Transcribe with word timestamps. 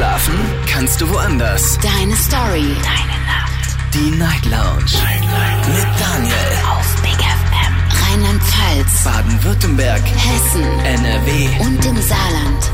Schlafen 0.00 0.32
kannst 0.66 0.98
du 1.02 1.10
woanders. 1.10 1.78
Deine 1.82 2.16
Story. 2.16 2.74
Deine 2.82 3.18
Nacht. 3.26 3.76
Die 3.92 4.10
Night 4.16 4.46
Lounge. 4.46 4.96
Night, 5.04 5.20
Night. 5.20 5.68
Mit 5.68 6.00
Daniel. 6.00 6.34
Auf 6.72 7.02
Big 7.02 7.18
FM. 7.20 7.74
Rheinland-Pfalz. 8.08 9.04
Baden-Württemberg. 9.04 10.00
Hessen. 10.00 10.62
NRW. 10.86 11.48
Und 11.60 11.84
im 11.84 12.00
Saarland. 12.00 12.70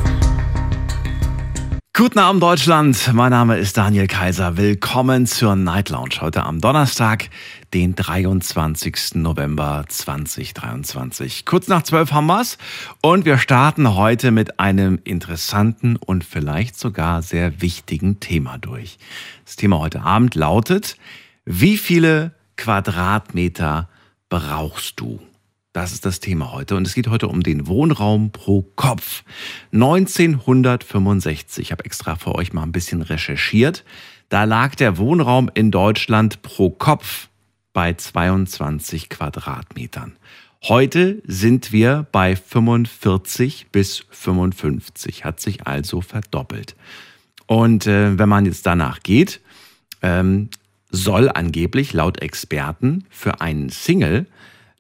Guten 1.99 2.19
Abend 2.19 2.43
Deutschland, 2.43 3.11
mein 3.15 3.31
Name 3.31 3.57
ist 3.57 3.79
Daniel 3.79 4.07
Kaiser. 4.07 4.59
Willkommen 4.59 5.25
zur 5.25 5.57
Night 5.57 5.89
Lounge 5.89 6.21
heute 6.21 6.43
am 6.43 6.61
Donnerstag, 6.61 7.31
den 7.75 7.95
23. 7.95 9.17
November 9.17 9.85
2023. 9.89 11.45
Kurz 11.45 11.69
nach 11.69 11.83
12 11.83 12.13
haben 12.13 12.27
wir's 12.27 12.59
und 13.03 13.25
wir 13.25 13.39
starten 13.39 13.95
heute 13.95 14.31
mit 14.31 14.61
einem 14.61 15.01
interessanten 15.05 15.97
und 15.97 16.25
vielleicht 16.25 16.79
sogar 16.79 17.23
sehr 17.23 17.61
wichtigen 17.61 18.21
Thema 18.21 18.59
durch. 18.59 18.99
Das 19.45 19.57
Thema 19.57 19.79
heute 19.79 20.03
Abend 20.03 20.35
lautet, 20.35 20.97
wie 21.45 21.77
viele 21.77 22.33
Quadratmeter 22.57 23.89
brauchst 24.29 25.01
du? 25.01 25.21
Das 25.73 25.93
ist 25.93 26.07
das 26.07 26.21
Thema 26.21 26.53
heute 26.53 26.77
und 26.77 26.87
es 26.87 26.95
geht 26.95 27.09
heute 27.09 27.29
um 27.29 27.43
den 27.43 27.67
Wohnraum 27.67 28.31
pro 28.31 28.63
Kopf. 28.63 29.25
1965, 29.73 31.63
ich 31.63 31.73
habe 31.73 31.85
extra 31.85 32.17
für 32.17 32.35
euch 32.35 32.55
mal 32.55 32.63
ein 32.63 32.73
bisschen 32.73 33.03
recherchiert, 33.03 33.85
da 34.29 34.45
lag 34.45 34.75
der 34.75 34.97
Wohnraum 34.99 35.51
in 35.53 35.71
Deutschland 35.71 36.43
pro 36.43 36.71
Kopf 36.71 37.29
bei 37.77 37.93
22 37.93 39.11
Quadratmetern. 39.11 40.17
Heute 40.65 41.21
sind 41.27 41.73
wir 41.73 42.07
bei 42.11 42.35
45 42.35 43.67
bis 43.71 44.07
55, 44.09 45.27
hat 45.27 45.41
sich 45.41 45.67
also 45.67 46.01
verdoppelt. 46.01 46.75
Und 47.45 47.87
äh, 47.87 48.19
wenn 48.19 48.31
man 48.31 48.47
jetzt 48.47 48.65
danach 48.65 49.01
geht, 49.03 49.43
ähm, 50.01 50.49
soll 50.89 51.29
angeblich 51.29 51.93
laut 51.93 52.23
Experten 52.23 53.05
für 53.11 53.43
einen 53.43 53.69
Single 53.69 54.25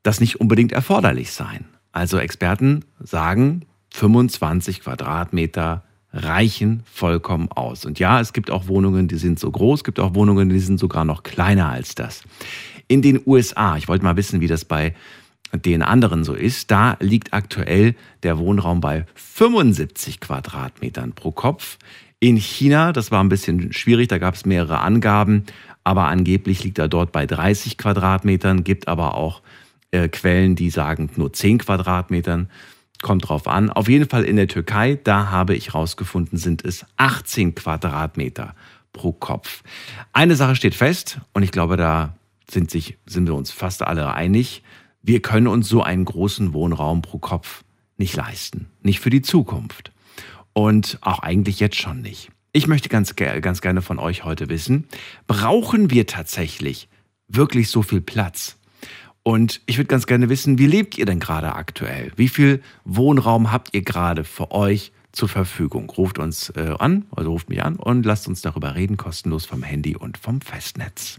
das 0.03 0.19
nicht 0.19 0.41
unbedingt 0.41 0.73
erforderlich 0.73 1.33
sein. 1.33 1.67
Also 1.93 2.17
Experten 2.17 2.83
sagen, 2.99 3.67
25 3.91 4.81
Quadratmeter 4.81 5.83
reichen 6.15 6.83
vollkommen 6.91 7.53
aus. 7.53 7.84
Und 7.84 7.99
ja, 7.99 8.21
es 8.21 8.33
gibt 8.33 8.51
auch 8.51 8.69
Wohnungen, 8.69 9.06
die 9.06 9.17
sind 9.17 9.39
so 9.39 9.51
groß, 9.51 9.84
gibt 9.84 10.01
auch 10.01 10.15
Wohnungen, 10.15 10.49
die 10.49 10.61
sind 10.61 10.78
sogar 10.78 11.05
noch 11.05 11.25
kleiner 11.25 11.69
als 11.69 11.95
das. 11.95 12.23
In 12.89 13.03
den 13.03 13.20
USA, 13.27 13.77
ich 13.77 13.89
wollte 13.89 14.05
mal 14.05 14.17
wissen, 14.17 14.41
wie 14.41 14.47
das 14.47 14.65
bei 14.65 14.95
den 15.53 15.83
anderen 15.83 16.25
so 16.25 16.34
ist, 16.34 16.70
da 16.70 16.97
liegt 17.01 17.33
aktuell 17.33 17.95
der 18.23 18.39
Wohnraum 18.39 18.81
bei 18.81 19.06
75 19.15 20.20
Quadratmetern 20.20 21.12
pro 21.12 21.31
Kopf. 21.31 21.78
In 22.19 22.37
China, 22.37 22.93
das 22.93 23.11
war 23.11 23.23
ein 23.23 23.28
bisschen 23.28 23.73
schwierig, 23.73 24.09
da 24.09 24.19
gab 24.19 24.34
es 24.34 24.47
mehrere 24.47 24.81
Angaben, 24.81 25.45
aber 25.84 26.06
angeblich 26.06 26.65
liegt 26.65 26.78
er 26.78 26.89
dort 26.89 27.12
bei 27.12 27.27
30 27.27 27.78
Quadratmetern, 27.78 28.65
gibt 28.65 28.89
aber 28.89 29.15
auch 29.15 29.43
äh, 29.91 30.09
Quellen, 30.09 30.56
die 30.56 30.71
sagen 30.71 31.11
nur 31.17 31.33
10 31.33 31.59
Quadratmetern. 31.59 32.48
Kommt 33.03 33.28
drauf 33.28 33.47
an. 33.47 33.71
Auf 33.71 33.89
jeden 33.89 34.09
Fall 34.09 34.25
in 34.25 34.37
der 34.37 34.48
Türkei, 34.48 34.98
da 35.05 35.31
habe 35.31 35.55
ich 35.55 35.75
rausgefunden, 35.75 36.39
sind 36.39 36.65
es 36.65 36.87
18 36.97 37.55
Quadratmeter 37.55 38.55
pro 38.93 39.12
Kopf. 39.12 39.62
Eine 40.15 40.34
Sache 40.34 40.56
steht 40.56 40.75
fest 40.75 41.21
und 41.34 41.43
ich 41.43 41.53
glaube, 41.53 41.77
da 41.77 42.15
sind, 42.51 42.71
sich, 42.71 42.99
sind 43.07 43.27
wir 43.27 43.35
uns 43.35 43.51
fast 43.51 43.83
alle 43.83 44.13
einig. 44.13 44.63
Wir 45.03 45.21
können 45.21 45.47
uns 45.47 45.69
so 45.69 45.83
einen 45.83 46.05
großen 46.05 46.53
Wohnraum 46.53 47.03
pro 47.03 47.19
Kopf 47.19 47.65
nicht 47.97 48.17
leisten. 48.17 48.67
Nicht 48.83 49.01
für 49.01 49.11
die 49.11 49.23
Zukunft. 49.23 49.93
Und 50.53 50.99
auch 51.01 51.21
eigentlich 51.21 51.61
jetzt 51.61 51.77
schon 51.77 52.01
nicht. 52.01 52.31
Ich 52.53 52.67
möchte 52.67 52.89
ganz, 52.89 53.17
ganz 53.17 53.61
gerne 53.61 53.83
von 53.83 53.99
euch 53.99 54.25
heute 54.25 54.49
wissen, 54.49 54.89
brauchen 55.27 55.91
wir 55.91 56.07
tatsächlich 56.07 56.89
wirklich 57.29 57.69
so 57.69 57.83
viel 57.83 58.01
Platz? 58.01 58.57
Und 59.23 59.61
ich 59.67 59.77
würde 59.77 59.89
ganz 59.89 60.06
gerne 60.06 60.29
wissen, 60.29 60.59
wie 60.59 60.67
lebt 60.67 60.97
ihr 60.97 61.05
denn 61.05 61.19
gerade 61.19 61.55
aktuell? 61.55 62.12
Wie 62.17 62.29
viel 62.29 62.62
Wohnraum 62.85 63.51
habt 63.51 63.75
ihr 63.75 63.83
gerade 63.83 64.25
für 64.25 64.53
euch 64.53 64.93
zur 65.12 65.29
Verfügung? 65.29 65.91
Ruft 65.91 66.19
uns 66.19 66.51
äh, 66.51 66.75
an, 66.79 67.06
also 67.11 67.33
ruft 67.33 67.49
mich 67.49 67.62
an 67.62 67.77
und 67.77 68.06
lasst 68.06 68.29
uns 68.29 68.41
darüber 68.41 68.77
reden, 68.77 68.97
kostenlos 68.97 69.45
vom 69.45 69.62
Handy 69.62 69.97
und 69.97 70.17
vom 70.17 70.41
Festnetz. 70.41 71.19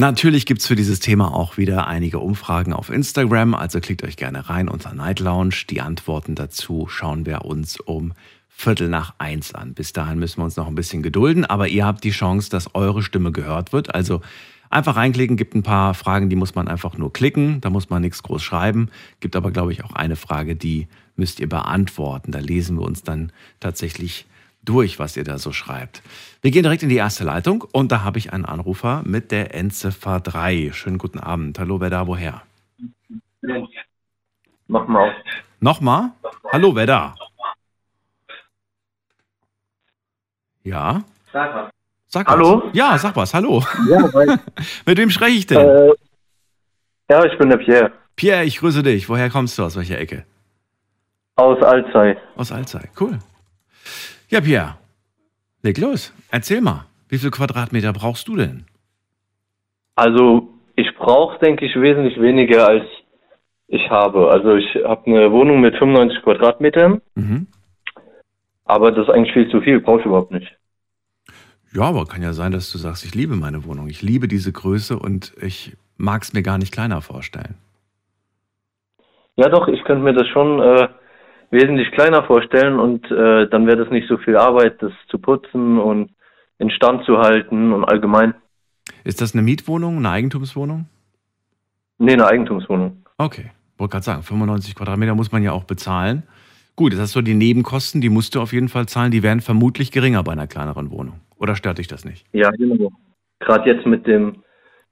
Natürlich 0.00 0.46
gibt 0.46 0.62
es 0.62 0.66
für 0.66 0.76
dieses 0.76 0.98
Thema 0.98 1.34
auch 1.34 1.58
wieder 1.58 1.86
einige 1.86 2.20
Umfragen 2.20 2.72
auf 2.72 2.88
Instagram, 2.88 3.54
also 3.54 3.80
klickt 3.80 4.02
euch 4.02 4.16
gerne 4.16 4.48
rein 4.48 4.70
unter 4.70 4.94
Night 4.94 5.20
Lounge. 5.20 5.66
Die 5.68 5.82
Antworten 5.82 6.34
dazu 6.34 6.86
schauen 6.88 7.26
wir 7.26 7.44
uns 7.44 7.78
um 7.78 8.14
Viertel 8.48 8.88
nach 8.88 9.12
eins 9.18 9.54
an. 9.54 9.74
Bis 9.74 9.92
dahin 9.92 10.18
müssen 10.18 10.38
wir 10.38 10.44
uns 10.44 10.56
noch 10.56 10.68
ein 10.68 10.74
bisschen 10.74 11.02
gedulden, 11.02 11.44
aber 11.44 11.68
ihr 11.68 11.84
habt 11.84 12.02
die 12.02 12.12
Chance, 12.12 12.48
dass 12.48 12.74
eure 12.74 13.02
Stimme 13.02 13.30
gehört 13.30 13.74
wird. 13.74 13.94
Also 13.94 14.22
einfach 14.70 14.96
reinklicken, 14.96 15.36
gibt 15.36 15.54
ein 15.54 15.62
paar 15.62 15.92
Fragen, 15.92 16.30
die 16.30 16.36
muss 16.36 16.54
man 16.54 16.66
einfach 16.66 16.96
nur 16.96 17.12
klicken, 17.12 17.60
da 17.60 17.68
muss 17.68 17.90
man 17.90 18.00
nichts 18.00 18.22
groß 18.22 18.42
schreiben. 18.42 18.88
Gibt 19.20 19.36
aber, 19.36 19.50
glaube 19.50 19.74
ich, 19.74 19.84
auch 19.84 19.92
eine 19.92 20.16
Frage, 20.16 20.56
die 20.56 20.88
müsst 21.16 21.40
ihr 21.40 21.48
beantworten. 21.50 22.32
Da 22.32 22.38
lesen 22.38 22.78
wir 22.78 22.86
uns 22.86 23.02
dann 23.02 23.32
tatsächlich 23.60 24.24
durch, 24.62 24.98
was 24.98 25.16
ihr 25.16 25.24
da 25.24 25.38
so 25.38 25.52
schreibt. 25.52 26.02
Wir 26.42 26.50
gehen 26.50 26.62
direkt 26.62 26.82
in 26.82 26.88
die 26.88 26.96
erste 26.96 27.24
Leitung 27.24 27.64
und 27.72 27.92
da 27.92 28.02
habe 28.02 28.18
ich 28.18 28.32
einen 28.32 28.44
Anrufer 28.44 29.02
mit 29.04 29.30
der 29.30 29.54
Endziffer 29.54 30.20
3. 30.20 30.70
Schönen 30.72 30.98
guten 30.98 31.18
Abend. 31.18 31.58
Hallo, 31.58 31.80
wer 31.80 31.90
da, 31.90 32.06
woher? 32.06 32.42
Nochmal. 34.68 35.14
Nochmal? 35.60 36.10
Hallo, 36.52 36.74
wer 36.74 36.86
da? 36.86 37.14
Ja. 40.62 41.02
Sag 41.32 41.54
was. 41.54 41.70
Sag 42.06 42.26
Hallo? 42.28 42.62
Was. 42.64 42.74
Ja, 42.76 42.98
sag 42.98 43.16
was. 43.16 43.34
Hallo. 43.34 43.62
Ja, 43.88 44.08
Mit 44.86 44.98
wem 44.98 45.10
spreche 45.10 45.36
ich 45.38 45.46
denn? 45.46 45.58
äh, 45.58 45.92
ja, 47.08 47.24
ich 47.24 47.36
bin 47.38 47.50
der 47.50 47.56
Pierre 47.58 47.92
Pierre, 48.16 48.44
ich 48.44 48.58
grüße 48.58 48.82
dich. 48.82 49.08
Woher 49.08 49.30
kommst 49.30 49.56
du? 49.58 49.64
Aus 49.64 49.76
welcher 49.76 49.98
Ecke? 49.98 50.26
aus 51.36 51.62
Alzey. 51.62 52.16
Aus 52.36 52.52
Alzey. 52.52 52.82
Cool. 52.98 53.18
Ja, 54.30 54.40
Pierre. 54.40 54.76
Leg 55.62 55.78
los. 55.78 56.12
Erzähl 56.30 56.60
mal. 56.60 56.86
Wie 57.08 57.18
viel 57.18 57.30
Quadratmeter 57.30 57.92
brauchst 57.92 58.28
du 58.28 58.36
denn? 58.36 58.64
Also 59.96 60.48
ich 60.76 60.86
brauche, 60.96 61.38
denke 61.40 61.66
ich, 61.66 61.74
wesentlich 61.76 62.20
weniger 62.20 62.68
als 62.68 62.84
ich 63.66 63.90
habe. 63.90 64.30
Also 64.30 64.54
ich 64.54 64.66
habe 64.84 65.06
eine 65.06 65.30
Wohnung 65.32 65.60
mit 65.60 65.76
95 65.76 66.22
Quadratmetern, 66.22 67.02
Mhm. 67.14 67.46
aber 68.64 68.92
das 68.92 69.08
ist 69.08 69.12
eigentlich 69.14 69.32
viel 69.34 69.50
zu 69.50 69.60
viel, 69.60 69.80
brauche 69.80 70.00
ich 70.00 70.06
überhaupt 70.06 70.30
nicht. 70.30 70.56
Ja, 71.72 71.82
aber 71.82 72.06
kann 72.06 72.22
ja 72.22 72.32
sein, 72.32 72.52
dass 72.52 72.72
du 72.72 72.78
sagst, 72.78 73.04
ich 73.04 73.14
liebe 73.14 73.36
meine 73.36 73.64
Wohnung. 73.64 73.88
Ich 73.88 74.02
liebe 74.02 74.26
diese 74.26 74.52
Größe 74.52 74.98
und 74.98 75.34
ich 75.40 75.76
mag 75.98 76.22
es 76.22 76.32
mir 76.32 76.42
gar 76.42 76.58
nicht 76.58 76.72
kleiner 76.72 77.00
vorstellen. 77.02 77.54
Ja 79.36 79.48
doch, 79.48 79.68
ich 79.68 79.82
könnte 79.84 80.02
mir 80.02 80.12
das 80.14 80.26
schon 80.28 80.60
äh, 80.60 80.88
wesentlich 81.50 81.90
kleiner 81.92 82.22
vorstellen 82.24 82.78
und 82.78 83.10
äh, 83.10 83.48
dann 83.48 83.66
wäre 83.66 83.78
das 83.78 83.90
nicht 83.90 84.08
so 84.08 84.18
viel 84.18 84.36
Arbeit, 84.36 84.80
das 84.82 84.92
zu 85.08 85.18
putzen 85.18 85.78
und 85.78 86.10
instand 86.58 87.04
zu 87.04 87.18
halten 87.18 87.72
und 87.72 87.84
allgemein. 87.84 88.34
Ist 89.04 89.20
das 89.20 89.34
eine 89.34 89.42
Mietwohnung, 89.42 89.96
eine 89.98 90.10
Eigentumswohnung? 90.10 90.86
Nee, 91.98 92.12
eine 92.14 92.26
Eigentumswohnung. 92.26 93.04
Okay. 93.18 93.50
Wollte 93.78 93.92
gerade 93.92 94.04
sagen, 94.04 94.22
95 94.22 94.74
Quadratmeter 94.74 95.14
muss 95.14 95.32
man 95.32 95.42
ja 95.42 95.52
auch 95.52 95.64
bezahlen. 95.64 96.22
Gut, 96.76 96.92
das 96.92 97.00
hast 97.00 97.16
du 97.16 97.22
die 97.22 97.34
Nebenkosten, 97.34 98.00
die 98.00 98.08
musst 98.10 98.34
du 98.34 98.40
auf 98.40 98.52
jeden 98.52 98.68
Fall 98.68 98.86
zahlen. 98.86 99.10
Die 99.10 99.22
wären 99.22 99.40
vermutlich 99.40 99.90
geringer 99.90 100.22
bei 100.22 100.32
einer 100.32 100.46
kleineren 100.46 100.90
Wohnung. 100.90 101.20
Oder 101.38 101.56
stört 101.56 101.78
dich 101.78 101.88
das 101.88 102.04
nicht? 102.04 102.26
Ja, 102.32 102.50
genau. 102.50 102.90
Gerade 103.38 103.70
jetzt 103.70 103.86
mit 103.86 104.06
dem, 104.06 104.42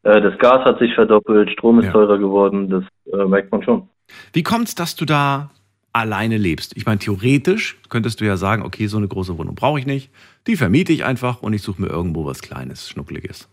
äh, 0.03 0.21
das 0.21 0.39
Gas 0.39 0.65
hat 0.65 0.79
sich 0.79 0.95
verdoppelt, 0.95 1.51
Strom 1.51 1.79
ist 1.81 1.87
Ja. 1.87 1.93
teurer 1.93 2.19
geworden, 2.19 2.71
das 2.71 2.85
äh, 3.13 3.25
merkt 3.27 3.53
man 3.53 3.63
schon. 3.63 3.89
Wie 4.33 4.43
kommt 4.43 4.69
es, 4.69 4.75
dass 4.75 4.97
du 4.97 5.05
da 5.05 5.51
alleine 5.93 6.37
lebst? 6.37 6.77
Ich 6.77 6.87
meine, 6.87 6.99
theoretisch 6.99 7.79
könntest 7.89 8.21
du 8.21 8.25
ja 8.25 8.37
sagen, 8.37 8.63
okay, 8.63 8.87
so 8.87 8.99
eine 8.99 9.09
große 9.09 9.39
Wohnung 9.39 9.55
brauche 9.55 9.79
ich 9.79 9.87
nicht. 9.87 10.11
Die 10.47 10.57
vermiete 10.57 10.93
ich 10.93 11.05
einfach 11.05 11.43
und 11.43 11.53
ich 11.53 11.63
suche 11.63 11.83
mir 11.83 11.89
irgendwo 11.89 12.25
was 12.25 12.43
Kleines, 12.43 12.89
Schnuckliges. 12.89 13.49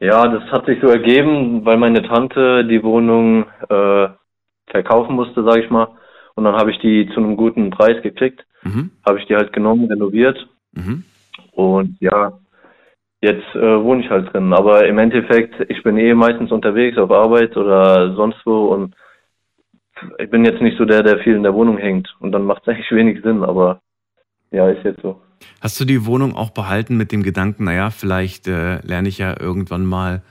Ja, 0.00 0.26
das 0.28 0.50
hat 0.50 0.64
sich 0.64 0.78
so 0.80 0.88
ergeben, 0.88 1.64
weil 1.66 1.76
meine 1.76 2.02
Tante 2.02 2.64
die 2.64 2.82
Wohnung 2.82 3.44
äh, 3.68 4.08
verkaufen 4.66 5.14
musste, 5.14 5.44
sage 5.44 5.62
ich 5.62 5.70
mal. 5.70 5.88
Und 6.34 6.44
dann 6.44 6.56
habe 6.56 6.70
ich 6.70 6.78
die 6.78 7.10
zu 7.12 7.20
einem 7.20 7.36
guten 7.36 7.68
Preis 7.68 8.02
gekriegt. 8.02 8.46
Mhm. 8.62 8.92
Habe 9.06 9.18
ich 9.18 9.26
die 9.26 9.36
halt 9.36 9.52
genommen, 9.52 9.86
renoviert. 9.86 10.48
Mhm. 10.72 11.04
Und 11.52 11.96
ja, 12.00 12.32
jetzt 13.20 13.54
äh, 13.54 13.82
wohne 13.82 14.02
ich 14.02 14.10
halt 14.10 14.32
drin. 14.32 14.54
Aber 14.54 14.86
im 14.86 14.98
Endeffekt, 14.98 15.54
ich 15.68 15.82
bin 15.82 15.98
eh 15.98 16.14
meistens 16.14 16.50
unterwegs 16.50 16.96
auf 16.96 17.10
Arbeit 17.10 17.56
oder 17.58 18.14
sonst 18.14 18.38
wo. 18.46 18.68
Und 18.68 18.94
ich 20.18 20.30
bin 20.30 20.44
jetzt 20.44 20.60
nicht 20.62 20.78
so 20.78 20.84
der, 20.84 21.02
der 21.02 21.18
viel 21.20 21.34
in 21.34 21.42
der 21.42 21.54
Wohnung 21.54 21.78
hängt. 21.78 22.14
Und 22.20 22.32
dann 22.32 22.44
macht 22.44 22.62
es 22.62 22.68
eigentlich 22.74 22.90
wenig 22.90 23.22
Sinn. 23.22 23.42
Aber 23.42 23.80
ja, 24.50 24.68
ist 24.68 24.84
jetzt 24.84 25.02
so. 25.02 25.20
Hast 25.60 25.80
du 25.80 25.84
die 25.84 26.04
Wohnung 26.06 26.34
auch 26.36 26.50
behalten 26.50 26.96
mit 26.96 27.12
dem 27.12 27.22
Gedanken, 27.22 27.64
naja, 27.64 27.90
vielleicht 27.90 28.46
äh, 28.46 28.80
lerne 28.86 29.08
ich 29.08 29.18
ja 29.18 29.38
irgendwann 29.40 29.84
mal 29.86 30.22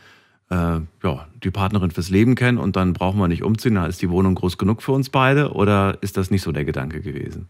äh, 0.51 0.55
ja, 1.03 1.27
die 1.43 1.51
Partnerin 1.51 1.91
fürs 1.91 2.09
Leben 2.09 2.35
kennen 2.35 2.57
und 2.59 2.75
dann 2.75 2.93
brauchen 2.93 3.19
wir 3.19 3.27
nicht 3.27 3.43
umziehen, 3.43 3.75
dann 3.75 3.89
ist 3.89 4.01
die 4.01 4.09
Wohnung 4.11 4.35
groß 4.35 4.57
genug 4.57 4.81
für 4.83 4.91
uns 4.91 5.09
beide? 5.09 5.51
Oder 5.53 5.97
ist 6.01 6.17
das 6.17 6.29
nicht 6.31 6.41
so 6.43 6.51
der 6.51 6.65
Gedanke 6.65 7.01
gewesen? 7.01 7.47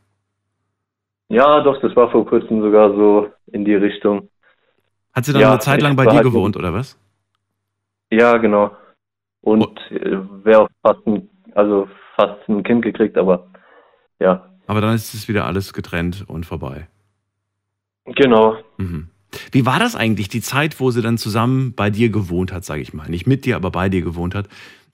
Ja, 1.30 1.62
doch, 1.62 1.80
das 1.82 1.96
war 1.96 2.10
vor 2.12 2.26
kurzem 2.26 2.62
sogar 2.62 2.94
so 2.96 3.30
in 3.52 3.64
die 3.66 3.76
Richtung. 3.76 4.30
Hat 5.14 5.26
sie 5.26 5.34
dann 5.34 5.42
Ja, 5.42 5.52
eine 5.52 5.60
Zeit 5.60 5.82
lang 5.82 5.96
bei 5.96 6.06
dir 6.06 6.14
halt- 6.14 6.24
gewohnt, 6.24 6.56
oder 6.58 6.74
was? 6.74 6.98
Ja, 8.12 8.38
genau. 8.38 8.72
Und 9.42 9.80
äh, 9.92 10.18
wäre 10.44 10.62
auch 10.64 10.70
fast 10.82 11.06
ein, 11.08 11.30
also 11.56 11.88
fast 12.20 12.50
ein 12.50 12.64
Kind 12.64 12.82
gekriegt, 12.84 13.18
aber 13.18 13.48
ja, 14.20 14.50
Aber 14.68 14.80
dann 14.80 14.96
ist 14.96 15.14
es 15.14 15.28
wieder 15.28 15.46
alles 15.46 15.74
getrennt 15.74 16.24
und 16.30 16.46
vorbei. 16.46 16.88
genau. 18.16 18.58
Mhm. 18.78 19.10
Wie 19.52 19.66
war 19.66 19.80
das 19.80 19.96
eigentlich, 19.96 20.28
die 20.28 20.42
Zeit, 20.42 20.80
wo 20.80 20.90
sie 20.92 21.02
dann 21.02 21.18
zusammen 21.18 21.74
bei 21.76 21.90
dir 21.90 22.10
gewohnt 22.10 22.52
hat, 22.52 22.66
sage 22.66 22.82
ich 22.82 22.94
mal? 22.94 23.10
Nicht 23.10 23.28
mit 23.28 23.46
dir, 23.46 23.56
aber 23.56 23.70
bei 23.72 23.90
dir 23.90 24.02
gewohnt 24.02 24.34
hat. 24.36 24.48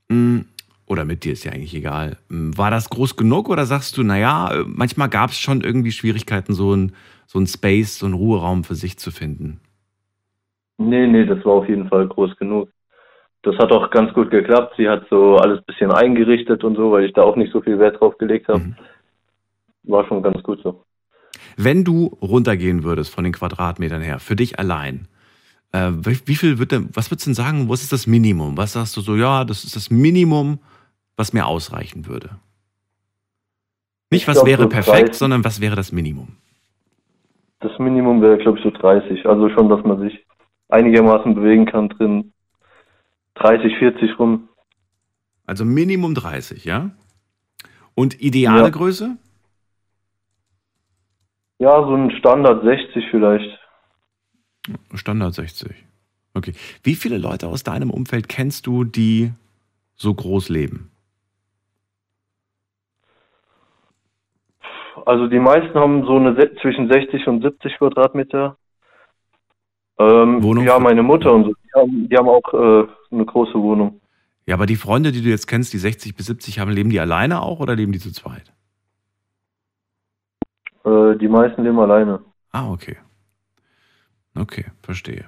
Mm, 0.09 0.39
Oder 0.87 1.05
mit 1.05 1.23
dir 1.25 1.33
ist 1.33 1.43
ja 1.45 1.51
eigentlich 1.53 1.75
egal. 1.75 2.17
Mm, 2.29 2.51
War 2.57 2.71
das 2.71 2.89
groß 2.89 3.15
genug 3.17 3.49
oder 3.49 3.65
sagst 3.65 3.97
du, 3.97 4.03
naja, 4.03 4.63
manchmal 4.67 5.09
gab 5.09 5.31
es 5.31 5.39
schon 5.39 5.61
irgendwie 5.61 5.91
Schwierigkeiten, 5.91 6.53
so 6.53 6.75
ein, 6.75 6.93
so 7.27 7.39
ein 7.39 7.47
Space, 7.47 7.99
so 7.99 8.05
einen 8.07 8.15
Ruheraum 8.15 8.63
für 8.63 8.75
sich 8.75 8.97
zu 8.99 9.11
finden? 9.11 9.61
Nee, 10.77 11.07
nee, 11.07 11.25
das 11.25 11.43
war 11.45 11.53
auf 11.53 11.67
jeden 11.69 11.87
Fall 11.89 12.07
groß 12.07 12.35
genug. 12.37 12.69
Das 13.45 13.55
hat 13.59 13.71
auch 13.71 13.91
ganz 13.91 14.11
gut 14.13 14.31
geklappt. 14.31 14.73
Sie 14.75 14.89
hat 14.89 15.05
so 15.11 15.37
alles 15.37 15.59
ein 15.59 15.65
bisschen 15.67 15.91
eingerichtet 15.91 16.63
und 16.63 16.75
so, 16.75 16.91
weil 16.91 17.05
ich 17.05 17.13
da 17.13 17.21
auch 17.21 17.35
nicht 17.35 17.53
so 17.53 17.61
viel 17.61 17.77
Wert 17.77 18.01
drauf 18.01 18.17
gelegt 18.17 18.47
habe. 18.47 18.59
Mhm. 18.59 18.75
War 19.83 20.03
schon 20.07 20.23
ganz 20.23 20.41
gut 20.41 20.61
so. 20.63 20.83
Wenn 21.55 21.83
du 21.83 22.17
runtergehen 22.23 22.83
würdest 22.83 23.13
von 23.13 23.23
den 23.23 23.33
Quadratmetern 23.33 24.01
her, 24.01 24.17
für 24.17 24.35
dich 24.35 24.57
allein, 24.57 25.07
äh, 25.73 25.91
wie, 25.91 26.35
viel 26.35 26.57
wird 26.57 26.71
denn, 26.71 26.89
was 26.93 27.11
würdest 27.11 27.27
du 27.27 27.29
denn 27.29 27.35
sagen, 27.35 27.69
was 27.69 27.83
ist 27.83 27.93
das 27.93 28.07
Minimum? 28.07 28.57
Was 28.57 28.73
sagst 28.73 28.97
du 28.97 29.01
so, 29.01 29.15
ja, 29.15 29.43
das 29.43 29.63
ist 29.63 29.75
das 29.75 29.91
Minimum, 29.91 30.57
was 31.15 31.31
mir 31.31 31.45
ausreichen 31.45 32.07
würde? 32.07 32.31
Nicht, 34.09 34.23
Ich 34.23 34.27
was 34.27 34.37
glaub, 34.37 34.47
wäre 34.47 34.63
so 34.63 34.69
perfekt, 34.69 35.09
30. 35.09 35.13
sondern 35.13 35.43
was 35.43 35.61
wäre 35.61 35.75
das 35.75 35.91
Minimum? 35.91 36.29
Das 37.59 37.77
Minimum 37.77 38.23
wäre, 38.23 38.39
glaube 38.39 38.57
ich, 38.57 38.63
so 38.63 38.71
30. 38.71 39.27
Also 39.27 39.49
schon, 39.49 39.69
dass 39.69 39.83
man 39.83 39.99
sich 39.99 40.25
einigermaßen 40.69 41.35
bewegen 41.35 41.67
kann 41.67 41.89
drin. 41.89 42.31
30, 43.35 43.77
40 43.77 44.19
rum. 44.19 44.49
Also 45.45 45.65
Minimum 45.65 46.15
30, 46.15 46.65
ja? 46.65 46.91
Und 47.93 48.21
ideale 48.21 48.63
Ja. 48.63 48.69
Größe? 48.69 49.17
Ja, 51.59 51.81
so 51.81 51.95
ein 51.95 52.11
Standard 52.11 52.63
60 52.63 53.05
vielleicht. 53.11 53.59
Standard 54.93 55.33
60. 55.33 55.71
Okay. 56.33 56.53
Wie 56.83 56.95
viele 56.95 57.17
Leute 57.17 57.47
aus 57.47 57.63
deinem 57.63 57.91
Umfeld 57.91 58.27
kennst 58.27 58.67
du, 58.67 58.83
die 58.83 59.31
so 59.95 60.13
groß 60.13 60.49
leben? 60.49 60.91
Also 65.05 65.27
die 65.27 65.39
meisten 65.39 65.75
haben 65.75 66.05
so 66.05 66.15
eine 66.15 66.35
zwischen 66.61 66.91
60 66.91 67.27
und 67.27 67.41
70 67.43 67.77
Quadratmeter. 67.77 68.57
Ähm, 69.99 70.43
Wohnung 70.43 70.65
ja, 70.65 70.79
meine 70.79 71.03
Mutter 71.03 71.31
und 71.31 71.45
so. 71.45 71.53
Die 71.53 71.79
haben, 71.79 72.09
die 72.09 72.17
haben 72.17 72.27
auch 72.27 72.53
äh, 72.53 72.87
eine 73.15 73.25
große 73.25 73.55
Wohnung. 73.55 74.01
Ja, 74.45 74.55
aber 74.55 74.65
die 74.65 74.75
Freunde, 74.75 75.11
die 75.11 75.21
du 75.21 75.29
jetzt 75.29 75.47
kennst, 75.47 75.73
die 75.73 75.79
60 75.79 76.15
bis 76.15 76.27
70 76.27 76.59
haben, 76.59 76.71
leben 76.71 76.89
die 76.89 76.99
alleine 76.99 77.41
auch 77.41 77.59
oder 77.59 77.75
leben 77.75 77.91
die 77.91 77.99
zu 77.99 78.11
zweit? 78.11 78.53
Äh, 80.83 81.17
die 81.17 81.27
meisten 81.27 81.63
leben 81.63 81.79
alleine. 81.79 82.19
Ah, 82.51 82.69
okay. 82.71 82.97
Okay, 84.35 84.65
verstehe. 84.81 85.25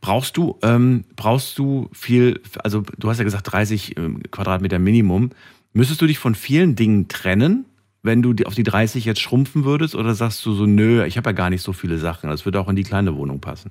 Brauchst 0.00 0.36
du, 0.36 0.58
ähm, 0.62 1.04
brauchst 1.14 1.58
du 1.58 1.88
viel, 1.92 2.40
also 2.64 2.82
du 2.98 3.08
hast 3.08 3.18
ja 3.18 3.24
gesagt 3.24 3.52
30 3.52 3.96
ähm, 3.98 4.22
Quadratmeter 4.30 4.78
Minimum. 4.78 5.30
Müsstest 5.72 6.00
du 6.00 6.06
dich 6.06 6.18
von 6.18 6.34
vielen 6.34 6.74
Dingen 6.74 7.08
trennen, 7.08 7.66
wenn 8.02 8.22
du 8.22 8.34
auf 8.46 8.54
die 8.54 8.62
30 8.62 9.04
jetzt 9.04 9.20
schrumpfen 9.20 9.64
würdest? 9.64 9.94
Oder 9.94 10.14
sagst 10.14 10.44
du 10.46 10.52
so, 10.52 10.66
nö, 10.66 11.04
ich 11.04 11.16
habe 11.18 11.30
ja 11.30 11.34
gar 11.34 11.50
nicht 11.50 11.62
so 11.62 11.72
viele 11.72 11.98
Sachen. 11.98 12.30
Das 12.30 12.44
würde 12.44 12.60
auch 12.60 12.68
in 12.68 12.76
die 12.76 12.82
kleine 12.82 13.14
Wohnung 13.16 13.40
passen. 13.40 13.70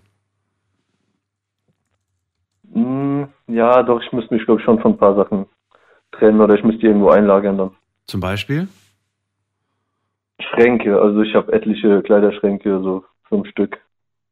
Hm, 2.75 3.27
ja, 3.47 3.83
doch, 3.83 4.01
ich 4.01 4.11
müsste 4.11 4.33
mich, 4.33 4.45
glaube 4.45 4.59
ich, 4.59 4.65
schon 4.65 4.79
von 4.79 4.91
ein 4.93 4.97
paar 4.97 5.15
Sachen 5.15 5.45
trennen 6.11 6.41
oder 6.41 6.55
ich 6.55 6.63
müsste 6.63 6.81
die 6.81 6.87
irgendwo 6.87 7.09
einlagern 7.09 7.57
dann. 7.57 7.71
Zum 8.05 8.19
Beispiel? 8.19 8.67
Schränke, 10.39 11.01
also 11.01 11.21
ich 11.21 11.33
habe 11.33 11.53
etliche 11.53 12.01
Kleiderschränke, 12.01 12.81
so 12.81 13.05
fünf 13.29 13.47
Stück. 13.47 13.79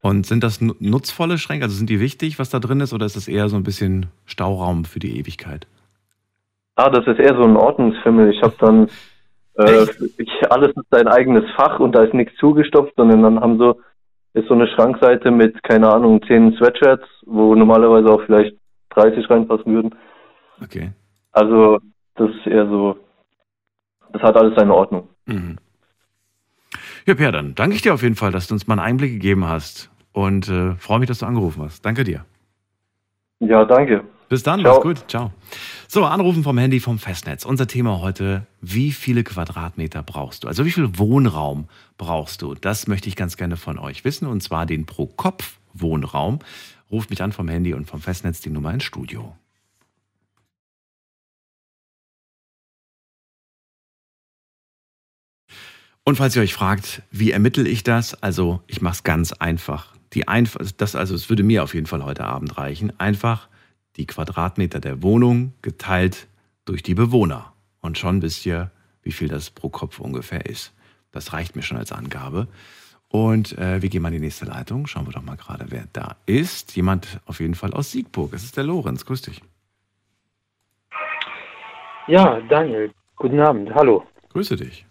Und 0.01 0.25
sind 0.25 0.43
das 0.43 0.59
nu- 0.59 0.75
nutzvolle 0.79 1.37
Schränke? 1.37 1.63
Also 1.63 1.77
sind 1.77 1.89
die 1.89 2.01
wichtig, 2.01 2.37
was 2.37 2.49
da 2.49 2.59
drin 2.59 2.81
ist? 2.81 2.93
Oder 2.93 3.05
ist 3.05 3.15
das 3.15 3.29
eher 3.29 3.47
so 3.47 3.55
ein 3.55 3.63
bisschen 3.63 4.07
Stauraum 4.25 4.83
für 4.83 4.99
die 4.99 5.17
Ewigkeit? 5.17 5.65
Ah, 6.75 6.89
das 6.89 7.07
ist 7.07 7.19
eher 7.19 7.35
so 7.37 7.43
ein 7.43 7.55
Ordnungsfimmel. 7.55 8.31
Ich 8.31 8.41
habe 8.41 8.55
dann 8.59 8.89
äh, 9.55 9.85
ich, 10.17 10.51
alles 10.51 10.69
ist 10.75 10.87
sein 10.91 11.07
eigenes 11.07 11.49
Fach 11.55 11.79
und 11.79 11.93
da 11.93 12.03
ist 12.03 12.13
nichts 12.13 12.35
zugestopft, 12.37 12.93
sondern 12.97 13.23
dann 13.23 13.39
haben 13.39 13.57
so 13.57 13.79
ist 14.33 14.47
so 14.47 14.53
eine 14.53 14.67
Schrankseite 14.67 15.31
mit 15.31 15.61
keine 15.63 15.91
Ahnung 15.91 16.21
zehn 16.27 16.53
Sweatshirts, 16.53 17.07
wo 17.25 17.55
normalerweise 17.55 18.09
auch 18.09 18.23
vielleicht 18.25 18.55
30 18.91 19.29
reinpassen 19.29 19.73
würden. 19.73 19.95
Okay. 20.61 20.91
Also 21.31 21.79
das 22.15 22.29
ist 22.29 22.47
eher 22.47 22.67
so, 22.67 22.97
das 24.11 24.21
hat 24.21 24.35
alles 24.35 24.55
seine 24.55 24.73
Ordnung. 24.73 25.09
Mhm. 25.25 25.57
Ja, 27.05 27.15
Per, 27.15 27.31
dann 27.31 27.55
danke 27.55 27.75
ich 27.75 27.81
dir 27.81 27.93
auf 27.93 28.01
jeden 28.03 28.15
Fall, 28.15 28.31
dass 28.31 28.47
du 28.47 28.53
uns 28.53 28.67
mal 28.67 28.75
einen 28.79 28.87
Einblick 28.87 29.11
gegeben 29.11 29.47
hast. 29.47 29.89
Und 30.13 30.47
äh, 30.47 30.75
freue 30.75 30.99
mich, 30.99 31.07
dass 31.07 31.19
du 31.19 31.25
angerufen 31.25 31.63
hast. 31.63 31.83
Danke 31.83 32.03
dir. 32.03 32.25
Ja, 33.39 33.65
danke. 33.65 34.03
Bis 34.33 34.41
dann, 34.41 34.61
Ciao. 34.61 34.73
mach's 34.73 34.83
gut. 34.83 35.05
Ciao. 35.07 35.31
So, 35.87 36.05
anrufen 36.05 36.41
vom 36.41 36.57
Handy 36.57 36.79
vom 36.79 36.97
Festnetz. 36.97 37.45
Unser 37.45 37.67
Thema 37.67 37.99
heute, 37.99 38.47
wie 38.61 38.91
viele 38.91 39.23
Quadratmeter 39.23 40.01
brauchst 40.01 40.43
du? 40.43 40.47
Also 40.47 40.65
wie 40.65 40.71
viel 40.71 40.97
Wohnraum 40.97 41.69
brauchst 41.99 42.41
du? 42.41 42.55
Das 42.55 42.87
möchte 42.87 43.07
ich 43.09 43.15
ganz 43.15 43.37
gerne 43.37 43.57
von 43.57 43.77
euch 43.77 44.03
wissen. 44.05 44.27
Und 44.27 44.41
zwar 44.41 44.65
den 44.65 44.87
Pro-Kopf-Wohnraum. 44.87 46.39
Ruft 46.89 47.11
mich 47.11 47.21
an 47.21 47.31
vom 47.31 47.47
Handy 47.47 47.75
und 47.75 47.85
vom 47.85 48.01
Festnetz 48.01 48.41
die 48.41 48.49
Nummer 48.49 48.73
ins 48.73 48.85
Studio. 48.85 49.35
Und 56.05 56.15
falls 56.15 56.35
ihr 56.35 56.41
euch 56.41 56.55
fragt, 56.55 57.03
wie 57.11 57.29
ermittle 57.29 57.69
ich 57.69 57.83
das? 57.83 58.15
Also, 58.23 58.63
ich 58.65 58.81
mache 58.81 58.95
es 58.95 59.03
ganz 59.03 59.31
einfach. 59.31 59.93
Die 60.13 60.27
einf 60.27 60.57
das 60.77 60.95
also, 60.95 61.13
es 61.13 61.29
würde 61.29 61.43
mir 61.43 61.61
auf 61.61 61.75
jeden 61.75 61.85
Fall 61.85 62.03
heute 62.03 62.25
Abend 62.25 62.57
reichen. 62.57 62.99
Einfach 62.99 63.47
die 63.95 64.07
Quadratmeter 64.07 64.79
der 64.79 65.01
Wohnung 65.03 65.53
geteilt 65.61 66.27
durch 66.65 66.83
die 66.83 66.95
Bewohner. 66.95 67.53
Und 67.81 67.97
schon 67.97 68.21
wisst 68.21 68.45
ihr, 68.45 68.71
wie 69.01 69.11
viel 69.11 69.27
das 69.27 69.49
pro 69.49 69.69
Kopf 69.69 69.99
ungefähr 69.99 70.45
ist. 70.45 70.73
Das 71.11 71.33
reicht 71.33 71.55
mir 71.55 71.61
schon 71.61 71.77
als 71.77 71.91
Angabe. 71.91 72.47
Und 73.09 73.55
äh, 73.59 73.81
wir 73.81 73.89
gehen 73.89 74.01
mal 74.01 74.07
in 74.07 74.15
die 74.15 74.25
nächste 74.25 74.45
Leitung. 74.45 74.87
Schauen 74.87 75.05
wir 75.05 75.11
doch 75.11 75.21
mal 75.21 75.37
gerade, 75.37 75.65
wer 75.69 75.85
da 75.93 76.15
ist. 76.25 76.75
Jemand 76.75 77.19
auf 77.25 77.39
jeden 77.39 77.53
Fall 77.53 77.73
aus 77.73 77.91
Siegburg. 77.91 78.33
Es 78.33 78.43
ist 78.43 78.57
der 78.57 78.63
Lorenz. 78.63 79.05
Grüß 79.05 79.21
dich. 79.21 79.41
Ja, 82.07 82.41
Daniel, 82.41 82.91
guten 83.15 83.39
Abend, 83.39 83.73
hallo. 83.73 84.03
Grüße 84.29 84.55
dich. 84.57 84.85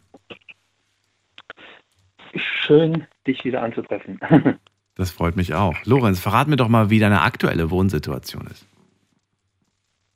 Schön, 2.34 3.06
dich 3.26 3.44
wieder 3.44 3.62
anzutreffen. 3.62 4.20
Das 4.94 5.10
freut 5.10 5.36
mich 5.36 5.54
auch. 5.54 5.74
Lorenz, 5.86 6.20
verrat 6.20 6.48
mir 6.48 6.56
doch 6.56 6.68
mal, 6.68 6.90
wie 6.90 6.98
deine 6.98 7.22
aktuelle 7.22 7.70
Wohnsituation 7.70 8.46
ist. 8.48 8.66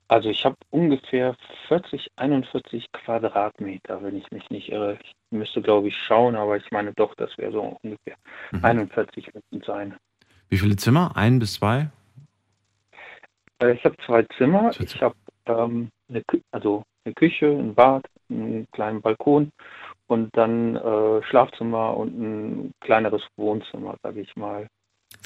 Also 0.09 0.31
ich 0.31 0.45
habe 0.45 0.57
ungefähr 0.71 1.35
40, 1.69 2.13
41 2.17 2.87
Quadratmeter, 2.93 4.03
wenn 4.03 4.17
ich 4.17 4.31
mich 4.31 4.49
nicht 4.51 4.71
irre. 4.71 4.99
Ich 5.03 5.13
müsste, 5.31 5.61
glaube 5.61 5.89
ich, 5.89 5.97
schauen, 5.97 6.37
aber 6.37 6.57
ich 6.57 6.71
meine 6.71 6.93
doch, 6.95 7.15
das 7.17 7.37
wäre 7.39 7.53
so 7.53 7.77
ungefähr 7.83 8.17
Mhm. 8.53 8.65
41 8.65 9.35
müssten 9.35 9.61
sein. 9.63 9.97
Wie 10.49 10.59
viele 10.59 10.77
Zimmer? 10.77 11.17
Ein 11.17 11.41
bis 11.41 11.55
zwei? 11.55 11.91
Äh, 13.61 13.73
Ich 13.73 13.85
habe 13.85 13.97
zwei 14.07 14.23
Zimmer. 14.37 14.71
Zwei 14.71 14.85
Ich 14.85 15.03
habe 15.03 15.17
ähm, 15.47 15.89
eine, 16.09 16.23
Kü 16.23 16.41
also 16.53 16.85
eine 17.05 17.15
Küche, 17.15 17.49
ein 17.49 17.75
Bad, 17.75 18.07
einen 18.31 18.67
kleinen 18.73 19.01
Balkon 19.01 19.51
und 20.07 20.31
dann 20.37 20.77
äh, 20.77 21.23
Schlafzimmer 21.25 21.97
und 21.97 22.17
ein 22.17 22.73
kleineres 22.81 23.23
Wohnzimmer, 23.37 23.97
sage 24.03 24.21
ich 24.21 24.37
mal. 24.37 24.69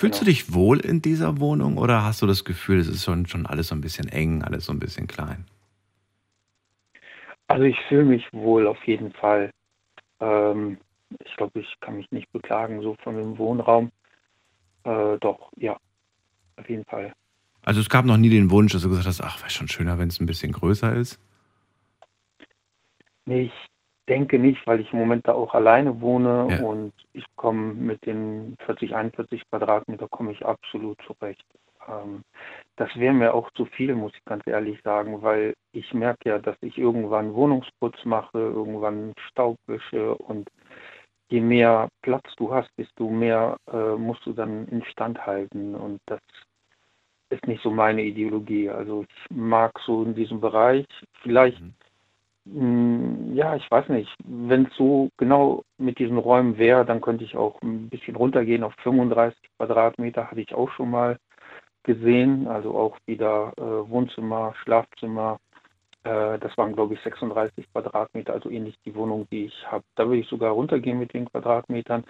Fühlst 0.01 0.23
du 0.23 0.25
Genau. 0.25 0.35
dich 0.35 0.55
wohl 0.55 0.81
in 0.81 1.03
dieser 1.03 1.41
Wohnung 1.41 1.77
oder 1.77 2.03
hast 2.03 2.23
du 2.23 2.27
das 2.27 2.47
Gefühl, 2.47 2.79
es 2.79 2.89
ist 2.89 3.05
schon, 3.05 3.27
schon 3.27 3.45
alles 3.45 3.69
so 3.69 3.75
ein 3.75 3.83
bisschen 3.83 4.09
eng, 4.09 4.43
alles 4.43 4.65
so 4.65 4.73
ein 4.73 4.79
bisschen 4.79 5.07
klein? 5.07 5.45
Also 7.49 7.65
ich 7.65 7.77
fühle 7.87 8.07
mich 8.07 8.25
wohl 8.33 8.67
auf 8.67 8.83
jeden 8.85 9.13
Fall. 9.13 9.51
Ähm, 10.21 10.79
ich 11.23 11.37
glaube, 11.37 11.61
ich 11.61 11.71
kann 11.81 11.97
mich 11.97 12.11
nicht 12.13 12.33
beklagen, 12.33 12.81
so 12.81 12.97
von 13.03 13.15
dem 13.15 13.37
Wohnraum. 13.37 13.91
Äh, 14.85 15.19
doch, 15.19 15.51
ja, 15.59 15.77
auf 16.57 16.71
jeden 16.71 16.87
Fall. 16.87 17.13
Also 17.63 17.83
es 17.83 17.91
gab 17.91 18.07
noch 18.07 18.17
nie 18.17 18.31
den 18.31 18.51
Wunsch, 18.51 18.73
dass 18.73 18.81
du 18.81 18.89
gesagt 18.89 19.07
hast, 19.07 19.21
ach, 19.21 19.39
wäre 19.41 19.51
schon 19.51 19.69
schöner, 19.69 19.99
wenn 19.99 20.09
es 20.09 20.19
ein 20.19 20.25
bisschen 20.25 20.53
größer 20.53 20.95
ist. 20.97 21.21
Nee, 23.27 23.43
ich 23.43 23.53
denke 24.09 24.39
nicht, 24.39 24.67
weil 24.67 24.81
ich 24.81 24.93
im 24.93 24.99
Moment 24.99 25.27
da 25.29 25.33
auch 25.33 25.55
alleine 25.55 26.01
wohne 26.01 26.49
Ja. 26.51 26.67
und 26.67 26.93
ich 27.13 27.25
komme 27.37 27.75
mit 27.75 28.05
den 28.07 28.57
40, 28.67 28.95
41 28.95 29.43
Quadratmeter 29.51 30.09
komme 30.09 30.33
ich 30.33 30.45
absolut 30.45 30.99
zurecht. 31.07 31.45
Ähm, 31.89 32.23
das 32.77 32.95
wäre 32.97 33.15
mir 33.15 33.35
auch 33.35 33.51
zu 33.53 33.67
viel, 33.67 33.95
muss 33.95 34.13
ich 34.15 34.25
ganz 34.25 34.47
ehrlich 34.47 34.81
sagen, 34.83 35.23
weil 35.23 35.55
ich 35.73 35.93
merke 35.95 36.29
ja, 36.29 36.39
dass 36.39 36.57
ich 36.63 36.79
irgendwann 36.79 37.35
Wohnungsputz 37.35 38.05
mache, 38.05 38.39
irgendwann 38.39 39.13
Staubwische 39.31 40.15
und 40.15 40.49
je 41.29 41.41
mehr 41.41 41.89
Platz 42.03 42.25
du 42.37 42.53
hast, 42.53 42.71
desto 42.77 43.09
mehr 43.09 43.57
äh, 43.73 43.95
musst 43.97 44.27
du 44.27 44.33
dann 44.33 44.67
instand 44.69 45.25
halten 45.25 45.75
und 45.75 46.01
das 46.07 46.21
ist 47.31 47.47
nicht 47.47 47.63
so 47.63 47.71
meine 47.71 48.03
Ideologie. 48.03 48.69
Also 48.69 49.05
ich 49.09 49.37
mag 49.37 49.73
so 49.87 50.03
in 50.03 50.15
diesem 50.15 50.41
Bereich 50.41 50.87
vielleicht 51.23 51.61
mhm. 51.61 51.75
Hm, 52.47 53.35
ja, 53.35 53.55
ich 53.57 53.71
weiß 53.71 53.89
nicht. 53.89 54.15
Wenn 54.25 54.67
es 54.67 54.75
so 54.77 55.11
genau 55.19 55.63
mit 55.79 55.99
diesen 55.99 56.19
Räumen 56.19 56.57
wäre, 56.59 56.85
dann 56.87 57.01
könnte 57.01 57.25
ich 57.25 57.37
auch 57.37 57.61
ein 57.63 57.89
bisschen 57.91 58.17
runtergehen 58.17 58.65
auf 58.65 58.75
35 58.83 59.39
Quadratmeter, 59.59 60.31
hatte 60.31 60.41
ich 60.41 60.55
auch 60.55 60.71
schon 60.71 60.91
mal 60.91 61.19
gesehen. 61.85 62.49
Also 62.49 62.77
auch 62.77 62.99
wieder 63.07 63.53
äh, 63.59 63.91
Wohnzimmer, 63.91 64.55
Schlafzimmer. 64.63 65.39
Äh, 66.05 66.39
das 66.41 66.57
waren, 66.59 66.75
glaube 66.75 66.95
ich, 66.95 67.01
36 67.03 67.67
Quadratmeter, 67.73 68.35
also 68.35 68.51
ähnlich 68.51 68.77
die 68.87 68.95
Wohnung, 68.95 69.29
die 69.33 69.47
ich 69.47 69.67
habe. 69.73 69.85
Da 69.97 70.07
würde 70.07 70.21
ich 70.21 70.29
sogar 70.29 70.53
runtergehen 70.53 70.99
mit 70.99 71.15
den 71.15 71.27
Quadratmetern. 71.31 72.05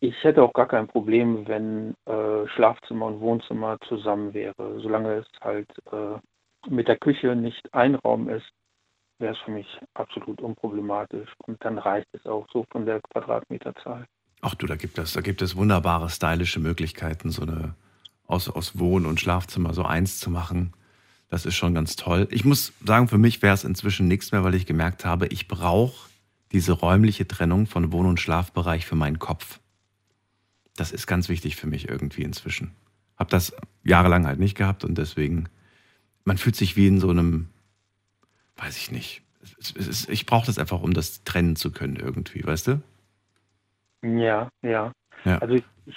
Ich 0.00 0.22
hätte 0.24 0.42
auch 0.42 0.52
gar 0.52 0.68
kein 0.68 0.88
Problem, 0.88 1.48
wenn 1.48 1.94
äh, 2.06 2.46
Schlafzimmer 2.48 3.06
und 3.06 3.20
Wohnzimmer 3.20 3.78
zusammen 3.88 4.34
wäre, 4.34 4.80
solange 4.80 5.14
es 5.18 5.26
halt 5.42 5.68
äh, 5.92 6.18
mit 6.70 6.88
der 6.88 6.98
Küche 6.98 7.36
nicht 7.36 7.72
ein 7.74 7.94
Raum 7.96 8.28
ist 8.28 8.50
wäre 9.18 9.34
es 9.34 9.38
für 9.44 9.50
mich 9.50 9.66
absolut 9.94 10.40
unproblematisch. 10.40 11.30
Und 11.46 11.62
dann 11.64 11.78
reicht 11.78 12.08
es 12.12 12.24
auch 12.26 12.46
so 12.52 12.64
von 12.70 12.86
der 12.86 13.00
Quadratmeterzahl. 13.12 14.06
Ach 14.40 14.54
du, 14.54 14.66
da 14.66 14.76
gibt 14.76 14.98
es, 14.98 15.12
da 15.12 15.20
gibt 15.20 15.40
es 15.42 15.56
wunderbare 15.56 16.10
stylische 16.10 16.60
Möglichkeiten, 16.60 17.30
so 17.30 17.42
eine 17.42 17.74
aus, 18.26 18.48
aus 18.48 18.78
Wohn- 18.78 19.06
und 19.06 19.20
Schlafzimmer 19.20 19.74
so 19.74 19.84
eins 19.84 20.18
zu 20.18 20.30
machen. 20.30 20.72
Das 21.28 21.46
ist 21.46 21.56
schon 21.56 21.74
ganz 21.74 21.96
toll. 21.96 22.28
Ich 22.30 22.44
muss 22.44 22.72
sagen, 22.84 23.08
für 23.08 23.18
mich 23.18 23.42
wäre 23.42 23.54
es 23.54 23.64
inzwischen 23.64 24.08
nichts 24.08 24.32
mehr, 24.32 24.44
weil 24.44 24.54
ich 24.54 24.66
gemerkt 24.66 25.04
habe, 25.04 25.26
ich 25.28 25.48
brauche 25.48 26.08
diese 26.52 26.72
räumliche 26.72 27.26
Trennung 27.26 27.66
von 27.66 27.90
Wohn- 27.92 28.06
und 28.06 28.20
Schlafbereich 28.20 28.86
für 28.86 28.94
meinen 28.94 29.18
Kopf. 29.18 29.60
Das 30.76 30.92
ist 30.92 31.06
ganz 31.06 31.28
wichtig 31.28 31.56
für 31.56 31.66
mich 31.66 31.88
irgendwie 31.88 32.22
inzwischen. 32.22 32.72
Hab 33.16 33.30
das 33.30 33.54
jahrelang 33.82 34.26
halt 34.26 34.38
nicht 34.38 34.56
gehabt 34.56 34.84
und 34.84 34.96
deswegen, 34.96 35.48
man 36.24 36.38
fühlt 36.38 36.56
sich 36.56 36.76
wie 36.76 36.86
in 36.86 37.00
so 37.00 37.10
einem 37.10 37.48
weiß 38.56 38.76
ich 38.76 38.90
nicht. 38.90 39.22
Ich 40.08 40.26
brauche 40.26 40.46
das 40.46 40.58
einfach, 40.58 40.82
um 40.82 40.94
das 40.94 41.22
trennen 41.24 41.56
zu 41.56 41.70
können 41.70 41.96
irgendwie, 41.96 42.44
weißt 42.44 42.68
du? 42.68 42.82
Ja, 44.02 44.48
ja. 44.62 44.92
ja. 45.24 45.38
Also 45.38 45.54
ich, 45.54 45.64
ich 45.86 45.96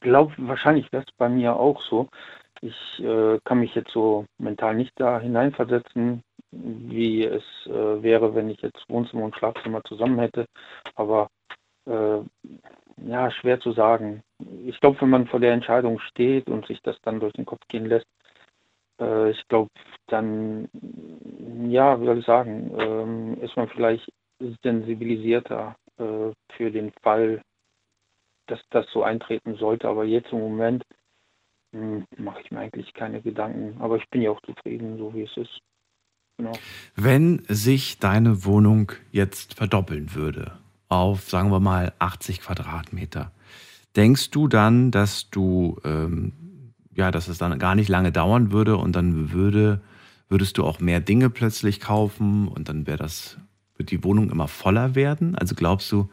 glaube, 0.00 0.32
wahrscheinlich 0.38 0.90
wäre 0.92 1.04
es 1.06 1.14
bei 1.16 1.28
mir 1.28 1.56
auch 1.56 1.82
so. 1.82 2.08
Ich 2.62 2.76
äh, 2.98 3.38
kann 3.44 3.60
mich 3.60 3.74
jetzt 3.74 3.92
so 3.92 4.26
mental 4.38 4.74
nicht 4.74 4.92
da 4.96 5.20
hineinversetzen, 5.20 6.22
wie 6.50 7.24
es 7.24 7.44
äh, 7.66 8.02
wäre, 8.02 8.34
wenn 8.34 8.50
ich 8.50 8.60
jetzt 8.60 8.84
Wohnzimmer 8.88 9.24
und 9.24 9.36
Schlafzimmer 9.36 9.82
zusammen 9.84 10.18
hätte. 10.18 10.46
Aber 10.94 11.28
äh, 11.86 12.18
ja, 13.06 13.30
schwer 13.30 13.60
zu 13.60 13.72
sagen. 13.72 14.22
Ich 14.66 14.78
glaube, 14.80 15.00
wenn 15.00 15.10
man 15.10 15.26
vor 15.26 15.40
der 15.40 15.52
Entscheidung 15.52 16.00
steht 16.00 16.48
und 16.48 16.66
sich 16.66 16.80
das 16.82 16.96
dann 17.02 17.20
durch 17.20 17.32
den 17.32 17.46
Kopf 17.46 17.62
gehen 17.68 17.86
lässt, 17.86 18.06
äh, 19.00 19.30
ich 19.30 19.48
glaube, 19.48 19.70
dann, 20.06 20.68
ja, 21.68 22.00
wie 22.00 22.04
soll 22.04 22.18
ich 22.18 22.26
sagen, 22.26 22.72
ähm, 22.78 23.40
ist 23.40 23.56
man 23.56 23.68
vielleicht 23.68 24.10
sensibilisierter 24.62 25.76
äh, 25.98 26.32
für 26.56 26.70
den 26.70 26.92
Fall, 27.02 27.42
dass 28.46 28.60
das 28.70 28.86
so 28.92 29.02
eintreten 29.02 29.56
sollte. 29.56 29.88
Aber 29.88 30.04
jetzt 30.04 30.32
im 30.32 30.40
Moment 30.40 30.84
hm, 31.72 32.04
mache 32.16 32.40
ich 32.42 32.50
mir 32.50 32.60
eigentlich 32.60 32.92
keine 32.94 33.22
Gedanken. 33.22 33.80
Aber 33.80 33.96
ich 33.96 34.08
bin 34.10 34.22
ja 34.22 34.30
auch 34.30 34.40
zufrieden, 34.42 34.98
so 34.98 35.14
wie 35.14 35.22
es 35.22 35.36
ist. 35.36 35.60
Genau. 36.38 36.52
Wenn 36.96 37.44
sich 37.48 37.98
deine 37.98 38.44
Wohnung 38.44 38.92
jetzt 39.12 39.54
verdoppeln 39.54 40.14
würde 40.14 40.58
auf, 40.88 41.28
sagen 41.28 41.50
wir 41.52 41.60
mal, 41.60 41.92
80 41.98 42.40
Quadratmeter, 42.40 43.30
denkst 43.94 44.30
du 44.30 44.48
dann, 44.48 44.90
dass 44.90 45.30
du 45.30 45.78
ähm, 45.84 46.32
ja, 47.00 47.10
dass 47.10 47.28
es 47.28 47.38
dann 47.38 47.58
gar 47.58 47.74
nicht 47.74 47.88
lange 47.88 48.12
dauern 48.12 48.52
würde 48.52 48.76
und 48.76 48.94
dann 48.94 49.32
würde, 49.32 49.80
würdest 50.28 50.58
du 50.58 50.64
auch 50.64 50.80
mehr 50.80 51.00
Dinge 51.00 51.30
plötzlich 51.30 51.80
kaufen 51.80 52.46
und 52.46 52.68
dann 52.68 52.86
wäre 52.86 52.98
das, 52.98 53.38
wird 53.76 53.90
die 53.90 54.04
Wohnung 54.04 54.30
immer 54.30 54.48
voller 54.48 54.94
werden? 54.94 55.34
Also 55.34 55.54
glaubst 55.54 55.90
du, 55.90 56.10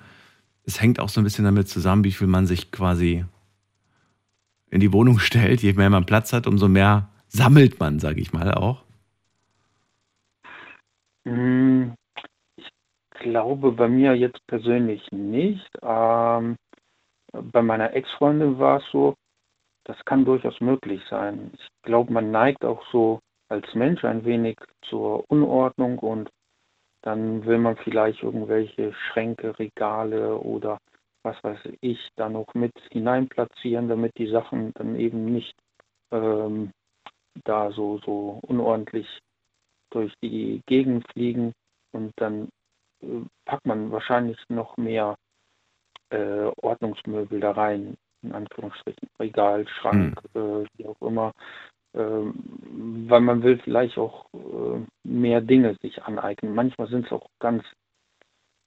es 0.63 0.81
hängt 0.81 0.99
auch 1.01 1.09
so 1.09 1.19
ein 1.19 1.25
bisschen 1.25 1.43
damit 1.43 1.67
zusammen, 1.67 2.05
wie 2.05 2.13
viel 2.13 2.27
man 2.27 2.47
sich 2.47 2.71
quasi 2.71 3.25
in 4.69 4.79
die 4.79 4.93
Wohnung 4.93 5.19
stellt. 5.27 5.61
Je 5.61 5.73
mehr 5.73 5.89
man 5.89 6.05
Platz 6.05 6.31
hat, 6.31 6.47
umso 6.47 6.69
mehr 6.69 7.09
sammelt 7.27 7.79
man, 7.79 7.99
sage 7.99 8.21
ich 8.21 8.31
mal 8.31 8.53
auch. 8.53 8.83
Hm, 11.25 11.95
ich 12.55 12.69
glaube 13.19 13.73
bei 13.73 13.89
mir 13.89 14.15
jetzt 14.15 14.39
persönlich 14.47 15.05
nicht. 15.11 15.69
Ähm, 15.81 16.55
bei 17.33 17.61
meiner 17.61 17.93
Ex-Freundin 17.93 18.57
war 18.57 18.77
es 18.77 18.83
so, 18.93 19.15
das 19.87 19.97
kann 20.03 20.25
durchaus 20.25 20.59
möglich 20.59 21.01
sein. 21.09 21.51
Ich 21.53 21.67
glaube, 21.83 22.11
man 22.11 22.29
neigt 22.29 22.65
auch 22.65 22.85
so 22.91 23.21
als 23.47 23.73
Mensch 23.73 24.03
ein 24.03 24.25
wenig 24.25 24.57
zur 24.81 25.23
Unordnung 25.29 25.97
und 25.99 26.29
dann 27.03 27.45
will 27.45 27.57
man 27.57 27.77
vielleicht 27.77 28.21
irgendwelche 28.21 28.93
Schränke, 28.93 29.57
Regale 29.57 30.37
oder 30.37 30.77
was 31.23 31.41
weiß 31.41 31.59
ich 31.79 31.99
da 32.17 32.27
noch 32.27 32.53
mit 32.53 32.73
hineinplatzieren, 32.91 33.87
damit 33.87 34.11
die 34.17 34.27
Sachen 34.27 34.73
dann 34.73 34.97
eben 34.97 35.23
nicht 35.23 35.55
ähm, 36.11 36.71
da 37.45 37.71
so, 37.71 37.99
so 37.99 38.39
unordentlich 38.45 39.07
durch 39.91 40.13
die 40.21 40.61
Gegend 40.65 41.09
fliegen 41.13 41.53
und 41.93 42.11
dann 42.17 42.49
äh, 43.01 43.21
packt 43.45 43.65
man 43.65 43.89
wahrscheinlich 43.89 44.37
noch 44.49 44.75
mehr 44.75 45.15
äh, 46.09 46.51
Ordnungsmöbel 46.61 47.39
da 47.39 47.51
rein 47.51 47.95
in 48.23 48.33
Anführungsstrichen, 48.33 49.09
Regal, 49.19 49.67
Schrank, 49.67 50.19
hm. 50.33 50.63
äh, 50.63 50.65
wie 50.77 50.87
auch 50.87 51.01
immer, 51.01 51.33
äh, 51.93 51.99
weil 51.99 53.21
man 53.21 53.43
will 53.43 53.59
vielleicht 53.59 53.97
auch 53.97 54.25
äh, 54.33 54.79
mehr 55.03 55.41
Dinge 55.41 55.75
sich 55.81 56.03
aneignen. 56.03 56.55
Manchmal 56.55 56.87
sind 56.87 57.05
es 57.05 57.11
auch 57.11 57.27
ganz 57.39 57.63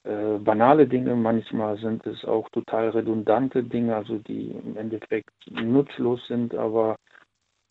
äh, 0.05 0.39
banale 0.39 0.87
Dinge, 0.87 1.15
manchmal 1.15 1.77
sind 1.79 2.07
es 2.07 2.25
auch 2.25 2.49
total 2.51 2.89
redundante 2.91 3.63
Dinge, 3.63 3.97
also 3.97 4.17
die 4.19 4.51
im 4.51 4.77
Endeffekt 4.77 5.31
nutzlos 5.51 6.27
sind, 6.27 6.55
aber 6.55 6.97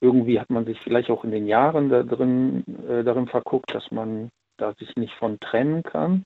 irgendwie 0.01 0.39
hat 0.39 0.49
man 0.49 0.65
sich 0.65 0.79
vielleicht 0.79 1.09
auch 1.09 1.23
in 1.23 1.31
den 1.31 1.47
Jahren 1.47 1.89
da 1.89 2.03
drin, 2.03 2.63
äh, 2.87 3.03
darin 3.03 3.27
verguckt, 3.27 3.73
dass 3.73 3.89
man 3.91 4.29
da 4.57 4.73
sich 4.73 4.95
nicht 4.95 5.13
von 5.15 5.39
trennen 5.39 5.83
kann. 5.83 6.23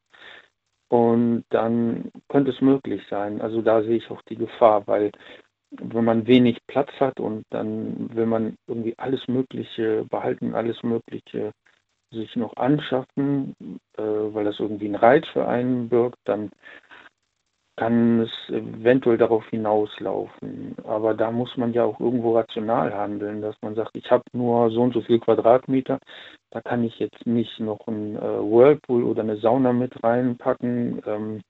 Und 0.90 1.46
dann 1.50 2.12
könnte 2.30 2.52
es 2.52 2.62
möglich 2.62 3.02
sein. 3.10 3.42
Also 3.42 3.62
da 3.62 3.82
sehe 3.82 3.98
ich 3.98 4.12
auch 4.12 4.22
die 4.24 4.36
Gefahr, 4.36 4.86
weil 4.86 5.12
wenn 5.82 6.06
man 6.06 6.28
wenig 6.28 6.60
Platz 6.68 6.92
hat 7.00 7.20
und 7.20 7.46
dann 7.50 8.16
will 8.16 8.26
man 8.26 8.56
irgendwie 8.68 8.98
alles 8.98 9.28
Mögliche 9.28 10.06
behalten, 10.10 10.56
alles 10.56 10.82
Mögliche 10.84 11.52
sich 12.12 12.36
noch 12.36 12.56
anschaffen, 12.58 13.56
äh, 13.98 14.02
weil 14.02 14.46
das 14.46 14.60
irgendwie 14.60 14.86
einen 14.86 14.96
Reiz 14.96 15.28
für 15.30 15.48
einen 15.48 15.90
birgt, 15.90 16.20
dann 16.26 16.52
kann 17.76 18.22
es 18.22 18.32
eventuell 18.50 19.18
darauf 19.18 19.48
hinauslaufen. 19.50 20.76
Aber 20.84 21.16
da 21.16 21.32
muss 21.32 21.58
man 21.58 21.74
ja 21.74 21.84
auch 21.84 22.00
irgendwo 22.00 22.38
rational 22.38 22.94
handeln, 22.94 23.42
dass 23.42 23.56
man 23.62 23.74
sagt, 23.74 23.96
ich 23.96 24.12
habe 24.12 24.24
nur 24.32 24.70
so 24.70 24.84
und 24.84 24.94
so 24.94 25.02
viel 25.02 25.20
Quadratmeter, 25.20 26.00
da 26.52 26.62
kann 26.62 26.84
ich 26.84 27.00
jetzt 27.00 27.26
nicht 27.26 27.60
noch 27.60 27.88
einen 27.88 28.16
äh, 28.16 28.22
Whirlpool 28.22 29.04
oder 29.04 29.24
eine 29.24 29.38
Sauna 29.38 29.74
mit 29.74 30.04
reinpacken. 30.04 31.02
Ähm, 31.06 31.42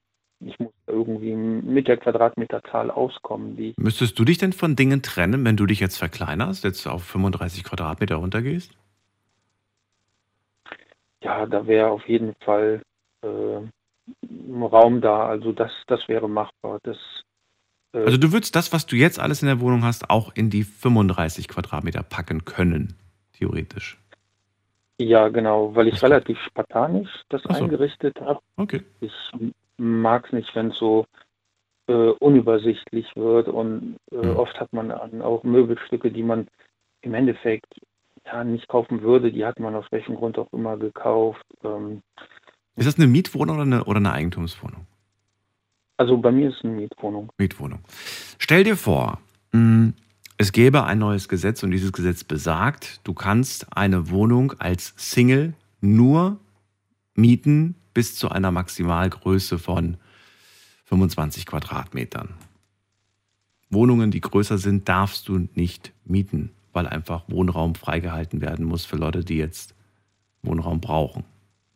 ich 0.46 0.60
muss 0.60 0.72
irgendwie 0.88 1.36
mit 1.36 1.88
der 1.88 1.98
Quadratmeterzahl 1.98 2.92
auskommen. 2.92 3.56
Die 3.56 3.74
Müsstest 3.78 4.18
du 4.20 4.26
dich 4.26 4.38
denn 4.38 4.54
von 4.54 4.76
Dingen 4.76 5.02
trennen, 5.02 5.44
wenn 5.46 5.58
du 5.58 5.66
dich 5.66 5.80
jetzt 5.80 5.98
verkleinerst, 5.98 6.64
jetzt 6.64 6.88
auf 6.88 7.04
35 7.04 7.64
Quadratmeter 7.64 8.16
runtergehst? 8.16 8.72
Ja, 11.24 11.46
da 11.46 11.66
wäre 11.68 11.90
auf 11.90 12.08
jeden 12.08 12.34
Fall 12.44 12.82
äh, 13.24 13.28
Raum 14.62 15.02
da. 15.02 15.28
Also 15.28 15.52
das, 15.52 15.72
das 15.88 16.08
wäre 16.08 16.30
machbar. 16.30 16.80
Das, 16.84 16.98
äh 17.94 18.00
also 18.00 18.18
du 18.18 18.32
würdest 18.32 18.56
das, 18.56 18.74
was 18.74 18.86
du 18.86 18.96
jetzt 18.96 19.20
alles 19.20 19.42
in 19.42 19.48
der 19.48 19.60
Wohnung 19.60 19.84
hast, 19.84 20.10
auch 20.10 20.32
in 20.36 20.50
die 20.50 20.64
35 20.64 21.48
Quadratmeter 21.48 22.04
packen 22.04 22.46
können, 22.46 22.98
theoretisch. 23.34 23.98
Ja, 25.00 25.30
genau, 25.30 25.76
weil 25.76 25.88
ich 25.88 26.02
relativ 26.04 26.38
spartanisch 26.46 27.10
das 27.30 27.42
so. 27.44 27.50
eingerichtet 27.50 28.20
habe. 28.22 28.40
Okay. 28.58 28.84
Ich 29.02 29.12
mag 29.78 30.26
es 30.26 30.34
nicht, 30.34 30.56
wenn 30.56 30.72
es 30.72 30.78
so 30.78 31.06
äh, 31.88 31.94
unübersichtlich 31.94 33.08
wird 33.16 33.48
und 33.48 33.98
äh, 34.12 34.16
mhm. 34.16 34.38
oft 34.38 34.60
hat 34.60 34.72
man 34.74 34.92
auch 34.92 35.44
Möbelstücke, 35.44 36.12
die 36.12 36.24
man 36.24 36.48
im 37.02 37.14
Endeffekt 37.14 37.82
ja, 38.26 38.44
nicht 38.44 38.68
kaufen 38.68 39.02
würde, 39.02 39.32
die 39.32 39.46
hat 39.46 39.60
man 39.60 39.76
aus 39.76 39.86
welchem 39.92 40.16
Grund 40.16 40.38
auch 40.38 40.52
immer 40.54 40.78
gekauft. 40.78 41.46
Ähm, 41.64 42.02
ist 42.76 42.88
das 42.88 42.98
eine 42.98 43.08
Mietwohnung 43.08 43.58
oder 43.58 43.66
eine, 43.66 43.84
oder 43.84 43.98
eine 43.98 44.14
Eigentumswohnung? 44.14 44.88
Also 45.98 46.18
bei 46.18 46.32
mir 46.32 46.50
ist 46.50 46.58
es 46.58 46.64
eine 46.64 46.74
Mietwohnung. 46.74 47.32
Mietwohnung. 47.38 47.80
Stell 48.40 48.64
dir 48.64 48.78
vor, 48.78 49.20
mh, 49.52 49.94
es 50.38 50.52
gäbe 50.52 50.84
ein 50.84 51.00
neues 51.00 51.30
Gesetz 51.30 51.64
und 51.64 51.72
dieses 51.72 51.94
Gesetz 51.94 52.24
besagt, 52.24 53.02
du 53.04 53.14
kannst 53.14 53.78
eine 53.78 54.10
Wohnung 54.10 54.54
als 54.60 54.94
Single 54.98 55.54
nur 55.82 56.40
mieten 57.14 57.76
bis 57.94 58.16
zu 58.16 58.30
einer 58.30 58.52
Maximalgröße 58.52 59.60
von 59.60 59.98
25 60.86 61.46
Quadratmetern. 61.46 62.34
Wohnungen, 63.70 64.12
die 64.12 64.22
größer 64.22 64.58
sind, 64.58 64.88
darfst 64.88 65.28
du 65.28 65.48
nicht 65.56 65.94
mieten, 66.06 66.52
weil 66.72 66.88
einfach 66.88 67.24
Wohnraum 67.28 67.76
freigehalten 67.76 68.42
werden 68.42 68.66
muss 68.66 68.86
für 68.86 68.98
Leute, 68.98 69.24
die 69.24 69.38
jetzt 69.38 69.76
Wohnraum 70.44 70.80
brauchen. 70.82 71.24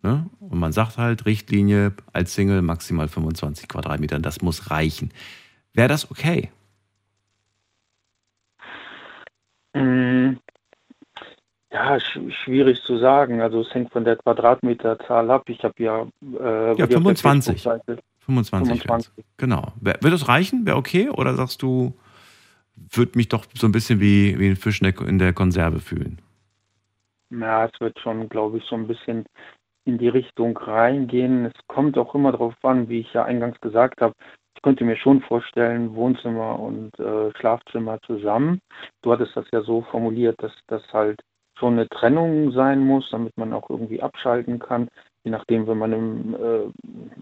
Ne? 0.03 0.29
Und 0.39 0.59
man 0.59 0.71
sagt 0.71 0.97
halt, 0.97 1.25
Richtlinie 1.25 1.93
als 2.13 2.35
Single 2.35 2.61
maximal 2.61 3.07
25 3.07 3.67
Quadratmeter, 3.67 4.19
das 4.19 4.41
muss 4.41 4.69
reichen. 4.69 5.11
Wäre 5.73 5.87
das 5.87 6.11
okay? 6.11 6.51
Ja, 11.77 11.99
sch 11.99 12.19
schwierig 12.43 12.81
zu 12.81 12.97
sagen. 12.97 13.41
Also 13.41 13.61
es 13.61 13.71
hängt 13.73 13.91
von 13.91 14.03
der 14.03 14.15
Quadratmeterzahl 14.15 15.29
ab. 15.29 15.43
Ich 15.47 15.63
habe 15.63 15.75
ja, 15.77 16.07
äh, 16.39 16.69
Ja, 16.69 16.73
die 16.73 16.83
auf 16.83 16.89
der 16.89 16.97
25. 16.97 17.61
Facebook-Seite 17.61 18.01
25. 18.25 18.83
25. 18.83 18.89
wär's. 18.89 19.25
Genau. 19.37 19.73
Wird 19.79 20.03
das 20.03 20.27
reichen? 20.27 20.65
Wäre 20.65 20.77
okay? 20.77 21.09
Oder 21.09 21.35
sagst 21.35 21.61
du, 21.61 21.93
würde 22.75 23.11
mich 23.15 23.29
doch 23.29 23.45
so 23.53 23.67
ein 23.67 23.71
bisschen 23.71 23.99
wie, 23.99 24.39
wie 24.39 24.49
ein 24.49 24.55
Fisch 24.55 24.81
in 24.81 24.91
der, 24.91 25.07
in 25.07 25.19
der 25.19 25.33
Konserve 25.33 25.79
fühlen? 25.79 26.19
Ja, 27.29 27.65
es 27.65 27.79
wird 27.79 27.99
schon, 27.99 28.27
glaube 28.27 28.57
ich, 28.57 28.63
so 28.63 28.75
ein 28.75 28.87
bisschen 28.87 29.25
in 29.85 29.99
die 29.99 30.09
Richtung 30.09 30.57
reingehen. 30.57 31.45
Es 31.45 31.53
kommt 31.67 31.97
auch 31.97 32.15
immer 32.15 32.31
darauf 32.31 32.55
an, 32.63 32.89
wie 32.89 33.01
ich 33.01 33.13
ja 33.13 33.23
eingangs 33.23 33.59
gesagt 33.61 34.01
habe. 34.01 34.13
Ich 34.55 34.63
könnte 34.63 34.83
mir 34.83 34.97
schon 34.97 35.21
vorstellen, 35.21 35.93
Wohnzimmer 35.93 36.59
und 36.59 36.97
äh, 36.99 37.31
Schlafzimmer 37.37 37.99
zusammen. 38.01 38.59
Du 39.03 39.11
hattest 39.11 39.37
das 39.37 39.45
ja 39.51 39.61
so 39.61 39.83
formuliert, 39.91 40.41
dass 40.41 40.51
das 40.65 40.81
halt 40.91 41.21
schon 41.57 41.73
eine 41.73 41.89
Trennung 41.89 42.51
sein 42.51 42.79
muss, 42.79 43.09
damit 43.11 43.37
man 43.37 43.53
auch 43.53 43.69
irgendwie 43.69 44.01
abschalten 44.01 44.59
kann. 44.59 44.89
Je 45.23 45.31
nachdem, 45.31 45.67
wenn 45.67 45.77
man 45.77 45.93
im 45.93 46.35
äh, 46.35 46.71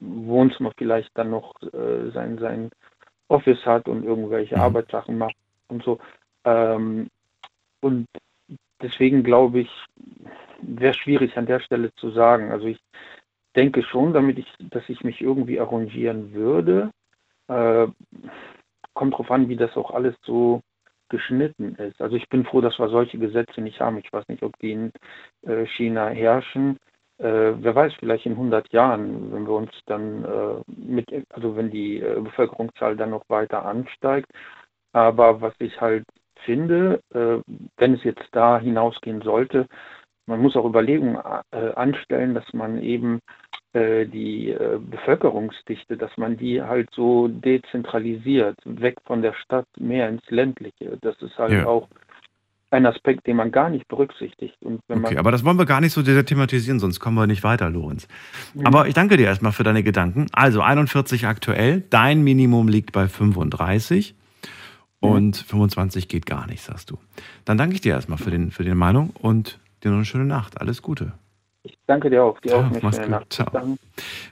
Wohnzimmer 0.02 0.72
vielleicht 0.78 1.10
dann 1.16 1.32
noch 1.32 1.54
äh, 1.74 2.12
sein, 2.12 2.38
sein 2.38 2.70
Office 3.28 3.66
hat 3.66 3.88
und 3.88 4.04
irgendwelche 4.04 4.56
Mhm. 4.56 4.62
Arbeitssachen 4.62 5.18
macht 5.18 5.36
und 5.70 5.84
so. 5.84 6.00
Ähm, 6.44 7.08
und 7.82 8.08
deswegen 8.82 9.24
glaube 9.24 9.62
ich, 9.62 9.70
wäre 10.62 10.94
schwierig 10.94 11.38
an 11.38 11.46
der 11.46 11.60
Stelle 11.60 11.94
zu 11.96 12.12
sagen. 12.12 12.52
Also 12.52 12.68
ich 12.68 12.80
denke 13.56 13.84
schon, 13.84 14.14
damit 14.14 14.38
ich, 14.38 14.54
dass 14.60 14.88
ich 14.90 15.04
mich 15.04 15.22
irgendwie 15.22 15.60
arrangieren 15.60 16.34
würde. 16.34 16.92
Äh, 17.48 17.88
kommt 18.94 19.18
drauf 19.18 19.32
an, 19.32 19.50
wie 19.50 19.56
das 19.56 19.76
auch 19.78 19.92
alles 19.92 20.16
so 20.24 20.62
geschnitten 21.10 21.76
ist. 21.76 22.02
Also 22.02 22.16
ich 22.16 22.28
bin 22.30 22.46
froh, 22.46 22.62
dass 22.62 22.80
wir 22.80 22.90
solche 22.90 23.18
Gesetze 23.18 23.62
nicht 23.62 23.80
haben. 23.80 23.98
Ich 23.98 24.12
weiß 24.12 24.28
nicht, 24.28 24.44
ob 24.44 24.58
die 24.60 24.72
in 24.72 24.92
äh, 25.44 25.66
China 25.66 26.10
herrschen. 26.10 26.78
Äh, 27.18 27.54
wer 27.60 27.76
weiß, 27.76 27.94
vielleicht 28.00 28.26
in 28.26 28.34
100 28.34 28.72
Jahren, 28.74 29.32
wenn 29.32 29.48
wir 29.48 29.54
uns 29.54 29.72
dann 29.86 30.26
äh, 30.26 30.62
mit, 30.68 31.08
also 31.30 31.56
wenn 31.56 31.72
die 31.72 32.00
äh, 32.00 32.20
Bevölkerungszahl 32.20 32.98
dann 32.98 33.12
noch 33.12 33.24
weiter 33.30 33.66
ansteigt. 33.66 34.30
Aber 34.94 35.42
was 35.42 35.54
ich 35.60 35.80
halt 35.80 36.06
finde, 36.44 37.02
äh, 37.14 37.38
wenn 37.78 37.94
es 37.94 38.04
jetzt 38.04 38.28
da 38.32 38.60
hinausgehen 38.60 39.22
sollte, 39.22 39.68
man 40.28 40.42
muss 40.42 40.56
auch 40.56 40.66
Überlegungen 40.66 41.18
anstellen, 41.52 42.34
dass 42.34 42.52
man 42.52 42.82
eben 42.82 43.20
die 44.06 44.52
äh, 44.52 44.80
Bevölkerungsdichte, 44.80 45.98
dass 45.98 46.12
man 46.18 46.38
die 46.38 46.62
halt 46.62 46.90
so 46.94 47.28
dezentralisiert, 47.28 48.58
weg 48.66 48.96
von 49.06 49.22
der 49.22 49.34
Stadt, 49.34 49.68
mehr 49.78 50.10
ins 50.10 50.24
ländliche. 50.30 50.98
Das 51.02 51.16
ist 51.22 51.38
halt 51.38 51.52
Ja. 51.52 51.66
auch 51.68 51.88
ein 52.72 52.86
Aspekt, 52.86 53.28
den 53.28 53.38
man 53.38 53.52
gar 53.52 53.70
nicht 53.70 53.88
berücksichtigt. 53.88 54.58
Okay, 54.90 55.18
aber 55.18 55.32
das 55.32 55.46
wollen 55.46 55.58
wir 55.58 55.66
gar 55.66 55.82
nicht 55.82 55.94
so 55.94 56.02
thematisieren, 56.02 56.80
sonst 56.80 57.00
kommen 57.00 57.16
wir 57.18 57.28
nicht 57.28 57.44
weiter, 57.44 57.70
Lorenz. 57.70 58.08
Mhm. 58.54 58.66
Aber 58.66 58.88
ich 58.88 58.94
danke 58.94 59.18
dir 59.18 59.28
erstmal 59.28 59.52
für 59.52 59.64
deine 59.64 59.84
Gedanken. 59.84 60.28
Also 60.34 60.62
41 60.62 61.26
aktuell, 61.28 61.84
dein 61.90 62.24
Minimum 62.24 62.68
liegt 62.68 62.92
bei 62.92 63.08
35 63.08 64.16
und 65.00 65.38
25 65.38 66.08
geht 66.08 66.26
gar 66.26 66.48
nicht, 66.48 66.64
sagst 66.64 66.90
du. 66.90 66.98
Dann 67.46 67.58
danke 67.58 67.76
ich 67.76 67.82
dir 67.82 67.94
erstmal 67.94 68.18
für, 68.18 68.32
den, 68.32 68.52
für 68.52 68.64
die 68.64 68.74
Meinung 68.74 69.12
und 69.12 69.60
dir 69.84 69.90
noch 69.90 69.98
eine 69.98 70.06
schöne 70.06 70.26
Nacht. 70.26 70.60
Alles 70.60 70.82
Gute. 70.82 71.14
Ich 71.66 71.78
danke 71.88 72.10
dir 72.10 72.24
auch, 72.24 72.40
dir 72.40 72.58
auch 72.58 72.66
eine 72.66 72.80
mach's 72.82 73.02
gut. 73.02 73.26
Ciao. 73.30 73.78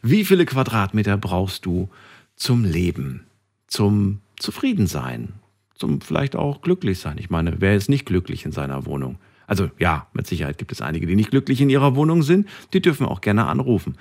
Wie 0.02 0.26
viele 0.26 0.46
Quadratmeter 0.46 1.18
brauchst 1.18 1.66
du 1.66 1.90
zum 2.36 2.64
Leben, 2.64 3.26
zum 3.68 4.22
Zufriedensein, 4.38 5.34
zum 5.76 6.02
vielleicht 6.02 6.36
auch 6.36 6.62
glücklich 6.62 7.00
sein? 7.00 7.18
Ich 7.18 7.30
meine, 7.30 7.56
wer 7.60 7.76
ist 7.76 7.90
nicht 7.90 8.06
glücklich 8.06 8.46
in 8.46 8.52
seiner 8.52 8.86
Wohnung? 8.86 9.18
Also 9.48 9.70
ja, 9.80 10.08
mit 10.14 10.28
Sicherheit 10.28 10.58
gibt 10.58 10.72
es 10.72 10.82
einige, 10.82 11.06
die 11.06 11.16
nicht 11.16 11.32
glücklich 11.32 11.60
in 11.60 11.70
ihrer 11.70 11.96
Wohnung 11.96 12.24
sind. 12.24 12.48
Die 12.74 12.82
dürfen 12.82 13.06
auch 13.06 13.22
gerne 13.22 13.48
anrufen 13.48 13.98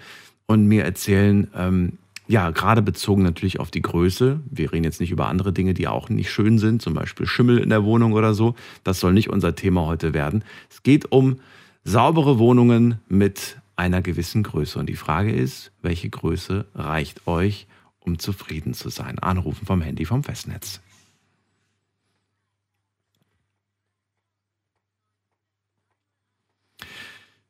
und 0.47 0.66
mir 0.66 0.85
erzählen, 0.85 1.51
ähm, 1.57 1.99
ja, 2.29 2.51
gerade 2.51 2.83
bezogen 2.83 3.23
natürlich 3.25 3.59
auf 3.59 3.71
die 3.71 3.83
Größe. 3.83 4.40
Wir 4.49 4.73
reden 4.73 4.85
jetzt 4.85 5.01
nicht 5.01 5.11
über 5.11 5.27
andere 5.27 5.53
Dinge, 5.53 5.75
die 5.75 5.88
auch 5.88 6.09
nicht 6.09 6.31
schön 6.31 6.59
sind, 6.59 6.81
zum 6.81 6.95
Beispiel 6.95 7.27
Schimmel 7.27 7.59
in 7.59 7.68
der 7.68 7.85
Wohnung 7.85 8.12
oder 8.12 8.33
so. 8.33 8.55
Das 8.85 9.01
soll 9.01 9.12
nicht 9.12 9.29
unser 9.29 9.55
Thema 9.55 9.87
heute 9.87 10.14
werden. 10.14 10.45
Es 10.71 10.83
geht 10.83 11.11
um 11.11 11.40
saubere 11.85 12.38
Wohnungen 12.38 13.01
mit 13.09 13.61
einer 13.77 14.03
gewissen 14.03 14.42
Größe. 14.42 14.79
Und 14.79 14.87
die 14.87 14.97
Frage 14.97 15.33
ist, 15.33 15.73
welche 15.83 16.09
Größe 16.09 16.66
reicht 16.75 17.27
euch, 17.27 17.66
um 18.01 18.18
zufrieden 18.18 18.75
zu 18.75 18.88
sein? 18.90 19.18
Anrufen 19.18 19.66
vom 19.66 19.81
Handy 19.81 20.05
vom 20.05 20.23
Festnetz. 20.23 20.81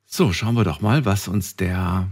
So, 0.07 0.33
schauen 0.33 0.55
wir 0.55 0.65
doch 0.65 0.83
mal, 0.83 1.07
was 1.07 1.27
uns 1.27 1.57
der 1.57 2.09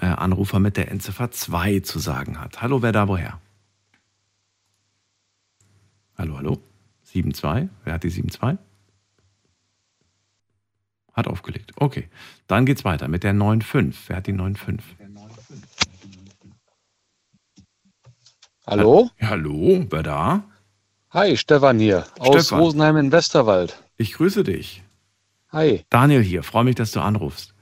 äh, 0.00 0.06
Anrufer 0.06 0.60
mit 0.60 0.76
der 0.76 0.92
Endziffer 0.92 1.32
2 1.32 1.80
zu 1.80 1.98
sagen 1.98 2.40
hat. 2.40 2.62
Hallo, 2.62 2.82
wer 2.82 2.92
da 2.92 3.08
woher? 3.08 3.40
Hallo, 6.16 6.36
hallo? 6.36 6.62
7-2? 7.12 7.68
Wer 7.84 7.94
hat 7.94 8.04
die 8.04 8.10
7-2? 8.10 8.58
Hat 11.12 11.26
aufgelegt. 11.26 11.72
Okay. 11.76 12.08
Dann 12.46 12.66
geht's 12.66 12.84
weiter 12.84 13.08
mit 13.08 13.22
der 13.22 13.34
9-5. 13.34 13.94
Wer 14.06 14.16
hat 14.16 14.26
die 14.26 14.32
9-5? 14.32 14.80
Hallo? 18.66 19.10
Ja, 19.20 19.28
hallo, 19.30 19.86
wer 19.90 20.02
da? 20.02 20.44
Hi, 21.10 21.36
Stefan 21.36 21.78
hier 21.78 22.06
aus 22.18 22.46
Stefan. 22.46 22.60
Rosenheim 22.60 22.96
in 22.96 23.12
Westerwald. 23.12 23.82
Ich 23.96 24.14
grüße 24.14 24.44
dich. 24.44 24.82
Hi. 25.50 25.84
Daniel 25.90 26.22
hier. 26.22 26.42
Freue 26.42 26.64
mich, 26.64 26.76
dass 26.76 26.92
du 26.92 27.00
anrufst. 27.00 27.54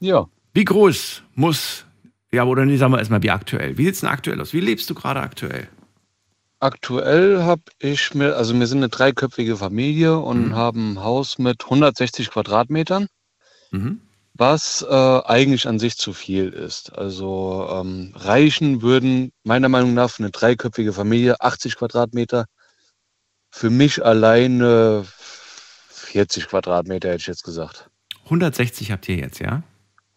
Ja, 0.00 0.26
Wie 0.54 0.64
groß 0.64 1.24
muss, 1.34 1.84
ja, 2.32 2.44
oder 2.44 2.64
nee, 2.64 2.76
sagen 2.76 2.92
wir 2.92 3.00
erstmal, 3.00 3.22
wie 3.24 3.30
aktuell? 3.30 3.76
Wie 3.76 3.84
sieht's 3.86 4.00
denn 4.00 4.08
aktuell 4.08 4.40
aus? 4.40 4.52
Wie 4.52 4.60
lebst 4.60 4.88
du 4.88 4.94
gerade 4.94 5.20
aktuell? 5.20 5.68
Aktuell 6.64 7.42
habe 7.42 7.62
ich 7.78 8.14
mir, 8.14 8.36
also 8.36 8.58
wir 8.58 8.66
sind 8.66 8.78
eine 8.78 8.88
dreiköpfige 8.88 9.56
Familie 9.56 10.18
und 10.18 10.48
Mhm. 10.48 10.54
haben 10.54 10.92
ein 10.94 11.04
Haus 11.04 11.38
mit 11.38 11.68
160 11.68 12.30
Quadratmetern, 12.30 13.06
Mhm. 13.70 14.00
was 14.34 14.82
äh, 14.88 15.20
eigentlich 15.26 15.68
an 15.68 15.78
sich 15.78 15.96
zu 15.96 16.12
viel 16.12 16.48
ist. 16.48 16.92
Also 16.96 17.68
ähm, 17.70 18.12
reichen 18.16 18.80
würden 18.82 19.30
meiner 19.44 19.68
Meinung 19.68 19.94
nach 19.94 20.10
für 20.10 20.22
eine 20.22 20.30
dreiköpfige 20.30 20.92
Familie 20.92 21.40
80 21.40 21.76
Quadratmeter. 21.76 22.46
Für 23.50 23.70
mich 23.70 24.04
alleine 24.04 25.04
40 25.90 26.48
Quadratmeter, 26.48 27.08
hätte 27.10 27.20
ich 27.20 27.26
jetzt 27.26 27.44
gesagt. 27.44 27.88
160 28.24 28.90
habt 28.90 29.08
ihr 29.08 29.16
jetzt, 29.16 29.38
ja? 29.38 29.62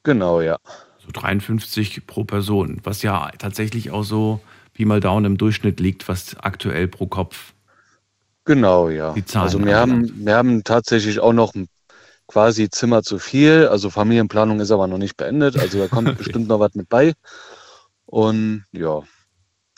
Genau, 0.04 0.42
ja. 0.42 0.58
So 1.06 1.12
53 1.12 2.08
pro 2.08 2.24
Person, 2.24 2.80
was 2.84 3.02
ja 3.02 3.30
tatsächlich 3.38 3.92
auch 3.92 4.04
so 4.04 4.40
Pi 4.78 4.86
mal 4.86 5.00
Daumen 5.00 5.26
im 5.26 5.38
Durchschnitt 5.40 5.80
liegt, 5.80 6.08
was 6.08 6.38
aktuell 6.38 6.88
pro 6.88 7.08
Kopf. 7.08 7.54
Genau, 8.46 8.90
ja. 8.90 9.14
Die 9.14 9.26
Zahlen 9.26 9.46
also 9.46 9.66
wir 9.66 9.76
haben, 9.76 10.24
wir 10.24 10.36
haben 10.36 10.64
tatsächlich 10.64 11.20
auch 11.20 11.34
noch 11.34 11.52
quasi 12.28 12.70
Zimmer 12.70 13.02
zu 13.02 13.18
viel. 13.18 13.68
Also 13.72 13.90
Familienplanung 13.90 14.60
ist 14.60 14.70
aber 14.70 14.86
noch 14.86 15.00
nicht 15.00 15.18
beendet. 15.18 15.58
Also 15.58 15.80
da 15.80 15.88
kommt 15.88 16.08
Okay. 16.10 16.18
bestimmt 16.20 16.48
noch 16.48 16.60
was 16.60 16.76
mit 16.76 16.90
bei. 16.90 17.14
Und 18.06 18.66
ja. 18.72 19.02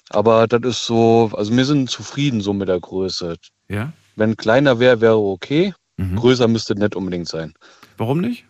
Aber 0.10 0.48
das 0.48 0.64
ist 0.64 0.86
so, 0.86 1.32
also 1.34 1.56
wir 1.56 1.64
sind 1.64 1.90
zufrieden 1.90 2.42
so 2.42 2.52
mit 2.52 2.68
der 2.68 2.82
Größe. 2.82 3.38
Ja? 3.70 3.94
Wenn 4.18 4.36
kleiner 4.36 4.80
wäre, 4.80 5.00
wäre 5.00 5.18
okay. 5.18 5.74
Mhm. 5.96 6.18
Größer 6.18 6.50
müsste 6.50 6.76
nicht 6.76 6.98
unbedingt 6.98 7.30
sein. 7.30 7.54
Warum 7.98 8.20
nicht? 8.20 8.44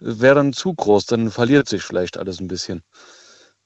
Wäre 0.00 0.34
dann 0.34 0.52
zu 0.52 0.74
groß, 0.74 1.06
dann 1.06 1.30
verliert 1.30 1.68
sich 1.68 1.82
vielleicht 1.84 2.16
alles 2.18 2.40
ein 2.40 2.48
bisschen. 2.48 2.82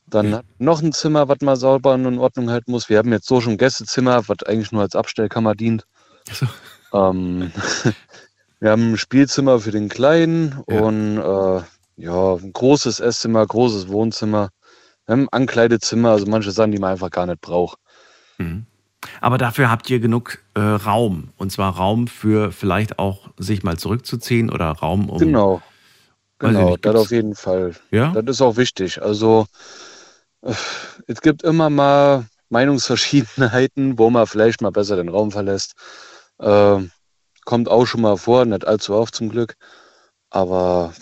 Dann 0.09 0.41
noch 0.59 0.83
ein 0.83 0.93
Zimmer, 0.93 1.29
was 1.29 1.39
man 1.41 1.57
sauber 1.57 1.95
und 1.95 2.05
in 2.05 2.19
Ordnung 2.19 2.51
halten 2.51 2.71
muss. 2.71 2.89
Wir 2.89 2.99
haben 2.99 3.13
jetzt 3.13 3.27
so 3.27 3.41
schon 3.41 3.53
ein 3.53 3.59
Gästezimmer, 3.59 4.29
was 4.29 4.43
eigentlich 4.47 4.71
nur 4.71 4.83
als 4.83 4.95
Abstellkammer 4.95 5.55
dient. 5.55 5.85
So. 6.33 6.47
Ähm, 6.93 7.51
wir 8.61 8.71
haben 8.71 8.93
ein 8.93 8.99
Spielzimmer 8.99 9.59
für 9.61 9.73
den 9.73 9.89
Kleinen 9.89 10.63
Ja. 10.69 10.81
und 10.81 11.19
äh, 11.19 11.63
ja, 11.97 12.35
ein 12.35 12.53
großes 12.53 13.01
Esszimmer, 13.01 13.47
großes 13.47 13.89
Wohnzimmer. 13.89 14.51
Wir 15.07 15.13
haben 15.13 15.23
ein 15.23 15.33
Ankleidezimmer, 15.33 16.11
also 16.11 16.27
manche 16.27 16.51
Sachen, 16.53 16.73
die 16.73 16.79
man 16.79 16.93
einfach 16.93 17.11
gar 17.11 17.27
nicht 17.27 17.41
braucht. 17.41 17.79
Mhm. 18.39 18.67
Aber 19.21 19.39
dafür 19.39 19.71
habt 19.71 19.89
ihr 19.91 20.01
genug 20.01 20.39
äh, 20.55 20.61
Raum. 20.61 21.31
Und 21.37 21.53
zwar 21.53 21.77
Raum 21.77 22.07
für 22.07 22.53
vielleicht 22.53 22.99
auch 22.99 23.31
sich 23.39 23.63
mal 23.63 23.77
zurückzuziehen 23.77 24.51
oder 24.51 24.67
Raum 24.67 25.09
um. 25.09 25.19
Genau. 25.19 25.63
Genau, 26.39 26.71
nicht, 26.71 26.85
das 26.85 26.95
auf 26.97 27.11
jeden 27.13 27.35
Fall. 27.35 27.75
Ja? 27.91 28.13
Das 28.13 28.37
ist 28.37 28.43
auch 28.43 28.57
wichtig. 28.57 29.01
Also 29.01 29.47
es 31.07 31.21
gibt 31.21 31.43
immer 31.43 31.71
mal 31.71 32.27
Meinungsverschiedenheiten, 32.49 33.99
wo 33.99 34.11
man 34.11 34.27
vielleicht 34.27 34.61
mal 34.61 34.71
besser 34.71 34.97
den 34.97 35.09
Raum 35.09 35.33
verlässt. 35.33 35.75
Äh, 36.39 36.81
kommt 37.45 37.69
auch 37.69 37.87
schon 37.87 38.03
mal 38.03 38.17
vor, 38.17 38.45
nicht 38.45 38.67
allzu 38.67 38.95
oft 38.95 39.15
zum 39.15 39.29
Glück. 39.29 39.57
Aber 40.31 40.93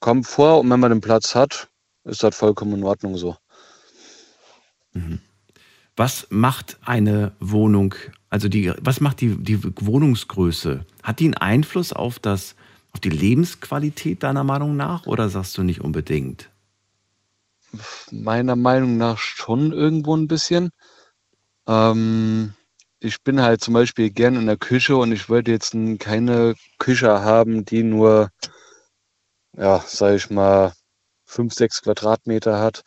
kommt 0.00 0.26
vor 0.26 0.60
und 0.60 0.70
wenn 0.70 0.80
man 0.80 0.90
den 0.90 1.00
Platz 1.00 1.34
hat, 1.34 1.68
ist 2.04 2.22
das 2.22 2.36
vollkommen 2.36 2.74
in 2.74 2.84
Ordnung 2.84 3.16
so. 3.16 3.36
Was 5.96 6.26
macht 6.30 6.78
eine 6.84 7.32
Wohnung, 7.40 7.94
also 8.30 8.48
die, 8.48 8.72
was 8.80 9.00
macht 9.00 9.20
die, 9.20 9.36
die 9.36 9.62
Wohnungsgröße? 9.62 10.84
Hat 11.02 11.20
die 11.20 11.26
einen 11.26 11.34
Einfluss 11.34 11.92
auf 11.92 12.18
das, 12.18 12.56
auf 12.92 13.00
die 13.00 13.10
Lebensqualität 13.10 14.22
deiner 14.22 14.44
Meinung 14.44 14.76
nach 14.76 15.06
oder 15.06 15.28
sagst 15.28 15.56
du 15.58 15.62
nicht 15.62 15.80
unbedingt? 15.80 16.49
Meiner 18.10 18.56
Meinung 18.56 18.96
nach 18.96 19.18
schon 19.18 19.72
irgendwo 19.72 20.16
ein 20.16 20.28
bisschen. 20.28 20.70
Ähm, 21.66 22.54
ich 23.00 23.22
bin 23.22 23.40
halt 23.42 23.62
zum 23.62 23.74
Beispiel 23.74 24.10
gern 24.10 24.36
in 24.36 24.46
der 24.46 24.56
Küche 24.56 24.96
und 24.96 25.12
ich 25.12 25.28
wollte 25.28 25.50
jetzt 25.50 25.74
keine 25.98 26.54
Küche 26.78 27.22
haben, 27.22 27.64
die 27.64 27.82
nur, 27.82 28.30
ja, 29.56 29.82
sag 29.86 30.14
ich 30.14 30.30
mal, 30.30 30.72
fünf, 31.24 31.54
sechs 31.54 31.82
Quadratmeter 31.82 32.58
hat. 32.58 32.82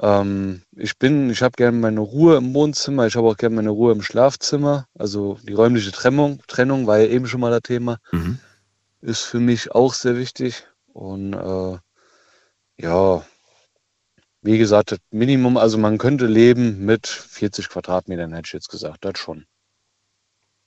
Ähm, 0.00 0.62
ich 0.76 0.98
bin, 0.98 1.30
ich 1.30 1.42
habe 1.42 1.52
gerne 1.56 1.78
meine 1.78 2.00
Ruhe 2.00 2.36
im 2.36 2.54
Wohnzimmer, 2.54 3.06
ich 3.06 3.16
habe 3.16 3.28
auch 3.28 3.36
gerne 3.36 3.56
meine 3.56 3.70
Ruhe 3.70 3.92
im 3.92 4.02
Schlafzimmer. 4.02 4.86
Also 4.98 5.38
die 5.42 5.54
räumliche 5.54 5.92
Trennung, 5.92 6.42
Trennung 6.48 6.86
war 6.86 6.98
ja 6.98 7.06
eben 7.06 7.26
schon 7.26 7.40
mal 7.40 7.50
das 7.50 7.62
Thema 7.62 7.98
Mhm. 8.12 8.38
ist 9.02 9.22
für 9.22 9.40
mich 9.40 9.72
auch 9.72 9.94
sehr 9.94 10.16
wichtig. 10.16 10.66
Und 10.92 11.34
äh, 11.34 11.78
ja, 12.78 13.24
wie 14.42 14.58
gesagt, 14.58 14.92
das 14.92 14.98
Minimum, 15.10 15.56
also 15.56 15.78
man 15.78 15.98
könnte 15.98 16.26
leben 16.26 16.84
mit 16.84 17.06
40 17.06 17.68
Quadratmetern, 17.68 18.32
hätte 18.32 18.46
ich 18.46 18.52
jetzt 18.52 18.68
gesagt, 18.68 19.04
das 19.04 19.18
schon. 19.18 19.46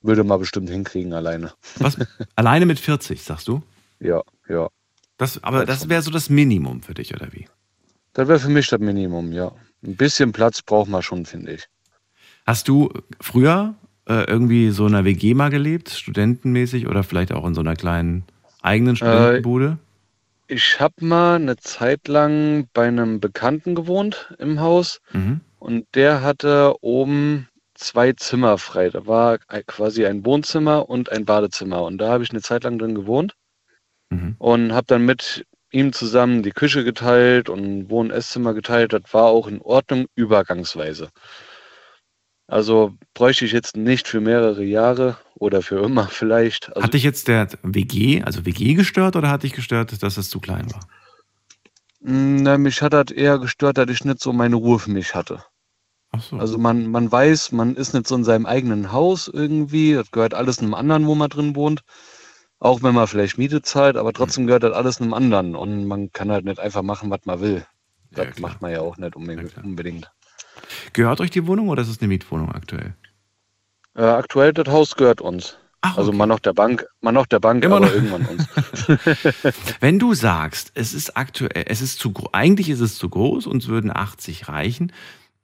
Würde 0.01 0.23
man 0.23 0.39
bestimmt 0.39 0.69
hinkriegen 0.69 1.13
alleine. 1.13 1.51
Was? 1.77 1.97
Alleine 2.35 2.65
mit 2.65 2.79
40, 2.79 3.21
sagst 3.23 3.47
du? 3.47 3.63
Ja, 3.99 4.21
ja. 4.47 4.69
Das, 5.17 5.43
aber 5.43 5.65
das 5.65 5.89
wäre 5.89 6.01
so 6.01 6.11
das 6.11 6.29
Minimum 6.29 6.83
für 6.83 6.93
dich, 6.93 7.13
oder 7.13 7.31
wie? 7.33 7.47
Das 8.13 8.27
wäre 8.27 8.39
für 8.39 8.49
mich 8.49 8.67
das 8.67 8.79
Minimum, 8.79 9.31
ja. 9.33 9.51
Ein 9.83 9.95
bisschen 9.95 10.31
Platz 10.31 10.61
braucht 10.61 10.89
man 10.89 11.01
schon, 11.01 11.25
finde 11.25 11.53
ich. 11.53 11.67
Hast 12.45 12.67
du 12.67 12.93
früher 13.19 13.75
äh, 14.07 14.25
irgendwie 14.29 14.69
so 14.69 14.85
in 14.85 14.93
einer 14.93 15.05
WG 15.05 15.33
mal 15.33 15.49
gelebt, 15.49 15.89
studentenmäßig 15.89 16.87
oder 16.87 17.03
vielleicht 17.03 17.31
auch 17.31 17.45
in 17.45 17.55
so 17.55 17.61
einer 17.61 17.75
kleinen 17.75 18.23
eigenen 18.61 18.95
Studentenbude? 18.95 19.79
Ich 20.47 20.79
habe 20.79 21.03
mal 21.03 21.35
eine 21.35 21.57
Zeit 21.57 22.07
lang 22.07 22.67
bei 22.73 22.87
einem 22.87 23.19
Bekannten 23.19 23.73
gewohnt 23.75 24.33
im 24.37 24.59
Haus 24.59 25.01
Mhm. 25.11 25.41
und 25.59 25.87
der 25.95 26.21
hatte 26.21 26.75
oben 26.81 27.49
zwei 27.73 28.13
Zimmer 28.13 28.57
frei. 28.57 28.89
Da 28.89 29.07
war 29.07 29.39
quasi 29.39 30.05
ein 30.05 30.23
Wohnzimmer 30.25 30.87
und 30.87 31.11
ein 31.11 31.25
Badezimmer 31.25 31.81
und 31.83 31.97
da 31.97 32.09
habe 32.09 32.23
ich 32.23 32.29
eine 32.31 32.41
Zeit 32.41 32.63
lang 32.63 32.77
drin 32.79 32.95
gewohnt. 32.95 33.33
Mhm. 34.11 34.35
und 34.37 34.71
habe 34.73 34.85
dann 34.85 35.03
mit 35.03 35.45
ihm 35.71 35.91
zusammen 35.91 36.43
die 36.43 36.51
Küche 36.51 36.83
geteilt 36.83 37.49
und 37.49 37.89
Wohn- 37.89 38.11
und 38.11 38.11
Esszimmer 38.11 38.53
geteilt. 38.53 38.93
Das 38.93 39.01
war 39.13 39.25
auch 39.25 39.47
in 39.47 39.59
Ordnung, 39.61 40.05
übergangsweise. 40.15 41.09
Also 42.47 42.93
bräuchte 43.15 43.45
ich 43.45 43.51
jetzt 43.51 43.75
nicht 43.75 44.07
für 44.07 44.21
mehrere 44.21 44.63
Jahre 44.63 45.17
oder 45.35 45.61
für 45.61 45.83
immer 45.83 46.07
vielleicht. 46.11 46.69
Also 46.75 46.81
hat 46.83 46.93
dich 46.93 47.03
jetzt 47.03 47.27
der 47.27 47.47
WG, 47.63 48.23
also 48.23 48.45
WG 48.45 48.73
gestört 48.73 49.15
oder 49.15 49.29
hat 49.29 49.43
dich 49.43 49.53
gestört, 49.53 50.01
dass 50.01 50.17
es 50.17 50.29
zu 50.29 50.39
klein 50.39 50.71
war? 50.73 50.87
Na, 51.99 52.57
mich 52.57 52.81
hat 52.81 52.93
das 52.93 53.11
eher 53.11 53.39
gestört, 53.39 53.77
dass 53.77 53.89
ich 53.89 54.03
nicht 54.05 54.19
so 54.21 54.31
meine 54.31 54.55
Ruhe 54.55 54.79
für 54.79 54.91
mich 54.91 55.15
hatte. 55.15 55.43
Ach 56.11 56.21
so. 56.21 56.37
Also 56.37 56.57
man, 56.57 56.87
man 56.87 57.11
weiß, 57.11 57.51
man 57.51 57.75
ist 57.75 57.93
nicht 57.93 58.07
so 58.07 58.15
in 58.15 58.23
seinem 58.23 58.45
eigenen 58.45 58.91
Haus 58.91 59.27
irgendwie. 59.27 59.93
Das 59.93 60.11
gehört 60.11 60.33
alles 60.33 60.59
einem 60.59 60.73
anderen, 60.75 61.07
wo 61.07 61.15
man 61.15 61.29
drin 61.29 61.55
wohnt. 61.55 61.81
Auch 62.59 62.83
wenn 62.83 62.95
man 62.95 63.07
vielleicht 63.07 63.37
Miete 63.37 63.61
zahlt, 63.61 63.97
aber 63.97 64.13
trotzdem 64.13 64.45
gehört 64.47 64.63
das 64.63 64.73
alles 64.73 65.01
einem 65.01 65.13
anderen. 65.13 65.55
Und 65.55 65.85
man 65.87 66.11
kann 66.11 66.31
halt 66.31 66.45
nicht 66.45 66.59
einfach 66.59 66.83
machen, 66.83 67.09
was 67.09 67.19
man 67.25 67.41
will. 67.41 67.65
Ja, 68.15 68.25
Das 68.25 68.35
klar. 68.35 68.49
macht 68.49 68.61
man 68.61 68.71
ja 68.71 68.81
auch 68.81 68.97
nicht 68.97 69.13
Ja, 69.13 69.19
unbedingt. 69.19 69.57
unbedingt. 69.57 70.11
Gehört 70.93 71.19
euch 71.21 71.31
die 71.31 71.47
Wohnung 71.47 71.69
oder 71.69 71.81
ist 71.81 71.89
es 71.89 71.99
eine 71.99 72.07
Mietwohnung 72.07 72.51
aktuell? 72.51 72.95
Äh, 73.95 74.03
aktuell 74.03 74.53
das 74.53 74.67
Haus 74.67 74.95
gehört 74.95 75.21
uns. 75.21 75.59
Ach, 75.81 75.97
Also 75.97 76.11
okay. 76.11 76.13
man 76.13 76.29
noch 76.29 76.39
der 76.39 76.53
Bank, 76.53 76.85
man 77.01 77.13
noch 77.13 77.25
der 77.27 77.39
Bank, 77.39 77.63
Immer 77.63 77.79
aber 77.79 77.79
noch. 77.79 77.91
irgendwann 77.91 78.25
uns. 78.25 78.49
Wenn 79.79 79.99
du 79.99 80.13
sagst, 80.13 80.71
es 80.75 80.93
ist 80.93 81.17
aktuell, 81.17 81.65
es 81.67 81.81
ist 81.81 81.99
zu 81.99 82.13
eigentlich 82.31 82.69
ist 82.69 82.79
es 82.81 82.97
zu 82.97 83.09
groß, 83.09 83.47
uns 83.47 83.67
würden 83.67 83.91
80 83.95 84.47
reichen, 84.49 84.91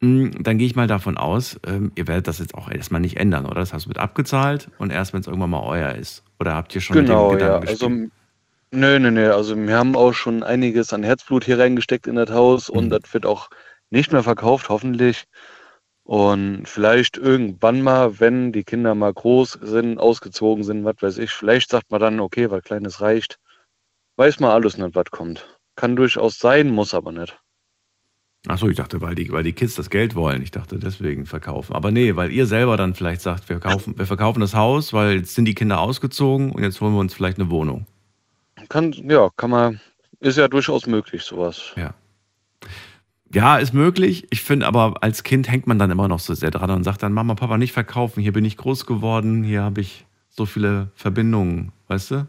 mh, 0.01 0.31
dann 0.41 0.57
gehe 0.57 0.67
ich 0.67 0.75
mal 0.75 0.87
davon 0.87 1.17
aus, 1.17 1.59
ähm, 1.65 1.91
ihr 1.95 2.07
werdet 2.07 2.27
das 2.27 2.39
jetzt 2.39 2.55
auch 2.55 2.69
erstmal 2.69 3.01
nicht 3.01 3.17
ändern, 3.17 3.45
oder? 3.45 3.55
Das 3.61 3.73
heißt, 3.73 3.83
es 3.85 3.87
wird 3.89 3.99
abgezahlt 3.99 4.69
und 4.77 4.91
erst 4.91 5.13
wenn 5.13 5.21
es 5.21 5.27
irgendwann 5.27 5.51
mal 5.51 5.63
euer 5.63 5.93
ist. 5.95 6.23
Oder 6.39 6.55
habt 6.55 6.75
ihr 6.75 6.81
schon 6.81 6.97
genau, 6.97 7.27
mit 7.27 7.31
ja. 7.39 7.59
Gedanken 7.59 7.67
Also 7.67 7.89
gespielt? 7.89 8.11
nö, 8.71 8.99
nö, 8.99 9.11
nö. 9.11 9.33
Also 9.33 9.55
wir 9.57 9.77
haben 9.77 9.95
auch 9.95 10.13
schon 10.13 10.43
einiges 10.43 10.93
an 10.93 11.03
Herzblut 11.03 11.45
hier 11.45 11.59
reingesteckt 11.59 12.07
in 12.07 12.15
das 12.15 12.31
Haus 12.31 12.69
und 12.69 12.87
Mhm. 12.87 12.89
das 12.89 13.01
wird 13.13 13.25
auch 13.25 13.49
nicht 13.89 14.11
mehr 14.11 14.23
verkauft, 14.23 14.69
hoffentlich. 14.69 15.25
Und 16.03 16.67
vielleicht 16.67 17.17
irgendwann 17.17 17.81
mal, 17.81 18.19
wenn 18.19 18.51
die 18.51 18.63
Kinder 18.63 18.95
mal 18.95 19.13
groß 19.13 19.59
sind, 19.61 19.97
ausgezogen 19.99 20.63
sind, 20.63 20.83
was 20.83 20.95
weiß 20.99 21.17
ich, 21.19 21.31
vielleicht 21.31 21.69
sagt 21.69 21.91
man 21.91 22.01
dann, 22.01 22.19
okay, 22.19 22.49
was 22.49 22.63
Kleines 22.63 23.01
reicht. 23.01 23.39
Weiß 24.17 24.39
man 24.39 24.51
alles 24.51 24.77
nicht, 24.77 24.95
was 24.95 25.11
kommt. 25.11 25.59
Kann 25.75 25.95
durchaus 25.95 26.39
sein, 26.39 26.69
muss 26.69 26.93
aber 26.93 27.11
nicht. 27.11 27.39
Achso, 28.47 28.67
ich 28.67 28.77
dachte, 28.77 29.01
weil 29.01 29.13
die, 29.13 29.31
weil 29.31 29.43
die 29.43 29.53
Kids 29.53 29.75
das 29.75 29.91
Geld 29.91 30.15
wollen. 30.15 30.41
Ich 30.41 30.49
dachte, 30.49 30.79
deswegen 30.79 31.27
verkaufen. 31.27 31.75
Aber 31.75 31.91
nee, 31.91 32.15
weil 32.15 32.31
ihr 32.31 32.47
selber 32.47 32.75
dann 32.75 32.95
vielleicht 32.95 33.21
sagt, 33.21 33.49
wir, 33.49 33.59
kaufen, 33.59 33.97
wir 33.97 34.07
verkaufen 34.07 34.39
das 34.39 34.55
Haus, 34.55 34.93
weil 34.93 35.17
jetzt 35.17 35.35
sind 35.35 35.45
die 35.45 35.53
Kinder 35.53 35.79
ausgezogen 35.79 36.51
und 36.51 36.63
jetzt 36.63 36.81
holen 36.81 36.93
wir 36.93 36.99
uns 36.99 37.13
vielleicht 37.13 37.39
eine 37.39 37.51
Wohnung. 37.51 37.85
Kann, 38.67 38.91
ja, 38.91 39.29
kann 39.37 39.51
man, 39.51 39.81
ist 40.19 40.39
ja 40.39 40.47
durchaus 40.47 40.87
möglich, 40.87 41.21
sowas. 41.21 41.71
Ja. 41.75 41.93
Ja, 43.33 43.57
ist 43.57 43.73
möglich. 43.73 44.27
Ich 44.29 44.43
finde 44.43 44.67
aber, 44.67 44.95
als 45.01 45.23
Kind 45.23 45.49
hängt 45.49 45.67
man 45.67 45.79
dann 45.79 45.91
immer 45.91 46.07
noch 46.07 46.19
so 46.19 46.33
sehr 46.33 46.51
dran 46.51 46.69
und 46.71 46.83
sagt 46.83 47.03
dann, 47.03 47.13
Mama, 47.13 47.35
Papa, 47.35 47.57
nicht 47.57 47.71
verkaufen. 47.71 48.21
Hier 48.21 48.33
bin 48.33 48.45
ich 48.45 48.57
groß 48.57 48.85
geworden. 48.85 49.43
Hier 49.43 49.63
habe 49.63 49.81
ich 49.81 50.05
so 50.29 50.45
viele 50.45 50.89
Verbindungen, 50.95 51.71
weißt 51.87 52.11
du? 52.11 52.27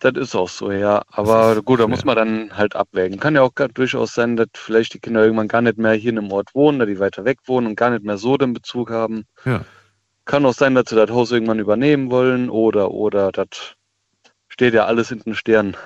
Das 0.00 0.12
ist 0.14 0.34
auch 0.36 0.48
so, 0.48 0.70
ja. 0.70 1.02
Aber 1.10 1.60
gut, 1.62 1.80
da 1.80 1.88
muss 1.88 2.04
man 2.04 2.14
dann 2.14 2.56
halt 2.56 2.76
abwägen. 2.76 3.18
Kann 3.18 3.34
ja 3.34 3.42
auch 3.42 3.52
durchaus 3.74 4.14
sein, 4.14 4.36
dass 4.36 4.48
vielleicht 4.54 4.94
die 4.94 5.00
Kinder 5.00 5.24
irgendwann 5.24 5.48
gar 5.48 5.62
nicht 5.62 5.78
mehr 5.78 5.92
hier 5.92 6.10
in 6.10 6.18
einem 6.18 6.30
Ort 6.30 6.54
wohnen, 6.54 6.78
dass 6.78 6.88
die 6.88 7.00
weiter 7.00 7.24
weg 7.24 7.38
wohnen 7.46 7.66
und 7.66 7.76
gar 7.76 7.90
nicht 7.90 8.04
mehr 8.04 8.18
so 8.18 8.36
den 8.36 8.52
Bezug 8.52 8.90
haben. 8.90 9.24
Ja. 9.44 9.64
Kann 10.24 10.46
auch 10.46 10.54
sein, 10.54 10.74
dass 10.74 10.90
sie 10.90 10.96
das 10.96 11.10
Haus 11.10 11.32
irgendwann 11.32 11.58
übernehmen 11.58 12.10
wollen 12.10 12.48
oder, 12.48 12.92
oder 12.92 13.32
das 13.32 13.48
steht 14.48 14.74
ja 14.74 14.84
alles 14.84 15.10
in 15.10 15.20
den 15.20 15.34
Sternen. 15.34 15.76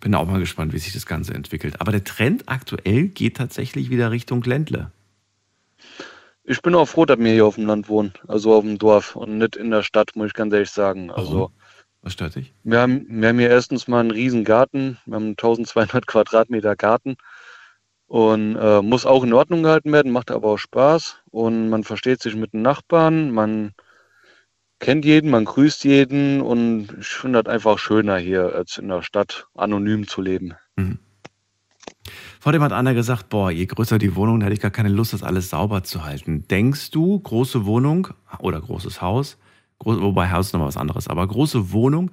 Bin 0.00 0.14
auch 0.14 0.26
mal 0.26 0.38
gespannt, 0.38 0.72
wie 0.72 0.78
sich 0.78 0.92
das 0.92 1.06
Ganze 1.06 1.34
entwickelt. 1.34 1.80
Aber 1.80 1.92
der 1.92 2.04
Trend 2.04 2.44
aktuell 2.46 3.08
geht 3.08 3.36
tatsächlich 3.36 3.90
wieder 3.90 4.10
Richtung 4.10 4.42
Ländle. 4.42 4.92
Ich 6.44 6.62
bin 6.62 6.74
auch 6.74 6.86
froh, 6.86 7.04
dass 7.04 7.18
wir 7.18 7.32
hier 7.32 7.44
auf 7.44 7.56
dem 7.56 7.66
Land 7.66 7.88
wohnen, 7.88 8.14
also 8.26 8.54
auf 8.54 8.64
dem 8.64 8.78
Dorf 8.78 9.16
und 9.16 9.36
nicht 9.36 9.54
in 9.56 9.70
der 9.70 9.82
Stadt, 9.82 10.12
muss 10.14 10.28
ich 10.28 10.34
ganz 10.34 10.52
ehrlich 10.54 10.70
sagen. 10.70 11.10
Also 11.10 11.50
Was 12.00 12.14
stört 12.14 12.36
dich? 12.36 12.54
wir 12.64 12.80
haben, 12.80 13.04
wir 13.08 13.28
haben 13.28 13.38
hier 13.38 13.50
erstens 13.50 13.86
mal 13.86 14.00
einen 14.00 14.10
riesen 14.12 14.44
Garten, 14.44 14.98
wir 15.04 15.16
haben 15.16 15.24
einen 15.24 15.32
1200 15.32 16.06
Quadratmeter 16.06 16.74
Garten 16.74 17.16
und 18.06 18.56
äh, 18.56 18.80
muss 18.80 19.04
auch 19.04 19.24
in 19.24 19.34
Ordnung 19.34 19.62
gehalten 19.62 19.92
werden, 19.92 20.10
macht 20.10 20.30
aber 20.30 20.48
auch 20.48 20.56
Spaß 20.56 21.18
und 21.30 21.68
man 21.68 21.84
versteht 21.84 22.22
sich 22.22 22.34
mit 22.34 22.54
den 22.54 22.62
Nachbarn, 22.62 23.30
man 23.30 23.74
kennt 24.78 25.04
jeden, 25.04 25.30
man 25.30 25.44
grüßt 25.44 25.84
jeden 25.84 26.40
und 26.40 26.88
ich 27.00 27.08
finde 27.08 27.42
das 27.42 27.52
einfach 27.52 27.78
schöner 27.78 28.18
hier, 28.18 28.54
als 28.54 28.78
in 28.78 28.88
der 28.88 29.02
Stadt 29.02 29.48
anonym 29.54 30.06
zu 30.06 30.22
leben. 30.22 30.54
Vor 32.40 32.52
dem 32.52 32.62
hat 32.62 32.72
einer 32.72 32.94
gesagt, 32.94 33.28
boah, 33.28 33.50
je 33.50 33.66
größer 33.66 33.98
die 33.98 34.14
Wohnung, 34.14 34.40
da 34.40 34.46
hätte 34.46 34.54
ich 34.54 34.60
gar 34.60 34.70
keine 34.70 34.88
Lust, 34.88 35.12
das 35.12 35.22
alles 35.22 35.50
sauber 35.50 35.82
zu 35.82 36.04
halten. 36.04 36.46
Denkst 36.48 36.90
du, 36.92 37.18
große 37.18 37.66
Wohnung 37.66 38.08
oder 38.38 38.60
großes 38.60 39.02
Haus, 39.02 39.38
groß, 39.80 40.00
wobei 40.00 40.30
Haus 40.30 40.46
ist 40.46 40.52
nochmal 40.52 40.68
was 40.68 40.76
anderes, 40.76 41.08
aber 41.08 41.26
große 41.26 41.72
Wohnung 41.72 42.10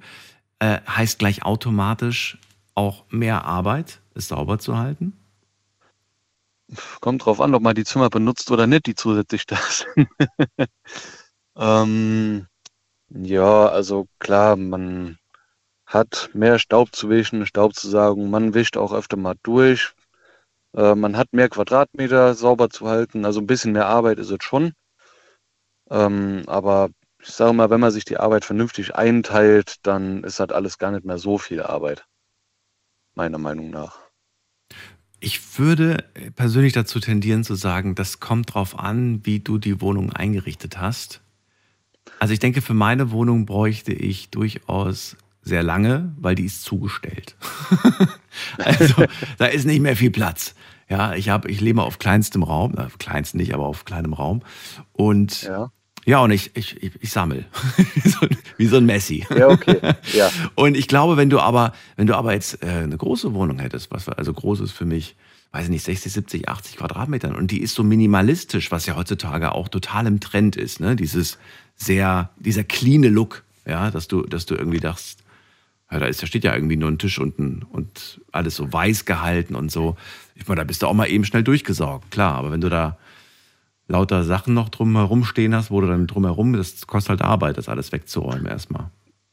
äh, 0.58 0.80
heißt 0.88 1.18
gleich 1.18 1.44
automatisch 1.44 2.38
auch 2.74 3.04
mehr 3.10 3.44
Arbeit, 3.44 4.00
es 4.14 4.28
sauber 4.28 4.58
zu 4.58 4.76
halten? 4.76 5.12
Kommt 7.00 7.24
drauf 7.24 7.40
an, 7.40 7.54
ob 7.54 7.62
man 7.62 7.76
die 7.76 7.84
Zimmer 7.84 8.10
benutzt 8.10 8.50
oder 8.50 8.66
nicht, 8.66 8.86
die 8.86 8.96
zusätzlich 8.96 9.46
da 9.46 9.56
sind. 9.56 10.08
ähm, 11.56 12.46
ja, 13.08 13.68
also 13.68 14.06
klar, 14.18 14.56
man 14.56 15.18
hat 15.86 16.30
mehr 16.34 16.58
Staub 16.58 16.94
zu 16.94 17.08
wischen, 17.08 17.46
Staub 17.46 17.74
zu 17.74 17.88
saugen, 17.88 18.30
man 18.30 18.54
wischt 18.54 18.76
auch 18.76 18.92
öfter 18.92 19.16
mal 19.16 19.36
durch. 19.42 19.94
Äh, 20.74 20.94
man 20.94 21.16
hat 21.16 21.32
mehr 21.32 21.48
Quadratmeter 21.48 22.34
sauber 22.34 22.70
zu 22.70 22.88
halten, 22.88 23.24
also 23.24 23.40
ein 23.40 23.46
bisschen 23.46 23.72
mehr 23.72 23.86
Arbeit 23.86 24.18
ist 24.18 24.30
es 24.30 24.42
schon. 24.42 24.72
Ähm, 25.90 26.42
aber 26.46 26.90
ich 27.20 27.28
sage 27.28 27.52
mal, 27.52 27.70
wenn 27.70 27.80
man 27.80 27.90
sich 27.92 28.04
die 28.04 28.18
Arbeit 28.18 28.44
vernünftig 28.44 28.94
einteilt, 28.94 29.76
dann 29.82 30.24
ist 30.24 30.40
das 30.40 30.50
alles 30.50 30.78
gar 30.78 30.90
nicht 30.90 31.04
mehr 31.04 31.18
so 31.18 31.38
viel 31.38 31.62
Arbeit. 31.62 32.04
Meiner 33.14 33.38
Meinung 33.38 33.70
nach. 33.70 33.98
Ich 35.18 35.58
würde 35.58 36.04
persönlich 36.34 36.74
dazu 36.74 37.00
tendieren 37.00 37.42
zu 37.42 37.54
sagen, 37.54 37.94
das 37.94 38.20
kommt 38.20 38.54
drauf 38.54 38.78
an, 38.78 39.24
wie 39.24 39.40
du 39.40 39.58
die 39.58 39.80
Wohnung 39.80 40.12
eingerichtet 40.12 40.78
hast. 40.78 41.22
Also 42.18 42.32
ich 42.32 42.40
denke, 42.40 42.62
für 42.62 42.74
meine 42.74 43.10
Wohnung 43.10 43.46
bräuchte 43.46 43.92
ich 43.92 44.30
durchaus 44.30 45.16
sehr 45.42 45.62
lange, 45.62 46.12
weil 46.18 46.34
die 46.34 46.44
ist 46.44 46.64
zugestellt. 46.64 47.36
also 48.58 49.04
da 49.38 49.46
ist 49.46 49.64
nicht 49.64 49.80
mehr 49.80 49.96
viel 49.96 50.10
Platz. 50.10 50.54
Ja, 50.88 51.14
ich 51.14 51.28
habe, 51.28 51.50
ich 51.50 51.60
lebe 51.60 51.82
auf 51.82 51.98
kleinstem 51.98 52.42
Raum, 52.42 52.72
na, 52.76 52.88
kleinst 52.98 53.34
nicht, 53.34 53.54
aber 53.54 53.66
auf 53.66 53.84
kleinem 53.84 54.12
Raum. 54.12 54.42
Und 54.92 55.42
ja, 55.42 55.70
ja 56.04 56.18
und 56.20 56.30
ich, 56.30 56.54
ich, 56.54 56.82
ich, 56.82 56.92
ich 57.00 57.10
sammel. 57.10 57.44
wie 58.56 58.66
so 58.66 58.76
ein 58.76 58.86
Messi. 58.86 59.26
Ja, 59.36 59.48
okay. 59.48 59.78
Ja. 60.14 60.30
Und 60.54 60.76
ich 60.76 60.88
glaube, 60.88 61.16
wenn 61.16 61.30
du 61.30 61.40
aber, 61.40 61.72
wenn 61.96 62.06
du 62.06 62.16
aber 62.16 62.32
jetzt 62.32 62.62
äh, 62.62 62.66
eine 62.66 62.96
große 62.96 63.34
Wohnung 63.34 63.58
hättest, 63.58 63.90
was 63.90 64.08
also 64.08 64.32
groß 64.32 64.60
ist 64.60 64.72
für 64.72 64.86
mich, 64.86 65.16
weiß 65.52 65.64
ich 65.64 65.70
nicht, 65.70 65.84
60, 65.84 66.12
70, 66.12 66.48
80 66.48 66.76
Quadratmetern 66.76 67.34
und 67.34 67.50
die 67.50 67.60
ist 67.60 67.74
so 67.74 67.82
minimalistisch, 67.82 68.70
was 68.70 68.86
ja 68.86 68.96
heutzutage 68.96 69.52
auch 69.52 69.68
total 69.68 70.06
im 70.06 70.20
Trend 70.20 70.56
ist, 70.56 70.80
ne? 70.80 70.96
Dieses 70.96 71.38
sehr, 71.76 72.30
dieser 72.36 72.64
clean 72.64 73.02
Look, 73.02 73.44
ja, 73.66 73.90
dass 73.90 74.08
du, 74.08 74.22
dass 74.22 74.46
du 74.46 74.54
irgendwie 74.54 74.80
dachtest, 74.80 75.22
ja, 75.90 76.00
da, 76.00 76.06
ist, 76.06 76.22
da 76.22 76.26
steht 76.26 76.44
ja 76.44 76.54
irgendwie 76.54 76.76
nur 76.76 76.90
ein 76.90 76.98
Tisch 76.98 77.18
unten 77.18 77.62
und 77.70 78.20
alles 78.32 78.56
so 78.56 78.72
weiß 78.72 79.04
gehalten 79.04 79.54
und 79.54 79.70
so. 79.70 79.96
Ich 80.34 80.48
meine, 80.48 80.60
da 80.60 80.64
bist 80.64 80.82
du 80.82 80.86
auch 80.86 80.94
mal 80.94 81.08
eben 81.08 81.24
schnell 81.24 81.44
durchgesaugt, 81.44 82.10
klar. 82.10 82.34
Aber 82.34 82.50
wenn 82.50 82.60
du 82.60 82.68
da 82.68 82.96
lauter 83.86 84.24
Sachen 84.24 84.54
noch 84.54 84.68
drumherum 84.68 85.24
stehen 85.24 85.54
hast, 85.54 85.70
wo 85.70 85.80
du 85.80 85.86
dann 85.86 86.06
drumherum, 86.08 86.54
das 86.54 86.86
kostet 86.86 87.10
halt 87.10 87.22
Arbeit, 87.22 87.56
das 87.56 87.68
alles 87.68 87.92
wegzuräumen 87.92 88.46
erstmal. 88.46 88.90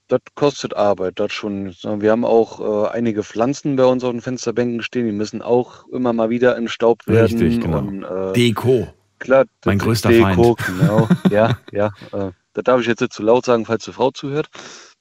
Das 0.10 0.22
kostet 0.36 0.76
Arbeit, 0.76 1.20
das 1.20 1.32
schon. 1.32 1.74
Wir 1.82 2.12
haben 2.12 2.26
auch 2.26 2.60
äh, 2.60 2.90
einige 2.90 3.24
Pflanzen 3.24 3.78
bei 3.78 3.86
uns 3.86 4.04
auf 4.04 4.12
den 4.12 4.22
Fensterbänken 4.22 4.84
stehen, 4.84 5.08
die 5.08 5.12
müssen 5.12 5.42
auch 5.42 5.88
immer 5.88 6.14
mal 6.14 6.30
wieder 6.30 6.56
entstaubt 6.56 7.08
werden. 7.08 7.40
Richtig, 7.40 7.62
genau. 7.62 7.80
Und, 7.80 8.04
äh, 8.04 8.34
Deko. 8.34 8.94
Klar, 9.24 9.46
mein 9.64 9.80
größter 9.80 10.10
Deko, 10.10 10.58
Feind. 10.58 10.80
Genau, 10.80 11.08
ja, 11.32 11.58
ja. 11.72 11.92
Äh, 12.12 12.32
das 12.52 12.64
darf 12.66 12.82
ich 12.82 12.88
jetzt 12.88 13.00
nicht 13.00 13.14
zu 13.14 13.24
laut 13.24 13.46
sagen, 13.46 13.66
falls 13.66 13.86
die 13.86 13.94
Frau 13.94 14.12
zuhört. 14.12 14.50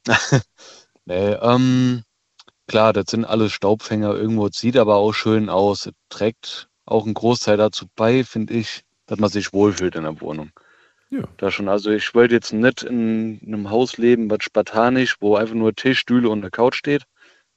nee, 1.07 1.33
ähm, 1.33 2.05
klar, 2.69 2.93
das 2.93 3.07
sind 3.09 3.25
alles 3.25 3.51
Staubfänger 3.51 4.15
irgendwo. 4.15 4.47
Es 4.47 4.59
sieht 4.59 4.77
aber 4.77 4.95
auch 4.95 5.13
schön 5.13 5.49
aus. 5.49 5.87
Es 5.87 5.93
trägt 6.09 6.69
auch 6.87 7.05
einen 7.05 7.15
Großteil 7.15 7.57
dazu 7.57 7.87
bei, 7.97 8.23
finde 8.23 8.55
ich, 8.55 8.85
dass 9.07 9.19
man 9.19 9.29
sich 9.29 9.53
wohlfühlt 9.53 9.97
in 9.97 10.05
der 10.05 10.21
Wohnung. 10.21 10.53
Ja. 11.11 11.25
Da 11.39 11.51
schon, 11.51 11.69
also 11.69 11.91
ich 11.91 12.15
wollte 12.15 12.37
jetzt 12.37 12.53
nicht 12.53 12.85
in 12.85 13.41
einem 13.45 13.71
Haus 13.71 13.99
leben, 13.99 14.31
was 14.31 14.45
spartanisch, 14.45 15.17
wo 15.19 15.35
einfach 15.35 15.57
nur 15.57 15.75
Tisch, 15.75 15.99
Stühle 15.99 16.29
und 16.29 16.43
eine 16.43 16.51
Couch 16.53 16.77
steht, 16.77 17.03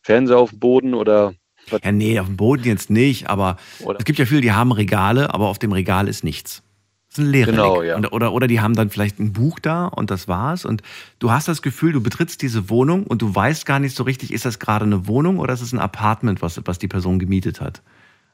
Fernseher 0.01 0.39
auf 0.39 0.49
dem 0.49 0.60
Boden 0.60 0.93
oder. 0.95 1.36
Ja, 1.84 1.91
nee, 1.91 2.19
auf 2.19 2.28
dem 2.28 2.38
Boden 2.38 2.63
jetzt 2.65 2.89
nicht, 2.89 3.30
aber 3.30 3.58
Oder? 3.80 3.99
es 3.99 4.06
gibt 4.06 4.19
ja 4.19 4.25
viele, 4.25 4.41
die 4.41 4.51
haben 4.51 4.71
Regale, 4.71 5.34
aber 5.34 5.47
auf 5.47 5.60
dem 5.60 5.71
Regal 5.71 6.08
ist 6.08 6.23
nichts. 6.23 6.62
Das 7.10 7.19
ist 7.19 7.25
ein 7.25 7.32
leere 7.32 7.51
Genau, 7.51 7.82
ja. 7.82 7.95
Und, 7.95 8.12
oder, 8.12 8.34
oder 8.34 8.47
die 8.47 8.60
haben 8.60 8.73
dann 8.75 8.89
vielleicht 8.89 9.19
ein 9.19 9.32
Buch 9.34 9.60
da 9.60 9.88
und 9.88 10.12
das 10.12 10.28
war's. 10.28 10.65
Und 10.65 10.82
du 11.19 11.32
hast 11.32 11.47
das 11.47 11.62
Gefühl, 11.62 11.93
du 11.93 12.01
betrittst 12.01 12.41
diese 12.41 12.69
Wohnung 12.69 13.06
und 13.08 13.21
du 13.21 13.34
weißt 13.34 13.65
gar 13.65 13.80
nicht 13.80 13.95
so 13.95 14.04
richtig, 14.04 14.34
ist 14.34 14.45
das 14.45 14.60
gerade 14.60 14.86
eine 14.86 15.08
Wohnung 15.08 15.39
oder 15.39 15.54
ist 15.54 15.62
es 15.62 15.71
ein 15.73 15.80
Apartment, 15.80 16.41
was, 16.41 16.60
was 16.65 16.78
die 16.78 16.88
Person 16.88 17.17
gemietet 17.19 17.62
hat. 17.62 17.82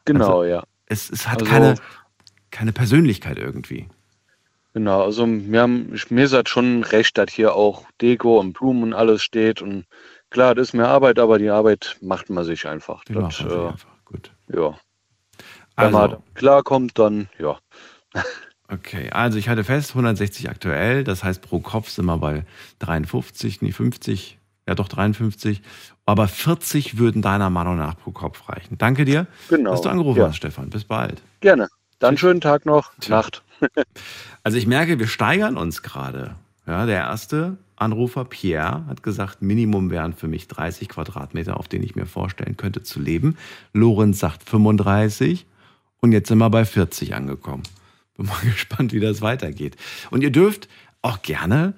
Genau, 0.05 0.39
Also- 0.39 0.43
ja. 0.45 0.63
Es, 0.87 1.09
es 1.09 1.27
hat 1.29 1.41
Also- 1.41 1.51
keine, 1.51 1.75
keine 2.49 2.73
Persönlichkeit 2.73 3.37
irgendwie. 3.39 3.87
Genau, 4.73 5.03
also 5.03 5.27
mir, 5.27 5.61
haben, 5.61 5.93
mir 6.09 6.23
ist 6.23 6.33
halt 6.33 6.47
schon 6.49 6.83
recht, 6.83 7.17
dass 7.17 7.31
hier 7.31 7.55
auch 7.55 7.85
Deko 8.01 8.39
und 8.39 8.53
Blumen 8.53 8.83
und 8.83 8.93
alles 8.93 9.21
steht. 9.21 9.61
Und 9.61 9.85
klar, 10.31 10.55
das 10.55 10.69
ist 10.69 10.73
mehr 10.73 10.87
Arbeit, 10.87 11.19
aber 11.19 11.37
die 11.37 11.49
Arbeit 11.49 11.97
macht 12.01 12.29
man 12.31 12.43
sich 12.43 12.67
einfach. 12.67 13.03
Die 13.05 13.13
Das, 13.13 13.21
macht 13.23 13.45
man 13.45 13.59
äh, 13.59 13.67
einfach. 13.67 13.89
Gut. 14.05 14.31
ja. 14.47 14.75
Wenn 15.77 15.91
man 15.91 16.01
Also, 16.11 16.23
klarkommt, 16.33 16.97
dann 16.99 17.29
ja. 17.39 17.57
okay. 18.67 19.09
Also 19.11 19.37
ich 19.37 19.47
halte 19.49 19.63
fest, 19.63 19.91
160 19.91 20.49
aktuell. 20.49 21.03
Das 21.03 21.23
heißt, 21.23 21.41
pro 21.41 21.59
Kopf 21.59 21.89
sind 21.89 22.05
wir 22.05 22.17
bei 22.17 22.45
53, 22.79 23.61
nee, 23.61 23.71
50. 23.71 24.37
Ja, 24.67 24.75
doch 24.75 24.87
53. 24.89 25.61
Aber 26.05 26.27
40 26.27 26.97
würden 26.97 27.21
deiner 27.21 27.49
Meinung 27.49 27.77
nach 27.77 27.97
pro 27.97 28.11
Kopf 28.11 28.47
reichen. 28.49 28.77
Danke 28.77 29.05
dir, 29.05 29.27
Genau. 29.49 29.71
dass 29.71 29.81
du 29.81 29.89
angerufen 29.89 30.19
ja. 30.19 30.27
hast, 30.27 30.35
Stefan. 30.37 30.69
Bis 30.69 30.83
bald. 30.83 31.21
Gerne. 31.39 31.67
Dann 31.99 32.17
schönen 32.17 32.41
Tag 32.41 32.65
noch. 32.65 32.91
Nacht. 33.07 33.43
Also 34.43 34.57
ich 34.57 34.65
merke, 34.65 34.97
wir 34.97 35.07
steigern 35.07 35.55
uns 35.55 35.83
gerade. 35.83 36.33
Ja, 36.67 36.85
der 36.85 36.97
erste 36.97 37.57
Anrufer, 37.75 38.25
Pierre, 38.25 38.85
hat 38.85 39.01
gesagt, 39.01 39.41
Minimum 39.41 39.89
wären 39.89 40.13
für 40.13 40.27
mich 40.27 40.47
30 40.47 40.87
Quadratmeter, 40.89 41.57
auf 41.57 41.67
denen 41.67 41.83
ich 41.83 41.95
mir 41.95 42.05
vorstellen 42.05 42.57
könnte 42.57 42.83
zu 42.83 42.99
leben. 42.99 43.37
Lorenz 43.73 44.19
sagt 44.19 44.47
35 44.47 45.47
und 45.99 46.11
jetzt 46.11 46.27
sind 46.27 46.37
wir 46.37 46.49
bei 46.49 46.65
40 46.65 47.15
angekommen. 47.15 47.63
Bin 48.15 48.27
mal 48.27 48.39
gespannt, 48.43 48.93
wie 48.93 48.99
das 48.99 49.21
weitergeht. 49.21 49.77
Und 50.11 50.21
ihr 50.21 50.31
dürft 50.31 50.69
auch 51.01 51.23
gerne 51.23 51.73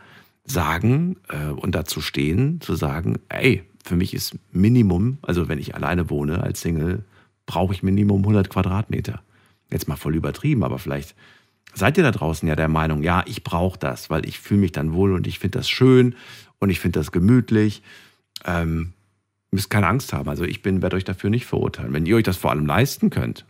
sagen 0.45 1.15
äh, 1.29 1.51
und 1.51 1.73
dazu 1.73 2.01
stehen, 2.01 2.59
zu 2.59 2.75
sagen, 2.75 3.19
ey, 3.29 3.63
für 3.85 3.95
mich 3.95 4.13
ist 4.13 4.37
Minimum, 4.51 5.17
also 5.21 5.47
wenn 5.47 5.59
ich 5.59 5.75
alleine 5.75 6.09
wohne 6.09 6.43
als 6.43 6.61
Single, 6.61 7.05
brauche 7.45 7.73
ich 7.73 7.83
Minimum 7.83 8.21
100 8.21 8.49
Quadratmeter. 8.49 9.21
Jetzt 9.71 9.87
mal 9.87 9.95
voll 9.95 10.15
übertrieben, 10.15 10.63
aber 10.63 10.79
vielleicht 10.79 11.15
seid 11.73 11.97
ihr 11.97 12.03
da 12.03 12.11
draußen 12.11 12.47
ja 12.47 12.55
der 12.55 12.67
Meinung, 12.67 13.03
ja, 13.03 13.23
ich 13.25 13.43
brauche 13.43 13.77
das, 13.77 14.09
weil 14.09 14.25
ich 14.27 14.39
fühle 14.39 14.61
mich 14.61 14.71
dann 14.71 14.93
wohl 14.93 15.13
und 15.13 15.27
ich 15.27 15.39
finde 15.39 15.59
das 15.59 15.69
schön 15.69 16.15
und 16.59 16.69
ich 16.69 16.79
finde 16.79 16.99
das 16.99 17.11
gemütlich. 17.11 17.81
Ähm, 18.45 18.93
müsst 19.51 19.69
keine 19.69 19.87
Angst 19.87 20.13
haben. 20.13 20.29
Also 20.29 20.43
ich 20.43 20.61
bin, 20.61 20.81
werde 20.81 20.95
euch 20.95 21.03
dafür 21.03 21.29
nicht 21.29 21.45
verurteilen. 21.45 21.93
Wenn 21.93 22.05
ihr 22.05 22.15
euch 22.15 22.23
das 22.23 22.37
vor 22.37 22.51
allem 22.51 22.65
leisten 22.65 23.09
könnt, 23.09 23.45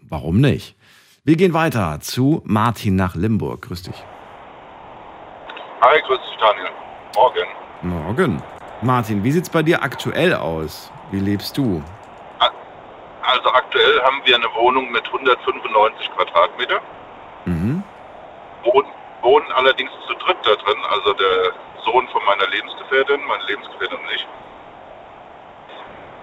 warum 0.00 0.40
nicht? 0.40 0.76
Wir 1.24 1.36
gehen 1.36 1.52
weiter 1.52 2.00
zu 2.00 2.42
Martin 2.44 2.96
nach 2.96 3.14
Limburg. 3.14 3.62
Grüß 3.62 3.82
dich. 3.82 4.04
Hi, 5.80 6.00
grüß 6.06 6.18
dich 6.18 6.38
Daniel. 6.40 6.70
Morgen. 7.14 7.46
Morgen. 7.82 8.42
Martin, 8.82 9.22
wie 9.22 9.30
sieht's 9.30 9.50
bei 9.50 9.62
dir 9.62 9.82
aktuell 9.82 10.34
aus? 10.34 10.90
Wie 11.12 11.20
lebst 11.20 11.56
du? 11.56 11.82
Also 13.22 13.48
aktuell 13.50 14.00
haben 14.02 14.20
wir 14.24 14.34
eine 14.34 14.48
Wohnung 14.54 14.90
mit 14.90 15.06
195 15.06 16.10
Quadratmeter, 16.16 16.80
Mhm. 17.44 17.82
wohnen, 18.64 18.88
wohnen 19.22 19.52
allerdings 19.52 19.90
zu 20.06 20.14
dritt 20.14 20.36
da 20.44 20.54
drin, 20.54 20.78
also 20.90 21.12
der 21.14 21.52
Sohn 21.84 22.06
von 22.08 22.24
meiner 22.24 22.46
Lebensgefährtin, 22.48 23.20
meine 23.26 23.44
Lebensgefährtin 23.44 23.98
und 23.98 24.10
ich. 24.14 24.26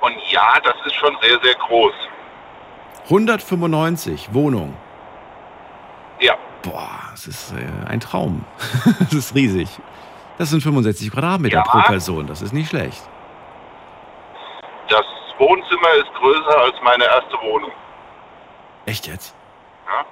Und 0.01 0.15
ja, 0.31 0.53
das 0.63 0.75
ist 0.85 0.95
schon 0.95 1.15
sehr, 1.21 1.39
sehr 1.41 1.55
groß. 1.55 1.93
195 3.05 4.33
Wohnung. 4.33 4.75
Ja, 6.19 6.35
Boah, 6.61 6.89
das 7.11 7.25
ist 7.27 7.53
äh, 7.53 7.89
ein 7.89 7.99
Traum. 8.01 8.43
das 8.99 9.13
ist 9.13 9.33
riesig. 9.35 9.69
Das 10.37 10.49
sind 10.49 10.61
65 10.61 11.11
Quadratmeter 11.11 11.57
Ja. 11.57 11.63
pro 11.63 11.79
Person. 11.81 12.27
Das 12.27 12.41
ist 12.41 12.53
nicht 12.53 12.69
schlecht. 12.69 13.01
das 14.89 15.05
Wohnzimmer 15.37 15.89
ist 15.97 16.13
größer 16.15 16.57
als 16.59 16.75
meine 16.83 17.05
erste 17.05 17.37
Wohnung. 17.41 17.71
Echt 18.85 19.07
jetzt? 19.07 19.33
Ja. 19.87 20.05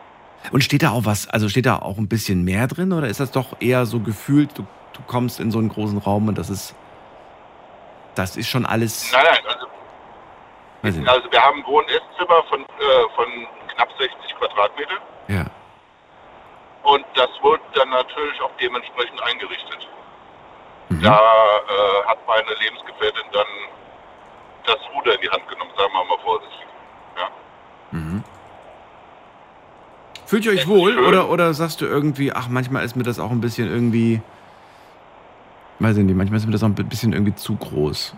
Und 0.52 0.64
steht 0.64 0.84
da 0.84 0.92
auch 0.92 1.06
was, 1.06 1.28
also 1.30 1.50
steht 1.50 1.66
da 1.66 1.80
auch 1.80 1.98
ein 1.98 2.08
bisschen 2.08 2.44
mehr 2.44 2.68
drin 2.68 2.94
oder 2.94 3.08
ist 3.08 3.20
das 3.20 3.32
doch 3.32 3.56
eher 3.60 3.86
so 3.86 4.00
gefühlt, 4.00 4.58
du, 4.58 4.66
du 4.94 5.02
kommst 5.08 5.40
in 5.40 5.52
so 5.52 5.60
einen 5.60 5.70
großen 5.70 5.98
Raum 5.98 6.28
und 6.28 6.38
das 6.38 6.50
ist, 6.50 6.76
das 8.16 8.38
ist 8.38 8.48
schon 8.48 8.66
alles, 8.66 9.12
Nein, 9.12 9.24
nein, 9.26 9.44
also, 10.84 11.12
also 11.12 11.32
wir 11.32 11.42
haben 11.42 11.60
ein 11.60 11.66
Wohn- 11.66 11.84
und 11.84 11.92
Esszimmer 11.92 12.44
von, 12.50 12.62
äh, 12.62 13.16
von 13.16 13.26
knapp 13.76 13.90
60 13.98 14.36
Quadratmeter 14.40 14.98
Ja. 15.28 15.46
und 16.84 17.06
das 17.16 17.30
wurde 17.42 17.62
dann 17.74 17.90
natürlich 17.90 18.40
auch 18.42 18.52
dementsprechend 18.60 19.22
eingerichtet. 19.24 19.88
Mhm. 20.90 21.02
Da 21.02 21.20
äh, 21.20 22.08
hat 22.08 22.20
meine 22.28 22.54
Lebensgefährtin 22.62 23.26
dann 23.34 23.48
das 24.66 24.78
Ruder 24.96 25.16
in 25.16 25.22
die 25.22 25.30
Hand 25.30 25.48
genommen, 25.50 25.72
sagen 25.78 25.92
wir 25.94 26.06
mal 26.06 26.24
vorsichtig. 26.24 26.68
Ja. 27.18 27.30
Mhm. 27.92 28.24
Fühlt 30.28 30.46
ihr 30.46 30.52
euch 30.52 30.60
ist 30.60 30.68
wohl 30.68 30.94
schön. 30.94 31.06
oder, 31.06 31.30
oder 31.30 31.54
sagst 31.54 31.82
du 31.82 31.86
irgendwie, 31.86 32.32
ach, 32.34 32.48
manchmal 32.50 32.84
ist 32.84 32.96
mir 32.96 33.04
das 33.04 33.18
auch 33.18 33.32
ein 33.32 33.40
bisschen 33.42 33.68
irgendwie, 33.70 34.22
weiß 35.80 35.98
ich 35.98 36.04
nicht, 36.04 36.16
manchmal 36.18 36.38
ist 36.40 36.46
mir 36.46 36.52
das 36.52 36.62
auch 36.64 36.68
ein 36.68 36.76
bisschen 36.76 37.14
irgendwie 37.14 37.34
zu 37.34 37.56
groß. 37.56 38.14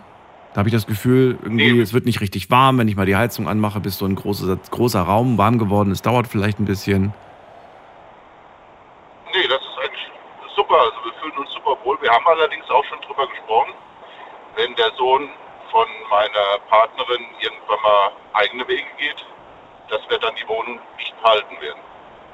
Da 0.54 0.58
habe 0.60 0.70
ich 0.70 0.74
das 0.74 0.88
Gefühl, 0.88 1.38
irgendwie, 1.44 1.72
Nee. 1.74 1.80
es 1.82 1.94
wird 1.94 2.06
nicht 2.06 2.20
richtig 2.22 2.50
warm, 2.50 2.80
wenn 2.80 2.88
ich 2.88 2.96
mal 2.96 3.06
die 3.06 3.16
Heizung 3.16 3.48
anmache, 3.48 3.80
bis 3.80 4.00
so 4.00 4.06
ein 4.06 4.16
großer, 4.16 4.58
großer 4.72 5.02
Raum 5.02 5.38
warm 5.38 5.60
geworden 5.60 5.92
ist. 5.92 6.04
Dauert 6.06 6.26
vielleicht 6.28 6.60
ein 6.60 6.66
bisschen. 6.66 7.14
Nee, 9.32 9.48
das 9.48 9.62
ist 9.62 9.78
eigentlich 9.78 10.10
super. 10.56 10.74
Also 10.76 10.98
wir 11.06 11.14
fühlen 11.22 11.38
uns 11.38 11.52
super 11.54 11.78
wohl. 11.84 11.98
Wir 12.02 12.10
haben 12.10 12.26
allerdings 12.26 12.68
auch 12.72 12.84
schon 12.86 13.00
drüber 13.02 13.28
gesprochen, 13.28 13.74
wenn 14.56 14.74
der 14.76 14.92
Sohn 14.98 15.30
von 15.70 15.86
meiner 16.10 16.58
Partnerin 16.68 17.22
irgendwann 17.40 17.78
mal 17.84 18.10
eigene 18.34 18.68
Wege 18.68 18.90
geht, 18.98 19.24
dass 19.90 20.02
wir 20.10 20.18
dann 20.18 20.34
die 20.42 20.48
Wohnung 20.48 20.80
nicht 20.98 21.14
behalten 21.22 21.54
werden. 21.62 21.80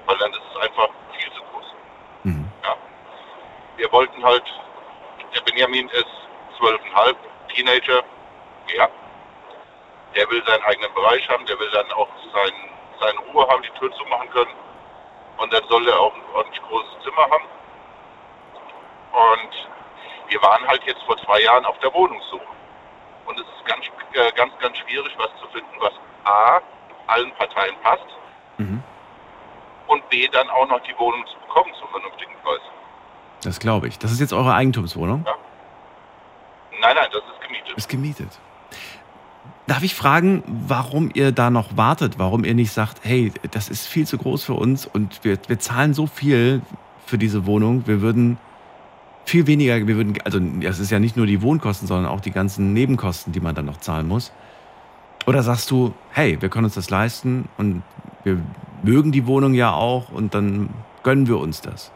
Weil 0.06 0.18
dann 0.18 0.32
ist 0.32 0.41
es 0.52 0.62
einfach 0.62 0.89
viel 1.18 1.32
zu 1.34 1.41
groß. 1.44 1.65
Mhm. 2.24 2.52
Ja. 2.63 2.76
wir 3.78 3.91
wollten 3.91 4.24
halt, 4.24 4.44
der 5.34 5.41
Benjamin 5.41 5.89
ist 5.89 6.08
zwölfeinhalb, 6.58 7.18
Teenager, 7.50 8.04
ja. 8.76 8.89
Der 10.15 10.30
will 10.30 10.44
seinen 10.46 10.63
eigenen 10.63 10.94
Bereich 10.94 11.28
haben, 11.30 11.46
der 11.46 11.60
will 11.60 11.70
dann 11.72 11.91
auch 11.94 12.08
sein, 12.34 12.54
seine 13.00 13.20
Ruhe 13.32 13.48
haben, 13.48 13.62
die 13.63 13.80
Tür 13.80 13.91
zumachen 13.94 14.30
können. 14.30 14.52
Und 15.38 15.52
dann 15.52 15.63
soll 15.68 15.88
er 15.88 16.00
auch 16.00 16.13
ein 16.13 16.24
ordentlich 16.34 16.62
großes 16.62 17.04
Zimmer 17.04 17.24
haben. 17.24 17.46
Und 19.12 19.68
wir 20.30 20.41
waren 20.41 20.68
halt 20.68 20.84
jetzt 20.86 21.02
vor 21.04 21.18
zwei 21.26 21.41
Jahren 21.41 21.65
auf 21.65 21.78
der 21.80 21.94
Wohnungssuche. 21.94 22.46
Und 23.26 23.39
es 23.39 23.46
ist 23.46 23.65
ganz, 23.65 23.86
äh, 24.13 24.32
ganz, 24.34 24.58
ganz 24.60 24.78
schwierig, 24.78 25.13
was 25.18 25.30
zu 25.39 25.48
finden, 25.48 25.76
was 25.80 25.94
A, 26.24 26.62
allen 27.08 27.32
Parteien 27.34 27.76
passt. 27.82 28.06
Und 29.95 30.10
B, 30.10 30.27
dann 30.31 30.49
auch 30.49 30.67
noch 30.67 30.81
die 30.81 30.93
Wohnung 30.97 31.23
zu 31.25 31.39
bekommen 31.39 31.71
zum 31.79 31.89
vernünftigen 31.89 32.34
Preis. 32.43 32.62
Das 33.43 33.60
glaube 33.60 33.88
ich. 33.88 33.97
Das 33.99 34.12
ist 34.12 34.19
jetzt 34.19 34.34
eure 34.34 34.53
Eigentumswohnung? 34.53 35.25
Nein, 36.81 36.95
nein, 36.95 37.08
das 37.12 37.23
ist 37.23 37.41
gemietet. 37.41 37.77
Ist 37.77 37.89
gemietet. 37.89 38.39
Darf 39.67 39.81
ich 39.81 39.95
fragen, 39.95 40.43
warum 40.67 41.10
ihr 41.13 41.31
da 41.31 41.49
noch 41.49 41.75
wartet? 41.75 42.19
Warum 42.19 42.43
ihr 42.43 42.53
nicht 42.53 42.71
sagt, 42.71 42.99
hey, 43.03 43.31
das 43.51 43.69
ist 43.69 43.88
viel 43.88 44.05
zu 44.05 44.17
groß 44.17 44.43
für 44.43 44.53
uns 44.53 44.86
und 44.86 45.23
wir, 45.23 45.39
wir 45.47 45.58
zahlen 45.60 45.93
so 45.93 46.05
viel 46.05 46.62
für 47.05 47.17
diese 47.17 47.45
Wohnung, 47.45 47.88
wir 47.88 48.01
würden 48.01 48.38
viel 49.25 49.47
weniger, 49.47 49.75
wir 49.88 49.95
würden, 49.95 50.19
also 50.23 50.39
es 50.62 50.79
ist 50.79 50.91
ja 50.91 50.99
nicht 50.99 51.17
nur 51.17 51.25
die 51.25 51.41
Wohnkosten, 51.41 51.88
sondern 51.88 52.12
auch 52.12 52.21
die 52.21 52.31
ganzen 52.31 52.73
Nebenkosten, 52.73 53.34
die 53.34 53.39
man 53.39 53.55
dann 53.55 53.65
noch 53.65 53.77
zahlen 53.77 54.08
muss. 54.08 54.31
Oder 55.25 55.41
sagst 55.41 55.71
du, 55.71 55.95
hey, 56.12 56.39
wir 56.39 56.49
können 56.49 56.65
uns 56.65 56.75
das 56.75 56.91
leisten 56.91 57.49
und 57.58 57.81
wir 58.23 58.39
mögen 58.86 59.12
die 59.12 59.26
Wohnung 59.26 59.54
ja 59.54 59.74
auch 59.74 60.10
und 60.10 60.34
dann 60.34 60.69
gönnen 61.04 61.28
wir 61.28 61.38
uns 61.38 61.62
das. 61.62 61.91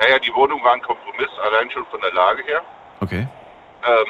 Naja, 0.00 0.18
die 0.18 0.34
Wohnung 0.34 0.62
war 0.64 0.72
ein 0.72 0.82
Kompromiss, 0.82 1.30
allein 1.44 1.70
schon 1.70 1.86
von 1.86 2.00
der 2.00 2.12
Lage 2.12 2.42
her. 2.42 2.62
Okay. 3.00 3.26
Ähm, 3.86 4.06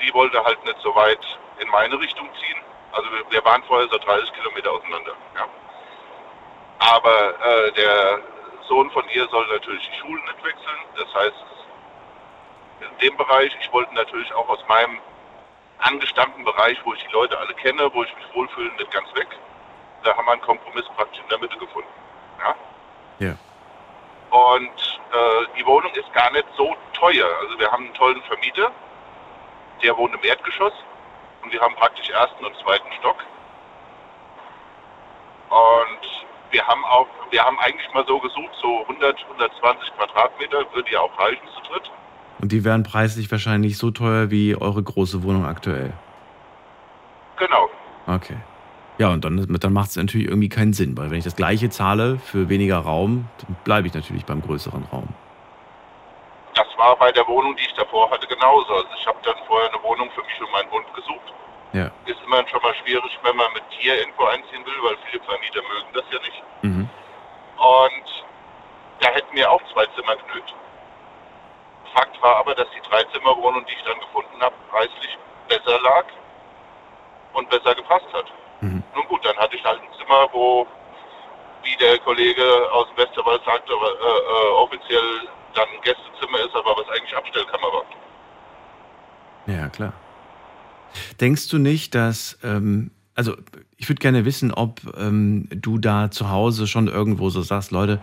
sie 0.00 0.12
wollte 0.12 0.42
halt 0.44 0.62
nicht 0.64 0.76
so 0.82 0.94
weit 0.94 1.24
in 1.58 1.68
meine 1.70 1.98
Richtung 1.98 2.28
ziehen. 2.38 2.60
Also 2.92 3.08
wir, 3.10 3.24
wir 3.30 3.44
waren 3.44 3.62
vorher 3.64 3.88
so 3.88 3.96
30 3.96 4.32
Kilometer 4.34 4.72
auseinander. 4.72 5.12
Ja. 5.34 5.46
Aber 6.78 7.34
äh, 7.40 7.72
der 7.72 8.18
Sohn 8.68 8.90
von 8.90 9.04
ihr 9.14 9.26
soll 9.28 9.46
natürlich 9.48 9.88
die 9.88 9.98
Schulen 10.00 10.22
nicht 10.24 10.44
wechseln. 10.44 10.80
Das 10.96 11.14
heißt, 11.14 11.44
in 12.80 13.08
dem 13.08 13.16
Bereich, 13.16 13.56
ich 13.60 13.72
wollte 13.72 13.94
natürlich 13.94 14.32
auch 14.34 14.48
aus 14.48 14.62
meinem 14.68 14.98
angestammten 15.78 16.44
Bereich, 16.44 16.78
wo 16.84 16.92
ich 16.92 17.02
die 17.04 17.12
Leute 17.12 17.38
alle 17.38 17.54
kenne, 17.54 17.90
wo 17.94 18.02
ich 18.02 18.14
mich 18.16 18.34
wohlfühle, 18.34 18.70
nicht 18.72 18.90
ganz 18.90 19.08
weg. 19.14 19.28
Da 20.04 20.16
haben 20.16 20.26
wir 20.26 20.32
einen 20.32 20.42
Kompromiss 20.42 20.84
praktisch 20.96 21.20
in 21.20 21.28
der 21.28 21.38
Mitte 21.38 21.56
gefunden. 21.58 21.88
Ja. 22.38 22.54
Ja. 23.26 23.36
Und 24.30 25.00
äh, 25.12 25.46
die 25.58 25.66
Wohnung 25.66 25.92
ist 25.92 26.12
gar 26.12 26.30
nicht 26.32 26.46
so 26.56 26.74
teuer. 26.94 27.28
Also 27.42 27.58
wir 27.58 27.70
haben 27.70 27.84
einen 27.84 27.94
tollen 27.94 28.22
Vermieter, 28.22 28.70
der 29.82 29.96
wohnt 29.96 30.14
im 30.14 30.24
Erdgeschoss 30.24 30.72
und 31.42 31.52
wir 31.52 31.60
haben 31.60 31.74
praktisch 31.74 32.08
ersten 32.08 32.44
und 32.44 32.56
zweiten 32.56 32.90
Stock. 32.98 33.16
Und 35.50 36.26
wir 36.50 36.66
haben 36.66 36.84
auch, 36.84 37.06
wir 37.30 37.44
haben 37.44 37.58
eigentlich 37.58 37.92
mal 37.92 38.04
so 38.06 38.18
gesucht, 38.18 38.54
so 38.60 38.80
100, 38.82 39.22
120 39.22 39.96
Quadratmeter 39.96 40.64
würde 40.72 40.90
ja 40.90 41.00
auch 41.00 41.18
reichen 41.18 41.46
zu 41.54 41.70
dritt. 41.70 41.90
Und 42.40 42.52
die 42.52 42.64
wären 42.64 42.82
preislich 42.82 43.30
wahrscheinlich 43.30 43.76
so 43.76 43.90
teuer 43.90 44.30
wie 44.30 44.56
eure 44.56 44.82
große 44.82 45.22
Wohnung 45.22 45.44
aktuell. 45.44 45.92
Genau. 47.36 47.68
Okay. 48.06 48.36
Ja, 48.98 49.10
und 49.10 49.24
dann, 49.24 49.46
dann 49.48 49.72
macht 49.72 49.90
es 49.90 49.96
natürlich 49.96 50.28
irgendwie 50.28 50.48
keinen 50.48 50.72
Sinn, 50.72 50.96
weil 50.96 51.10
wenn 51.10 51.18
ich 51.18 51.24
das 51.24 51.36
gleiche 51.36 51.70
zahle 51.70 52.18
für 52.18 52.48
weniger 52.48 52.78
Raum, 52.78 53.28
dann 53.38 53.56
bleibe 53.64 53.88
ich 53.88 53.94
natürlich 53.94 54.24
beim 54.24 54.42
größeren 54.42 54.84
Raum. 54.92 55.08
Das 56.54 56.66
war 56.76 56.96
bei 56.96 57.10
der 57.10 57.26
Wohnung, 57.26 57.56
die 57.56 57.62
ich 57.62 57.74
davor 57.74 58.10
hatte, 58.10 58.26
genauso. 58.26 58.72
Also 58.74 58.88
ich 58.98 59.06
habe 59.06 59.18
dann 59.22 59.34
vorher 59.46 59.72
eine 59.72 59.82
Wohnung 59.82 60.10
für 60.10 60.22
mich 60.22 60.40
und 60.40 60.52
meinen 60.52 60.70
Hund 60.70 60.86
gesucht. 60.94 61.32
Ja. 61.72 61.90
Ist 62.04 62.20
immer 62.26 62.46
schon 62.48 62.60
mal 62.60 62.74
schwierig, 62.84 63.18
wenn 63.22 63.36
man 63.36 63.50
mit 63.54 63.62
Tier 63.70 63.98
irgendwo 63.98 64.24
einziehen 64.24 64.64
will, 64.66 64.76
weil 64.82 64.96
viele 65.10 65.22
Vermieter 65.24 65.62
mögen 65.62 65.88
das 65.94 66.04
ja 66.12 66.18
nicht. 66.20 66.42
Mhm. 66.62 66.88
Und 67.56 68.24
da 69.00 69.08
hätten 69.08 69.34
wir 69.34 69.50
auch 69.50 69.62
zwei 69.72 69.86
Zimmer 69.96 70.16
genügt. 70.16 70.54
Fakt 71.94 72.20
war 72.22 72.36
aber, 72.36 72.54
dass 72.54 72.68
die 72.76 72.88
Dreizimmerwohnung, 72.88 73.64
die 73.66 73.72
ich 73.72 73.84
dann 73.84 73.98
gefunden 74.00 74.40
habe, 74.40 74.54
preislich 74.70 75.16
besser 75.48 75.80
lag 75.80 76.04
und 77.32 77.48
besser 77.48 77.74
gepasst 77.74 78.06
hat. 78.12 78.30
Nun 78.94 79.06
gut, 79.08 79.24
dann 79.24 79.36
hatte 79.36 79.56
ich 79.56 79.64
halt 79.64 79.80
ein 79.80 79.88
Zimmer, 79.98 80.28
wo, 80.32 80.66
wie 81.62 81.76
der 81.76 81.98
Kollege 81.98 82.42
aus 82.72 82.86
dem 82.88 82.98
Westerwald 82.98 83.42
sagte, 83.44 83.72
äh, 83.72 83.76
äh, 83.76 84.52
offiziell 84.54 85.28
dann 85.54 85.68
ein 85.68 85.80
Gästezimmer 85.82 86.38
ist, 86.40 86.54
aber 86.54 86.76
was 86.76 86.88
eigentlich 86.88 87.16
Abstellkammer 87.16 87.72
war. 87.72 87.84
Ja, 89.46 89.68
klar. 89.68 89.92
Denkst 91.20 91.48
du 91.48 91.58
nicht, 91.58 91.94
dass, 91.94 92.38
ähm, 92.42 92.90
also 93.14 93.34
ich 93.76 93.88
würde 93.88 94.00
gerne 94.00 94.24
wissen, 94.24 94.52
ob 94.52 94.80
ähm, 94.96 95.48
du 95.50 95.78
da 95.78 96.10
zu 96.10 96.30
Hause 96.30 96.66
schon 96.66 96.88
irgendwo 96.88 97.30
so 97.30 97.42
sagst, 97.42 97.70
Leute, 97.70 98.00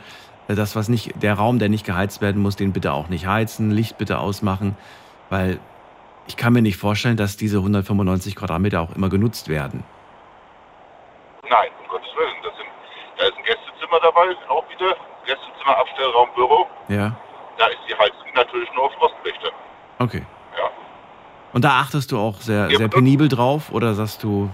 äh, 0.47 0.55
das, 0.55 0.75
was 0.75 0.89
nicht, 0.89 1.21
der 1.21 1.35
Raum, 1.35 1.59
der 1.59 1.69
nicht 1.69 1.85
geheizt 1.85 2.21
werden 2.21 2.41
muss, 2.41 2.55
den 2.55 2.73
bitte 2.73 2.93
auch 2.93 3.09
nicht 3.09 3.27
heizen, 3.27 3.71
Licht 3.71 3.97
bitte 3.97 4.19
ausmachen, 4.19 4.75
weil 5.29 5.59
ich 6.27 6.35
kann 6.37 6.53
mir 6.53 6.61
nicht 6.61 6.77
vorstellen, 6.77 7.17
dass 7.17 7.37
diese 7.37 7.57
195 7.57 8.35
Quadratmeter 8.35 8.81
auch 8.81 8.95
immer 8.95 9.09
genutzt 9.09 9.47
werden. 9.47 9.83
Nein, 11.49 11.69
um 11.81 11.87
Gottes 11.87 12.09
Willen. 12.15 12.35
Das 12.43 12.55
sind, 12.57 12.67
da 13.17 13.23
ist 13.25 13.37
ein 13.37 13.43
Gästezimmer 13.43 13.99
dabei, 14.01 14.35
auch 14.47 14.63
wieder. 14.69 14.95
Gästezimmer, 15.25 15.77
Abstellraum, 15.77 16.29
Büro. 16.35 16.67
Ja, 16.87 17.11
Da 17.57 17.67
ist 17.67 17.79
die 17.87 17.95
Heizung 17.95 18.27
natürlich 18.33 18.71
nur 18.73 18.85
auf 18.85 18.93
Frostwächter. 18.93 19.49
okay. 19.99 20.25
Ja. 20.57 20.69
Und 21.53 21.63
da 21.65 21.79
achtest 21.81 22.11
du 22.11 22.19
auch 22.19 22.35
sehr, 22.35 22.69
Ja, 22.69 22.77
sehr 22.77 22.87
penibel 22.87 23.27
drauf 23.27 23.71
oder 23.71 23.93
sagst 23.93 24.23
du, 24.23 24.49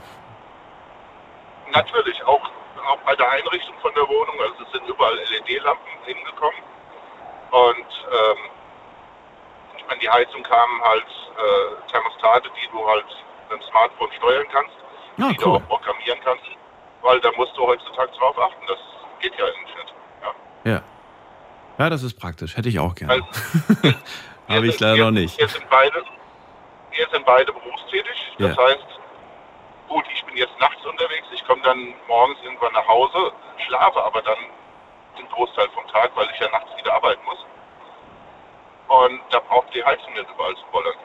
Natürlich, 1.73 2.23
auch, 2.25 2.41
auch 2.87 2.97
bei 3.05 3.15
der 3.15 3.29
Einrichtung 3.31 3.75
von 3.81 3.93
der 3.95 4.07
Wohnung, 4.07 4.35
also 4.39 4.63
es 4.63 4.71
sind 4.71 4.87
überall 4.87 5.15
LED-Lampen 5.17 5.87
hingekommen. 6.05 6.59
Und 7.51 7.89
ähm, 8.11 8.37
an 9.89 9.99
die 9.99 10.09
Heizung 10.09 10.41
kamen 10.43 10.81
halt 10.83 11.05
äh, 11.35 11.91
Thermostate, 11.91 12.49
die 12.61 12.71
du 12.71 12.87
halt 12.87 13.05
mit 13.49 13.59
dem 13.59 13.63
Smartphone 13.69 14.11
steuern 14.17 14.45
kannst, 14.51 14.73
Ja, 15.17 15.29
die 15.29 15.37
du 15.37 15.49
cool. 15.49 15.55
auch 15.57 15.67
programmieren 15.67 16.19
kannst, 16.23 16.45
weil 17.05 17.19
da 17.21 17.31
musst 17.37 17.55
du 17.55 17.65
heutzutage 17.65 18.11
drauf 18.17 18.37
achten. 18.37 18.65
Das 18.67 18.79
geht 19.21 19.33
ja 19.37 19.45
eigentlich 19.45 19.75
nicht. 19.75 19.93
Ja. 20.65 20.71
ja. 20.71 20.81
Ja, 21.77 21.89
das 21.89 22.03
ist 22.03 22.19
praktisch. 22.19 22.57
Hätte 22.57 22.69
ich 22.69 22.79
auch 22.79 22.95
gerne. 22.95 23.13
Also, 23.13 23.25
Habe 24.47 24.67
ich 24.67 24.79
leider 24.79 24.95
wir, 24.97 25.05
noch 25.05 25.11
nicht. 25.11 25.37
Wir 25.39 25.47
sind 25.47 25.69
beide, 25.69 26.03
wir 26.91 27.07
sind 27.11 27.25
beide 27.25 27.51
berufstätig. 27.53 28.33
Das 28.39 28.55
Ja. 28.55 28.63
heißt, 28.63 28.85
gut, 29.87 30.05
ich 30.13 30.23
bin 30.25 30.35
jetzt 30.37 30.59
nachts 30.59 30.83
unterwegs, 30.85 31.27
ich 31.33 31.45
komme 31.45 31.61
dann 31.63 31.93
morgens 32.07 32.37
irgendwann 32.43 32.73
nach 32.73 32.87
Hause, 32.87 33.31
schlafe 33.65 34.03
aber 34.03 34.21
dann 34.21 34.37
den 35.17 35.27
Großteil 35.29 35.67
vom 35.69 35.87
Tag, 35.87 36.11
weil 36.15 36.27
ich 36.33 36.39
ja 36.39 36.49
nachts 36.51 36.69
wieder 36.77 36.93
arbeiten 36.93 37.23
muss. 37.25 37.45
Und 38.87 39.19
da 39.31 39.39
braucht 39.39 39.73
die 39.73 39.83
Heizung 39.83 40.13
nicht 40.13 40.29
überall 40.33 40.55
zu 40.55 40.63
bollern. 40.71 40.95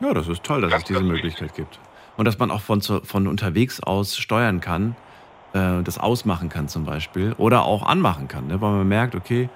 Ja, 0.00 0.14
das 0.14 0.28
ist 0.28 0.44
toll, 0.44 0.60
dass 0.62 0.70
Ganz, 0.70 0.82
es 0.84 0.88
diese 0.88 1.02
Möglichkeit 1.02 1.54
gibt. 1.54 1.78
Und 2.18 2.24
dass 2.24 2.36
man 2.38 2.50
auch 2.50 2.60
von, 2.60 2.82
von 2.82 3.28
unterwegs 3.28 3.80
aus 3.80 4.16
steuern 4.16 4.60
kann, 4.60 4.96
äh, 5.54 5.82
das 5.84 5.98
ausmachen 5.98 6.48
kann 6.48 6.66
zum 6.68 6.84
Beispiel 6.84 7.32
oder 7.38 7.64
auch 7.64 7.86
anmachen 7.86 8.26
kann, 8.26 8.48
ne? 8.48 8.60
weil 8.60 8.72
man 8.72 8.88
merkt, 8.88 9.14
okay, 9.14 9.48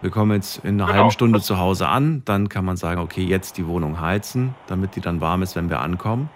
wir 0.00 0.10
kommen 0.10 0.30
jetzt 0.32 0.58
in 0.58 0.76
einer 0.80 0.84
Genau. 0.86 0.96
halben 0.98 1.10
Stunde 1.10 1.40
zu 1.40 1.58
Hause 1.58 1.88
an, 1.88 2.22
dann 2.24 2.48
kann 2.48 2.64
man 2.64 2.76
sagen, 2.76 3.00
okay, 3.00 3.24
jetzt 3.24 3.56
die 3.58 3.66
Wohnung 3.66 4.00
heizen, 4.00 4.54
damit 4.68 4.94
die 4.94 5.00
dann 5.00 5.20
warm 5.20 5.42
ist, 5.42 5.56
wenn 5.56 5.68
wir 5.68 5.80
ankommen. 5.80 6.30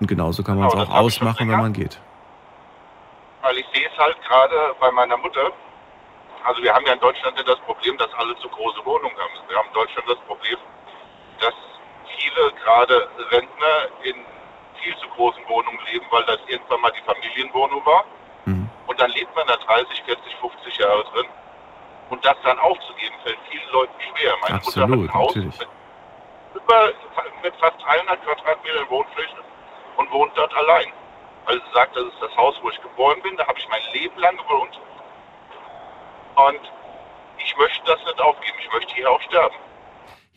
Und 0.00 0.06
genauso 0.06 0.42
kann 0.42 0.56
man 0.56 0.68
es 0.68 0.72
Genau, 0.72 0.84
auch 0.84 0.90
ausmachen, 0.94 1.50
wenn 1.50 1.58
man 1.60 1.74
geht. 1.74 2.00
Weil 3.42 3.58
ich 3.58 3.66
sehe 3.74 3.86
es 3.92 3.98
halt 3.98 4.16
gerade 4.26 4.54
bei 4.80 4.90
meiner 4.92 5.18
Mutter. 5.18 5.50
Also 6.44 6.62
wir 6.62 6.72
haben 6.72 6.86
ja 6.86 6.94
in 6.94 7.00
Deutschland 7.00 7.36
nicht 7.36 7.48
das 7.48 7.58
Problem, 7.66 7.98
dass 7.98 8.08
alle 8.14 8.34
zu 8.38 8.48
große 8.48 8.80
Wohnungen 8.86 9.16
haben. 9.18 9.48
Wir 9.50 9.56
haben 9.58 9.68
in 9.68 9.74
Deutschland 9.74 10.08
das 10.08 10.18
Problem, 10.26 10.56
dass 11.40 11.52
viele 12.16 12.52
gerade 12.64 13.06
Rentner 13.30 13.76
in 14.04 14.14
viel 14.82 14.96
zu 14.96 15.08
großen 15.08 15.42
Wohnungen 15.48 15.80
leben, 15.92 16.06
weil 16.10 16.24
das 16.24 16.38
irgendwann 16.46 16.80
mal 16.80 16.92
die 16.92 17.02
Familienwohnung 17.02 17.84
war. 17.84 18.04
Mhm. 18.44 18.68
Und 18.86 19.00
dann 19.00 19.10
lebt 19.10 19.34
man 19.34 19.46
da 19.46 19.56
30, 19.56 20.02
40, 20.04 20.36
50 20.36 20.78
Jahre 20.78 21.04
drin. 21.12 21.26
Und 22.10 22.24
das 22.24 22.36
dann 22.42 22.58
aufzugeben, 22.58 23.14
fällt 23.22 23.38
vielen 23.50 23.70
Leuten 23.70 23.92
schwer. 24.00 24.34
Meine 24.42 24.54
Mutter 24.56 24.80
hat 24.80 24.84
Absolut, 24.84 25.10
ein 25.10 25.14
Haus 25.14 25.36
natürlich. 25.36 25.58
mit, 25.58 25.68
über, 26.54 26.92
mit 27.42 27.56
fast 27.56 27.82
300 27.82 28.24
Quadratmetern 28.24 28.90
Wohnfläche 28.90 29.36
und 29.96 30.10
wohnt 30.10 30.32
dort 30.36 30.54
allein. 30.56 30.92
Weil 31.44 31.60
sie 31.60 31.72
sagt, 31.74 31.96
das 31.96 32.04
ist 32.04 32.20
das 32.20 32.34
Haus, 32.36 32.56
wo 32.62 32.70
ich 32.70 32.80
geboren 32.80 33.20
bin, 33.22 33.36
da 33.36 33.46
habe 33.46 33.58
ich 33.58 33.68
mein 33.68 33.82
Leben 33.92 34.18
lang 34.18 34.36
gewohnt. 34.36 34.80
Und 36.36 36.60
ich 37.38 37.56
möchte 37.56 37.84
das 37.84 37.98
nicht 38.04 38.20
aufgeben, 38.20 38.56
ich 38.60 38.72
möchte 38.72 38.94
hier 38.94 39.10
auch 39.10 39.20
sterben. 39.22 39.56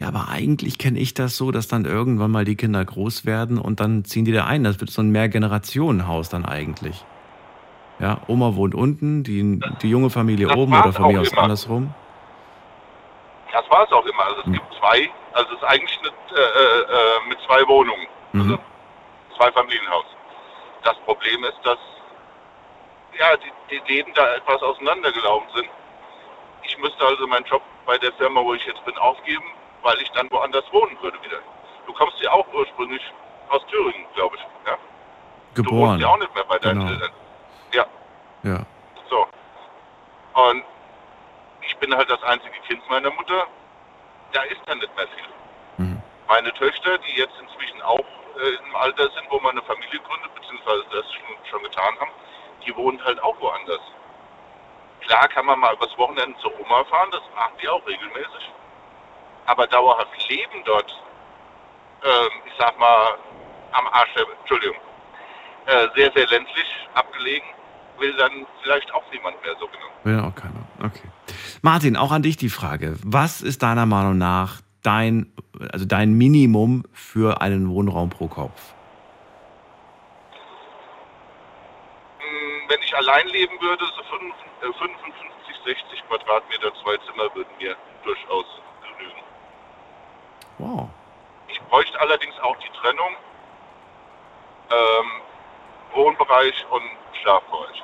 Ja, 0.02 0.08
aber 0.08 0.30
eigentlich 0.30 0.80
kenne 0.80 0.98
ich 0.98 1.14
das 1.14 1.38
so, 1.38 1.52
dass 1.52 1.68
dann 1.68 1.86
irgendwann 1.86 2.32
mal 2.32 2.44
die 2.44 2.56
Kinder 2.56 2.84
groß 2.84 3.24
werden 3.28 3.60
und 3.60 3.80
dann 3.80 4.04
ziehen 4.04 4.26
die 4.26 4.32
da 4.32 4.46
ein. 4.46 4.64
Das 4.64 4.80
wird 4.80 4.90
so 4.90 5.04
ein 5.04 5.12
Mehrgenerationenhaus 5.12 6.28
dann 6.30 6.44
eigentlich. 6.44 7.06
Ja, 8.00 8.18
Oma 8.26 8.56
wohnt 8.56 8.74
unten, 8.74 9.24
die, 9.24 9.60
die 9.84 9.92
junge 9.92 10.10
Familie 10.10 10.48
Das 10.48 10.58
oben 10.58 10.74
oder 10.74 10.92
von 10.92 11.14
mir 11.14 11.22
aus 11.22 11.32
immer. 11.32 11.44
andersrum. 11.44 11.94
Das 13.54 13.70
war 13.70 13.84
es 13.84 13.92
auch 13.92 14.04
immer. 14.08 14.26
Also 14.26 14.42
es 14.48 14.52
gibt 14.52 14.66
zwei, 14.80 15.08
also 15.34 15.52
es 15.52 15.58
ist 15.58 15.64
eigentlich 15.66 16.00
eine, 16.00 16.10
äh, 16.10 16.80
äh, 16.82 17.30
mit 17.30 17.38
zwei 17.46 17.68
Wohnungen. 17.68 18.08
Also 18.34 18.58
zwei 19.38 19.52
Familienhaus. 19.52 20.06
Das 20.84 20.98
Problem 21.06 21.44
ist, 21.44 21.60
dass 21.64 21.78
ja, 23.20 23.38
die, 23.38 23.52
die 23.70 23.94
Läden 23.94 24.12
da 24.16 24.34
etwas 24.34 24.64
auseinandergelaufen 24.64 25.50
sind. 25.54 25.70
Ich 26.64 26.76
müsste 26.80 27.06
also 27.06 27.28
meinen 27.28 27.46
Job 27.46 27.62
bei 27.86 28.00
der 28.00 28.12
Firma, 28.14 28.44
wo 28.44 28.56
ich 28.56 28.66
jetzt 28.66 28.84
bin, 28.84 28.98
aufgeben, 28.98 29.46
weil 29.84 30.00
ich 30.02 30.10
dann 30.12 30.30
woanders 30.32 30.64
wohnen 30.72 30.98
würde 31.02 31.22
wieder. 31.24 31.40
Du 31.86 31.94
kommst 31.94 32.20
ja 32.22 32.32
auch 32.32 32.48
ursprünglich 32.54 33.02
aus 33.50 33.66
Thüringen, 33.68 34.06
glaube 34.16 34.36
ich. 34.38 34.42
Ja? 34.68 34.78
Du 35.56 35.64
Geboren. 35.64 35.90
wohnst 35.92 36.02
ja 36.02 36.08
auch 36.10 36.18
nicht 36.20 36.34
mehr 36.36 36.44
bei 36.46 36.60
deinen 36.60 36.80
Genau. 36.80 36.92
Eltern. 36.92 37.12
Ja, 37.74 37.86
Ja. 38.44 38.60
so. 39.10 39.28
Und 40.34 40.64
ich 41.62 41.76
bin 41.78 41.96
halt 41.96 42.10
das 42.10 42.22
einzige 42.24 42.58
Kind 42.68 42.88
meiner 42.90 43.12
Mutter. 43.12 43.48
Da 44.34 44.44
ist 44.44 44.62
dann 44.66 44.78
nicht 44.80 44.96
mehr 44.96 45.08
viel. 45.08 45.86
Mhm. 45.86 46.02
Meine 46.28 46.54
Töchter, 46.54 46.98
die 47.00 47.18
jetzt 47.18 47.34
inzwischen 47.42 47.82
auch 47.82 48.00
äh, 48.00 48.64
im 48.66 48.76
Alter 48.76 49.10
sind, 49.10 49.26
wo 49.30 49.40
man 49.42 49.52
eine 49.52 49.62
Familie 49.64 50.00
gründet, 50.00 50.34
beziehungsweise 50.36 50.84
das 50.92 51.06
schon, 51.14 51.46
schon 51.50 51.64
getan 51.64 52.00
haben, 52.00 52.12
die 52.66 52.74
wohnen 52.76 53.04
halt 53.04 53.22
auch 53.24 53.38
woanders. 53.42 53.82
Klar 55.02 55.28
kann 55.28 55.46
man 55.46 55.60
mal 55.60 55.74
übers 55.74 55.98
Wochenende 55.98 56.38
zur 56.40 56.58
Oma 56.62 56.84
fahren, 56.86 57.10
das 57.12 57.22
machen 57.36 57.54
die 57.62 57.68
auch 57.68 57.86
regelmäßig. 57.86 58.52
Aber 59.46 59.68
dauerhaft 59.68 60.30
leben 60.30 60.64
dort, 60.66 60.92
ähm, 62.04 62.30
ich 62.46 62.54
sag 62.58 62.78
mal, 62.80 63.18
am 63.72 63.88
Arsch 63.88 64.14
der, 64.16 64.26
Entschuldigung, 64.40 64.78
äh, 65.66 65.88
sehr, 65.96 66.12
sehr 66.14 66.28
ländlich 66.28 66.88
abgelegen, 66.94 67.48
will 68.00 68.16
dann 68.18 68.46
vielleicht 68.64 68.94
auch 68.94 69.04
niemand 69.12 69.42
mehr 69.44 69.56
so 69.60 69.68
genau. 69.68 69.86
Will 70.04 70.20
auch 70.20 70.36
keiner. 70.36 70.64
Okay. 70.84 71.10
Martin, 71.62 71.96
auch 71.96 72.12
an 72.12 72.24
dich 72.24 72.38
die 72.38 72.50
Frage. 72.50 72.96
Was 73.04 73.42
ist 73.42 73.62
deiner 73.64 73.86
Meinung 73.86 74.18
nach 74.18 74.62
dein, 74.84 75.32
also 75.72 75.86
dein 75.86 76.14
Minimum 76.14 76.84
für 76.94 77.42
einen 77.42 77.70
Wohnraum 77.70 78.10
pro 78.10 78.28
Kopf? 78.28 78.74
Hm, 82.20 82.70
Wenn 82.70 82.80
ich 82.82 82.96
allein 82.96 83.28
leben 83.28 83.54
würde, 83.62 83.86
so 83.86 84.04
fünf- 84.18 84.34
äh, 84.62 84.74
55, 84.74 85.56
60 85.66 86.08
Quadratmeter, 86.08 86.72
zwei 86.84 86.98
Zimmer 87.06 87.34
würden 87.36 87.52
mir 87.60 87.76
durchaus. 88.04 88.46
Wow. 90.62 90.90
Ich 91.48 91.60
bräuchte 91.70 92.00
allerdings 92.00 92.34
auch 92.42 92.56
die 92.58 92.70
Trennung 92.80 93.16
ähm, 94.70 95.12
Wohnbereich 95.96 96.54
und 96.70 96.84
Schlafbereich. 97.22 97.84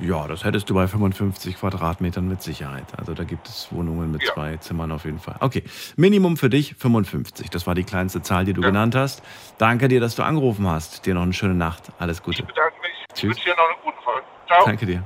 Ja, 0.00 0.26
das 0.26 0.42
hättest 0.44 0.70
du 0.70 0.74
bei 0.74 0.88
55 0.88 1.56
Quadratmetern 1.58 2.26
mit 2.26 2.40
Sicherheit. 2.42 2.86
Also 2.98 3.12
da 3.14 3.24
gibt 3.24 3.46
es 3.48 3.70
Wohnungen 3.72 4.10
mit 4.10 4.22
Ja. 4.22 4.32
zwei 4.32 4.56
Zimmern 4.56 4.90
auf 4.90 5.04
jeden 5.04 5.18
Fall. 5.18 5.36
Okay, 5.40 5.64
Minimum 5.96 6.36
für 6.36 6.48
dich 6.48 6.74
55. 6.76 7.50
Das 7.50 7.66
war 7.66 7.74
die 7.74 7.84
kleinste 7.84 8.22
Zahl, 8.22 8.44
die 8.44 8.52
du 8.54 8.62
Ja. 8.62 8.68
genannt 8.68 8.94
hast. 8.94 9.22
Danke 9.58 9.88
dir, 9.88 10.00
dass 10.00 10.16
du 10.16 10.22
angerufen 10.22 10.66
hast. 10.68 11.04
Dir 11.06 11.14
noch 11.14 11.22
eine 11.22 11.34
schöne 11.34 11.54
Nacht. 11.54 11.92
Alles 11.98 12.22
Gute. 12.22 12.40
Ich 12.40 12.46
bedanke 12.46 12.80
mich. 12.80 12.90
Ich 13.08 13.14
Tschüss. 13.20 13.30
wünsche 13.36 13.44
dir 13.50 13.56
noch 13.56 13.68
einen 13.68 13.82
guten 13.84 14.02
Fall. 14.02 14.22
Ciao. 14.46 14.64
Danke 14.64 14.86
dir. 14.86 15.02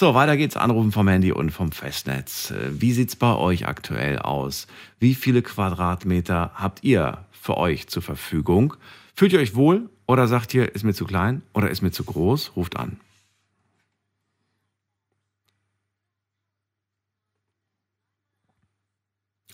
So, 0.00 0.14
weiter 0.14 0.38
geht's. 0.38 0.56
Anrufen 0.56 0.92
vom 0.92 1.08
Handy 1.08 1.30
und 1.30 1.50
vom 1.50 1.72
Festnetz. 1.72 2.52
Äh, 2.52 2.80
Wie 2.80 2.92
sieht's 2.92 3.16
bei 3.16 3.34
euch 3.36 3.68
aktuell 3.68 4.18
aus? 4.18 4.66
Wie 4.98 5.14
viele 5.14 5.42
Quadratmeter 5.42 6.52
habt 6.54 6.82
ihr 6.82 7.26
für 7.30 7.58
euch 7.58 7.86
zur 7.88 8.00
Verfügung? 8.00 8.72
Fühlt 9.14 9.34
ihr 9.34 9.40
euch 9.40 9.54
wohl 9.54 9.90
oder 10.06 10.26
sagt 10.26 10.54
ihr, 10.54 10.74
ist 10.74 10.84
mir 10.84 10.94
zu 10.94 11.04
klein 11.04 11.42
oder 11.52 11.68
ist 11.68 11.82
mir 11.82 11.90
zu 11.90 12.02
groß? 12.02 12.52
Ruft 12.56 12.78
an. 12.78 12.98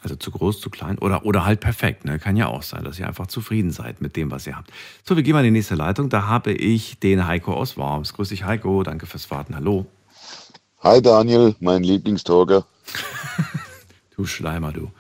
Also 0.01 0.15
zu 0.15 0.31
groß, 0.31 0.61
zu 0.61 0.71
klein 0.71 0.97
oder, 0.99 1.27
oder 1.27 1.45
halt 1.45 1.59
perfekt. 1.59 2.05
Ne? 2.05 2.21
Kann 2.21 2.37
ja 2.37 2.47
auch 2.47 2.63
sein, 2.63 2.85
dass 2.85 3.01
ihr 3.01 3.09
einfach 3.09 3.27
zufrieden 3.27 3.73
seid 3.73 4.01
mit 4.01 4.15
dem, 4.15 4.31
was 4.31 4.47
ihr 4.47 4.57
habt. 4.57 4.71
So, 5.03 5.17
wir 5.17 5.25
gehen 5.25 5.33
mal 5.33 5.41
in 5.41 5.47
die 5.47 5.59
nächste 5.59 5.75
Leitung. 5.75 6.09
Da 6.09 6.29
habe 6.29 6.53
ich 6.53 7.01
den 7.01 7.27
Heiko 7.27 7.53
aus 7.53 7.77
Worms. 7.77 8.15
Grüß 8.15 8.29
dich, 8.29 8.45
Heiko. 8.45 8.85
Danke 8.85 9.07
fürs 9.07 9.29
Warten. 9.33 9.57
Hallo. 9.57 9.87
Hi 10.87 11.03
Daniel, 11.03 11.57
mein 11.59 11.83
Lieblingstalker. 11.83 12.65
Du 14.17 14.25
Schleimer, 14.25 14.73
du. 14.73 14.93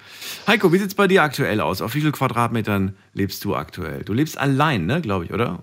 Heiko, 0.49 0.73
wie 0.73 0.79
sieht's 0.79 0.97
bei 0.97 1.07
dir 1.07 1.23
aktuell 1.23 1.61
aus? 1.63 1.81
Auf 1.81 1.95
wie 1.95 2.01
viel 2.01 2.11
Quadratmetern 2.11 2.97
lebst 3.15 3.45
du 3.47 3.55
aktuell? 3.55 4.03
Du 4.03 4.13
lebst 4.13 4.37
allein, 4.37 4.85
ne, 4.85 5.01
glaube 5.01 5.25
ich, 5.25 5.33
oder? 5.33 5.61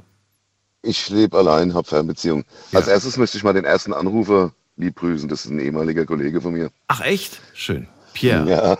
Ich 0.81 1.09
lebe 1.09 1.37
allein, 1.37 1.73
habe 1.75 1.85
Fernbeziehung. 1.87 2.45
Als 2.71 2.87
Ja. 2.87 2.93
erstes 2.93 3.17
möchte 3.17 3.37
ich 3.37 3.43
mal 3.43 3.51
den 3.53 3.65
ersten 3.65 3.91
Anrufer 3.93 4.53
lieb 4.77 4.95
grüßen. 4.95 5.27
Das 5.27 5.43
ist 5.45 5.51
ein 5.51 5.59
ehemaliger 5.59 6.05
Kollege 6.07 6.39
von 6.39 6.53
mir. 6.53 6.71
Ach, 6.87 7.01
echt? 7.01 7.41
Schön. 7.53 7.87
Pierre. 8.13 8.49
Ja, 8.49 8.69
Ja, 8.69 8.77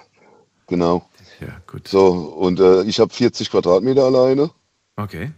genau. 0.65 1.07
gut. 1.67 1.87
So, 1.89 2.07
und 2.07 2.59
äh, 2.61 2.81
ich 2.83 2.99
habe 2.99 3.13
40 3.13 3.51
Quadratmeter 3.51 4.05
alleine 4.05 4.49
Okay. 4.95 5.33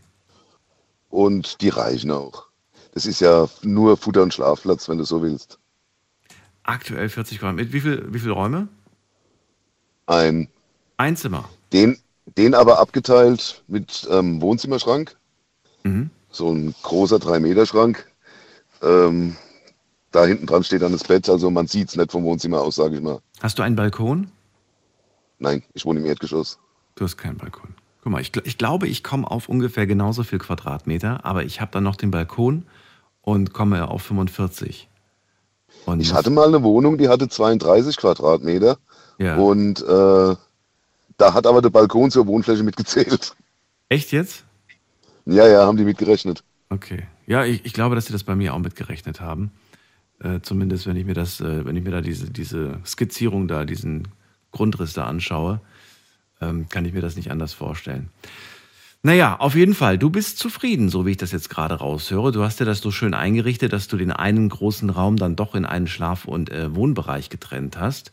und 1.09 1.59
die 1.61 1.69
reichen 1.69 2.11
auch. 2.11 2.45
Das 2.93 3.05
ist 3.05 3.19
ja 3.19 3.49
nur 3.63 3.97
Futter- 3.97 4.23
und 4.23 4.33
Schlafplatz, 4.33 4.87
wenn 4.87 4.97
du 4.99 5.03
so 5.03 5.21
willst. 5.21 5.59
Aktuell 6.65 7.09
40 7.09 7.39
Quadratmeter. 7.39 7.73
Wie 7.73 7.81
viel, 7.81 8.13
wie 8.13 8.19
viele 8.19 8.33
Räume? 8.33 8.67
Ein, 10.07 10.47
Ein 10.97 11.15
Zimmer. 11.15 11.47
den, 11.73 11.97
den 12.37 12.53
aber 12.55 12.79
abgeteilt 12.79 13.63
mit 13.67 14.07
ähm, 14.11 14.41
Wohnzimmerschrank. 14.41 15.15
Mhm. 15.83 16.09
So 16.29 16.51
ein 16.51 16.73
großer 16.83 17.17
3-Meter-Schrank. 17.17 18.05
Ähm, 18.81 19.35
da 20.11 20.25
hinten 20.25 20.45
dran 20.47 20.63
steht 20.63 20.81
dann 20.81 20.91
das 20.91 21.03
Bett, 21.03 21.29
also 21.29 21.49
man 21.49 21.67
sieht 21.67 21.89
es 21.89 21.95
nicht 21.95 22.11
vom 22.11 22.23
Wohnzimmer 22.23 22.61
aus, 22.61 22.75
sage 22.75 22.95
ich 22.95 23.01
mal. 23.01 23.19
Hast 23.41 23.59
du 23.59 23.63
einen 23.63 23.75
Balkon? 23.75 24.31
Nein, 25.39 25.63
ich 25.73 25.85
wohne 25.85 25.99
im 25.99 26.05
Erdgeschoss. 26.05 26.57
Du 26.95 27.03
hast 27.03 27.17
keinen 27.17 27.37
Balkon. 27.37 27.75
Guck 28.01 28.11
mal, 28.11 28.21
ich, 28.21 28.31
ich 28.43 28.57
glaube, 28.57 28.87
ich 28.87 29.03
komme 29.03 29.29
auf 29.29 29.49
ungefähr 29.49 29.87
genauso 29.87 30.23
viel 30.23 30.39
Quadratmeter, 30.39 31.25
aber 31.25 31.43
ich 31.43 31.59
habe 31.61 31.71
dann 31.71 31.83
noch 31.83 31.95
den 31.95 32.11
Balkon 32.11 32.65
und 33.21 33.53
komme 33.53 33.87
auf 33.89 34.03
45. 34.03 34.89
Und 35.85 35.99
Ich 35.99 36.13
hatte 36.13 36.29
mal 36.29 36.47
eine 36.47 36.63
Wohnung, 36.63 36.97
die 36.97 37.09
hatte 37.09 37.27
32 37.27 37.97
Quadratmeter 37.97 38.77
ja. 39.19 39.35
und 39.37 39.81
äh, 39.81 40.35
da 41.17 41.33
hat 41.33 41.47
aber 41.47 41.61
der 41.61 41.69
Balkon 41.69 42.11
zur 42.11 42.27
Wohnfläche 42.27 42.63
mitgezählt. 42.63 43.35
Echt 43.89 44.11
jetzt? 44.11 44.43
Ja, 45.25 45.47
ja, 45.47 45.65
haben 45.65 45.77
die 45.77 45.85
mitgerechnet. 45.85 46.43
Okay. 46.69 47.03
Ja, 47.27 47.45
ich, 47.45 47.65
ich 47.65 47.73
glaube, 47.73 47.95
dass 47.95 48.05
sie 48.05 48.13
das 48.13 48.23
bei 48.23 48.35
mir 48.35 48.53
auch 48.53 48.59
mitgerechnet 48.59 49.21
haben. 49.21 49.51
Äh, 50.19 50.39
zumindest, 50.41 50.87
wenn 50.87 50.95
ich 50.95 51.05
mir 51.05 51.13
das, 51.13 51.41
äh, 51.41 51.65
wenn 51.65 51.75
ich 51.75 51.83
mir 51.83 51.91
da 51.91 52.01
diese, 52.01 52.29
diese 52.29 52.79
Skizzierung 52.85 53.47
da, 53.47 53.65
diesen 53.65 54.07
Grundriss 54.51 54.93
da 54.93 55.05
anschaue, 55.05 55.61
ähm, 56.41 56.67
kann 56.69 56.85
ich 56.85 56.93
mir 56.93 57.01
das 57.01 57.15
nicht 57.15 57.31
anders 57.31 57.53
vorstellen. 57.53 58.09
Naja, 59.05 59.35
auf 59.39 59.53
jeden 59.53 59.75
Fall, 59.75 59.99
du 59.99 60.09
bist 60.09 60.39
zufrieden, 60.39 60.89
so 60.89 61.05
wie 61.05 61.11
ich 61.11 61.17
das 61.17 61.31
jetzt 61.31 61.51
gerade 61.51 61.75
raushöre. 61.75 62.31
Du 62.31 62.41
hast 62.41 62.59
dir 62.59 62.65
das 62.65 62.79
so 62.79 62.89
schön 62.89 63.13
eingerichtet, 63.13 63.71
dass 63.71 63.87
du 63.87 63.97
den 63.97 64.11
einen 64.11 64.49
großen 64.49 64.89
Raum 64.89 65.17
dann 65.17 65.35
doch 65.35 65.53
in 65.53 65.63
einen 65.63 65.85
Schlaf- 65.85 66.25
und 66.25 66.49
äh, 66.49 66.75
Wohnbereich 66.75 67.29
getrennt 67.29 67.77
hast. 67.77 68.11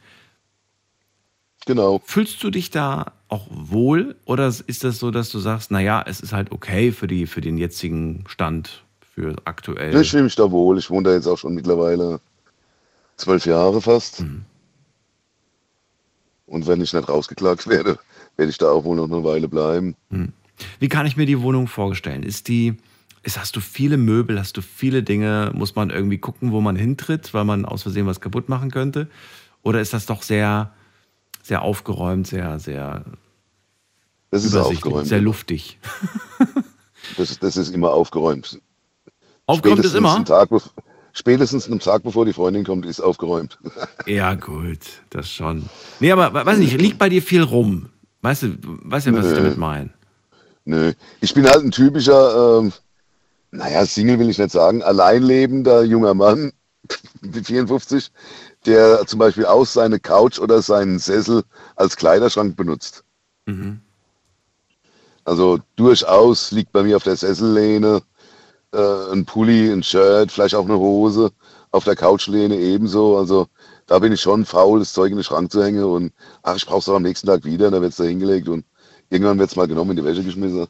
Genau. 1.64 2.03
Fühlst 2.05 2.45
du 2.45 2.51
dich 2.51 2.68
da 2.68 3.12
auch 3.28 3.47
wohl 3.51 4.16
oder 4.26 4.49
ist 4.49 4.84
das 4.84 4.99
so, 4.99 5.11
dass 5.11 5.30
du 5.30 5.38
sagst, 5.38 5.70
naja, 5.70 6.05
es 6.07 6.20
ist 6.20 6.34
halt 6.34 6.53
okay 6.53 6.93
für, 6.93 7.07
die, 7.07 7.26
für 7.26 7.40
den 7.40 7.57
jetzigen 7.57 8.24
Stand, 8.26 8.84
für 9.14 9.36
aktuell? 9.47 9.99
Ich 9.99 10.11
fühle 10.11 10.24
mich 10.24 10.36
da 10.36 10.51
wohl. 10.51 10.76
Ich 10.76 10.90
wohne 10.90 11.09
da 11.09 11.14
jetzt 11.14 11.26
auch 11.26 11.38
schon 11.38 11.55
mittlerweile 11.55 12.20
zwölf 13.16 13.47
Jahre 13.47 13.80
fast. 13.80 14.20
Mhm. 14.20 14.43
Und 16.45 16.66
wenn 16.66 16.82
ich 16.82 16.93
nicht 16.93 17.09
rausgeklagt 17.09 17.66
werde, 17.70 17.99
werde 18.36 18.51
ich 18.51 18.59
da 18.59 18.68
auch 18.68 18.84
wohl 18.84 18.97
noch 18.97 19.11
eine 19.11 19.24
Weile 19.24 19.49
bleiben. 19.49 19.97
Wie 20.81 20.89
kann 20.89 21.07
ich 21.07 21.17
mir 21.17 21.27
die 21.27 21.41
Wohnung 21.41 21.67
vorstellen? 21.69 22.23
Ist 22.23 22.49
die, 22.49 22.75
ist, 23.23 23.39
hast 23.39 23.57
du 23.57 23.61
viele 23.61 23.97
Möbel, 23.97 24.39
hast 24.39 24.57
du 24.57 24.63
viele 24.63 25.03
Dinge? 25.03 25.51
Muss 25.55 25.75
man 25.75 25.91
irgendwie 25.91 26.19
gucken, 26.19 26.53
wo 26.53 26.61
man 26.61 26.77
hintritt, 26.77 27.33
weil 27.35 27.45
man 27.45 27.65
aus 27.65 27.83
Versehen 27.83 28.07
was 28.07 28.21
kaputt 28.21 28.49
machen 28.49 28.71
könnte? 28.71 29.09
Oder 29.63 29.81
ist 29.81 29.93
das 29.93 30.07
doch 30.07 30.23
sehr, 30.23 30.73
sehr 31.43 31.63
aufgeräumt, 31.63 32.27
sehr, 32.27 32.59
sehr 32.59 33.05
Das 34.31 34.45
ist 34.45 34.55
aufgeräumt. 34.57 35.07
sehr 35.09 35.21
luftig? 35.21 35.79
Das, 37.17 37.37
das 37.41 37.57
ist 37.57 37.75
immer 37.75 37.91
aufgeräumt. 37.91 38.61
Aufgeräumt 39.47 39.85
ist 39.85 39.95
immer? 39.95 40.25
Spätestens 41.13 41.67
einen 41.69 41.81
Tag, 41.81 42.05
bevor 42.05 42.25
die 42.25 42.33
Freundin 42.33 42.65
kommt, 42.65 42.87
ist 42.87 43.01
aufgeräumt. 43.01 43.59
Ja, 44.07 44.35
gut, 44.35 44.79
das 45.11 45.29
schon. 45.29 45.69
Nee, 46.01 46.13
aber 46.13 46.33
we- 46.33 46.47
weiß 46.47 46.59
nicht, 46.59 46.81
liegt 46.81 46.99
bei 46.99 47.09
dir 47.09 47.21
viel 47.21 47.43
rum? 47.43 47.89
Weißt 48.23 48.45
du, 48.45 48.57
weißt 48.63 49.09
du, 49.09 49.13
was 49.15 49.27
ich 49.27 49.33
Nö. 49.33 49.37
damit 49.37 49.59
meine? 49.59 49.91
Nö. 50.65 50.93
Ich 51.21 51.35
bin 51.35 51.47
halt 51.47 51.65
ein 51.65 51.71
typischer, 51.71 52.61
ähm, 52.61 52.73
naja, 53.51 53.85
Single 53.85 54.19
will 54.19 54.31
ich 54.31 54.39
nicht 54.39 54.53
sagen, 54.53 54.83
alleinlebender 54.83 55.83
junger 55.83 56.15
Mann 56.15 56.53
mit 57.21 57.47
54, 57.47 58.13
der 58.67 59.07
zum 59.07 59.19
Beispiel 59.19 59.47
aus 59.47 59.73
seine 59.73 59.99
Couch 59.99 60.39
oder 60.39 60.63
seinen 60.63 60.99
Sessel 60.99 61.43
als 61.77 61.97
Kleiderschrank 61.97 62.57
benutzt. 62.57 63.05
Mhm. 63.47 63.81
Also 65.25 65.59
durchaus 65.77 66.51
liegt 66.51 66.73
bei 66.73 66.83
mir 66.83 66.97
auf 66.97 67.05
der 67.05 67.17
Sessellehne 67.17 68.03
äh, 68.73 69.13
ein 69.13 69.25
Pulli, 69.25 69.71
ein 69.71 69.83
Shirt, 69.83 70.33
vielleicht 70.33 70.55
auch 70.55 70.65
eine 70.65 70.79
Hose, 70.79 71.31
auf 71.71 71.85
der 71.85 71.97
Couchlehne 71.97 72.57
ebenso. 72.57 73.17
Also 73.17 73.49
da 73.87 73.99
bin 73.99 74.13
ich 74.13 74.21
schon 74.21 74.45
faul, 74.45 74.81
das 74.81 74.93
Zeug 74.93 75.11
in 75.11 75.19
den 75.19 75.25
Schrank 75.25 75.53
zu 75.53 75.63
hängen 75.63 75.85
und 75.85 76.13
ach, 76.43 76.57
ich 76.57 76.67
brauch's 76.67 76.87
doch 76.87 76.97
am 76.97 77.03
nächsten 77.03 77.27
Tag 77.27 77.45
wieder, 77.45 77.71
dann 77.71 77.83
wird's 77.83 77.97
da 77.97 78.05
hingelegt 78.05 78.49
und 78.49 78.65
irgendwann 79.13 79.39
wird's 79.39 79.57
mal 79.57 79.69
genommen, 79.69 79.91
in 79.91 79.97
die 79.99 80.05
Wäsche 80.05 80.25
geschmissen. 80.25 80.67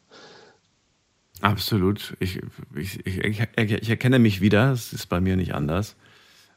Absolut. 1.41 2.17
Ich, 2.21 2.41
ich, 2.75 3.07
ich, 3.07 3.41
ich 3.57 3.89
erkenne 3.89 4.19
mich 4.19 4.41
wieder. 4.41 4.73
Es 4.73 4.93
ist 4.93 5.09
bei 5.09 5.21
mir 5.21 5.37
nicht 5.37 5.55
anders. 5.55 5.97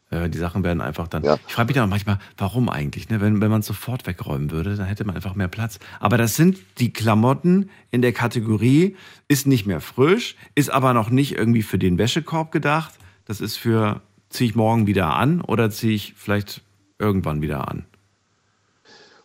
Äh, 0.09 0.29
Die 0.29 0.37
Sachen 0.37 0.63
werden 0.63 0.81
einfach 0.81 1.07
dann. 1.07 1.23
Ja. 1.23 1.37
Ich 1.47 1.53
frage 1.53 1.67
mich 1.67 1.75
dann 1.75 1.85
auch 1.85 1.89
manchmal, 1.89 2.19
warum 2.37 2.69
eigentlich? 2.69 3.09
Ne? 3.09 3.21
Wenn, 3.21 3.41
wenn 3.41 3.49
man 3.49 3.61
es 3.61 3.67
sofort 3.67 4.05
wegräumen 4.05 4.51
würde, 4.51 4.75
dann 4.75 4.85
hätte 4.85 5.05
man 5.05 5.15
einfach 5.15 5.35
mehr 5.35 5.47
Platz. 5.47 5.79
Aber 5.99 6.17
das 6.17 6.35
sind 6.35 6.57
die 6.79 6.93
Klamotten 6.93 7.69
in 7.91 8.01
der 8.01 8.13
Kategorie, 8.13 8.95
ist 9.27 9.47
nicht 9.47 9.65
mehr 9.65 9.81
frisch, 9.81 10.35
ist 10.53 10.69
aber 10.69 10.93
noch 10.93 11.09
nicht 11.09 11.35
irgendwie 11.35 11.63
für 11.63 11.79
den 11.79 11.97
Wäschekorb 11.97 12.51
gedacht. 12.51 12.93
Das 13.25 13.41
ist 13.41 13.57
für, 13.57 14.01
ziehe 14.29 14.49
ich 14.49 14.55
morgen 14.55 14.85
wieder 14.85 15.15
an 15.15 15.41
oder 15.41 15.71
ziehe 15.71 15.93
ich 15.93 16.13
vielleicht 16.15 16.61
irgendwann 16.99 17.41
wieder 17.41 17.67
an. 17.67 17.85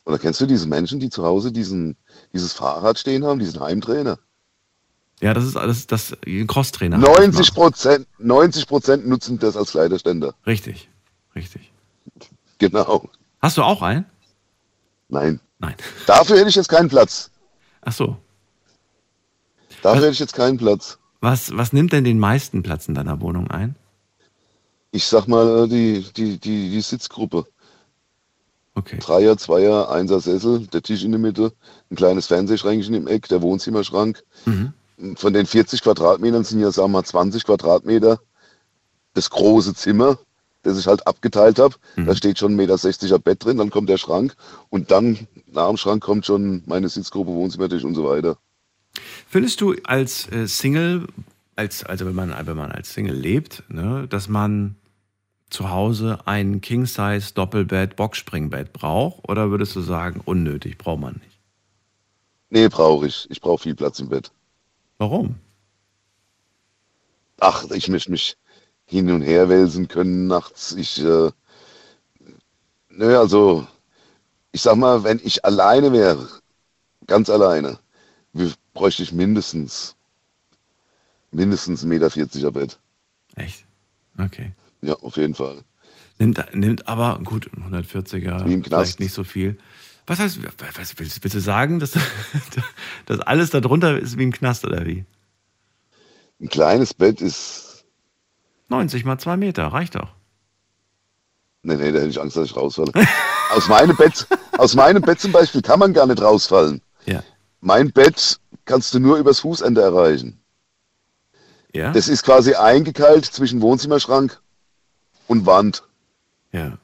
Und 0.04 0.14
da 0.14 0.18
kennst 0.18 0.40
du 0.40 0.46
diese 0.46 0.66
Menschen, 0.66 0.98
die 0.98 1.10
zu 1.10 1.22
Hause 1.22 1.52
diesen, 1.52 1.96
dieses 2.32 2.52
Fahrrad 2.52 2.98
stehen 2.98 3.24
haben, 3.24 3.38
diesen 3.38 3.60
Heimtrainer? 3.60 4.18
Ja, 5.20 5.34
das 5.34 5.44
ist 5.44 5.56
alles, 5.56 5.86
das 5.86 6.16
ein 6.26 6.46
Crosstrainer. 6.46 6.96
90 6.98 7.52
Prozent, 7.54 8.06
90 8.18 8.66
Prozent 8.66 9.06
nutzen 9.06 9.38
das 9.38 9.56
als 9.56 9.72
Kleiderständer. 9.72 10.34
Richtig, 10.46 10.88
richtig. 11.34 11.70
Genau. 12.58 13.08
Hast 13.40 13.56
du 13.58 13.62
auch 13.62 13.82
einen? 13.82 14.06
Nein. 15.08 15.40
Nein. 15.58 15.74
Dafür 16.06 16.38
hätte 16.38 16.48
ich 16.48 16.54
jetzt 16.54 16.68
keinen 16.68 16.88
Platz. 16.88 17.30
Ach 17.82 17.92
so. 17.92 18.16
Dafür 19.82 19.90
Was- 19.92 19.96
hätte 20.04 20.12
ich 20.12 20.18
jetzt 20.20 20.34
keinen 20.34 20.56
Platz. 20.56 20.98
Was, 21.20 21.54
was 21.54 21.74
nimmt 21.74 21.92
denn 21.92 22.04
den 22.04 22.18
meisten 22.18 22.62
Platz 22.62 22.88
in 22.88 22.94
deiner 22.94 23.20
Wohnung 23.20 23.50
ein? 23.50 23.76
Ich 24.90 25.06
sag 25.06 25.28
mal, 25.28 25.68
die, 25.68 26.02
die, 26.16 26.38
die, 26.38 26.70
die 26.70 26.80
Sitzgruppe. 26.80 27.46
Okay. 28.74 28.98
Dreier, 28.98 29.36
Zweier, 29.36 29.90
Einser 29.90 30.20
Sessel, 30.20 30.66
der 30.68 30.82
Tisch 30.82 31.04
in 31.04 31.10
der 31.10 31.20
Mitte, 31.20 31.52
ein 31.90 31.96
kleines 31.96 32.26
Fernsehschränkchen 32.26 32.94
im 32.94 33.08
Eck, 33.08 33.28
der 33.28 33.42
Wohnzimmerschrank. 33.42 34.22
Mhm. 34.46 34.72
Von 35.16 35.32
den 35.32 35.46
40 35.46 35.82
Quadratmetern 35.82 36.44
sind 36.44 36.60
ja, 36.60 36.70
sagen 36.70 36.92
wir 36.92 36.98
mal, 36.98 37.04
20 37.04 37.44
Quadratmeter 37.44 38.20
das 39.14 39.30
große 39.30 39.74
Zimmer, 39.74 40.18
das 40.62 40.78
ich 40.78 40.86
halt 40.86 41.06
abgeteilt 41.06 41.58
habe. 41.58 41.74
Mhm. 41.96 42.06
Da 42.06 42.14
steht 42.14 42.38
schon 42.38 42.52
ein 42.52 42.56
Meter 42.56 42.74
60er 42.74 43.18
Bett 43.18 43.44
drin, 43.44 43.56
dann 43.56 43.70
kommt 43.70 43.88
der 43.88 43.98
Schrank 43.98 44.36
und 44.68 44.90
dann 44.90 45.26
nach 45.50 45.68
dem 45.68 45.76
Schrank 45.76 46.02
kommt 46.02 46.26
schon 46.26 46.62
meine 46.66 46.88
Sitzgruppe, 46.88 47.30
Wohnzimmertisch 47.30 47.84
und 47.84 47.94
so 47.94 48.04
weiter. 48.04 48.38
Findest 49.28 49.60
du 49.60 49.74
als 49.84 50.30
äh, 50.30 50.46
Single, 50.46 51.06
als, 51.56 51.84
also 51.84 52.06
wenn 52.06 52.14
man, 52.14 52.34
wenn 52.44 52.56
man 52.56 52.72
als 52.72 52.92
Single 52.92 53.16
lebt, 53.16 53.64
ne, 53.68 54.06
dass 54.08 54.28
man 54.28 54.76
zu 55.50 55.70
Hause 55.70 56.20
ein 56.26 56.60
King-Size 56.60 57.34
Doppelbett, 57.34 57.96
Boxspringbett 57.96 58.72
braucht? 58.72 59.28
Oder 59.28 59.50
würdest 59.50 59.76
du 59.76 59.80
sagen, 59.80 60.20
unnötig, 60.24 60.78
braucht 60.78 61.00
man 61.00 61.14
nicht? 61.14 61.38
Nee, 62.50 62.68
brauche 62.68 63.06
ich. 63.06 63.28
Ich 63.30 63.40
brauche 63.40 63.62
viel 63.62 63.74
Platz 63.74 64.00
im 64.00 64.08
Bett. 64.08 64.32
Warum? 64.98 65.36
Ach, 67.38 67.64
ich 67.70 67.88
möchte 67.88 68.10
mich 68.10 68.36
hin 68.86 69.10
und 69.10 69.22
her 69.22 69.48
wälzen 69.48 69.88
können 69.88 70.26
nachts. 70.26 70.72
Ich, 70.72 71.00
äh, 71.00 71.30
nö, 72.88 73.18
also, 73.18 73.66
ich 74.52 74.60
sag 74.62 74.76
mal, 74.76 75.04
wenn 75.04 75.20
ich 75.22 75.44
alleine 75.44 75.92
wäre, 75.92 76.28
ganz 77.06 77.30
alleine, 77.30 77.78
bräuchte 78.74 79.02
ich 79.02 79.12
mindestens, 79.12 79.96
mindestens 81.30 81.84
1,40 81.84 81.86
Meter 82.36 82.50
Bett. 82.50 82.78
Echt? 83.36 83.64
Okay. 84.18 84.52
Ja, 84.82 84.94
auf 84.94 85.16
jeden 85.16 85.34
Fall. 85.34 85.62
Nimmt, 86.18 86.44
nimmt 86.54 86.88
aber, 86.88 87.18
gut, 87.24 87.50
140er, 87.70 88.46
Wie 88.46 88.52
im 88.54 88.62
Knast. 88.62 88.66
vielleicht 88.68 89.00
nicht 89.00 89.14
so 89.14 89.24
viel. 89.24 89.58
Was 90.06 90.18
heißt, 90.18 90.40
was 90.76 90.98
willst, 90.98 91.22
willst 91.22 91.36
du 91.36 91.40
sagen, 91.40 91.78
dass, 91.78 91.92
dass 93.06 93.20
alles 93.20 93.50
darunter 93.50 93.98
ist 93.98 94.18
wie 94.18 94.26
ein 94.26 94.32
Knast 94.32 94.64
oder 94.64 94.84
wie? 94.86 95.04
Ein 96.40 96.48
kleines 96.48 96.94
Bett 96.94 97.20
ist, 97.20 97.84
90 98.68 99.04
mal 99.04 99.18
2 99.18 99.36
Meter, 99.36 99.66
reicht 99.68 99.94
doch. 99.94 100.14
nee, 101.62 101.76
nee, 101.76 101.92
da 101.92 101.98
hätte 101.98 102.08
ich 102.08 102.20
Angst, 102.20 102.36
dass 102.36 102.50
ich 102.50 102.56
rausfalle. 102.56 102.92
aus 103.54 103.68
meinem 103.68 103.96
Bett, 103.96 104.26
aus 104.58 104.74
meinem 104.74 105.02
Bett 105.02 105.20
zum 105.20 105.32
Beispiel 105.32 105.62
kann 105.62 105.78
man 105.78 105.92
gar 105.92 106.06
nicht 106.06 106.20
rausfallen. 106.20 106.80
Ja. 107.06 107.22
Mein 107.60 107.92
Bett 107.92 108.38
kannst 108.64 108.94
du 108.94 109.00
nur 109.00 109.18
übers 109.18 109.40
Fußende 109.40 109.80
erreichen. 109.80 110.40
Ja? 111.74 111.92
Das 111.92 112.08
ist 112.08 112.24
quasi 112.24 112.54
eingekeilt 112.54 113.26
zwischen 113.26 113.60
Wohnzimmerschrank 113.60 114.40
und 115.30 115.46
Wand. 115.46 115.84
Ja. 116.50 116.78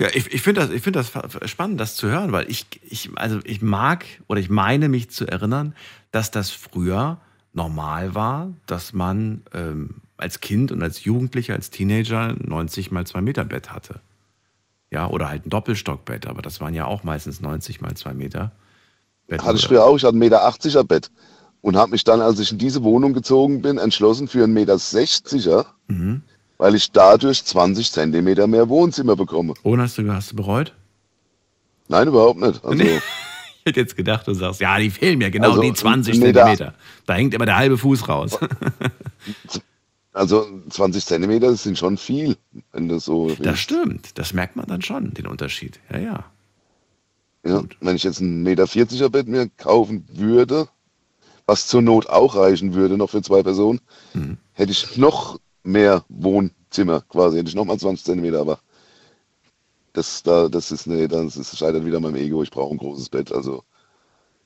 Ja, 0.00 0.08
ich, 0.12 0.32
ich 0.32 0.42
finde 0.42 0.62
das, 0.62 0.70
ich 0.70 0.82
find 0.82 0.96
das 0.96 1.12
spannend, 1.44 1.78
das 1.78 1.94
zu 1.94 2.08
hören, 2.08 2.32
weil 2.32 2.50
ich, 2.50 2.66
ich, 2.82 3.10
also 3.14 3.38
ich 3.44 3.62
mag 3.62 4.04
oder 4.26 4.40
ich 4.40 4.50
meine 4.50 4.88
mich 4.88 5.10
zu 5.10 5.26
erinnern, 5.26 5.74
dass 6.10 6.32
das 6.32 6.50
früher 6.50 7.18
normal 7.52 8.14
war, 8.14 8.52
dass 8.66 8.92
man 8.92 9.42
ähm, 9.52 10.00
als 10.16 10.40
Kind 10.40 10.72
und 10.72 10.82
als 10.82 11.04
Jugendlicher, 11.04 11.54
als 11.54 11.70
Teenager 11.70 12.30
ein 12.30 12.42
90 12.44 12.90
mal 12.90 13.06
2 13.06 13.20
Meter 13.20 13.44
Bett 13.44 13.70
hatte. 13.70 14.00
Ja, 14.90 15.06
oder 15.08 15.28
halt 15.28 15.46
ein 15.46 15.50
Doppelstockbett, 15.50 16.26
aber 16.26 16.42
das 16.42 16.60
waren 16.60 16.74
ja 16.74 16.86
auch 16.86 17.04
meistens 17.04 17.40
90 17.40 17.80
mal 17.80 17.94
2 17.94 18.14
Meter. 18.14 18.50
Betten 19.28 19.46
Hatte 19.46 19.58
ich 19.58 19.66
früher 19.66 19.84
auch, 19.84 19.96
ich 19.96 20.02
hatte 20.02 20.16
ein 20.16 20.18
Meter 20.18 20.44
80er 20.48 20.82
Bett. 20.82 21.10
Und 21.64 21.76
habe 21.76 21.92
mich 21.92 22.04
dann, 22.04 22.20
als 22.20 22.38
ich 22.40 22.52
in 22.52 22.58
diese 22.58 22.82
Wohnung 22.84 23.14
gezogen 23.14 23.62
bin, 23.62 23.78
entschlossen 23.78 24.28
für 24.28 24.44
einen 24.44 24.52
Meter 24.52 24.74
60er, 24.74 25.64
Mhm. 25.88 26.20
weil 26.58 26.74
ich 26.74 26.92
dadurch 26.92 27.42
20 27.42 27.90
Zentimeter 27.90 28.46
mehr 28.46 28.68
Wohnzimmer 28.68 29.16
bekomme. 29.16 29.54
Ohne 29.62 29.84
hast 29.84 29.96
du, 29.96 30.12
hast 30.12 30.32
du 30.32 30.36
bereut? 30.36 30.74
Nein, 31.88 32.08
überhaupt 32.08 32.38
nicht. 32.40 32.62
Also, 32.62 32.76
Nee. 32.76 33.00
Ich 33.66 33.70
hätte 33.70 33.80
jetzt 33.80 33.96
gedacht, 33.96 34.28
du 34.28 34.34
sagst, 34.34 34.60
ja, 34.60 34.78
die 34.78 34.90
fehlen 34.90 35.16
mir 35.16 35.30
genau 35.30 35.48
Also, 35.52 35.62
die 35.62 35.72
20 35.72 36.18
nee, 36.18 36.32
da- 36.32 36.44
Zentimeter. 36.48 36.74
Da 37.06 37.14
hängt 37.14 37.32
immer 37.32 37.46
der 37.46 37.56
halbe 37.56 37.78
Fuß 37.78 38.06
raus. 38.10 38.38
also 40.12 40.46
20 40.68 41.04
Zentimeter 41.06 41.54
sind 41.56 41.78
schon 41.78 41.96
viel, 41.96 42.36
wenn 42.72 42.90
das 42.90 43.06
so 43.06 43.28
Das 43.28 43.38
willst. 43.40 43.60
stimmt. 43.62 44.18
Das 44.18 44.34
merkt 44.34 44.56
man 44.56 44.66
dann 44.66 44.82
schon, 44.82 45.14
den 45.14 45.26
Unterschied. 45.26 45.80
Ja, 45.90 45.98
ja. 45.98 46.24
Ja, 47.46 47.62
wenn 47.80 47.96
ich 47.96 48.04
jetzt 48.04 48.20
ein 48.20 48.42
Meter 48.42 48.64
40er 48.64 49.08
Bett 49.08 49.28
mir 49.28 49.48
kaufen 49.56 50.04
würde, 50.12 50.68
was 51.46 51.66
zur 51.66 51.82
Not 51.82 52.08
auch 52.08 52.34
reichen 52.36 52.74
würde, 52.74 52.96
noch 52.96 53.10
für 53.10 53.22
zwei 53.22 53.42
Personen, 53.42 53.80
Mhm. 54.14 54.38
hätte 54.52 54.72
ich 54.72 54.96
noch 54.96 55.38
mehr 55.62 56.04
Wohnzimmer 56.08 57.02
quasi, 57.02 57.36
hätte 57.38 57.48
ich 57.48 57.54
noch 57.54 57.64
mal 57.64 57.78
20 57.78 58.04
Zentimeter, 58.04 58.40
aber 58.40 58.60
das, 59.92 60.22
da, 60.22 60.48
das 60.48 60.72
ist, 60.72 60.86
nee, 60.86 61.06
das 61.06 61.36
ist, 61.36 61.56
scheitert 61.56 61.84
wieder 61.84 62.00
meinem 62.00 62.16
Ego, 62.16 62.42
ich 62.42 62.50
brauche 62.50 62.74
ein 62.74 62.78
großes 62.78 63.08
Bett, 63.08 63.32
also 63.32 63.62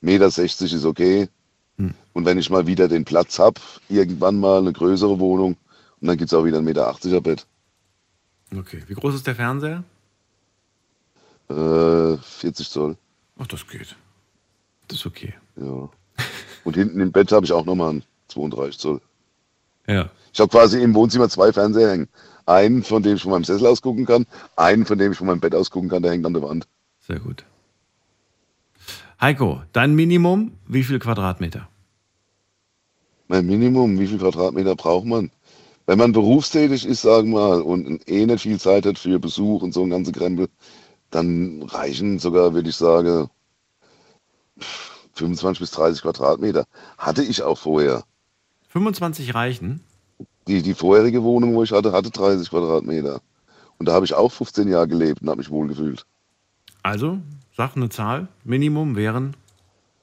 Meter 0.00 0.30
60 0.30 0.72
ist 0.72 0.84
okay. 0.84 1.28
Hm. 1.76 1.94
Und 2.12 2.24
wenn 2.24 2.38
ich 2.38 2.50
mal 2.50 2.66
wieder 2.66 2.86
den 2.88 3.04
Platz 3.04 3.38
habe, 3.38 3.60
irgendwann 3.88 4.38
mal 4.38 4.58
eine 4.58 4.72
größere 4.72 5.18
Wohnung, 5.18 5.56
und 6.00 6.06
dann 6.06 6.16
gibt 6.16 6.30
es 6.32 6.38
auch 6.38 6.44
wieder 6.44 6.58
ein 6.58 6.64
Meter 6.64 6.88
80er 6.88 7.20
Bett. 7.20 7.46
Okay. 8.56 8.82
Wie 8.86 8.94
groß 8.94 9.14
ist 9.16 9.26
der 9.26 9.34
Fernseher? 9.34 9.82
Äh, 11.48 12.16
40 12.18 12.68
Zoll, 12.70 12.96
Ach, 13.38 13.46
das 13.46 13.66
geht. 13.66 13.96
Das 14.88 14.98
ist 14.98 15.06
okay. 15.06 15.34
ja. 15.56 15.88
Und 16.68 16.74
hinten 16.74 17.00
im 17.00 17.12
Bett 17.12 17.32
habe 17.32 17.46
ich 17.46 17.52
auch 17.52 17.64
nochmal 17.64 17.88
einen 17.88 18.04
32 18.28 18.78
Zoll. 18.78 19.00
Ja. 19.86 20.10
Ich 20.34 20.38
habe 20.38 20.50
quasi 20.50 20.82
im 20.82 20.94
Wohnzimmer 20.94 21.30
zwei 21.30 21.50
Fernseher 21.50 21.92
hängen. 21.92 22.08
Einen, 22.44 22.82
von 22.82 23.02
dem 23.02 23.16
ich 23.16 23.22
von 23.22 23.30
meinem 23.30 23.44
Sessel 23.44 23.66
aus 23.68 23.80
gucken 23.80 24.04
kann, 24.04 24.26
einen, 24.54 24.84
von 24.84 24.98
dem 24.98 25.12
ich 25.12 25.16
von 25.16 25.28
meinem 25.28 25.40
Bett 25.40 25.54
aus 25.54 25.70
gucken 25.70 25.88
kann, 25.88 26.02
der 26.02 26.12
hängt 26.12 26.26
an 26.26 26.34
der 26.34 26.42
Wand. 26.42 26.68
Sehr 27.00 27.20
gut. 27.20 27.46
Heiko, 29.18 29.62
dein 29.72 29.94
Minimum, 29.94 30.58
wie 30.66 30.84
viel 30.84 30.98
Quadratmeter? 30.98 31.66
Mein 33.28 33.46
Minimum, 33.46 33.98
wie 33.98 34.06
viel 34.06 34.18
Quadratmeter 34.18 34.76
braucht 34.76 35.06
man? 35.06 35.30
Wenn 35.86 35.96
man 35.96 36.12
berufstätig 36.12 36.84
ist, 36.84 37.00
sagen 37.00 37.30
wir 37.30 37.48
mal, 37.48 37.62
und 37.62 38.06
eh 38.10 38.26
nicht 38.26 38.42
viel 38.42 38.60
Zeit 38.60 38.84
hat 38.84 38.98
für 38.98 39.18
Besuch 39.18 39.62
und 39.62 39.72
so 39.72 39.84
ein 39.84 39.88
ganze 39.88 40.12
Krempel, 40.12 40.50
dann 41.10 41.62
reichen 41.62 42.18
sogar, 42.18 42.52
würde 42.52 42.68
ich 42.68 42.76
sagen, 42.76 43.30
25 45.18 45.60
bis 45.60 45.70
30 45.72 46.02
Quadratmeter. 46.02 46.64
Hatte 46.96 47.22
ich 47.22 47.42
auch 47.42 47.58
vorher. 47.58 48.04
25 48.68 49.34
reichen? 49.34 49.80
Die, 50.46 50.62
die 50.62 50.74
vorherige 50.74 51.22
Wohnung, 51.22 51.54
wo 51.54 51.62
ich 51.62 51.72
hatte, 51.72 51.92
hatte 51.92 52.10
30 52.10 52.48
Quadratmeter. 52.48 53.20
Und 53.78 53.86
da 53.86 53.92
habe 53.92 54.04
ich 54.04 54.14
auch 54.14 54.32
15 54.32 54.68
Jahre 54.68 54.88
gelebt 54.88 55.22
und 55.22 55.28
habe 55.28 55.38
mich 55.38 55.50
wohlgefühlt. 55.50 56.04
Also, 56.82 57.18
sag 57.56 57.76
eine 57.76 57.88
Zahl. 57.88 58.28
Minimum 58.44 58.96
wären 58.96 59.34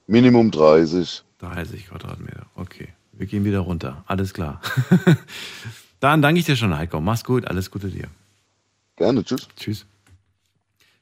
Minimum 0.06 0.50
30. 0.50 1.24
30 1.38 1.88
Quadratmeter. 1.88 2.46
Okay. 2.54 2.88
Wir 3.12 3.26
gehen 3.26 3.44
wieder 3.44 3.60
runter. 3.60 4.04
Alles 4.06 4.32
klar. 4.32 4.60
Dann 6.00 6.22
danke 6.22 6.38
ich 6.38 6.46
dir 6.46 6.56
schon, 6.56 6.76
Heiko. 6.76 7.00
Mach's 7.00 7.24
gut. 7.24 7.46
Alles 7.46 7.70
Gute 7.70 7.88
dir. 7.88 8.08
Gerne, 8.96 9.24
tschüss. 9.24 9.48
Tschüss. 9.56 9.86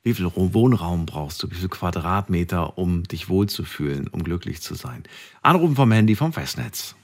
Wie 0.05 0.13
viel 0.13 0.31
Wohnraum 0.37 1.07
brauchst 1.07 1.43
du? 1.43 1.51
Wie 1.51 1.55
viel 1.55 1.71
Quadratmeter, 1.71 2.77
um 2.77 3.05
dich 3.05 3.31
wohlzufühlen, 3.31 4.07
um 4.09 4.23
glücklich 4.23 4.61
zu 4.61 4.75
sein? 4.75 5.03
Anrufen 5.41 5.77
vom 5.77 5.91
Handy 5.93 6.15
vom 6.15 6.31
Festnetz. 6.31 6.95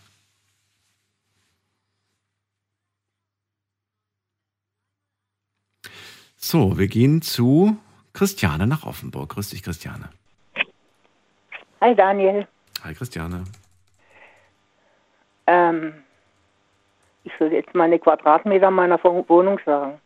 So, 6.36 6.78
wir 6.78 6.88
gehen 6.88 7.22
zu 7.22 7.78
Christiane 8.12 8.66
nach 8.66 8.84
Offenburg. 8.84 9.30
Grüß 9.30 9.48
dich, 9.48 9.62
Christiane. 9.62 10.10
Hi 11.80 11.94
Daniel. 11.94 12.46
Hi, 12.84 12.92
Christiane. 12.92 13.44
Ähm, 15.46 15.94
ich 17.24 17.32
soll 17.38 17.50
jetzt 17.52 17.74
meine 17.74 17.98
Quadratmeter 17.98 18.70
meiner 18.70 19.02
Wohnung 19.02 19.58
sagen. 19.64 19.98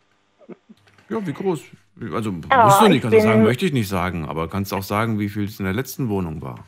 Ja, 1.09 1.27
wie 1.27 1.33
groß? 1.33 1.65
Also 2.13 2.35
Ja, 2.51 2.65
musst 2.65 2.81
du 2.81 2.87
nicht, 2.87 2.97
ich 2.97 3.03
kannst 3.03 3.17
du 3.17 3.21
sagen, 3.23 3.43
möchte 3.45 3.67
ich 3.67 3.73
nicht 3.73 3.89
sagen, 3.89 4.29
aber 4.29 4.49
kannst 4.49 4.75
auch 4.75 4.83
sagen, 4.83 5.19
wie 5.19 5.29
viel 5.29 5.45
es 5.45 5.61
in 5.61 5.65
der 5.65 5.75
letzten 5.75 6.09
Wohnung 6.09 6.43
war. 6.43 6.65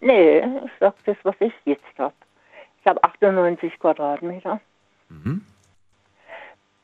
Nee, 0.00 0.38
ich 0.38 0.70
sag 0.78 0.94
das, 1.04 1.16
was 1.22 1.34
ich 1.40 1.52
jetzt 1.64 1.82
habe. 1.98 2.14
Ich 2.80 2.86
habe 2.86 3.02
98 3.02 3.78
Quadratmeter. 3.78 4.60
Mhm. 5.08 5.42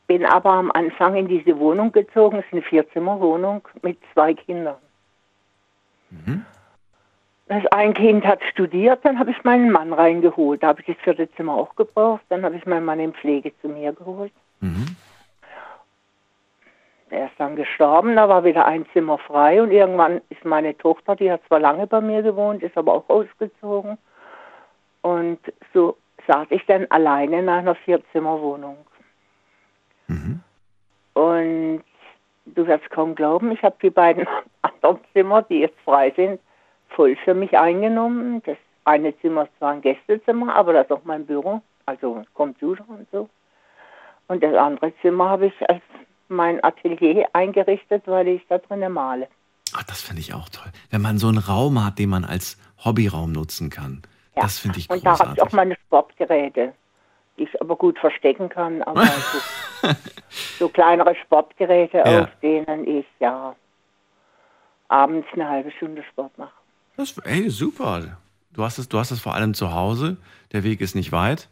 Bin 0.07 0.25
aber 0.25 0.51
am 0.51 0.71
Anfang 0.71 1.15
in 1.15 1.27
diese 1.27 1.57
Wohnung 1.59 1.91
gezogen. 1.91 2.39
Es 2.39 2.45
ist 2.45 2.53
eine 2.53 2.61
Vierzimmerwohnung 2.61 3.67
mit 3.81 3.97
zwei 4.13 4.33
Kindern. 4.33 4.77
Mhm. 6.09 6.45
Das 7.47 7.65
ein 7.71 7.93
Kind 7.95 8.25
hat 8.25 8.43
studiert, 8.43 9.03
dann 9.03 9.17
habe 9.17 9.31
ich 9.31 9.43
meinen 9.43 9.71
Mann 9.71 9.91
reingeholt. 9.91 10.61
Da 10.61 10.67
habe 10.67 10.81
ich 10.81 10.87
das 10.87 10.97
vierte 11.03 11.29
Zimmer 11.33 11.55
auch 11.55 11.75
gebraucht. 11.75 12.21
Dann 12.29 12.45
habe 12.45 12.55
ich 12.55 12.65
meinen 12.65 12.85
Mann 12.85 12.99
in 12.99 13.13
Pflege 13.13 13.51
zu 13.61 13.67
mir 13.67 13.91
geholt. 13.91 14.31
Mhm. 14.61 14.95
Er 17.11 17.25
ist 17.25 17.39
dann 17.39 17.55
gestorben, 17.55 18.15
da 18.15 18.29
war 18.29 18.43
wieder 18.43 18.65
ein 18.65 18.85
Zimmer 18.93 19.17
frei 19.17 19.61
und 19.61 19.71
irgendwann 19.71 20.21
ist 20.29 20.45
meine 20.45 20.77
Tochter, 20.77 21.15
die 21.15 21.31
hat 21.31 21.41
zwar 21.47 21.59
lange 21.59 21.87
bei 21.87 22.01
mir 22.01 22.21
gewohnt, 22.21 22.61
ist 22.61 22.77
aber 22.77 22.93
auch 22.93 23.09
ausgezogen. 23.09 23.97
Und 25.01 25.39
so 25.73 25.97
saß 26.27 26.47
ich 26.51 26.65
dann 26.65 26.85
alleine 26.89 27.39
in 27.39 27.49
einer 27.49 27.75
Vierzimmerwohnung. 27.75 28.77
Mhm. 30.07 30.41
Und 31.13 31.83
du 32.45 32.67
wirst 32.67 32.89
kaum 32.91 33.15
glauben, 33.15 33.51
ich 33.51 33.63
habe 33.63 33.75
die 33.81 33.89
beiden 33.89 34.27
anderen 34.61 34.99
Zimmer, 35.13 35.41
die 35.43 35.59
jetzt 35.59 35.79
frei 35.83 36.11
sind, 36.15 36.39
voll 36.89 37.15
für 37.17 37.33
mich 37.33 37.57
eingenommen. 37.57 38.41
Das 38.45 38.57
eine 38.85 39.17
Zimmer 39.19 39.43
ist 39.43 39.57
zwar 39.57 39.71
ein 39.73 39.81
Gästezimmer, 39.81 40.55
aber 40.55 40.73
das 40.73 40.85
ist 40.85 40.91
auch 40.91 41.03
mein 41.03 41.25
Büro, 41.25 41.61
also 41.85 42.23
Computer 42.33 42.85
und 42.87 43.07
so. 43.11 43.29
Und 44.27 44.43
das 44.43 44.55
andere 44.55 44.93
Zimmer 45.01 45.29
habe 45.29 45.47
ich 45.47 45.69
als 45.69 45.81
mein 46.29 46.63
Atelier 46.63 47.27
eingerichtet, 47.33 48.03
weil 48.05 48.27
ich 48.27 48.41
da 48.47 48.57
drinnen 48.57 48.93
male. 48.93 49.27
Ach, 49.75 49.83
das 49.83 50.01
finde 50.01 50.21
ich 50.21 50.33
auch 50.33 50.49
toll. 50.49 50.71
Wenn 50.89 51.01
man 51.01 51.17
so 51.17 51.27
einen 51.27 51.37
Raum 51.37 51.83
hat, 51.83 51.99
den 51.99 52.09
man 52.09 52.25
als 52.25 52.57
Hobbyraum 52.83 53.31
nutzen 53.31 53.69
kann. 53.69 54.01
Ja. 54.35 54.43
Das 54.43 54.57
finde 54.59 54.79
ich 54.79 54.89
Und 54.89 55.05
da 55.05 55.11
habe 55.11 55.23
ich 55.23 55.27
großartig. 55.29 55.43
auch 55.43 55.51
meine 55.51 55.75
Sportgeräte, 55.85 56.73
die 57.37 57.43
ich 57.43 57.61
aber 57.61 57.75
gut 57.75 57.99
verstecken 57.99 58.49
kann. 58.49 58.81
Aber 58.83 59.05
so, 59.81 59.89
so 60.57 60.69
kleinere 60.69 61.15
Sportgeräte, 61.15 61.97
Ja. 61.97 62.23
auf 62.23 62.29
denen 62.41 62.87
ich 62.87 63.05
ja 63.19 63.55
abends 64.87 65.27
eine 65.33 65.47
halbe 65.47 65.71
Stunde 65.71 66.03
Sport 66.11 66.37
mache. 66.37 66.51
Das, 66.97 67.17
ey, 67.19 67.49
super. 67.49 68.17
Du 68.53 68.63
hast, 68.63 68.77
es, 68.79 68.89
du 68.89 68.97
hast 68.97 69.11
es 69.11 69.19
vor 69.19 69.35
allem 69.35 69.53
zu 69.53 69.71
Hause. 69.73 70.17
Der 70.51 70.63
Weg 70.63 70.81
ist 70.81 70.95
nicht 70.95 71.11
weit. 71.11 71.47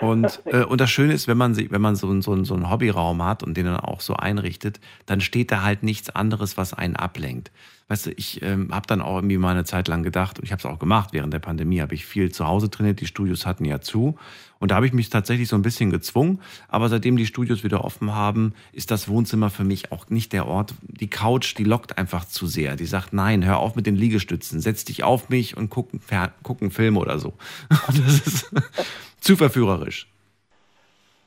Und, 0.00 0.42
äh, 0.46 0.64
und 0.64 0.80
das 0.80 0.90
Schöne 0.90 1.12
ist, 1.12 1.28
wenn 1.28 1.38
man, 1.38 1.54
sie, 1.54 1.70
wenn 1.70 1.80
man 1.80 1.96
so, 1.96 2.20
so, 2.20 2.44
so 2.44 2.54
einen 2.54 2.70
Hobbyraum 2.70 3.22
hat 3.24 3.42
und 3.42 3.56
den 3.56 3.66
dann 3.66 3.80
auch 3.80 4.00
so 4.00 4.14
einrichtet, 4.14 4.80
dann 5.06 5.20
steht 5.20 5.50
da 5.50 5.62
halt 5.62 5.82
nichts 5.82 6.10
anderes, 6.10 6.56
was 6.56 6.74
einen 6.74 6.96
ablenkt. 6.96 7.50
Weißt 7.92 8.06
du, 8.06 8.10
ich 8.12 8.40
ähm, 8.40 8.70
habe 8.72 8.86
dann 8.86 9.02
auch 9.02 9.16
irgendwie 9.16 9.36
mal 9.36 9.50
eine 9.50 9.64
Zeit 9.64 9.86
lang 9.86 10.02
gedacht, 10.02 10.38
und 10.38 10.46
ich 10.46 10.52
habe 10.52 10.60
es 10.60 10.64
auch 10.64 10.78
gemacht, 10.78 11.10
während 11.12 11.34
der 11.34 11.40
Pandemie 11.40 11.82
habe 11.82 11.92
ich 11.94 12.06
viel 12.06 12.32
zu 12.32 12.46
Hause 12.46 12.70
trainiert, 12.70 13.02
die 13.02 13.06
Studios 13.06 13.44
hatten 13.44 13.66
ja 13.66 13.82
zu. 13.82 14.16
Und 14.60 14.70
da 14.70 14.76
habe 14.76 14.86
ich 14.86 14.94
mich 14.94 15.10
tatsächlich 15.10 15.46
so 15.46 15.56
ein 15.56 15.60
bisschen 15.60 15.90
gezwungen. 15.90 16.40
Aber 16.68 16.88
seitdem 16.88 17.18
die 17.18 17.26
Studios 17.26 17.64
wieder 17.64 17.84
offen 17.84 18.14
haben, 18.14 18.54
ist 18.72 18.90
das 18.90 19.10
Wohnzimmer 19.10 19.50
für 19.50 19.64
mich 19.64 19.92
auch 19.92 20.08
nicht 20.08 20.32
der 20.32 20.46
Ort. 20.46 20.72
Die 20.80 21.10
Couch, 21.10 21.58
die 21.58 21.64
lockt 21.64 21.98
einfach 21.98 22.24
zu 22.24 22.46
sehr. 22.46 22.76
Die 22.76 22.86
sagt, 22.86 23.12
nein, 23.12 23.44
hör 23.44 23.58
auf 23.58 23.76
mit 23.76 23.84
den 23.84 23.96
Liegestützen, 23.96 24.60
setz 24.60 24.86
dich 24.86 25.04
auf 25.04 25.28
mich 25.28 25.58
und 25.58 25.68
guck, 25.68 25.92
einen 25.92 26.00
Fer- 26.00 26.32
guck 26.42 26.62
einen 26.62 26.70
Film 26.70 26.96
oder 26.96 27.18
so. 27.18 27.34
Das 27.88 27.98
ist 27.98 28.50
zu 29.20 29.36
verführerisch. 29.36 30.08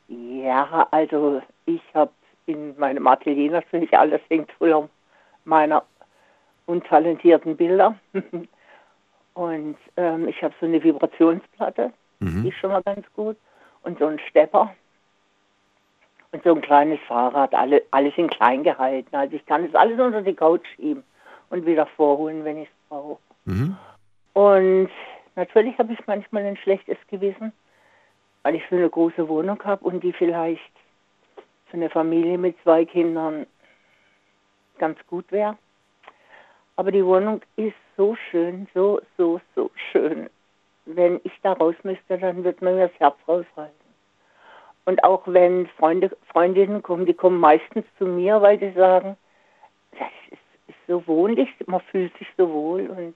Ja, 0.07 0.87
also 0.89 1.43
ich 1.67 1.81
habe 1.93 2.11
in 2.47 2.75
meinem 2.79 3.05
Atelier 3.05 3.51
natürlich 3.51 3.95
alles 3.95 4.21
hängt 4.29 4.51
voller 4.53 4.89
meiner 5.43 5.83
untalentierten 6.65 7.55
Bilder. 7.55 7.95
Und 9.33 9.77
ähm, 9.97 10.27
ich 10.27 10.41
habe 10.41 10.53
so 10.59 10.65
eine 10.65 10.81
Vibrationsplatte, 10.83 11.91
die 12.21 12.25
Mhm. 12.25 12.47
ist 12.47 12.57
schon 12.57 12.71
mal 12.71 12.83
ganz 12.83 13.05
gut. 13.13 13.37
Und 13.83 13.99
so 13.99 14.07
ein 14.07 14.19
Stepper. 14.29 14.73
Und 16.31 16.43
so 16.43 16.53
ein 16.53 16.61
kleines 16.61 16.99
Fahrrad, 17.07 17.53
alle, 17.53 17.83
alles 17.91 18.13
in 18.17 18.29
klein 18.29 18.63
gehalten. 18.63 19.15
Also 19.15 19.35
ich 19.35 19.45
kann 19.45 19.65
es 19.65 19.75
alles 19.75 19.99
unter 19.99 20.21
die 20.21 20.33
Couch 20.33 20.65
schieben 20.75 21.03
und 21.49 21.65
wieder 21.65 21.85
vorholen, 21.85 22.43
wenn 22.43 22.57
ich 22.59 22.69
es 22.69 22.89
brauche. 22.89 23.19
Mhm. 23.45 23.77
Und 24.33 24.89
natürlich 25.35 25.77
habe 25.77 25.93
ich 25.93 25.99
manchmal 26.07 26.45
ein 26.45 26.57
schlechtes 26.57 26.97
Gewissen, 27.09 27.53
weil 28.43 28.55
ich 28.55 28.63
so 28.69 28.75
eine 28.75 28.89
große 28.89 29.27
Wohnung 29.27 29.61
habe 29.63 29.85
und 29.85 30.03
die 30.03 30.13
vielleicht 30.13 30.61
für 31.67 31.77
eine 31.77 31.89
Familie 31.89 32.37
mit 32.37 32.55
zwei 32.63 32.85
Kindern 32.85 33.45
ganz 34.77 34.97
gut 35.07 35.31
wäre. 35.31 35.57
Aber 36.75 36.91
die 36.91 37.05
Wohnung 37.05 37.41
ist 37.55 37.75
so 37.95 38.15
schön, 38.29 38.67
so, 38.73 38.99
so, 39.17 39.39
so 39.55 39.71
schön. 39.91 40.29
Wenn 40.85 41.19
ich 41.23 41.31
da 41.41 41.53
raus 41.53 41.75
müsste, 41.83 42.17
dann 42.17 42.43
wird 42.43 42.61
mir 42.61 42.87
das 42.87 42.99
Herz 42.99 43.15
rausreißen. 43.27 43.85
Und 44.85 45.03
auch 45.03 45.23
wenn 45.25 45.67
Freunde, 45.79 46.15
Freundinnen 46.31 46.83
kommen, 46.83 47.05
die 47.05 47.13
kommen 47.13 47.39
meistens 47.39 47.85
zu 47.97 48.05
mir, 48.05 48.41
weil 48.41 48.59
sie 48.59 48.71
sagen, 48.71 49.17
das 49.91 50.11
ist, 50.29 50.39
ist 50.67 50.87
so 50.87 51.05
wohnlich, 51.07 51.49
man 51.65 51.81
fühlt 51.91 52.15
sich 52.17 52.27
so 52.37 52.47
wohl. 52.51 52.87
Und 52.87 53.15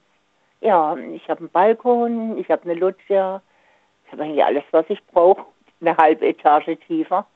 ja, 0.60 0.96
ich 0.96 1.28
habe 1.28 1.40
einen 1.40 1.50
Balkon, 1.50 2.38
ich 2.38 2.50
habe 2.50 2.64
eine 2.64 2.74
Loggia, 2.74 3.40
ich 4.06 4.12
habe 4.12 4.24
eigentlich 4.24 4.44
alles, 4.44 4.64
was 4.72 4.86
ich 4.88 5.04
brauche. 5.06 5.44
Eine 5.80 5.96
halbe 5.96 6.26
Etage 6.26 6.76
tiefer 6.86 7.26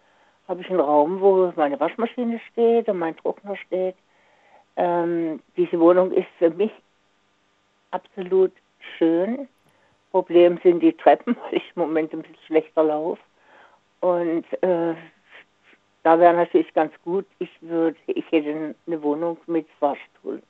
habe 0.49 0.61
ich 0.61 0.69
einen 0.69 0.81
Raum, 0.81 1.21
wo 1.21 1.53
meine 1.57 1.79
Waschmaschine 1.81 2.41
steht 2.51 2.89
und 2.89 2.99
mein 2.99 3.17
Trockner 3.17 3.57
steht. 3.57 3.97
Ähm, 4.77 5.41
diese 5.57 5.79
Wohnung 5.79 6.13
ist 6.13 6.29
für 6.39 6.51
mich 6.51 6.73
absolut 7.91 8.53
schön. 8.99 9.49
Problem 10.11 10.59
sind 10.63 10.81
die 10.81 10.93
Treppen, 10.93 11.37
weil 11.43 11.59
ich 11.59 11.73
im 11.75 11.83
Moment 11.83 12.13
ein 12.13 12.23
bisschen 12.23 12.37
schlechter 12.47 12.85
laufe. 12.85 13.21
Und 14.01 14.45
äh, 14.63 14.95
da 16.03 16.19
wäre 16.19 16.35
natürlich 16.35 16.73
ganz 16.75 16.93
gut, 17.03 17.25
ich 17.39 17.51
würde, 17.63 17.97
ich 18.07 18.31
hätte 18.31 18.75
eine 18.87 19.03
Wohnung 19.03 19.39
mit 19.47 19.67
Fahrstuhl. 19.81 20.43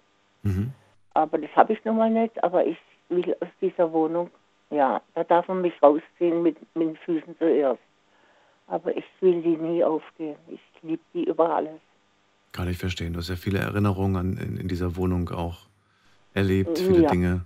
Mhm. 0.42 0.72
Aber 1.14 1.38
das 1.38 1.50
habe 1.54 1.72
ich 1.72 1.84
nun 1.84 1.96
mal 1.96 2.10
nicht. 2.10 2.42
Aber 2.42 2.66
ich 2.66 2.78
will 3.08 3.36
aus 3.40 3.48
dieser 3.60 3.92
Wohnung, 3.92 4.30
ja, 4.70 5.00
da 5.14 5.24
darf 5.24 5.46
man 5.48 5.60
mich 5.60 5.80
rausziehen 5.82 6.42
mit, 6.42 6.56
mit 6.74 6.88
den 6.88 6.96
Füßen 6.96 7.38
zuerst. 7.38 7.80
Aber 8.66 8.96
ich 8.96 9.04
will 9.20 9.42
die 9.42 9.56
nie 9.56 9.84
aufgeben. 9.84 10.38
Ich 10.48 10.60
liebe 10.82 11.02
die 11.12 11.24
über 11.24 11.54
alles. 11.54 11.80
Kann 12.54 12.68
ich 12.68 12.78
verstehen. 12.78 13.14
Du 13.14 13.18
hast 13.18 13.28
ja 13.28 13.34
viele 13.34 13.58
Erinnerungen 13.58 14.16
an, 14.16 14.36
in, 14.36 14.56
in 14.56 14.68
dieser 14.68 14.94
Wohnung 14.96 15.28
auch 15.30 15.66
erlebt, 16.34 16.78
viele 16.78 17.02
Ja. 17.02 17.10
Dinge. 17.10 17.40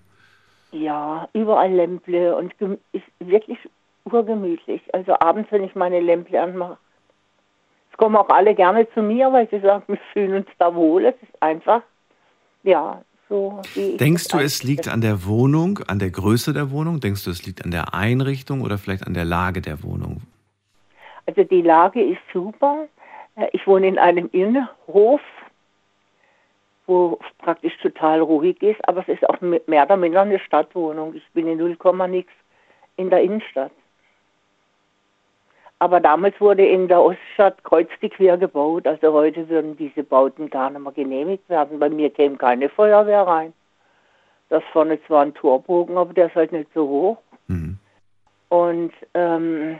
Ja, 0.70 1.26
überall 1.32 1.72
Lämple 1.72 2.36
und 2.36 2.52
ist 2.92 3.04
wirklich 3.18 3.58
urgemütlich. 4.04 4.82
Also 4.92 5.18
abends, 5.18 5.50
wenn 5.50 5.64
ich 5.64 5.74
meine 5.74 6.00
Lämple 6.00 6.38
anmache, 6.42 6.76
es 7.90 7.96
kommen 7.96 8.16
auch 8.16 8.28
alle 8.28 8.54
gerne 8.54 8.86
zu 8.92 9.00
mir, 9.00 9.32
weil 9.32 9.48
sie 9.48 9.60
sagen, 9.60 9.84
wir 9.86 9.98
fühlen 10.12 10.34
uns 10.34 10.46
da 10.58 10.74
wohl. 10.74 11.06
Es 11.06 11.14
ist 11.22 11.42
einfach, 11.42 11.80
ja, 12.62 13.02
so 13.30 13.62
Denkst 13.74 14.28
du, 14.28 14.38
es 14.38 14.62
liegt 14.62 14.88
an 14.88 15.00
der 15.00 15.24
Wohnung, 15.24 15.78
an 15.86 15.98
der 15.98 16.10
Größe 16.10 16.52
der 16.52 16.70
Wohnung? 16.70 17.00
Denkst 17.00 17.24
du, 17.24 17.30
es 17.30 17.46
liegt 17.46 17.64
an 17.64 17.70
der 17.70 17.94
Einrichtung 17.94 18.60
oder 18.60 18.76
vielleicht 18.76 19.06
an 19.06 19.14
der 19.14 19.24
Lage 19.24 19.62
der 19.62 19.82
Wohnung? 19.82 20.20
Also 21.24 21.44
die 21.44 21.62
Lage 21.62 22.02
ist 22.02 22.20
super. 22.30 22.88
Ich 23.52 23.66
wohne 23.66 23.86
in 23.88 23.98
einem 23.98 24.28
Innenhof, 24.32 25.20
wo 26.86 27.18
praktisch 27.38 27.76
total 27.78 28.20
ruhig 28.20 28.60
ist, 28.62 28.86
aber 28.88 29.02
es 29.02 29.08
ist 29.08 29.28
auch 29.28 29.40
me- 29.40 29.60
mehr 29.66 29.84
oder 29.84 29.96
minder 29.96 30.22
eine 30.22 30.38
Stadtwohnung. 30.38 31.14
Ich 31.14 31.26
bin 31.32 31.46
in 31.46 31.58
0, 31.58 31.76
nix 32.08 32.32
in 32.96 33.10
der 33.10 33.22
Innenstadt. 33.22 33.70
Aber 35.78 36.00
damals 36.00 36.40
wurde 36.40 36.66
in 36.66 36.88
der 36.88 37.00
Oststadt 37.00 37.62
kreuz 37.62 37.88
die 38.02 38.08
quer 38.08 38.36
gebaut. 38.36 38.86
Also 38.86 39.12
heute 39.12 39.48
würden 39.48 39.76
diese 39.76 40.02
Bauten 40.02 40.50
gar 40.50 40.70
nicht 40.70 40.80
mehr 40.80 40.92
genehmigt 40.92 41.48
werden. 41.48 41.78
Bei 41.78 41.88
mir 41.88 42.10
käme 42.10 42.36
keine 42.36 42.68
Feuerwehr 42.68 43.22
rein. 43.22 43.52
Das 44.48 44.64
vorne 44.72 45.00
zwar 45.04 45.22
ein 45.22 45.34
Torbogen, 45.34 45.96
aber 45.96 46.12
der 46.12 46.26
ist 46.26 46.34
halt 46.34 46.50
nicht 46.50 46.72
so 46.74 46.88
hoch. 46.88 47.18
Mhm. 47.46 47.78
Und 48.48 48.92
ähm, 49.14 49.78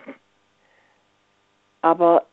aber 1.80 2.26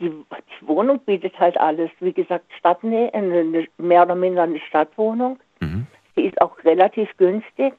die, 0.00 0.10
die 0.10 0.66
Wohnung 0.68 0.98
bietet 1.00 1.38
halt 1.38 1.58
alles. 1.58 1.90
Wie 2.00 2.12
gesagt, 2.12 2.44
Stadtnähe, 2.58 3.12
eine, 3.14 3.40
eine, 3.40 3.66
mehr 3.78 4.02
oder 4.02 4.14
minder 4.14 4.42
eine 4.42 4.60
Stadtwohnung. 4.60 5.38
Mhm. 5.60 5.86
Sie 6.16 6.22
ist 6.22 6.40
auch 6.40 6.56
relativ 6.64 7.08
günstig. 7.16 7.74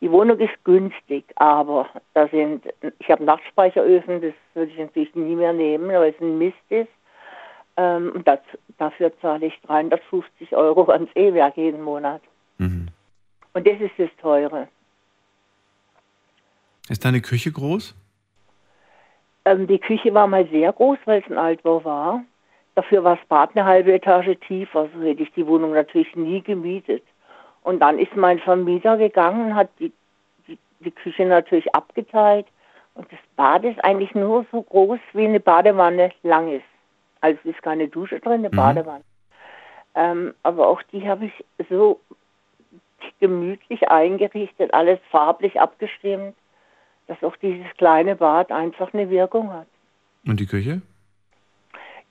Die 0.00 0.10
Wohnung 0.10 0.38
ist 0.38 0.52
günstig, 0.64 1.24
aber 1.36 1.88
da 2.12 2.28
sind, 2.28 2.66
ich 2.98 3.08
habe 3.08 3.24
Nachtspeicheröfen, 3.24 4.20
das 4.20 4.34
würde 4.52 4.70
ich 4.70 4.78
natürlich 4.78 5.14
nie 5.14 5.34
mehr 5.34 5.54
nehmen, 5.54 5.88
weil 5.88 6.12
es 6.12 6.20
ein 6.20 6.36
Mist 6.36 6.56
ist. 6.68 6.90
Ähm, 7.76 8.12
und 8.14 8.28
das, 8.28 8.40
dafür 8.78 9.12
zahle 9.20 9.46
ich 9.46 9.58
350 9.62 10.54
Euro 10.54 10.90
ans 10.90 11.10
E-Werk 11.14 11.56
jeden 11.56 11.82
Monat. 11.82 12.20
Mhm. 12.58 12.88
Und 13.54 13.66
das 13.66 13.80
ist 13.80 13.92
das 13.96 14.10
Teure. 14.20 14.68
Ist 16.90 17.04
deine 17.04 17.22
Küche 17.22 17.50
groß? 17.50 17.94
Ähm, 19.44 19.66
die 19.66 19.78
Küche 19.78 20.12
war 20.14 20.26
mal 20.26 20.46
sehr 20.48 20.72
groß, 20.72 20.98
weil 21.04 21.22
es 21.22 21.30
ein 21.30 21.38
Altbau 21.38 21.84
war. 21.84 22.24
Dafür 22.74 23.04
war 23.04 23.16
das 23.16 23.26
Bad 23.26 23.50
eine 23.54 23.64
halbe 23.64 23.92
Etage 23.92 24.36
tief, 24.46 24.74
also 24.74 25.00
hätte 25.00 25.22
ich 25.22 25.32
die 25.34 25.46
Wohnung 25.46 25.72
natürlich 25.72 26.14
nie 26.16 26.40
gemietet. 26.40 27.02
Und 27.62 27.80
dann 27.80 27.98
ist 27.98 28.14
mein 28.16 28.38
Vermieter 28.40 28.96
gegangen, 28.96 29.54
hat 29.54 29.68
die, 29.78 29.92
die, 30.48 30.58
die 30.80 30.90
Küche 30.90 31.24
natürlich 31.24 31.72
abgeteilt. 31.74 32.46
Und 32.94 33.10
das 33.12 33.20
Bad 33.36 33.64
ist 33.64 33.82
eigentlich 33.84 34.14
nur 34.14 34.44
so 34.50 34.62
groß, 34.62 34.98
wie 35.12 35.26
eine 35.26 35.40
Badewanne 35.40 36.10
lang 36.22 36.52
ist. 36.52 36.64
Also 37.20 37.38
es 37.44 37.54
ist 37.54 37.62
keine 37.62 37.88
Dusche 37.88 38.20
drin, 38.20 38.44
eine 38.44 38.50
Mhm. 38.50 38.56
Badewanne. 38.56 39.04
Ähm, 39.94 40.34
aber 40.42 40.68
auch 40.68 40.82
die 40.92 41.08
habe 41.08 41.26
ich 41.26 41.44
so 41.70 42.00
gemütlich 43.20 43.88
eingerichtet, 43.88 44.74
alles 44.74 44.98
farblich 45.10 45.60
abgestimmt, 45.60 46.34
dass 47.06 47.22
auch 47.22 47.36
dieses 47.36 47.66
kleine 47.76 48.16
Bad 48.16 48.50
einfach 48.50 48.92
eine 48.94 49.10
Wirkung 49.10 49.52
hat. 49.52 49.66
Und 50.26 50.40
die 50.40 50.46
Küche? 50.46 50.82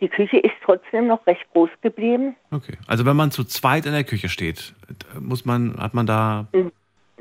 Die 0.02 0.10
Küche 0.10 0.38
ist 0.38 0.54
trotzdem 0.64 1.08
noch 1.08 1.26
recht 1.28 1.46
groß 1.54 1.70
geblieben. 1.82 2.36
Okay. 2.52 2.78
Also 2.88 3.06
wenn 3.06 3.16
man 3.16 3.32
zu 3.32 3.44
zweit 3.44 3.86
in 3.86 3.94
der 3.94 4.04
Küche 4.04 4.30
steht, 4.30 4.74
muss 5.20 5.46
man, 5.46 5.78
hat 5.78 5.94
man 5.94 6.06
da, 6.06 6.48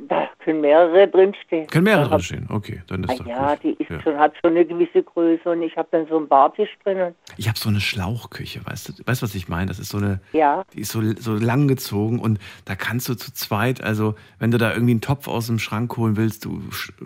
Da 0.08 0.28
können 0.45 0.61
mehrere 0.61 1.09
drinstehen. 1.09 1.66
können 1.68 1.84
mehrere 1.84 2.03
Da 2.03 2.09
drin 2.09 2.14
hab- 2.18 2.22
stehen. 2.24 2.47
Okay, 2.51 2.82
dann 2.86 3.05
Ah 3.05 3.12
ist 3.12 3.20
doch 3.20 3.26
ja, 3.26 3.55
gut. 3.55 3.62
die 3.64 3.70
ist 3.82 3.90
Ja. 3.90 4.03
schon, 4.03 4.16
hat 4.18 4.32
schon 4.43 4.51
eine 4.53 4.64
gewisse 4.64 5.03
Größe 5.03 5.49
und 5.51 5.62
ich 5.62 5.76
habe 5.76 5.88
dann 5.90 6.07
so 6.09 6.16
einen 6.16 6.28
Bartisch 6.28 6.70
drin. 6.84 7.14
Ich 7.36 7.49
habe 7.49 7.59
so 7.59 7.68
eine 7.68 7.80
Schlauchküche, 7.80 8.61
weißt 8.66 8.88
du, 8.88 8.93
weißt 9.07 9.22
du, 9.22 9.24
was 9.26 9.34
ich 9.34 9.49
meine? 9.49 9.66
Das 9.66 9.78
ist 9.78 9.90
so 9.90 9.99
eine, 9.99 10.20
Ja, 10.32 10.64
die 10.74 10.80
ist 10.80 10.93
so, 10.93 11.01
so 11.18 11.34
lang 11.34 11.68
gezogen 11.68 12.18
und 12.18 12.38
da 12.64 12.74
kannst 12.74 13.09
du 13.09 13.14
zu 13.14 13.32
zweit, 13.32 13.82
also 13.82 14.14
wenn 14.38 14.51
du 14.51 14.59
da 14.59 14.72
irgendwie 14.72 14.93
einen 14.93 15.01
Topf 15.01 15.28
aus 15.28 15.47
dem 15.47 15.59
Schrank 15.59 15.97
holen 15.97 16.16
willst, 16.16 16.45
du 16.45 16.62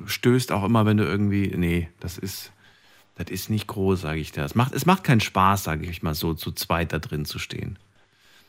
stößt 0.06 0.52
auch 0.52 0.64
immer, 0.64 0.86
wenn 0.86 0.96
du 0.96 1.04
irgendwie, 1.04 1.52
nee, 1.56 1.88
das 2.00 2.18
ist, 2.18 2.52
das 3.16 3.30
ist 3.30 3.50
nicht 3.50 3.66
groß, 3.66 4.00
sage 4.02 4.18
ich 4.20 4.32
dir. 4.32 4.44
Es 4.44 4.54
macht, 4.54 4.74
es 4.74 4.84
macht 4.86 5.04
keinen 5.04 5.20
Spaß, 5.20 5.64
sage 5.64 5.86
ich 5.86 6.02
mal 6.02 6.14
so, 6.14 6.34
zu 6.34 6.52
zweit 6.52 6.92
da 6.92 6.98
drin 6.98 7.24
zu 7.24 7.38
stehen. 7.38 7.78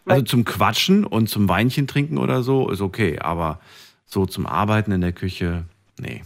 Also 0.06 0.24
zum 0.24 0.46
Quatschen 0.46 1.04
und 1.06 1.28
zum 1.28 1.50
Weinchen 1.50 1.86
trinken 1.86 2.18
oder 2.18 2.42
so 2.42 2.70
ist 2.70 2.80
okay, 2.80 3.20
aber 3.20 3.60
so 4.08 4.26
zum 4.26 4.48
Arbeiten 4.48 4.92
in 4.92 5.02
der 5.02 5.12
Küche, 5.12 5.66
nee. 6.00 6.24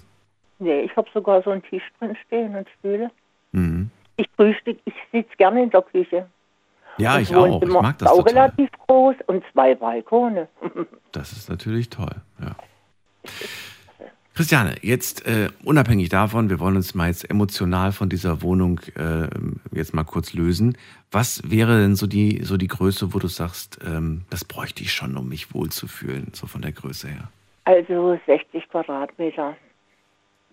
nee, 0.59 0.82
ich 0.82 0.95
habe 0.95 1.09
sogar 1.13 1.41
so 1.43 1.49
einen 1.49 1.63
Tisch 1.63 1.84
drin 1.99 2.15
stehen 2.25 2.55
und 2.55 2.67
Stühle. 2.79 3.11
Mhm. 3.51 3.89
Ich 4.17 4.29
frühstück, 4.36 4.79
ich 4.86 4.93
sitze 5.11 5.36
gerne 5.38 5.63
in 5.63 5.69
der 5.71 5.82
Küche. 5.82 6.27
Ja, 6.97 7.15
Und 7.15 7.21
ich 7.21 7.36
auch. 7.36 7.61
Ich 7.61 7.69
mag 7.69 7.97
das 7.97 8.09
auch 8.09 8.17
total. 8.17 8.34
relativ 8.34 8.69
groß 8.88 9.15
und 9.27 9.43
zwei 9.51 9.75
Balkone. 9.75 10.47
Das 11.13 11.34
ist 11.34 11.49
natürlich 11.49 11.89
toll, 11.89 12.15
ja. 12.39 12.55
Christiane, 14.34 14.75
jetzt 14.82 15.25
äh, 15.27 15.49
unabhängig 15.65 16.07
davon, 16.07 16.49
wir 16.49 16.61
wollen 16.61 16.77
uns 16.77 16.95
mal 16.95 17.07
jetzt 17.09 17.29
emotional 17.29 17.91
von 17.91 18.07
dieser 18.07 18.41
Wohnung 18.41 18.79
äh, 18.95 19.27
jetzt 19.73 19.93
mal 19.93 20.05
kurz 20.05 20.32
lösen. 20.32 20.77
Was 21.11 21.41
wäre 21.51 21.82
denn 21.82 21.97
so 21.97 22.07
die, 22.07 22.43
so 22.45 22.55
die 22.55 22.69
Größe, 22.69 23.13
wo 23.13 23.19
du 23.19 23.27
sagst, 23.27 23.79
ähm, 23.86 24.21
das 24.29 24.45
bräuchte 24.45 24.84
ich 24.84 24.93
schon, 24.93 25.17
um 25.17 25.27
mich 25.27 25.53
wohlzufühlen, 25.53 26.29
so 26.32 26.47
von 26.47 26.61
der 26.61 26.71
Größe 26.71 27.09
her? 27.09 27.29
Also 27.64 28.20
60 28.26 28.68
Quadratmeter 28.70 29.55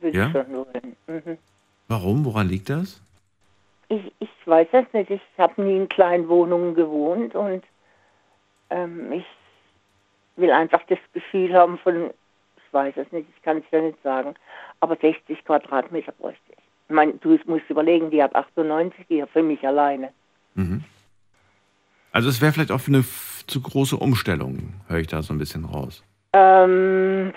würde 0.01 0.19
Ja? 0.19 0.27
ich 0.27 0.33
schon 0.33 0.53
wollen. 0.53 0.97
Mhm. 1.07 1.39
Warum? 1.89 2.25
Woran 2.25 2.49
liegt 2.49 2.69
das? 2.69 3.01
Ich, 3.89 4.13
ich 4.19 4.29
weiß 4.45 4.69
das 4.73 4.85
nicht. 4.93 5.11
Ich 5.11 5.23
habe 5.39 5.63
nie 5.63 5.77
in 5.77 5.89
kleinen 5.89 6.29
Wohnungen 6.29 6.75
gewohnt 6.75 7.35
und 7.35 7.65
ähm, 8.71 9.11
ich 9.13 9.25
will 10.37 10.51
einfach 10.51 10.83
das 10.89 10.99
Gefühl 11.15 11.55
haben 11.55 11.79
von, 11.79 12.11
ich 12.57 12.73
weiß 12.73 12.95
es 12.99 13.11
nicht, 13.13 13.27
ich 13.35 13.43
kann 13.43 13.59
es 13.59 13.65
ja 13.71 13.81
nicht 13.81 14.01
sagen, 14.03 14.35
aber 14.81 14.97
60 14.97 15.43
Quadratmeter 15.45 16.13
bräuchte 16.13 16.53
ich. 16.53 16.59
Ich 16.89 16.95
meine, 16.95 17.15
du 17.15 17.39
musst 17.47 17.69
überlegen, 17.71 18.11
die 18.11 18.23
hat 18.23 18.35
98 18.35 19.07
hier 19.09 19.27
für 19.27 19.43
mich 19.43 19.67
alleine. 19.67 20.13
Mhm. 20.55 20.85
Also 22.13 22.29
es 22.29 22.41
wäre 22.41 22.53
vielleicht 22.53 22.71
auch 22.73 22.87
eine 22.87 22.99
f- 22.99 23.45
zu 23.47 23.61
große 23.61 23.97
Umstellung, 23.97 24.75
höre 24.89 24.99
ich 25.01 25.07
da 25.07 25.23
so 25.23 25.33
ein 25.35 25.39
bisschen 25.39 25.65
raus. 25.65 26.03
Ähm, 26.33 27.33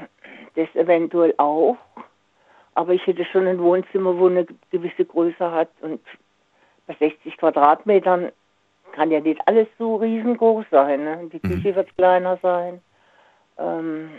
das 0.55 0.67
eventuell 0.75 1.33
auch, 1.37 1.77
aber 2.75 2.93
ich 2.93 3.05
hätte 3.07 3.25
schon 3.25 3.47
ein 3.47 3.59
Wohnzimmer, 3.59 4.17
wo 4.17 4.27
eine 4.27 4.45
gewisse 4.69 5.05
Größe 5.05 5.51
hat 5.51 5.69
und 5.81 6.01
bei 6.87 6.95
60 6.95 7.37
Quadratmetern 7.37 8.31
kann 8.91 9.11
ja 9.11 9.21
nicht 9.21 9.39
alles 9.45 9.67
so 9.77 9.95
riesengroß 9.95 10.65
sein. 10.71 11.03
Ne? 11.03 11.29
Die 11.31 11.39
Küche 11.39 11.75
wird 11.75 11.95
kleiner 11.95 12.37
sein. 12.41 12.81
Ähm, 13.57 14.09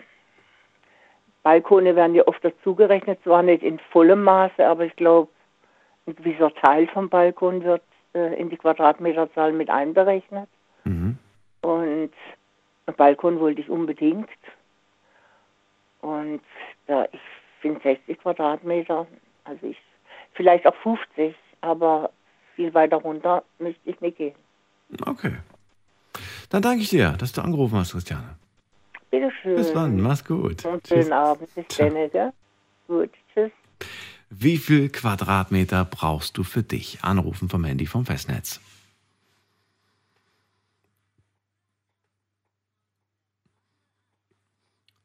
Balkone 1.43 1.97
werden 1.97 2.15
ja 2.15 2.27
oft 2.27 2.45
dazugerechnet, 2.45 3.23
zwar 3.25 3.43
nicht 3.43 3.63
in 3.63 3.79
vollem 3.91 4.23
Maße, 4.23 4.67
aber 4.67 4.85
ich 4.85 4.97
glaube, 4.97 5.31
ein 6.07 6.17
gewisser 6.17 6.53
Teil 6.55 6.87
vom 6.89 7.09
Balkon 7.09 7.65
wird 7.65 7.83
äh, 8.15 8.41
in 8.41 8.49
die 8.49 8.57
Quadratmeterzahl 8.57 9.53
mit 9.53 9.71
einberechnet. 9.71 10.49
Mhm. 10.85 11.19
Und 11.63 12.13
einen 12.87 12.97
Balkon 12.97 13.41
wollte 13.41 13.61
ich 13.61 13.71
unbedingt. 13.71 14.29
Und 16.03 16.43
da 16.87 17.07
ich 17.13 17.21
finde 17.61 17.81
60 17.83 18.19
Quadratmeter, 18.19 19.07
also 19.45 19.67
ich 19.67 19.79
vielleicht 20.35 20.67
auch 20.67 20.75
50, 20.83 21.35
aber 21.63 22.11
viel 22.55 22.75
weiter 22.75 22.97
runter 22.97 23.43
möchte 23.59 23.81
ich 23.89 24.01
nicht 24.01 24.19
gehen. 24.19 24.35
Okay. 25.07 25.33
Dann 26.51 26.61
danke 26.61 26.83
ich 26.83 26.91
dir, 26.91 27.13
dass 27.13 27.33
du 27.33 27.41
angerufen 27.41 27.79
hast, 27.79 27.93
Christiane. 27.93 28.37
Bitteschön. 29.11 29.57
Bis 29.57 29.73
dann, 29.73 30.01
mach's 30.01 30.25
gut. 30.25 30.65
Und 30.65 30.85
Tschüss. 30.85 31.05
schönen 31.05 31.13
Abend. 31.13 31.55
Bis 31.55 31.67
dann, 31.77 32.11
gell? 32.11 32.33
Gut, 32.89 33.11
tschüss. 33.33 33.53
Wie 34.29 34.57
viel 34.57 34.89
Quadratmeter 34.91 35.85
brauchst 35.85 36.37
du 36.37 36.43
für 36.43 36.63
dich? 36.63 36.99
Anrufen 37.03 37.49
vom 37.49 37.65
Handy 37.65 37.87
vom 37.87 38.05
Festnetz. 38.05 38.61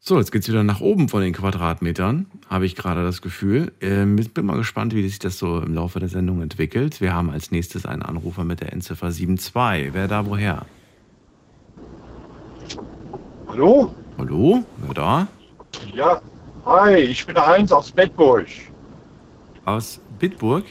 So, 0.08 0.18
jetzt 0.18 0.32
geht's 0.32 0.48
wieder 0.48 0.64
nach 0.64 0.80
oben 0.80 1.10
von 1.10 1.20
den 1.20 1.34
Quadratmetern, 1.34 2.28
habe 2.50 2.66
ich 2.66 2.78
gerade 2.78 3.04
das 3.04 3.22
Gefühl. 3.22 3.74
Ähm, 3.82 4.16
bin 4.16 4.46
mal 4.46 4.56
gespannt, 4.56 4.96
wie 4.96 5.06
sich 5.06 5.20
das 5.20 5.38
so 5.38 5.60
im 5.60 5.74
Laufe 5.74 6.00
der 6.00 6.08
Sendung 6.08 6.42
entwickelt. 6.42 7.02
Wir 7.02 7.14
haben 7.14 7.30
als 7.30 7.52
nächstes 7.52 7.86
einen 7.86 8.04
Anrufer 8.04 8.46
mit 8.46 8.62
der 8.62 8.72
Endziffer 8.72 9.12
72. 9.12 9.94
Wer 9.94 10.08
da 10.08 10.26
woher? 10.26 10.66
Hallo? 13.50 13.94
Hallo? 14.18 14.64
Wer 14.78 14.94
da? 14.94 15.28
Ja, 15.94 16.22
hi, 16.66 16.96
ich 17.00 17.26
bin 17.26 17.36
der 17.36 17.46
Heinz 17.46 17.74
aus 17.74 17.92
Bedburg. 17.92 18.48
Aus 19.66 20.00
Bitburg? 20.20 20.64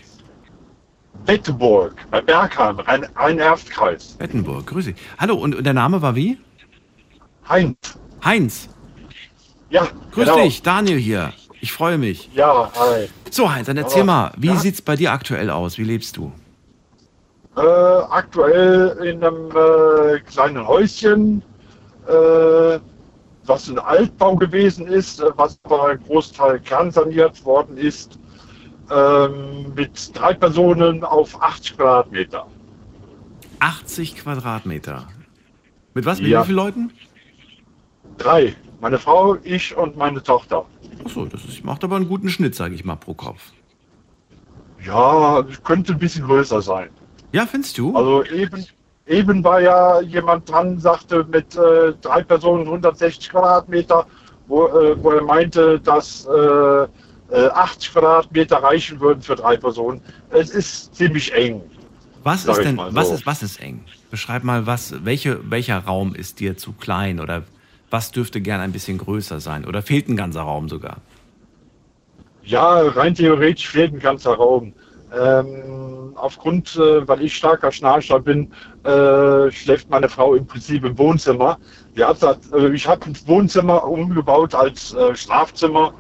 Betteburg, 1.26 1.94
bei 2.10 2.22
Bergheim, 2.22 2.80
ein, 2.86 3.04
ein 3.16 3.38
Erftkreis. 3.38 4.16
Bettenburg, 4.18 4.66
grüß 4.66 4.86
dich. 4.86 4.96
Hallo, 5.18 5.34
und, 5.34 5.54
und 5.54 5.64
der 5.64 5.74
Name 5.74 6.00
war 6.00 6.16
wie? 6.16 6.38
Heinz. 7.46 7.98
Heinz. 8.24 8.70
Ja, 9.70 9.86
Grüß 10.12 10.24
genau. 10.26 10.42
dich, 10.42 10.62
Daniel 10.62 10.98
hier. 10.98 11.32
Ich 11.60 11.72
freue 11.72 11.98
mich. 11.98 12.30
Ja, 12.34 12.70
hi. 12.78 13.08
So, 13.30 13.50
Heinz, 13.52 13.66
dann 13.66 13.76
erzähl 13.76 14.02
Aber- 14.02 14.12
mal, 14.12 14.32
wie 14.36 14.48
ja. 14.48 14.56
sieht's 14.56 14.80
bei 14.82 14.94
dir 14.96 15.12
aktuell 15.12 15.50
aus? 15.50 15.78
Wie 15.78 15.84
lebst 15.84 16.16
du? 16.16 16.30
Äh, 17.56 17.60
aktuell 17.60 18.98
in 19.04 19.24
einem 19.24 19.50
äh, 19.50 20.20
kleinen 20.20 20.66
Häuschen, 20.66 21.42
äh, 22.06 22.78
was 23.46 23.68
ein 23.68 23.78
Altbau 23.78 24.36
gewesen 24.36 24.86
ist, 24.86 25.20
äh, 25.20 25.30
was 25.36 25.58
aber 25.64 25.88
ein 25.88 26.00
Großteil 26.06 26.60
kernsaniert 26.60 27.42
worden 27.44 27.76
ist, 27.78 28.18
ähm, 28.90 29.72
mit 29.74 30.16
drei 30.16 30.34
Personen 30.34 31.02
auf 31.02 31.40
80 31.42 31.76
Quadratmeter. 31.76 32.46
80 33.58 34.16
Quadratmeter. 34.16 35.08
Mit 35.94 36.04
was? 36.04 36.20
Mit 36.20 36.28
Ja. 36.28 36.42
wie 36.42 36.46
vielen 36.46 36.56
Leuten? 36.56 36.92
Drei. 38.18 38.54
Meine 38.80 38.98
Frau, 38.98 39.36
ich 39.42 39.76
und 39.76 39.96
meine 39.96 40.22
Tochter. 40.22 40.64
Achso, 41.04 41.24
das 41.24 41.44
ist, 41.44 41.64
macht 41.64 41.82
aber 41.84 41.96
einen 41.96 42.08
guten 42.08 42.28
Schnitt, 42.28 42.54
sage 42.54 42.74
ich 42.74 42.84
mal, 42.84 42.96
pro 42.96 43.14
Kopf. 43.14 43.52
Ja, 44.84 45.44
könnte 45.64 45.92
ein 45.92 45.98
bisschen 45.98 46.26
größer 46.26 46.60
sein. 46.60 46.90
Ja, 47.32 47.46
findest 47.46 47.76
du? 47.78 47.96
Also 47.96 48.24
eben, 48.24 48.64
eben 49.06 49.42
war 49.42 49.60
ja 49.60 50.00
jemand 50.00 50.48
dran, 50.50 50.78
sagte 50.78 51.24
mit 51.30 51.56
äh, 51.56 51.92
drei 52.02 52.22
Personen 52.22 52.66
160 52.66 53.30
Quadratmeter, 53.30 54.06
wo, 54.46 54.66
äh, 54.66 55.02
wo 55.02 55.10
er 55.10 55.22
meinte, 55.22 55.80
dass 55.80 56.26
äh, 56.26 56.86
äh, 57.30 57.48
80 57.48 57.92
Quadratmeter 57.92 58.56
reichen 58.56 59.00
würden 59.00 59.22
für 59.22 59.34
drei 59.34 59.56
Personen. 59.56 60.00
Es 60.30 60.50
ist 60.50 60.94
ziemlich 60.94 61.32
eng. 61.34 61.62
was 62.22 62.44
ist 62.44 62.58
denn, 62.58 62.76
mal 62.76 62.94
was 62.94 63.08
so. 63.08 63.14
ist, 63.14 63.26
was 63.26 63.42
ist 63.42 63.60
eng? 63.60 63.84
Beschreib 64.10 64.44
mal, 64.44 64.66
was, 64.66 65.04
welche, 65.04 65.50
welcher 65.50 65.78
Raum 65.78 66.14
ist 66.14 66.40
dir 66.40 66.56
zu 66.56 66.72
klein 66.72 67.18
oder 67.18 67.42
was 67.90 68.10
dürfte 68.10 68.40
gern 68.40 68.60
ein 68.60 68.72
bisschen 68.72 68.98
größer 68.98 69.40
sein? 69.40 69.64
Oder 69.64 69.82
fehlt 69.82 70.08
ein 70.08 70.16
ganzer 70.16 70.42
Raum 70.42 70.68
sogar? 70.68 70.98
Ja, 72.42 72.80
rein 72.80 73.14
theoretisch 73.14 73.68
fehlt 73.68 73.92
ein 73.92 73.98
ganzer 73.98 74.34
Raum. 74.34 74.72
Ähm, 75.16 76.12
aufgrund, 76.16 76.76
äh, 76.76 77.06
weil 77.06 77.22
ich 77.22 77.36
starker 77.36 77.70
Schnarcher 77.70 78.20
bin, 78.20 78.50
äh, 78.84 79.50
schläft 79.50 79.88
meine 79.90 80.08
Frau 80.08 80.34
im 80.34 80.46
Prinzip 80.46 80.84
im 80.84 80.98
Wohnzimmer. 80.98 81.58
Hat, 81.98 82.22
äh, 82.52 82.68
ich 82.70 82.86
habe 82.86 83.06
ein 83.06 83.16
Wohnzimmer 83.26 83.84
umgebaut 83.84 84.54
als 84.54 84.94
äh, 84.94 85.14
Schlafzimmer. 85.14 85.92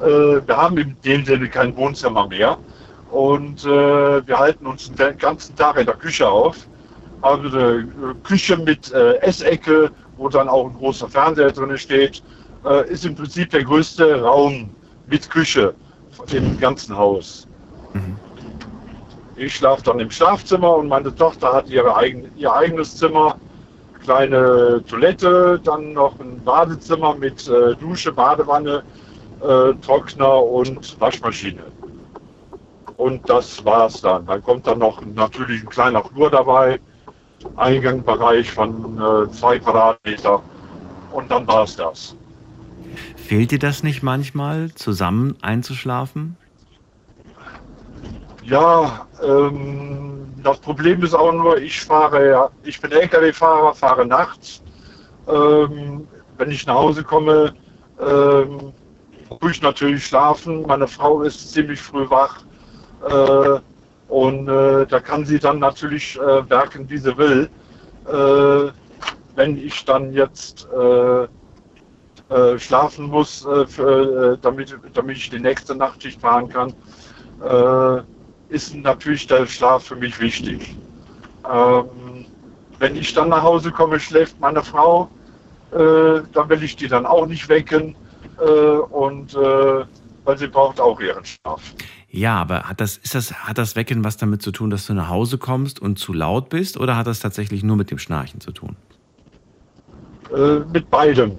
Äh, 0.00 0.06
wir 0.46 0.56
haben 0.56 0.78
in 0.78 0.96
dem 1.04 1.24
Sinne 1.24 1.48
kein 1.48 1.76
Wohnzimmer 1.76 2.28
mehr. 2.28 2.58
Und 3.10 3.64
äh, 3.64 4.26
wir 4.26 4.38
halten 4.38 4.66
uns 4.66 4.92
den 4.92 5.18
ganzen 5.18 5.56
Tag 5.56 5.78
in 5.78 5.86
der 5.86 5.96
Küche 5.96 6.28
auf. 6.28 6.56
Also 7.20 7.48
Küche 8.24 8.56
mit 8.56 8.90
Essecke, 8.90 9.92
wo 10.22 10.28
dann 10.28 10.48
auch 10.48 10.66
ein 10.66 10.76
großer 10.76 11.08
Fernseher 11.08 11.50
drin 11.50 11.76
steht, 11.76 12.22
ist 12.88 13.04
im 13.04 13.16
Prinzip 13.16 13.50
der 13.50 13.64
größte 13.64 14.22
Raum 14.22 14.70
mit 15.08 15.28
Küche 15.28 15.74
im 16.32 16.60
ganzen 16.60 16.96
Haus. 16.96 17.48
Mhm. 17.92 18.16
Ich 19.34 19.56
schlafe 19.56 19.82
dann 19.82 19.98
im 19.98 20.10
Schlafzimmer 20.10 20.76
und 20.76 20.86
meine 20.88 21.12
Tochter 21.14 21.52
hat 21.52 21.68
ihre 21.68 21.96
eigen, 21.96 22.30
ihr 22.36 22.52
eigenes 22.52 22.96
Zimmer, 22.96 23.36
kleine 24.04 24.82
Toilette, 24.88 25.60
dann 25.64 25.94
noch 25.94 26.20
ein 26.20 26.40
Badezimmer 26.44 27.14
mit 27.14 27.48
äh, 27.48 27.74
Dusche, 27.76 28.12
Badewanne, 28.12 28.84
äh, 29.40 29.72
Trockner 29.84 30.42
und 30.42 31.00
Waschmaschine. 31.00 31.62
Und 32.96 33.28
das 33.28 33.64
war's 33.64 34.00
dann. 34.00 34.26
Dann 34.26 34.42
kommt 34.42 34.66
dann 34.66 34.78
noch 34.78 35.02
natürlich 35.04 35.62
ein 35.62 35.68
kleiner 35.68 36.04
Flur 36.04 36.30
dabei, 36.30 36.78
Eingangbereich 37.56 38.50
von 38.50 38.98
äh, 38.98 39.30
zwei 39.32 39.58
Quadratmeter 39.58 40.42
und 41.12 41.30
dann 41.30 41.46
war's 41.46 41.76
das. 41.76 42.16
Fehlt 43.16 43.50
dir 43.50 43.58
das 43.58 43.82
nicht 43.82 44.02
manchmal, 44.02 44.72
zusammen 44.74 45.36
einzuschlafen? 45.42 46.36
Ja, 48.42 49.06
ähm, 49.22 50.26
das 50.42 50.58
Problem 50.58 51.02
ist 51.02 51.14
auch 51.14 51.32
nur, 51.32 51.58
ich 51.58 51.80
fahre, 51.80 52.50
ich 52.64 52.80
bin 52.80 52.90
LKW-Fahrer, 52.90 53.74
fahre 53.74 54.04
nachts. 54.04 54.62
Ähm, 55.28 56.06
wenn 56.38 56.50
ich 56.50 56.66
nach 56.66 56.74
Hause 56.74 57.04
komme, 57.04 57.54
ähm, 58.00 58.72
muss 59.40 59.52
ich 59.52 59.62
natürlich 59.62 60.06
schlafen. 60.06 60.62
Meine 60.62 60.88
Frau 60.88 61.22
ist 61.22 61.52
ziemlich 61.52 61.80
früh 61.80 62.08
wach. 62.10 62.42
Äh, 63.08 63.60
und 64.12 64.46
äh, 64.46 64.86
da 64.86 65.00
kann 65.00 65.24
sie 65.24 65.38
dann 65.38 65.58
natürlich 65.58 66.18
äh, 66.18 66.50
werken, 66.50 66.88
wie 66.90 66.98
sie 66.98 67.16
will. 67.16 67.48
Äh, 68.06 68.70
wenn 69.36 69.56
ich 69.56 69.86
dann 69.86 70.12
jetzt 70.12 70.68
äh, 70.70 71.22
äh, 72.28 72.58
schlafen 72.58 73.06
muss, 73.06 73.46
für, 73.68 74.36
damit, 74.42 74.76
damit 74.92 75.16
ich 75.16 75.30
die 75.30 75.40
nächste 75.40 75.74
Nachtschicht 75.74 76.20
fahren 76.20 76.48
kann, 76.48 76.74
ist 78.50 78.74
natürlich 78.74 79.26
der 79.26 79.46
Schlaf 79.46 79.84
für 79.84 79.96
mich 79.96 80.20
wichtig. 80.20 80.76
Ähm, 81.50 82.26
wenn 82.78 82.94
ich 82.94 83.14
dann 83.14 83.30
nach 83.30 83.42
Hause 83.42 83.72
komme, 83.72 83.98
schläft 83.98 84.38
meine 84.38 84.62
Frau, 84.62 85.08
äh, 85.72 86.20
dann 86.32 86.48
will 86.48 86.62
ich 86.62 86.76
die 86.76 86.86
dann 86.86 87.06
auch 87.06 87.26
nicht 87.26 87.48
wecken 87.48 87.96
äh, 88.38 88.44
und 88.44 89.34
äh, 89.34 89.84
weil 90.24 90.38
sie 90.38 90.46
braucht 90.46 90.78
auch 90.80 91.00
ihren 91.00 91.24
Schlaf. 91.24 91.62
Ja, 92.12 92.36
aber 92.36 92.64
hat 92.64 92.82
das, 92.82 92.98
ist 92.98 93.14
das, 93.14 93.32
hat 93.32 93.56
das 93.56 93.74
Wecken 93.74 94.04
was 94.04 94.18
damit 94.18 94.42
zu 94.42 94.52
tun, 94.52 94.68
dass 94.68 94.86
du 94.86 94.92
nach 94.92 95.08
Hause 95.08 95.38
kommst 95.38 95.80
und 95.80 95.98
zu 95.98 96.12
laut 96.12 96.50
bist 96.50 96.76
oder 96.76 96.94
hat 96.94 97.06
das 97.06 97.20
tatsächlich 97.20 97.62
nur 97.62 97.76
mit 97.76 97.90
dem 97.90 97.98
Schnarchen 97.98 98.38
zu 98.38 98.52
tun? 98.52 98.76
Äh, 100.30 100.60
mit 100.70 100.90
beidem. 100.90 101.32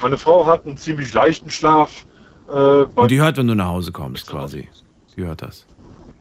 Meine 0.00 0.18
Frau 0.18 0.46
hat 0.46 0.66
einen 0.66 0.76
ziemlich 0.76 1.12
leichten 1.14 1.48
Schlaf. 1.48 2.04
Äh, 2.50 2.52
und 2.52 3.10
die 3.10 3.18
hört, 3.18 3.38
wenn 3.38 3.46
du 3.46 3.54
nach 3.54 3.68
Hause 3.68 3.92
kommst, 3.92 4.26
quasi. 4.26 4.68
Sie 5.14 5.24
hört 5.24 5.40
das. 5.40 5.64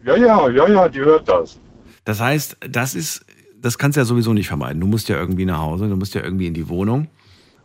Ja, 0.05 0.15
ja, 0.15 0.49
ja, 0.49 0.69
ja, 0.69 0.87
die 0.87 1.01
hört 1.01 1.27
das. 1.27 1.59
Das 2.05 2.21
heißt, 2.21 2.55
das 2.69 2.95
ist, 2.95 3.25
das 3.59 3.77
kannst 3.77 3.97
du 3.97 4.01
ja 4.01 4.05
sowieso 4.05 4.31
nicht 4.31 4.47
vermeiden. 4.47 4.79
Du 4.79 4.87
musst 4.87 5.09
ja 5.09 5.17
irgendwie 5.17 5.45
nach 5.45 5.59
Hause, 5.59 5.89
du 5.89 5.97
musst 5.97 6.15
ja 6.15 6.23
irgendwie 6.23 6.47
in 6.47 6.53
die 6.53 6.69
Wohnung. 6.69 7.07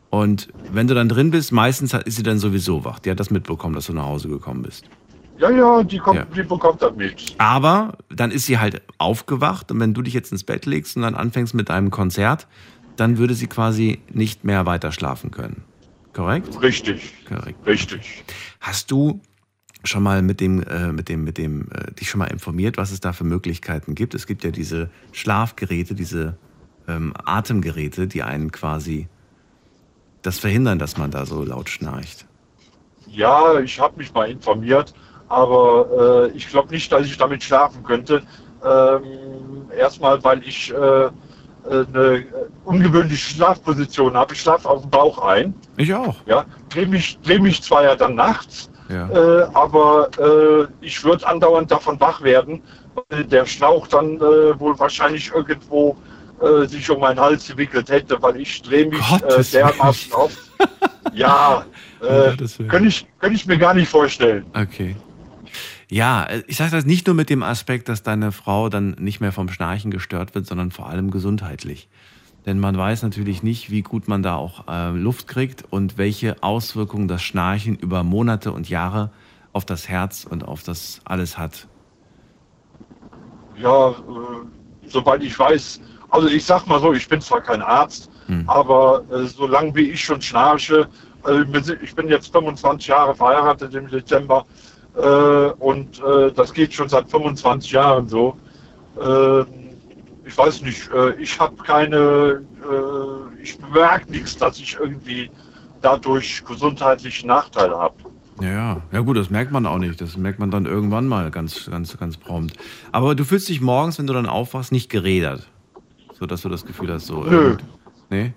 Und 0.08 0.48
wenn 0.72 0.88
du 0.88 0.94
dann 0.94 1.08
drin 1.08 1.30
bist, 1.30 1.52
meistens 1.52 1.94
ist 1.94 2.16
sie 2.16 2.24
dann 2.24 2.40
sowieso 2.40 2.84
wach. 2.84 2.98
Die 2.98 3.10
hat 3.12 3.20
das 3.20 3.30
mitbekommen, 3.30 3.76
dass 3.76 3.86
du 3.86 3.92
nach 3.92 4.06
Hause 4.06 4.28
gekommen 4.28 4.62
bist. 4.62 4.90
Ja, 5.41 5.51
ja, 5.51 5.82
die, 5.82 5.99
kommt, 5.99 6.18
ja. 6.18 6.26
die 6.26 6.43
bekommt 6.43 6.82
das 6.82 6.95
mit. 6.95 7.34
Aber 7.38 7.97
dann 8.11 8.30
ist 8.30 8.45
sie 8.45 8.59
halt 8.59 8.82
aufgewacht 8.99 9.72
und 9.72 9.80
wenn 9.80 9.95
du 9.95 10.03
dich 10.03 10.12
jetzt 10.12 10.32
ins 10.32 10.45
Bett 10.45 10.66
legst 10.66 10.97
und 10.97 11.03
dann 11.03 11.14
anfängst 11.14 11.55
mit 11.55 11.70
deinem 11.70 11.91
Konzert, 11.91 12.47
dann 12.97 13.16
würde 13.16 13.32
sie 13.32 13.47
quasi 13.47 14.01
nicht 14.12 14.45
mehr 14.45 14.66
weiter 14.66 14.93
schlafen 14.93 15.30
können. 15.30 15.64
Korrekt? 16.12 16.61
Richtig. 16.61 17.14
Korrekt. 17.26 17.66
Richtig. 17.66 18.22
Hast 18.61 18.91
du 18.91 19.22
schon 19.82 20.03
mal 20.03 20.20
mit 20.20 20.41
dem, 20.41 20.62
äh, 20.62 20.93
mit 20.93 21.09
dem, 21.09 21.24
mit 21.24 21.38
dem, 21.38 21.68
äh, 21.72 21.91
dich 21.93 22.11
schon 22.11 22.18
mal 22.18 22.26
informiert, 22.26 22.76
was 22.76 22.91
es 22.91 23.01
da 23.01 23.14
für 23.14 23.24
Möglichkeiten 23.24 23.95
gibt? 23.95 24.14
Es 24.14 24.26
gibt 24.26 24.45
ja 24.45 24.51
diese 24.51 24.91
Schlafgeräte, 25.12 25.95
diese 25.95 26.36
ähm, 26.86 27.14
Atemgeräte, 27.24 28.07
die 28.07 28.22
einen 28.22 28.53
quasi 28.53 29.09
das 30.20 30.38
verhindern, 30.38 30.78
dass 30.78 30.99
man 30.99 31.11
da 31.11 31.24
so 31.24 31.43
laut 31.45 31.70
schnarcht. 31.70 32.26
Ja, 33.07 33.59
ich 33.59 33.80
habe 33.80 33.97
mich 33.97 34.12
mal 34.12 34.30
informiert, 34.30 34.93
aber 35.31 36.28
äh, 36.33 36.37
ich 36.37 36.49
glaube 36.49 36.72
nicht, 36.74 36.93
dass 36.93 37.07
ich 37.07 37.16
damit 37.16 37.43
schlafen 37.43 37.83
könnte. 37.83 38.22
Ähm, 38.62 39.70
erstmal, 39.76 40.22
weil 40.22 40.43
ich 40.47 40.70
äh, 40.72 40.76
äh, 40.76 41.11
eine 41.68 42.26
ungewöhnliche 42.64 43.35
Schlafposition 43.35 44.14
habe. 44.14 44.35
Ich 44.35 44.41
schlafe 44.41 44.68
auf 44.68 44.83
dem 44.83 44.91
Bauch 44.91 45.18
ein. 45.18 45.55
Ich 45.76 45.95
auch. 45.95 46.16
Ja, 46.26 46.45
drehe 46.68 46.87
mich, 46.87 47.18
dreh 47.22 47.39
mich 47.39 47.62
zwar 47.62 47.85
ja 47.85 47.95
dann 47.95 48.16
nachts, 48.16 48.70
ja. 48.89 49.09
Äh, 49.09 49.47
aber 49.55 50.11
äh, 50.18 50.66
ich 50.85 51.05
würde 51.05 51.26
andauernd 51.26 51.70
davon 51.70 52.01
wach 52.01 52.22
werden, 52.22 52.61
weil 53.09 53.24
der 53.24 53.47
Schlauch 53.47 53.87
dann 53.87 54.16
äh, 54.16 54.59
wohl 54.59 54.76
wahrscheinlich 54.81 55.31
irgendwo 55.33 55.97
äh, 56.41 56.66
sich 56.66 56.91
um 56.91 57.01
meinen 57.01 57.20
Hals 57.20 57.47
gewickelt 57.47 57.89
hätte, 57.89 58.20
weil 58.20 58.41
ich 58.41 58.62
drehe 58.62 58.87
mich 58.87 59.01
äh, 59.22 59.43
dermaßen 59.53 60.12
auf. 60.12 60.33
ja, 61.12 61.64
äh, 62.01 62.37
könnte 62.66 62.89
ich, 62.89 63.07
könnt 63.20 63.37
ich 63.37 63.47
mir 63.47 63.59
gar 63.59 63.74
nicht 63.74 63.89
vorstellen. 63.89 64.45
Okay. 64.55 64.97
Ja, 65.91 66.28
ich 66.47 66.57
sage 66.57 66.70
das 66.70 66.86
nicht 66.86 67.09
nur 67.09 67.16
mit 67.16 67.30
dem 67.30 67.43
Aspekt, 67.43 67.88
dass 67.88 68.05
deine 68.05 68.30
Frau 68.30 68.68
dann 68.68 68.93
nicht 69.01 69.20
mehr 69.20 69.32
vom 69.32 69.49
Schnarchen 69.49 69.91
gestört 69.91 70.36
wird, 70.36 70.47
sondern 70.47 70.70
vor 70.70 70.88
allem 70.88 71.11
gesundheitlich. 71.11 71.88
Denn 72.47 72.61
man 72.61 72.78
weiß 72.78 73.03
natürlich 73.03 73.43
nicht, 73.43 73.70
wie 73.70 73.82
gut 73.82 74.07
man 74.07 74.22
da 74.22 74.36
auch 74.36 74.68
äh, 74.68 74.91
Luft 74.91 75.26
kriegt 75.26 75.64
und 75.68 75.99
welche 75.99 76.43
Auswirkungen 76.45 77.09
das 77.09 77.22
Schnarchen 77.22 77.74
über 77.74 78.05
Monate 78.05 78.53
und 78.53 78.68
Jahre 78.68 79.11
auf 79.53 79.64
das 79.64 79.88
Herz 79.88 80.24
und 80.24 80.47
auf 80.47 80.62
das 80.62 81.01
alles 81.05 81.36
hat. 81.36 81.66
Ja, 83.57 83.91
äh, 83.91 83.95
soweit 84.86 85.24
ich 85.24 85.36
weiß, 85.36 85.80
also 86.11 86.28
ich 86.28 86.45
sag 86.45 86.68
mal 86.68 86.80
so, 86.80 86.93
ich 86.93 87.09
bin 87.09 87.20
zwar 87.20 87.41
kein 87.41 87.62
Arzt, 87.62 88.09
hm. 88.26 88.49
aber 88.49 89.03
äh, 89.11 89.26
solange 89.26 89.74
wie 89.74 89.91
ich 89.91 90.05
schon 90.05 90.22
schnarche, 90.22 90.88
also 91.24 91.45
ich 91.82 91.95
bin 91.95 92.09
jetzt 92.09 92.32
25 92.32 92.86
Jahre 92.86 93.14
verheiratet 93.14 93.74
im 93.74 93.88
Dezember 93.88 94.47
und 94.95 96.03
äh, 96.03 96.32
das 96.32 96.53
geht 96.53 96.74
schon 96.74 96.88
seit 96.88 97.11
25 97.11 97.70
Jahren 97.70 98.09
so. 98.09 98.36
Äh, 99.01 99.45
ich 100.24 100.36
weiß 100.38 100.62
nicht, 100.62 100.91
äh, 100.93 101.14
ich 101.20 101.38
habe 101.41 101.57
keine, 101.57 102.43
äh, 102.62 103.43
ich 103.43 103.59
bemerke 103.59 104.11
nichts, 104.11 104.36
dass 104.36 104.59
ich 104.59 104.76
irgendwie 104.78 105.30
dadurch 105.82 106.45
gesundheitliche 106.45 107.26
Nachteile 107.26 107.76
habe. 107.76 107.95
Ja, 108.41 108.80
ja 108.93 109.01
gut, 109.01 109.16
das 109.16 109.28
merkt 109.28 109.53
man 109.53 109.66
auch 109.66 109.78
nicht. 109.78 110.01
Das 110.01 110.16
merkt 110.16 110.38
man 110.38 110.51
dann 110.51 110.66
irgendwann 110.66 111.07
mal 111.07 111.30
ganz, 111.30 111.68
ganz, 111.70 111.97
ganz 111.99 112.16
prompt. 112.16 112.57
Aber 112.93 113.14
du 113.14 113.24
fühlst 113.24 113.49
dich 113.49 113.61
morgens, 113.61 113.99
wenn 113.99 114.07
du 114.07 114.12
dann 114.12 114.26
aufwachst, 114.26 114.72
nicht 114.72 114.88
gerädert. 114.88 115.47
So 116.18 116.26
dass 116.26 116.43
du 116.43 116.49
das 116.49 116.64
Gefühl 116.64 116.93
hast, 116.93 117.07
so. 117.07 117.24
Nö. 117.24 117.57
Nee? 118.09 118.32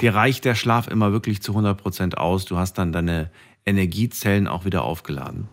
Dir 0.00 0.14
reicht 0.14 0.44
der 0.44 0.54
Schlaf 0.54 0.88
immer 0.88 1.12
wirklich 1.12 1.42
zu 1.42 1.52
100% 1.52 2.14
aus. 2.14 2.44
Du 2.44 2.58
hast 2.58 2.74
dann 2.78 2.92
deine 2.92 3.30
Energiezellen 3.66 4.46
auch 4.46 4.64
wieder 4.64 4.84
aufgeladen. 4.84 5.48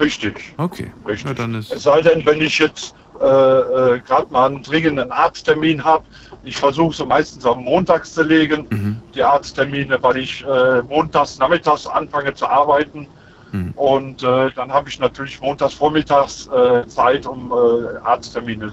Richtig. 0.00 0.54
Okay. 0.56 0.92
Richtig. 1.06 1.26
Ja, 1.26 1.34
dann 1.34 1.54
ist 1.54 1.72
es 1.72 1.82
sei 1.82 2.02
denn, 2.02 2.24
wenn 2.26 2.40
ich 2.40 2.58
jetzt 2.58 2.94
äh, 3.20 3.24
äh, 3.24 4.00
gerade 4.00 4.30
mal 4.30 4.46
einen 4.46 4.62
dringenden 4.62 5.10
Arzttermin 5.10 5.82
habe. 5.82 6.04
Ich 6.44 6.56
versuche 6.56 6.94
sie 6.94 7.06
meistens 7.06 7.46
auf 7.46 7.56
montags 7.56 8.12
zu 8.12 8.22
legen, 8.22 8.66
mhm. 8.68 9.00
die 9.14 9.22
Arzttermine, 9.22 10.02
weil 10.02 10.18
ich 10.18 10.44
äh, 10.44 10.82
montags 10.82 11.38
nachmittags 11.38 11.86
anfange 11.86 12.34
zu 12.34 12.46
arbeiten. 12.46 13.08
Mhm. 13.52 13.72
Und 13.74 14.22
äh, 14.22 14.50
dann 14.54 14.70
habe 14.70 14.90
ich 14.90 14.98
natürlich 14.98 15.40
montags 15.40 15.74
vormittags 15.74 16.46
äh, 16.48 16.86
Zeit, 16.88 17.26
um 17.26 17.52
äh, 17.52 17.96
Arzttermine 18.04 18.72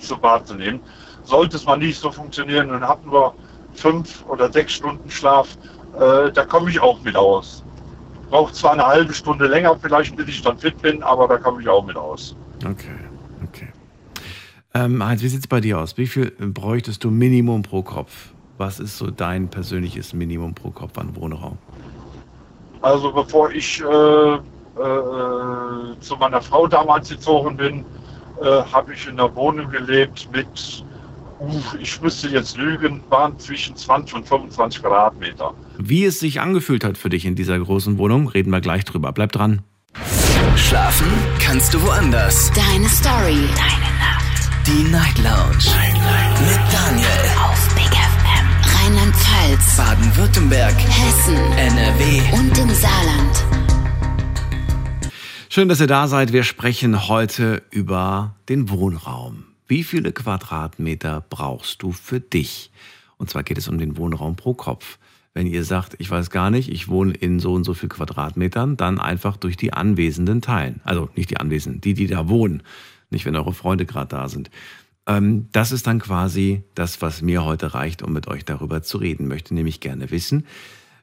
zu 0.00 0.22
wahrzunehmen. 0.22 0.80
Sollte 1.24 1.56
es 1.56 1.64
mal 1.66 1.76
nicht 1.76 1.98
so 1.98 2.10
funktionieren 2.10 2.70
und 2.70 2.82
habe 2.82 3.06
nur 3.06 3.34
fünf 3.74 4.24
oder 4.28 4.50
sechs 4.50 4.72
Stunden 4.74 5.10
Schlaf, 5.10 5.56
da 5.92 6.44
komme 6.44 6.70
ich 6.70 6.80
auch 6.80 7.00
mit 7.02 7.16
aus. 7.16 7.63
Braucht 8.34 8.56
zwar 8.56 8.72
eine 8.72 8.84
halbe 8.84 9.14
Stunde 9.14 9.46
länger, 9.46 9.76
vielleicht 9.80 10.16
bis 10.16 10.26
ich 10.26 10.42
dann 10.42 10.58
fit 10.58 10.82
bin, 10.82 11.04
aber 11.04 11.28
da 11.28 11.36
komme 11.36 11.62
ich 11.62 11.68
auch 11.68 11.86
mit 11.86 11.94
aus. 11.94 12.34
Okay, 12.64 12.90
okay. 13.44 13.68
Ähm, 14.74 15.06
Heinz, 15.06 15.22
wie 15.22 15.28
sieht 15.28 15.38
es 15.38 15.46
bei 15.46 15.60
dir 15.60 15.78
aus? 15.78 15.96
Wie 15.96 16.08
viel 16.08 16.32
bräuchtest 16.32 17.04
du 17.04 17.12
Minimum 17.12 17.62
pro 17.62 17.84
Kopf? 17.84 18.32
Was 18.58 18.80
ist 18.80 18.98
so 18.98 19.12
dein 19.12 19.50
persönliches 19.50 20.14
Minimum 20.14 20.52
pro 20.52 20.70
Kopf 20.70 20.98
an 20.98 21.14
Wohnraum? 21.14 21.58
Also 22.82 23.12
bevor 23.12 23.52
ich 23.52 23.80
äh, 23.80 23.84
äh, 23.84 24.40
zu 26.00 26.16
meiner 26.16 26.42
Frau 26.42 26.66
damals 26.66 27.10
gezogen 27.10 27.56
bin, 27.56 27.84
äh, 28.42 28.62
habe 28.72 28.94
ich 28.94 29.06
in 29.06 29.12
einer 29.12 29.32
Wohnung 29.36 29.70
gelebt 29.70 30.28
mit, 30.32 30.84
ich 31.80 32.00
müsste 32.00 32.28
jetzt 32.28 32.56
lügen, 32.56 33.02
waren 33.08 33.38
zwischen 33.38 33.76
20 33.76 34.16
und 34.16 34.28
25 34.28 34.82
Quadratmeter. 34.82 35.54
Wie 35.78 36.04
es 36.04 36.20
sich 36.20 36.40
angefühlt 36.40 36.84
hat 36.84 36.98
für 36.98 37.08
dich 37.08 37.24
in 37.24 37.34
dieser 37.34 37.58
großen 37.58 37.98
Wohnung, 37.98 38.28
reden 38.28 38.50
wir 38.50 38.60
gleich 38.60 38.84
drüber. 38.84 39.12
Bleib 39.12 39.32
dran. 39.32 39.62
Schlafen 40.56 41.08
kannst 41.40 41.74
du 41.74 41.82
woanders. 41.82 42.50
Deine 42.52 42.88
Story. 42.88 43.48
Deine 43.56 43.90
Nacht. 43.98 44.50
Die 44.66 44.90
Night 44.90 45.18
Lounge. 45.18 45.64
Night, 45.76 45.94
Night. 45.94 46.40
Mit 46.40 46.72
Daniel. 46.72 47.06
Auf 47.42 47.74
Big 47.74 47.92
FM. 47.92 48.46
Rheinland-Pfalz. 48.76 49.76
Baden-Württemberg. 49.76 50.74
Hessen. 50.74 51.36
NRW. 51.58 52.20
Und 52.36 52.58
im 52.58 52.70
Saarland. 52.70 53.44
Schön, 55.48 55.68
dass 55.68 55.80
ihr 55.80 55.86
da 55.86 56.08
seid. 56.08 56.32
Wir 56.32 56.42
sprechen 56.42 57.08
heute 57.08 57.62
über 57.70 58.34
den 58.48 58.70
Wohnraum. 58.70 59.53
Wie 59.66 59.82
viele 59.82 60.12
Quadratmeter 60.12 61.24
brauchst 61.30 61.82
du 61.82 61.92
für 61.92 62.20
dich? 62.20 62.70
Und 63.16 63.30
zwar 63.30 63.42
geht 63.42 63.58
es 63.58 63.68
um 63.68 63.78
den 63.78 63.96
Wohnraum 63.96 64.36
pro 64.36 64.54
Kopf. 64.54 64.98
Wenn 65.32 65.46
ihr 65.46 65.64
sagt, 65.64 65.96
ich 65.98 66.10
weiß 66.10 66.30
gar 66.30 66.50
nicht, 66.50 66.68
ich 66.70 66.88
wohne 66.88 67.12
in 67.12 67.40
so 67.40 67.54
und 67.54 67.64
so 67.64 67.74
viel 67.74 67.88
Quadratmetern, 67.88 68.76
dann 68.76 69.00
einfach 69.00 69.36
durch 69.36 69.56
die 69.56 69.72
Anwesenden 69.72 70.42
teilen. 70.42 70.80
Also 70.84 71.08
nicht 71.16 71.30
die 71.30 71.38
Anwesenden, 71.38 71.80
die, 71.80 71.94
die 71.94 72.06
da 72.06 72.28
wohnen. 72.28 72.62
Nicht, 73.10 73.24
wenn 73.24 73.34
eure 73.34 73.54
Freunde 73.54 73.86
gerade 73.86 74.08
da 74.08 74.28
sind. 74.28 74.50
Ähm, 75.06 75.48
das 75.52 75.72
ist 75.72 75.86
dann 75.86 75.98
quasi 75.98 76.62
das, 76.74 77.02
was 77.02 77.22
mir 77.22 77.44
heute 77.44 77.74
reicht, 77.74 78.02
um 78.02 78.12
mit 78.12 78.28
euch 78.28 78.44
darüber 78.44 78.82
zu 78.82 78.98
reden. 78.98 79.26
Möchte 79.26 79.54
nämlich 79.54 79.80
gerne 79.80 80.10
wissen, 80.10 80.46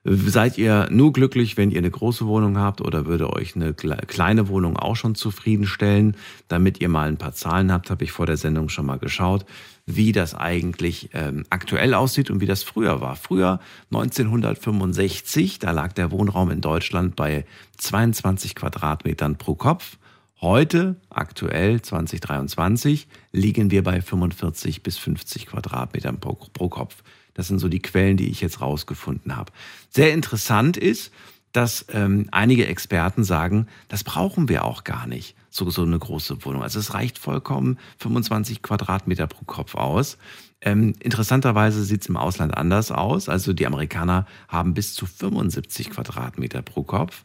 Seid 0.04 0.58
ihr 0.58 0.88
nur 0.90 1.14
glücklich, 1.14 1.58
wenn 1.58 1.70
ihr 1.70 1.78
eine 1.78 1.92
große 1.92 2.26
Wohnung 2.26 2.58
habt 2.58 2.82
oder 2.82 3.06
würde 3.06 3.32
euch 3.32 3.56
eine 3.56 3.76
kleine 3.76 4.48
Wohnung 4.48 4.76
auch 4.76 4.96
schon 4.96 5.14
zufriedenstellen? 5.14 6.18
Damit 6.48 6.82
ihr 6.82 6.90
mal 6.90 7.08
ein 7.08 7.18
paar 7.18 7.34
Zahlen 7.34 7.72
habt, 7.72 7.92
habe 7.92 8.04
ich 8.04 8.12
vor 8.12 8.26
der 8.26 8.38
Sendung 8.38 8.70
schon 8.70 8.88
mal 8.88 8.98
geschaut, 8.98 9.46
wie 9.86 10.12
das 10.12 10.34
eigentlich 10.34 11.12
ähm, 11.14 11.46
aktuell 11.52 11.94
aussieht 11.94 12.32
und 12.32 12.42
wie 12.42 12.48
das 12.48 12.64
früher 12.64 13.00
war. 13.00 13.16
Früher 13.16 13.60
1965, 13.94 15.60
da 15.60 15.70
lag 15.70 15.94
der 15.94 16.10
Wohnraum 16.10 16.50
in 16.50 16.62
Deutschland 16.62 17.16
bei 17.16 17.46
22 17.78 18.56
Quadratmetern 18.56 19.38
pro 19.38 19.54
Kopf. 19.54 19.98
Heute, 20.40 20.96
aktuell 21.12 21.80
2023, 21.80 23.08
liegen 23.32 23.70
wir 23.70 23.84
bei 23.84 24.02
45 24.02 24.82
bis 24.82 24.98
50 24.98 25.46
Quadratmetern 25.46 26.20
pro, 26.20 26.34
pro 26.34 26.70
Kopf. 26.70 27.04
Das 27.42 27.48
sind 27.48 27.58
so 27.58 27.70
die 27.70 27.82
Quellen, 27.82 28.18
die 28.18 28.30
ich 28.30 28.40
jetzt 28.40 28.62
rausgefunden 28.62 29.36
habe. 29.36 29.52
Sehr 29.90 30.14
interessant 30.14 30.78
ist, 30.78 31.12
dass 31.54 31.88
ähm, 31.92 32.28
einige 32.30 32.68
Experten 32.68 33.24
sagen, 33.24 33.66
das 33.88 34.04
brauchen 34.04 34.48
wir 34.48 34.64
auch 34.64 34.84
gar 34.84 35.08
nicht, 35.08 35.36
so, 35.50 35.68
so 35.72 35.82
eine 35.82 35.98
große 35.98 36.46
Wohnung. 36.46 36.62
Also 36.62 36.78
es 36.78 36.94
reicht 36.94 37.18
vollkommen 37.18 37.80
25 37.98 38.62
Quadratmeter 38.62 39.26
pro 39.26 39.44
Kopf 39.46 39.74
aus. 39.74 40.20
Ähm, 40.62 40.94
interessanterweise 41.00 41.84
sieht 41.84 42.04
es 42.04 42.10
im 42.10 42.16
Ausland 42.16 42.56
anders 42.56 42.92
aus. 42.92 43.28
Also 43.28 43.54
die 43.54 43.66
Amerikaner 43.66 44.28
haben 44.48 44.76
bis 44.76 44.94
zu 44.94 45.08
75 45.08 45.90
Quadratmeter 45.90 46.62
pro 46.62 46.84
Kopf. 46.84 47.24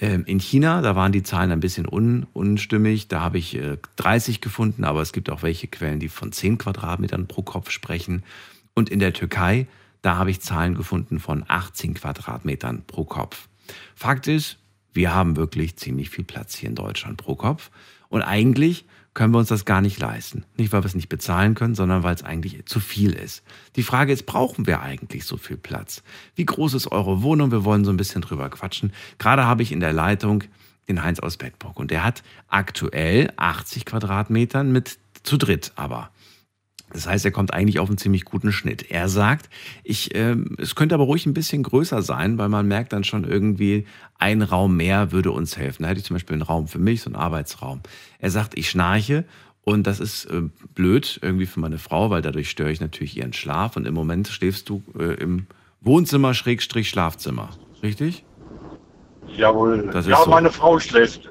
Ähm, 0.00 0.24
in 0.24 0.40
China, 0.40 0.82
da 0.82 0.96
waren 0.96 1.12
die 1.12 1.22
Zahlen 1.22 1.52
ein 1.52 1.60
bisschen 1.60 1.86
un, 1.88 2.26
unstimmig. 2.32 3.06
Da 3.06 3.20
habe 3.20 3.38
ich 3.38 3.54
äh, 3.54 3.78
30 3.94 4.40
gefunden, 4.40 4.82
aber 4.82 5.00
es 5.00 5.12
gibt 5.12 5.30
auch 5.30 5.44
welche 5.44 5.68
Quellen, 5.68 6.00
die 6.00 6.08
von 6.08 6.32
10 6.32 6.58
Quadratmetern 6.58 7.28
pro 7.28 7.42
Kopf 7.42 7.70
sprechen. 7.70 8.24
Und 8.74 8.90
in 8.90 8.98
der 8.98 9.12
Türkei, 9.12 9.66
da 10.02 10.16
habe 10.16 10.30
ich 10.30 10.40
Zahlen 10.40 10.74
gefunden 10.74 11.20
von 11.20 11.44
18 11.46 11.94
Quadratmetern 11.94 12.84
pro 12.86 13.04
Kopf. 13.04 13.48
Fakt 13.94 14.26
ist, 14.26 14.58
wir 14.92 15.14
haben 15.14 15.36
wirklich 15.36 15.76
ziemlich 15.76 16.10
viel 16.10 16.24
Platz 16.24 16.54
hier 16.56 16.68
in 16.68 16.74
Deutschland 16.74 17.16
pro 17.16 17.34
Kopf. 17.34 17.70
Und 18.08 18.22
eigentlich 18.22 18.84
können 19.14 19.32
wir 19.32 19.38
uns 19.38 19.48
das 19.48 19.64
gar 19.64 19.80
nicht 19.80 19.98
leisten. 20.00 20.44
Nicht, 20.56 20.72
weil 20.72 20.82
wir 20.82 20.86
es 20.86 20.94
nicht 20.94 21.08
bezahlen 21.08 21.54
können, 21.54 21.74
sondern 21.74 22.02
weil 22.02 22.14
es 22.14 22.24
eigentlich 22.24 22.66
zu 22.66 22.80
viel 22.80 23.12
ist. 23.12 23.42
Die 23.76 23.84
Frage 23.84 24.12
ist, 24.12 24.26
brauchen 24.26 24.66
wir 24.66 24.82
eigentlich 24.82 25.24
so 25.24 25.36
viel 25.36 25.56
Platz? 25.56 26.02
Wie 26.34 26.44
groß 26.44 26.74
ist 26.74 26.90
eure 26.90 27.22
Wohnung? 27.22 27.52
Wir 27.52 27.64
wollen 27.64 27.84
so 27.84 27.92
ein 27.92 27.96
bisschen 27.96 28.22
drüber 28.22 28.50
quatschen. 28.50 28.92
Gerade 29.18 29.46
habe 29.46 29.62
ich 29.62 29.72
in 29.72 29.80
der 29.80 29.92
Leitung 29.92 30.44
den 30.88 31.02
Heinz 31.02 31.20
aus 31.20 31.36
Beckburg 31.36 31.78
und 31.78 31.90
der 31.90 32.04
hat 32.04 32.22
aktuell 32.48 33.32
80 33.36 33.84
Quadratmetern 33.86 34.70
mit 34.70 34.98
zu 35.22 35.38
dritt 35.38 35.72
aber. 35.76 36.10
Das 36.94 37.08
heißt, 37.08 37.24
er 37.24 37.32
kommt 37.32 37.52
eigentlich 37.52 37.80
auf 37.80 37.88
einen 37.88 37.98
ziemlich 37.98 38.24
guten 38.24 38.52
Schnitt. 38.52 38.90
Er 38.90 39.08
sagt, 39.08 39.50
ich, 39.82 40.14
äh, 40.14 40.36
es 40.58 40.76
könnte 40.76 40.94
aber 40.94 41.04
ruhig 41.04 41.26
ein 41.26 41.34
bisschen 41.34 41.64
größer 41.64 42.02
sein, 42.02 42.38
weil 42.38 42.48
man 42.48 42.68
merkt 42.68 42.92
dann 42.92 43.02
schon 43.02 43.24
irgendwie, 43.24 43.84
ein 44.18 44.42
Raum 44.42 44.76
mehr 44.76 45.10
würde 45.10 45.32
uns 45.32 45.56
helfen. 45.56 45.82
Da 45.82 45.88
hätte 45.88 45.98
ich 45.98 46.06
zum 46.06 46.14
Beispiel 46.14 46.34
einen 46.34 46.42
Raum 46.42 46.68
für 46.68 46.78
mich, 46.78 47.02
so 47.02 47.10
einen 47.10 47.16
Arbeitsraum. 47.16 47.80
Er 48.20 48.30
sagt, 48.30 48.56
ich 48.56 48.70
schnarche 48.70 49.24
und 49.64 49.86
das 49.86 49.98
ist 49.98 50.26
äh, 50.26 50.42
blöd 50.74 51.18
irgendwie 51.20 51.46
für 51.46 51.58
meine 51.58 51.78
Frau, 51.78 52.10
weil 52.10 52.22
dadurch 52.22 52.48
störe 52.48 52.70
ich 52.70 52.80
natürlich 52.80 53.16
ihren 53.16 53.32
Schlaf. 53.32 53.76
Und 53.76 53.86
im 53.86 53.94
Moment 53.94 54.28
schläfst 54.28 54.68
du 54.68 54.82
äh, 54.96 55.14
im 55.14 55.46
Wohnzimmer 55.80 56.32
Schrägstrich 56.32 56.88
Schlafzimmer. 56.88 57.50
Richtig? 57.82 58.24
Jawohl. 59.36 59.90
ja, 59.92 60.02
so. 60.02 60.30
meine 60.30 60.50
Frau 60.50 60.78
schläft. 60.78 61.28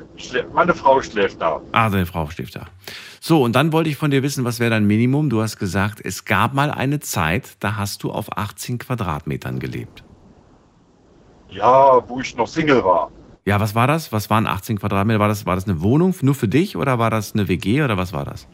Meine 0.54 0.74
Frau 0.74 1.02
schläft 1.02 1.42
da. 1.42 1.62
Ah, 1.72 1.90
deine 1.90 2.06
Frau 2.06 2.30
schläft 2.30 2.56
da. 2.56 2.68
So, 3.26 3.42
und 3.42 3.56
dann 3.56 3.72
wollte 3.72 3.90
ich 3.90 3.96
von 3.96 4.12
dir 4.12 4.22
wissen, 4.22 4.44
was 4.44 4.60
wäre 4.60 4.72
dein 4.72 4.86
Minimum? 4.86 5.30
Du 5.30 5.42
hast 5.42 5.58
gesagt, 5.58 6.02
es 6.04 6.26
gab 6.26 6.54
mal 6.54 6.70
eine 6.70 7.00
Zeit, 7.00 7.56
da 7.62 7.78
hast 7.78 8.04
du 8.04 8.12
auf 8.12 8.38
18 8.38 8.80
Quadratmetern 8.80 9.60
gelebt. 9.60 10.04
Ja, 11.48 12.04
wo 12.06 12.20
ich 12.20 12.36
noch 12.36 12.48
Single 12.48 12.84
war. 12.84 13.12
Ja, 13.46 13.62
was 13.62 13.76
war 13.76 13.88
das? 13.88 14.12
Was 14.12 14.30
waren 14.30 14.46
18 14.46 14.78
Quadratmeter? 14.78 15.22
War 15.22 15.30
das, 15.30 15.46
war 15.46 15.56
das 15.56 15.70
eine 15.70 15.82
Wohnung 15.82 16.14
nur 16.22 16.36
für 16.36 16.50
dich 16.50 16.76
oder 16.76 17.00
war 17.00 17.10
das 17.10 17.34
eine 17.34 17.48
WG 17.48 17.82
oder 17.82 17.96
was 17.96 18.12
war 18.12 18.26
das? 18.26 18.46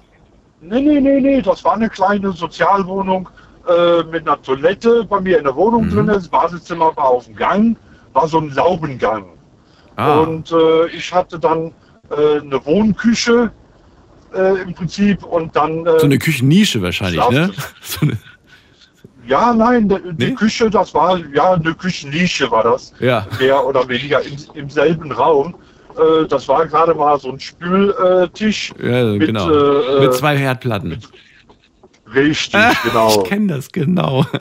Nee, 0.61 0.81
nee, 0.81 1.01
nee, 1.01 1.19
nee, 1.19 1.41
das 1.41 1.65
war 1.65 1.73
eine 1.73 1.89
kleine 1.89 2.31
Sozialwohnung 2.31 3.27
äh, 3.67 4.03
mit 4.03 4.27
einer 4.27 4.39
Toilette 4.39 5.03
bei 5.03 5.19
mir 5.19 5.39
in 5.39 5.45
der 5.45 5.55
Wohnung 5.55 5.85
mhm. 5.85 5.89
drin. 5.89 6.05
Das 6.05 6.27
Badezimmer 6.27 6.95
war 6.95 7.05
auf 7.05 7.25
dem 7.25 7.35
Gang, 7.35 7.75
war 8.13 8.27
so 8.27 8.37
ein 8.37 8.51
Laubengang. 8.51 9.31
Ah. 9.95 10.19
Und 10.19 10.51
äh, 10.51 10.89
ich 10.89 11.11
hatte 11.11 11.39
dann 11.39 11.73
äh, 12.11 12.41
eine 12.41 12.63
Wohnküche 12.63 13.51
äh, 14.33 14.61
im 14.61 14.73
Prinzip 14.73 15.23
und 15.23 15.55
dann. 15.55 15.85
Äh, 15.85 15.99
so 15.99 16.05
eine 16.05 16.17
Küchennische 16.17 16.81
wahrscheinlich, 16.81 17.27
ne? 17.29 17.51
So 17.81 18.01
eine 18.01 18.17
ja, 19.29 19.53
nein, 19.53 19.87
die 19.87 20.25
nee? 20.25 20.31
Küche, 20.33 20.71
das 20.71 20.91
war 20.95 21.19
ja 21.35 21.53
eine 21.53 21.75
Küchennische 21.75 22.49
war 22.49 22.63
das. 22.63 22.93
Ja. 22.99 23.27
Mehr 23.39 23.63
oder 23.63 23.87
weniger 23.87 24.23
im, 24.23 24.35
im 24.55 24.69
selben 24.71 25.11
Raum. 25.11 25.53
Äh, 25.95 26.25
das 26.27 26.47
war 26.47 26.65
gerade 26.65 26.95
mal 26.95 27.19
so 27.19 27.31
ein 27.31 27.39
Spültisch. 27.39 28.73
ja, 28.81 29.03
mit, 29.03 29.27
genau. 29.27 29.51
Äh, 29.51 29.99
mit 30.01 30.15
zwei 30.15 30.35
Herdplatten. 30.35 30.89
Mit, 30.89 31.07
richtig, 32.15 32.59
genau. 32.83 33.21
Ich 33.21 33.29
kenne 33.29 33.53
das 33.53 33.71
genau. 33.71 34.25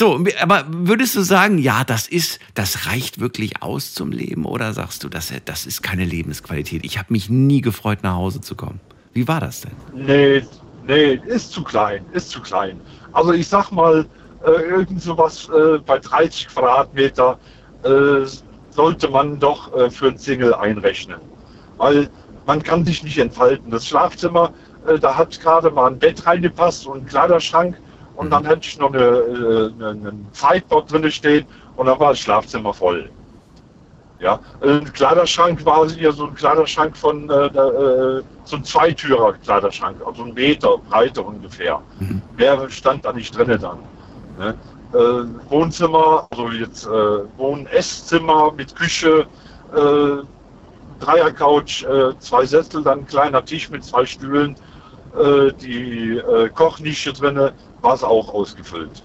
So, 0.00 0.18
aber 0.40 0.64
würdest 0.66 1.14
du 1.14 1.20
sagen, 1.20 1.58
ja, 1.58 1.84
das 1.84 2.08
ist, 2.08 2.38
das 2.54 2.86
reicht 2.86 3.20
wirklich 3.20 3.62
aus 3.62 3.92
zum 3.92 4.12
Leben 4.12 4.46
oder 4.46 4.72
sagst 4.72 5.04
du, 5.04 5.10
das, 5.10 5.30
das 5.44 5.66
ist 5.66 5.82
keine 5.82 6.06
Lebensqualität? 6.06 6.86
Ich 6.86 6.96
habe 6.96 7.12
mich 7.12 7.28
nie 7.28 7.60
gefreut, 7.60 7.98
nach 8.02 8.14
Hause 8.14 8.40
zu 8.40 8.54
kommen. 8.54 8.80
Wie 9.12 9.28
war 9.28 9.40
das 9.40 9.60
denn? 9.60 9.72
Nee, 9.94 10.42
nee, 10.86 11.20
ist 11.26 11.52
zu 11.52 11.62
klein, 11.62 12.06
ist 12.12 12.30
zu 12.30 12.40
klein. 12.40 12.80
Also 13.12 13.34
ich 13.34 13.46
sag 13.46 13.72
mal, 13.72 14.06
äh, 14.42 14.50
irgend 14.50 15.02
sowas 15.02 15.50
äh, 15.50 15.76
bei 15.84 15.98
30 15.98 16.48
Quadratmeter 16.48 17.38
äh, 17.82 18.24
sollte 18.70 19.06
man 19.06 19.38
doch 19.38 19.70
äh, 19.76 19.90
für 19.90 20.08
ein 20.08 20.16
Single 20.16 20.54
einrechnen. 20.54 21.20
Weil 21.76 22.08
man 22.46 22.62
kann 22.62 22.86
sich 22.86 23.02
nicht 23.02 23.18
entfalten. 23.18 23.70
Das 23.70 23.86
Schlafzimmer, 23.86 24.54
äh, 24.86 24.98
da 24.98 25.14
hat 25.14 25.38
gerade 25.38 25.70
mal 25.70 25.90
ein 25.90 25.98
Bett 25.98 26.24
reingepasst 26.24 26.86
und 26.86 27.02
ein 27.02 27.06
Kleiderschrank 27.06 27.76
und 28.16 28.30
dann 28.30 28.44
hätte 28.44 28.66
ich 28.66 28.78
noch 28.78 28.92
eine, 28.92 29.00
äh, 29.00 29.72
eine, 29.72 29.88
einen 29.88 30.26
Sideboard 30.32 30.92
drin 30.92 31.10
stehen 31.10 31.46
und 31.76 31.86
dann 31.86 31.98
war 31.98 32.10
das 32.10 32.20
Schlafzimmer 32.20 32.74
voll. 32.74 33.10
Ja, 34.20 34.38
ein 34.60 34.92
Kleiderschrank 34.92 35.64
war 35.64 35.88
hier 35.88 36.12
so 36.12 36.26
ein 36.26 36.34
Kleiderschrank 36.34 36.94
von 36.94 37.30
äh, 37.30 37.46
äh, 37.46 38.22
so 38.44 38.56
ein 38.56 38.64
Zweitürer 38.64 39.32
Kleiderschrank, 39.32 39.96
also 40.04 40.24
ein 40.24 40.34
Meter 40.34 40.76
breiter 40.90 41.24
ungefähr. 41.24 41.80
Mhm. 41.98 42.20
Mehr 42.36 42.68
stand 42.68 43.06
da 43.06 43.14
nicht 43.14 43.34
drin 43.36 43.58
dann. 43.58 43.78
Ne? 44.38 44.54
Äh, 44.92 45.50
Wohnzimmer, 45.50 46.26
also 46.30 46.48
jetzt 46.50 46.84
äh, 46.84 47.38
Wohn-Esszimmer 47.38 48.52
mit 48.52 48.76
Küche, 48.76 49.26
äh, 49.74 50.24
Dreiercouch, 51.00 51.84
äh, 51.84 52.18
zwei 52.18 52.44
Sessel, 52.44 52.82
dann 52.82 53.00
ein 53.00 53.06
kleiner 53.06 53.42
Tisch 53.42 53.70
mit 53.70 53.84
zwei 53.84 54.04
Stühlen, 54.04 54.54
äh, 55.18 55.52
die 55.54 56.18
äh, 56.18 56.50
Kochnische 56.50 57.12
drinne, 57.14 57.54
war 57.82 57.94
es 57.94 58.02
auch 58.02 58.32
ausgefüllt. 58.32 59.02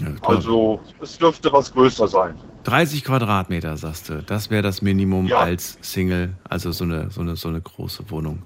Ja, 0.00 0.08
also 0.22 0.80
es 1.00 1.18
dürfte 1.18 1.52
was 1.52 1.72
größer 1.72 2.08
sein. 2.08 2.34
30 2.64 3.04
Quadratmeter, 3.04 3.76
sagst 3.76 4.08
du. 4.08 4.22
Das 4.22 4.50
wäre 4.50 4.62
das 4.62 4.82
Minimum 4.82 5.26
ja. 5.26 5.40
als 5.40 5.78
Single. 5.80 6.34
Also 6.48 6.72
so 6.72 6.84
eine, 6.84 7.10
so, 7.10 7.20
eine, 7.20 7.36
so 7.36 7.48
eine 7.48 7.60
große 7.60 8.10
Wohnung 8.10 8.42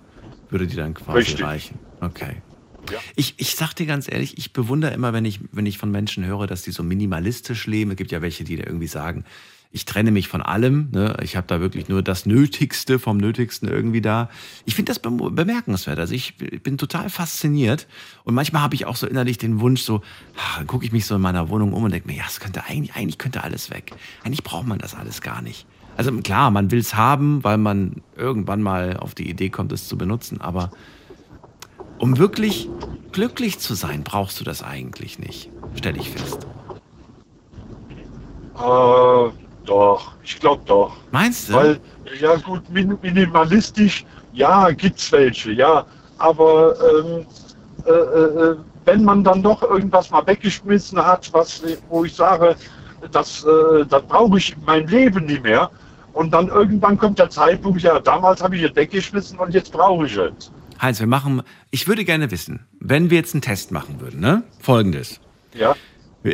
würde 0.50 0.66
die 0.66 0.76
dann 0.76 0.94
quasi 0.94 1.18
Richtig. 1.18 1.44
reichen. 1.44 1.78
Okay. 2.00 2.36
Ja. 2.90 2.98
Ich, 3.16 3.34
ich 3.38 3.56
sag 3.56 3.74
dir 3.74 3.86
ganz 3.86 4.10
ehrlich, 4.10 4.38
ich 4.38 4.52
bewundere 4.52 4.92
immer, 4.92 5.12
wenn 5.12 5.24
ich, 5.24 5.40
wenn 5.52 5.66
ich 5.66 5.76
von 5.78 5.90
Menschen 5.90 6.24
höre, 6.24 6.46
dass 6.46 6.62
die 6.62 6.70
so 6.70 6.82
minimalistisch 6.82 7.66
leben. 7.66 7.90
Es 7.92 7.96
gibt 7.96 8.12
ja 8.12 8.22
welche, 8.22 8.44
die 8.44 8.56
da 8.56 8.64
irgendwie 8.64 8.86
sagen, 8.86 9.24
Ich 9.70 9.84
trenne 9.84 10.10
mich 10.10 10.28
von 10.28 10.42
allem. 10.42 10.88
Ne? 10.92 11.16
Ich 11.22 11.36
habe 11.36 11.46
da 11.46 11.60
wirklich 11.60 11.88
nur 11.88 12.02
das 12.02 12.26
Nötigste 12.26 12.98
vom 12.98 13.18
Nötigsten 13.18 13.68
irgendwie 13.68 14.00
da. 14.00 14.30
Ich 14.64 14.74
finde 14.74 14.90
das 14.90 14.98
bemerkenswert. 15.00 15.98
Also 15.98 16.14
ich 16.14 16.36
bin 16.36 16.78
total 16.78 17.10
fasziniert. 17.10 17.86
Und 18.24 18.34
manchmal 18.34 18.62
habe 18.62 18.74
ich 18.74 18.86
auch 18.86 18.96
so 18.96 19.06
innerlich 19.06 19.38
den 19.38 19.60
Wunsch, 19.60 19.82
so, 19.82 20.02
ach, 20.38 20.58
dann 20.58 20.66
gucke 20.66 20.84
ich 20.84 20.92
mich 20.92 21.06
so 21.06 21.16
in 21.16 21.20
meiner 21.20 21.48
Wohnung 21.48 21.72
um 21.72 21.84
und 21.84 21.92
denke 21.92 22.08
mir, 22.08 22.16
ja, 22.16 22.24
es 22.26 22.40
könnte 22.40 22.64
eigentlich, 22.64 22.94
eigentlich 22.94 23.18
könnte 23.18 23.44
alles 23.44 23.70
weg. 23.70 23.92
Eigentlich 24.24 24.42
braucht 24.42 24.66
man 24.66 24.78
das 24.78 24.94
alles 24.94 25.20
gar 25.20 25.42
nicht. 25.42 25.66
Also 25.96 26.12
klar, 26.20 26.50
man 26.50 26.70
will 26.70 26.78
es 26.78 26.94
haben, 26.94 27.42
weil 27.42 27.58
man 27.58 28.02
irgendwann 28.16 28.62
mal 28.62 28.96
auf 28.98 29.14
die 29.14 29.28
Idee 29.28 29.48
kommt, 29.48 29.72
es 29.72 29.88
zu 29.88 29.96
benutzen. 29.96 30.40
Aber 30.40 30.70
um 31.98 32.18
wirklich 32.18 32.68
glücklich 33.12 33.58
zu 33.58 33.74
sein, 33.74 34.04
brauchst 34.04 34.38
du 34.40 34.44
das 34.44 34.62
eigentlich 34.62 35.18
nicht, 35.18 35.50
stelle 35.74 35.98
ich 35.98 36.10
fest. 36.10 36.46
Äh, 38.58 39.45
doch, 39.66 40.12
ich 40.22 40.38
glaube 40.40 40.62
doch. 40.66 40.96
Meinst 41.10 41.48
du? 41.48 41.54
Weil, 41.54 41.80
ja 42.20 42.36
gut, 42.36 42.62
min 42.70 42.98
minimalistisch, 43.02 44.04
ja, 44.32 44.70
gibt's 44.70 45.10
welche, 45.12 45.52
ja. 45.52 45.84
Aber 46.18 46.74
ähm, 46.80 47.26
äh, 47.84 47.90
äh, 47.90 48.56
wenn 48.84 49.04
man 49.04 49.22
dann 49.24 49.42
doch 49.42 49.62
irgendwas 49.62 50.10
mal 50.10 50.26
weggeschmissen 50.26 51.04
hat, 51.04 51.32
was, 51.32 51.62
wo 51.88 52.04
ich 52.04 52.14
sage, 52.14 52.56
das, 53.12 53.44
äh, 53.44 53.84
das 53.86 54.02
brauche 54.04 54.38
ich 54.38 54.56
mein 54.64 54.86
Leben 54.86 55.26
nicht 55.26 55.42
mehr. 55.42 55.70
Und 56.12 56.32
dann 56.32 56.48
irgendwann 56.48 56.96
kommt 56.96 57.18
der 57.18 57.28
Zeitpunkt, 57.28 57.82
ja, 57.82 58.00
damals 58.00 58.42
habe 58.42 58.56
ich 58.56 58.62
es 58.62 58.74
weggeschmissen 58.74 59.38
und 59.38 59.52
jetzt 59.52 59.70
brauche 59.72 60.06
ich 60.06 60.16
es. 60.16 60.50
Heinz, 60.80 61.00
wir 61.00 61.06
machen, 61.06 61.42
ich 61.70 61.88
würde 61.88 62.04
gerne 62.04 62.30
wissen, 62.30 62.66
wenn 62.80 63.10
wir 63.10 63.18
jetzt 63.18 63.34
einen 63.34 63.42
Test 63.42 63.70
machen 63.70 64.00
würden, 64.00 64.20
ne? 64.20 64.42
Folgendes. 64.60 65.20
Ja. 65.54 65.74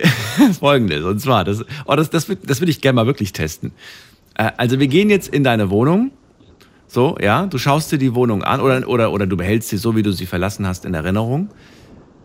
Folgendes, 0.60 1.04
und 1.04 1.20
zwar, 1.20 1.44
das, 1.44 1.64
oh, 1.86 1.94
das, 1.94 2.10
das, 2.10 2.26
das 2.26 2.60
würde 2.60 2.70
ich 2.70 2.80
gerne 2.80 2.96
mal 2.96 3.06
wirklich 3.06 3.32
testen. 3.32 3.72
Äh, 4.34 4.52
also 4.56 4.78
wir 4.78 4.88
gehen 4.88 5.10
jetzt 5.10 5.28
in 5.28 5.44
deine 5.44 5.70
Wohnung, 5.70 6.12
so, 6.86 7.16
ja, 7.20 7.46
du 7.46 7.56
schaust 7.56 7.90
dir 7.90 7.98
die 7.98 8.14
Wohnung 8.14 8.42
an 8.44 8.60
oder, 8.60 8.86
oder, 8.86 9.12
oder 9.12 9.26
du 9.26 9.36
behältst 9.36 9.70
sie 9.70 9.78
so, 9.78 9.96
wie 9.96 10.02
du 10.02 10.12
sie 10.12 10.26
verlassen 10.26 10.66
hast, 10.66 10.84
in 10.84 10.92
Erinnerung. 10.92 11.48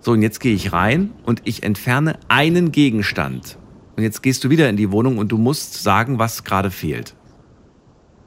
So, 0.01 0.11
und 0.11 0.21
jetzt 0.21 0.39
gehe 0.39 0.53
ich 0.53 0.73
rein 0.73 1.11
und 1.23 1.41
ich 1.45 1.63
entferne 1.63 2.19
einen 2.27 2.71
Gegenstand. 2.71 3.57
Und 3.95 4.03
jetzt 4.03 4.21
gehst 4.21 4.43
du 4.43 4.49
wieder 4.49 4.69
in 4.69 4.77
die 4.77 4.91
Wohnung 4.91 5.17
und 5.17 5.31
du 5.31 5.37
musst 5.37 5.81
sagen, 5.81 6.19
was 6.19 6.43
gerade 6.43 6.69
fehlt. 6.69 7.15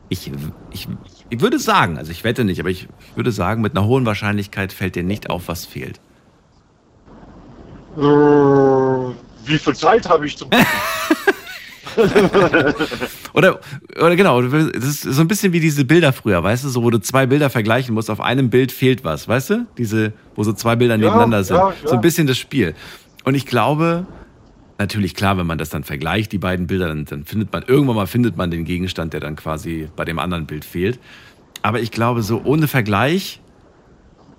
Ich, 0.08 0.32
ich, 0.72 0.88
ich 1.28 1.40
würde 1.40 1.58
sagen, 1.58 1.96
also 1.96 2.10
ich 2.10 2.24
wette 2.24 2.44
nicht, 2.44 2.58
aber 2.58 2.70
ich 2.70 2.88
würde 3.14 3.30
sagen, 3.30 3.62
mit 3.62 3.76
einer 3.76 3.86
hohen 3.86 4.04
Wahrscheinlichkeit 4.04 4.72
fällt 4.72 4.96
dir 4.96 5.04
nicht 5.04 5.30
auf, 5.30 5.46
was 5.46 5.66
fehlt. 5.66 6.00
Wie 9.44 9.58
viel 9.58 9.74
Zeit 9.74 10.08
habe 10.08 10.26
ich 10.26 10.36
zum 10.36 10.48
oder, 13.32 13.60
oder 13.96 14.16
genau, 14.16 14.42
das 14.42 14.84
ist 14.84 15.02
so 15.02 15.20
ein 15.20 15.28
bisschen 15.28 15.52
wie 15.52 15.60
diese 15.60 15.84
Bilder 15.84 16.12
früher, 16.12 16.42
weißt 16.42 16.64
du, 16.64 16.68
so 16.68 16.82
wo 16.82 16.90
du 16.90 16.98
zwei 16.98 17.26
Bilder 17.26 17.50
vergleichen 17.50 17.94
musst, 17.94 18.10
auf 18.10 18.20
einem 18.20 18.50
Bild 18.50 18.72
fehlt 18.72 19.04
was, 19.04 19.28
weißt 19.28 19.50
du? 19.50 19.66
Diese, 19.78 20.12
wo 20.34 20.44
so 20.44 20.52
zwei 20.52 20.76
Bilder 20.76 20.96
nebeneinander 20.96 21.38
ja, 21.38 21.44
sind. 21.44 21.56
Ja, 21.56 21.70
ja. 21.70 21.88
So 21.88 21.94
ein 21.94 22.00
bisschen 22.00 22.26
das 22.26 22.38
Spiel. 22.38 22.74
Und 23.24 23.34
ich 23.34 23.46
glaube, 23.46 24.06
natürlich 24.78 25.14
klar, 25.14 25.36
wenn 25.36 25.46
man 25.46 25.58
das 25.58 25.68
dann 25.68 25.84
vergleicht, 25.84 26.32
die 26.32 26.38
beiden 26.38 26.66
Bilder, 26.66 26.88
dann, 26.88 27.04
dann 27.04 27.24
findet 27.24 27.52
man, 27.52 27.64
irgendwann 27.66 27.96
mal 27.96 28.06
findet 28.06 28.36
man 28.36 28.50
den 28.50 28.64
Gegenstand, 28.64 29.12
der 29.12 29.20
dann 29.20 29.36
quasi 29.36 29.88
bei 29.96 30.04
dem 30.04 30.18
anderen 30.18 30.46
Bild 30.46 30.64
fehlt. 30.64 30.98
Aber 31.62 31.80
ich 31.80 31.90
glaube, 31.90 32.22
so 32.22 32.40
ohne 32.44 32.68
Vergleich, 32.68 33.40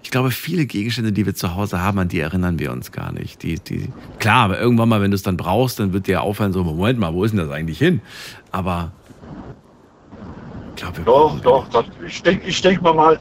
ich 0.04 0.12
glaube, 0.12 0.32
viele 0.32 0.66
Gegenstände, 0.66 1.12
die 1.12 1.26
wir 1.26 1.36
zu 1.36 1.56
Hause 1.56 1.82
haben, 1.82 2.00
an 2.00 2.08
die 2.08 2.20
erinnern 2.20 2.60
wir 2.60 2.72
uns 2.72 2.92
gar 2.92 3.12
nicht. 3.12 3.44
Die, 3.44 3.60
die, 3.60 3.90
klar, 4.20 4.46
aber 4.46 4.60
irgendwann 4.60 4.90
mal, 4.90 5.02
wenn 5.02 5.12
du 5.12 5.16
es 5.16 5.24
dann 5.24 5.38
brauchst, 5.38 5.80
dann 5.80 5.94
wird 5.94 6.08
dir 6.08 6.22
auffallen, 6.22 6.54
so, 6.54 6.64
Moment 6.64 7.00
mal, 7.00 7.14
wo 7.14 7.24
ist 7.24 7.32
denn 7.32 7.40
das 7.40 7.50
eigentlich 7.50 7.78
hin? 7.78 8.02
Aber 8.52 8.92
ich 10.76 10.82
glaube, 10.82 11.02
doch, 11.06 11.40
doch, 11.42 11.68
das, 11.70 11.86
ich 12.06 12.22
denke 12.24 12.48
ich 12.48 12.62
denk 12.62 12.82
mal 12.82 12.94
mal, 12.94 13.20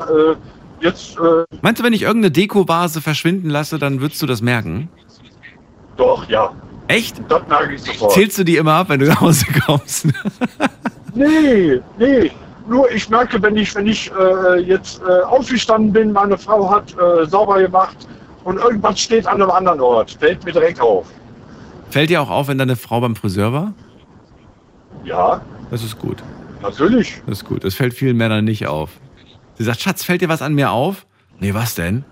äh, 0.00 0.36
jetzt. 0.80 1.16
Äh, 1.18 1.44
Meinst 1.62 1.80
du, 1.80 1.84
wenn 1.84 1.92
ich 1.92 2.02
irgendeine 2.02 2.30
Dekovase 2.30 3.00
verschwinden 3.00 3.50
lasse, 3.50 3.78
dann 3.78 4.00
würdest 4.00 4.22
du 4.22 4.26
das 4.26 4.42
merken? 4.42 4.88
Doch, 5.96 6.28
ja. 6.28 6.52
Echt? 6.86 7.20
Das 7.28 7.46
merke 7.48 7.74
ich 7.74 7.82
sofort. 7.82 8.12
Zählst 8.12 8.38
du 8.38 8.44
die 8.44 8.56
immer 8.56 8.74
ab, 8.74 8.88
wenn 8.88 9.00
du 9.00 9.06
nach 9.06 9.20
Hause 9.20 9.46
kommst? 9.66 10.06
nee, 11.14 11.80
nee. 11.98 12.30
Nur 12.68 12.90
ich 12.90 13.08
merke, 13.08 13.42
wenn 13.42 13.56
ich, 13.56 13.74
wenn 13.74 13.86
ich 13.86 14.12
äh, 14.12 14.60
jetzt 14.60 15.00
äh, 15.00 15.22
aufgestanden 15.22 15.92
bin, 15.92 16.12
meine 16.12 16.36
Frau 16.36 16.70
hat 16.70 16.94
äh, 16.98 17.26
sauber 17.26 17.60
gemacht 17.62 17.96
und 18.44 18.58
irgendwas 18.58 19.00
steht 19.00 19.26
an 19.26 19.40
einem 19.40 19.50
anderen 19.50 19.80
Ort, 19.80 20.10
fällt 20.20 20.44
mir 20.44 20.52
direkt 20.52 20.80
auf. 20.80 21.06
Fällt 21.90 22.10
dir 22.10 22.20
auch 22.20 22.28
auf, 22.28 22.48
wenn 22.48 22.58
deine 22.58 22.76
Frau 22.76 23.00
beim 23.00 23.16
Friseur 23.16 23.52
war? 23.54 23.72
Ja. 25.04 25.40
Das 25.70 25.82
ist 25.82 25.98
gut. 25.98 26.18
Natürlich. 26.60 27.22
Das 27.26 27.38
ist 27.38 27.44
gut. 27.46 27.64
Das 27.64 27.74
fällt 27.74 27.94
vielen 27.94 28.18
Männern 28.18 28.44
nicht 28.44 28.66
auf. 28.66 28.90
Sie 29.56 29.64
sagt, 29.64 29.80
Schatz, 29.80 30.04
fällt 30.04 30.20
dir 30.20 30.28
was 30.28 30.42
an 30.42 30.54
mir 30.54 30.70
auf? 30.70 31.06
Nee, 31.40 31.54
was 31.54 31.74
denn? 31.74 32.04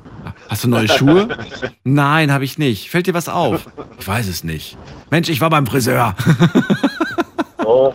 Hast 0.49 0.65
du 0.65 0.69
neue 0.69 0.89
Schuhe? 0.89 1.29
Nein, 1.85 2.33
habe 2.33 2.45
ich 2.45 2.57
nicht. 2.59 2.91
Fällt 2.91 3.07
dir 3.07 3.15
was 3.15 3.29
auf? 3.29 3.69
Ich 3.99 4.09
weiß 4.09 4.27
es 4.27 4.43
nicht. 4.43 4.79
Mensch, 5.11 5.29
ich 5.29 5.41
war 5.41 5.51
beim 5.51 5.67
Friseur. 5.67 6.15
Oh. 7.67 7.93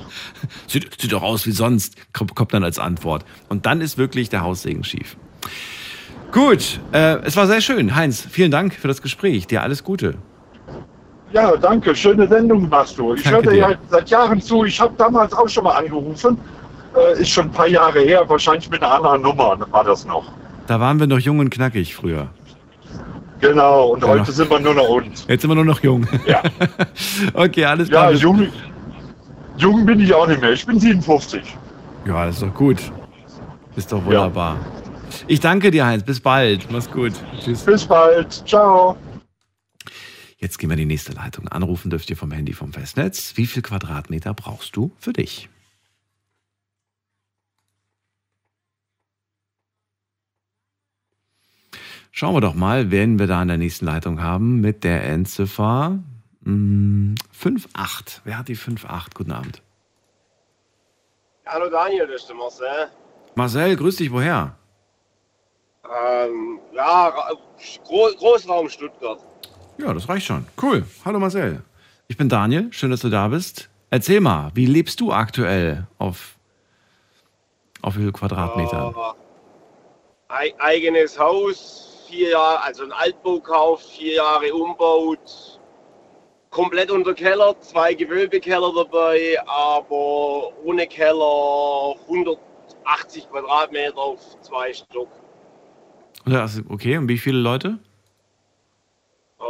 Sieht, 0.68 1.02
sieht 1.02 1.14
doch 1.14 1.24
aus 1.24 1.46
wie 1.46 1.52
sonst, 1.52 1.96
kommt 2.14 2.54
dann 2.54 2.64
als 2.64 2.78
Antwort. 2.78 3.24
Und 3.48 3.66
dann 3.66 3.80
ist 3.80 3.98
wirklich 3.98 4.30
der 4.30 4.42
Haussegen 4.42 4.84
schief. 4.84 5.16
Gut, 6.34 6.80
äh, 6.92 7.20
es 7.24 7.38
war 7.38 7.48
sehr 7.48 7.62
schön. 7.62 7.96
Heinz, 7.96 8.26
vielen 8.30 8.52
Dank 8.52 8.74
für 8.74 8.88
das 8.88 9.02
Gespräch. 9.02 9.48
Dir 9.48 9.64
alles 9.64 9.84
Gute. 9.84 10.16
Ja, 11.34 11.56
danke. 11.56 11.96
Schöne 11.96 12.28
Sendung 12.28 12.68
machst 12.68 12.98
du. 12.98 13.14
Ich 13.14 13.30
höre 13.30 13.42
dir 13.42 13.56
ja 13.56 13.74
seit 13.90 14.10
Jahren 14.10 14.42
zu. 14.42 14.66
Ich 14.66 14.80
habe 14.80 14.94
damals 14.98 15.34
auch 15.34 15.48
schon 15.48 15.64
mal 15.64 15.76
angerufen. 15.76 16.38
Äh, 16.96 17.22
ist 17.22 17.30
schon 17.30 17.46
ein 17.46 17.52
paar 17.52 17.68
Jahre 17.68 18.02
her. 18.02 18.28
Wahrscheinlich 18.28 18.70
mit 18.70 18.84
einer 18.84 18.94
anderen 18.94 19.22
Nummer 19.22 19.58
war 19.72 19.84
das 19.86 20.06
noch. 20.06 20.32
Da 20.68 20.80
waren 20.80 21.00
wir 21.00 21.08
noch 21.08 21.20
jung 21.20 21.40
und 21.40 21.50
knackig 21.50 21.96
früher. 21.96 22.30
Genau, 23.40 23.94
und 23.94 24.02
genau. 24.02 24.14
heute 24.14 24.32
sind 24.32 24.50
wir 24.50 24.60
nur 24.60 24.76
noch 24.76 24.88
uns. 24.88 25.26
Jetzt 25.28 25.42
sind 25.42 25.50
wir 25.50 25.56
nur 25.56 25.66
noch 25.66 25.82
jung. 25.82 26.08
Ja. 26.28 26.44
okay, 27.34 27.66
alles 27.66 27.90
klar. 27.90 28.12
Ja, 28.12 28.18
jung, 28.18 28.48
jung 29.62 29.86
bin 29.86 30.00
ich 30.00 30.14
auch 30.14 30.28
nicht 30.28 30.42
mehr. 30.42 30.52
Ich 30.52 30.66
bin 30.66 30.80
57. 30.80 31.44
Ja, 32.06 32.26
das 32.26 32.36
ist 32.36 32.42
doch 32.42 32.54
gut. 32.54 32.92
Ist 33.76 33.92
doch 33.92 34.04
wunderbar. 34.04 34.56
Ja. 34.56 34.82
Ich 35.28 35.40
danke 35.40 35.72
dir, 35.72 35.86
Heinz. 35.86 36.04
Bis 36.04 36.20
bald. 36.20 36.70
Mach's 36.72 36.90
gut. 36.90 37.14
Tschüss. 37.40 37.64
Bis 37.64 37.86
bald. 37.86 38.32
Ciao. 38.48 38.98
Jetzt 40.38 40.58
gehen 40.58 40.70
wir 40.70 40.74
in 40.74 40.80
die 40.80 40.86
nächste 40.86 41.14
Leitung. 41.14 41.48
Anrufen 41.48 41.92
dürft 41.92 42.10
ihr 42.10 42.18
vom 42.18 42.32
Handy 42.32 42.54
vom 42.54 42.74
Festnetz. 42.74 43.34
Wie 43.36 43.46
viel 43.46 43.62
Quadratmeter 43.62 44.34
brauchst 44.34 44.76
du 44.76 44.92
für 44.98 45.14
dich? 45.14 45.50
Schauen 52.14 52.36
wir 52.36 52.42
doch 52.42 52.56
mal, 52.56 52.92
wen 52.92 53.20
wir 53.20 53.28
da 53.28 53.42
in 53.42 53.48
der 53.48 53.58
nächsten 53.58 53.86
Leitung 53.86 54.22
haben 54.22 54.60
mit 54.60 54.84
der 54.84 55.04
Endziffer 55.04 56.00
5-8. 56.46 56.46
Hm, 56.46 57.16
Wer 58.24 58.38
hat 58.38 58.48
die 58.48 58.58
5-8? 58.58 59.14
Guten 59.14 59.32
Abend. 59.32 59.62
Hallo 61.46 61.70
Daniel, 61.70 62.08
das 62.08 62.22
ist 62.22 62.30
der 62.30 62.36
Marcel. 62.36 62.90
Marcel, 63.36 63.76
grüß 63.76 63.98
dich, 63.98 64.12
woher? 64.12 64.56
Ähm, 65.84 66.60
ja, 66.74 67.14
Gro 67.84 68.10
Großraum 68.18 68.70
Stuttgart. 68.70 69.20
Ja, 69.78 69.94
das 69.94 70.08
reicht 70.08 70.26
schon. 70.28 70.46
Cool. 70.62 70.86
Hallo 71.04 71.20
Marcel. 71.20 71.64
Ich 72.08 72.18
bin 72.18 72.30
Daniel, 72.30 72.72
schön, 72.72 72.92
dass 72.92 73.02
du 73.02 73.10
da 73.10 73.28
bist. 73.28 73.70
Erzähl 73.90 74.22
mal, 74.22 74.52
wie 74.54 74.66
lebst 74.66 75.02
du 75.02 75.12
aktuell 75.12 75.88
auf, 75.98 76.38
auf 77.82 77.98
wie 77.98 78.02
viel 78.02 78.12
Quadratmeter? 78.12 78.96
Uh, 78.96 79.14
eigenes 80.60 81.20
Haus, 81.20 82.06
vier 82.08 82.30
Jahre, 82.32 82.62
also 82.62 82.84
ein 82.84 82.92
Altbau 82.94 83.40
gekauft, 83.40 83.86
vier 83.86 84.14
Jahre 84.16 84.54
umbaut, 84.54 85.60
komplett 86.52 86.92
unter 86.92 87.16
Keller, 87.16 87.60
zwei 87.62 87.96
Gewölbekeller 87.96 88.72
dabei, 88.76 89.38
aber 89.48 90.56
ohne 90.64 90.86
Keller 90.86 91.96
180 92.04 93.30
Quadratmeter 93.30 93.98
auf 93.98 94.40
zwei 94.42 94.72
Stock. 94.72 95.10
Okay, 96.70 96.98
und 96.98 97.10
wie 97.10 97.18
viele 97.18 97.40
Leute? 97.40 97.80
Äh, 99.40 99.44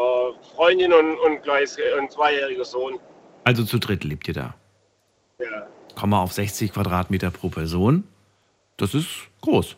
Freundin 0.56 0.94
und, 0.94 1.18
und 1.20 1.44
gleich 1.44 1.72
ein 2.00 2.10
zweijähriger 2.10 2.64
Sohn. 2.64 2.98
Also 3.44 3.66
zu 3.66 3.78
dritt 3.78 4.06
lebt 4.06 4.30
ihr 4.30 4.34
da? 4.34 4.56
Ja. 5.40 5.68
Kommen 6.00 6.14
wir 6.14 6.22
auf 6.22 6.32
60 6.32 6.72
Quadratmeter 6.72 7.30
pro 7.30 7.50
Person. 7.50 8.06
Das 8.78 8.94
ist 8.94 9.10
groß 9.42 9.76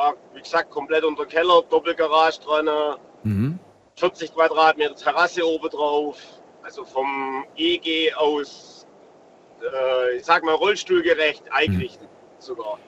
ja, 0.00 0.14
wie 0.34 0.40
gesagt, 0.40 0.70
komplett 0.70 1.04
unter 1.04 1.26
Keller, 1.26 1.62
Doppelgarage 1.68 2.40
dran, 2.40 2.98
mhm. 3.22 3.58
40 4.00 4.34
Quadratmeter 4.34 4.94
Terrasse 4.96 5.46
oben 5.46 5.68
drauf. 5.68 6.16
Also 6.62 6.84
vom 6.84 7.44
EG 7.56 8.12
aus, 8.14 8.86
äh, 9.62 10.16
ich 10.16 10.24
sag 10.24 10.44
mal, 10.44 10.54
rollstuhlgerecht 10.54 11.44
eingerichtet 11.50 12.02
mhm. 12.02 12.40
sogar. 12.40 12.78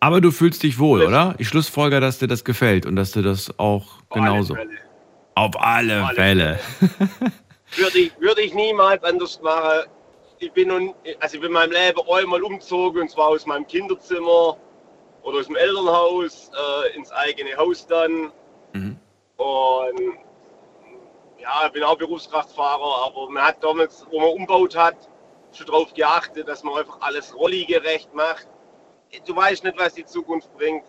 Aber 0.00 0.20
du 0.20 0.30
fühlst 0.30 0.62
dich 0.62 0.78
wohl, 0.78 1.00
das 1.00 1.08
oder? 1.08 1.34
Ich 1.38 1.48
schlussfolger, 1.48 2.00
dass 2.00 2.18
dir 2.18 2.26
das 2.26 2.44
gefällt 2.44 2.84
und 2.84 2.96
dass 2.96 3.12
dir 3.12 3.22
das 3.22 3.58
auch 3.58 4.00
auf 4.08 4.08
genauso. 4.10 4.54
Alle 4.54 4.84
auf 5.34 5.60
alle, 5.60 6.02
auf 6.02 6.08
alle 6.08 6.14
Fälle. 6.14 6.58
Fälle. 6.58 7.32
Würde 7.76 7.98
ich, 7.98 8.20
würde 8.20 8.42
ich 8.42 8.54
niemals 8.54 9.02
anders 9.02 9.40
machen. 9.42 9.88
Ich 10.38 10.52
bin, 10.52 10.68
nun, 10.68 10.94
also 11.20 11.36
ich 11.36 11.40
bin 11.40 11.48
in 11.48 11.52
meinem 11.52 11.72
Leben 11.72 12.00
einmal 12.08 12.42
umgezogen, 12.42 13.02
und 13.02 13.10
zwar 13.10 13.28
aus 13.28 13.46
meinem 13.46 13.66
Kinderzimmer 13.66 14.56
oder 15.22 15.38
aus 15.38 15.46
dem 15.46 15.56
Elternhaus 15.56 16.50
äh, 16.52 16.96
ins 16.96 17.10
eigene 17.10 17.56
Haus 17.56 17.86
dann. 17.86 18.32
Mhm. 18.72 18.96
Und 19.44 20.18
ja, 21.38 21.66
ich 21.66 21.72
bin 21.72 21.84
auch 21.84 21.98
Berufskraftfahrer, 21.98 23.04
aber 23.04 23.28
man 23.28 23.42
hat 23.42 23.62
damals, 23.62 24.06
wo 24.10 24.18
man 24.18 24.30
umbaut 24.30 24.74
hat, 24.74 24.96
schon 25.52 25.66
darauf 25.66 25.92
geachtet, 25.92 26.48
dass 26.48 26.62
man 26.62 26.78
einfach 26.78 26.98
alles 27.02 27.36
rolligerecht 27.36 28.14
macht. 28.14 28.48
Du 29.26 29.36
weißt 29.36 29.64
nicht, 29.64 29.78
was 29.78 29.92
die 29.92 30.06
Zukunft 30.06 30.50
bringt. 30.56 30.86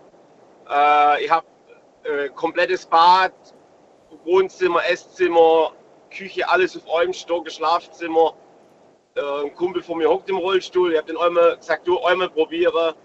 Äh, 0.69 1.25
ich 1.25 1.29
habe 1.29 1.45
äh, 2.03 2.29
komplettes 2.29 2.85
Bad, 2.85 3.33
Wohnzimmer, 4.23 4.87
Esszimmer, 4.89 5.73
Küche, 6.09 6.47
alles 6.47 6.77
auf 6.77 6.95
einem 6.95 7.11
Stock, 7.11 7.51
Schlafzimmer. 7.51 8.35
Äh, 9.15 9.21
ein 9.43 9.53
Kumpel 9.53 9.83
von 9.83 9.97
mir 9.97 10.09
hockt 10.09 10.29
im 10.29 10.37
Rollstuhl. 10.37 10.93
Ich 10.93 10.97
habe 10.97 11.07
den 11.07 11.17
einmal 11.17 11.57
gesagt, 11.57 11.85
du 11.87 12.01
einmal 12.03 12.29
probiere. 12.29 12.95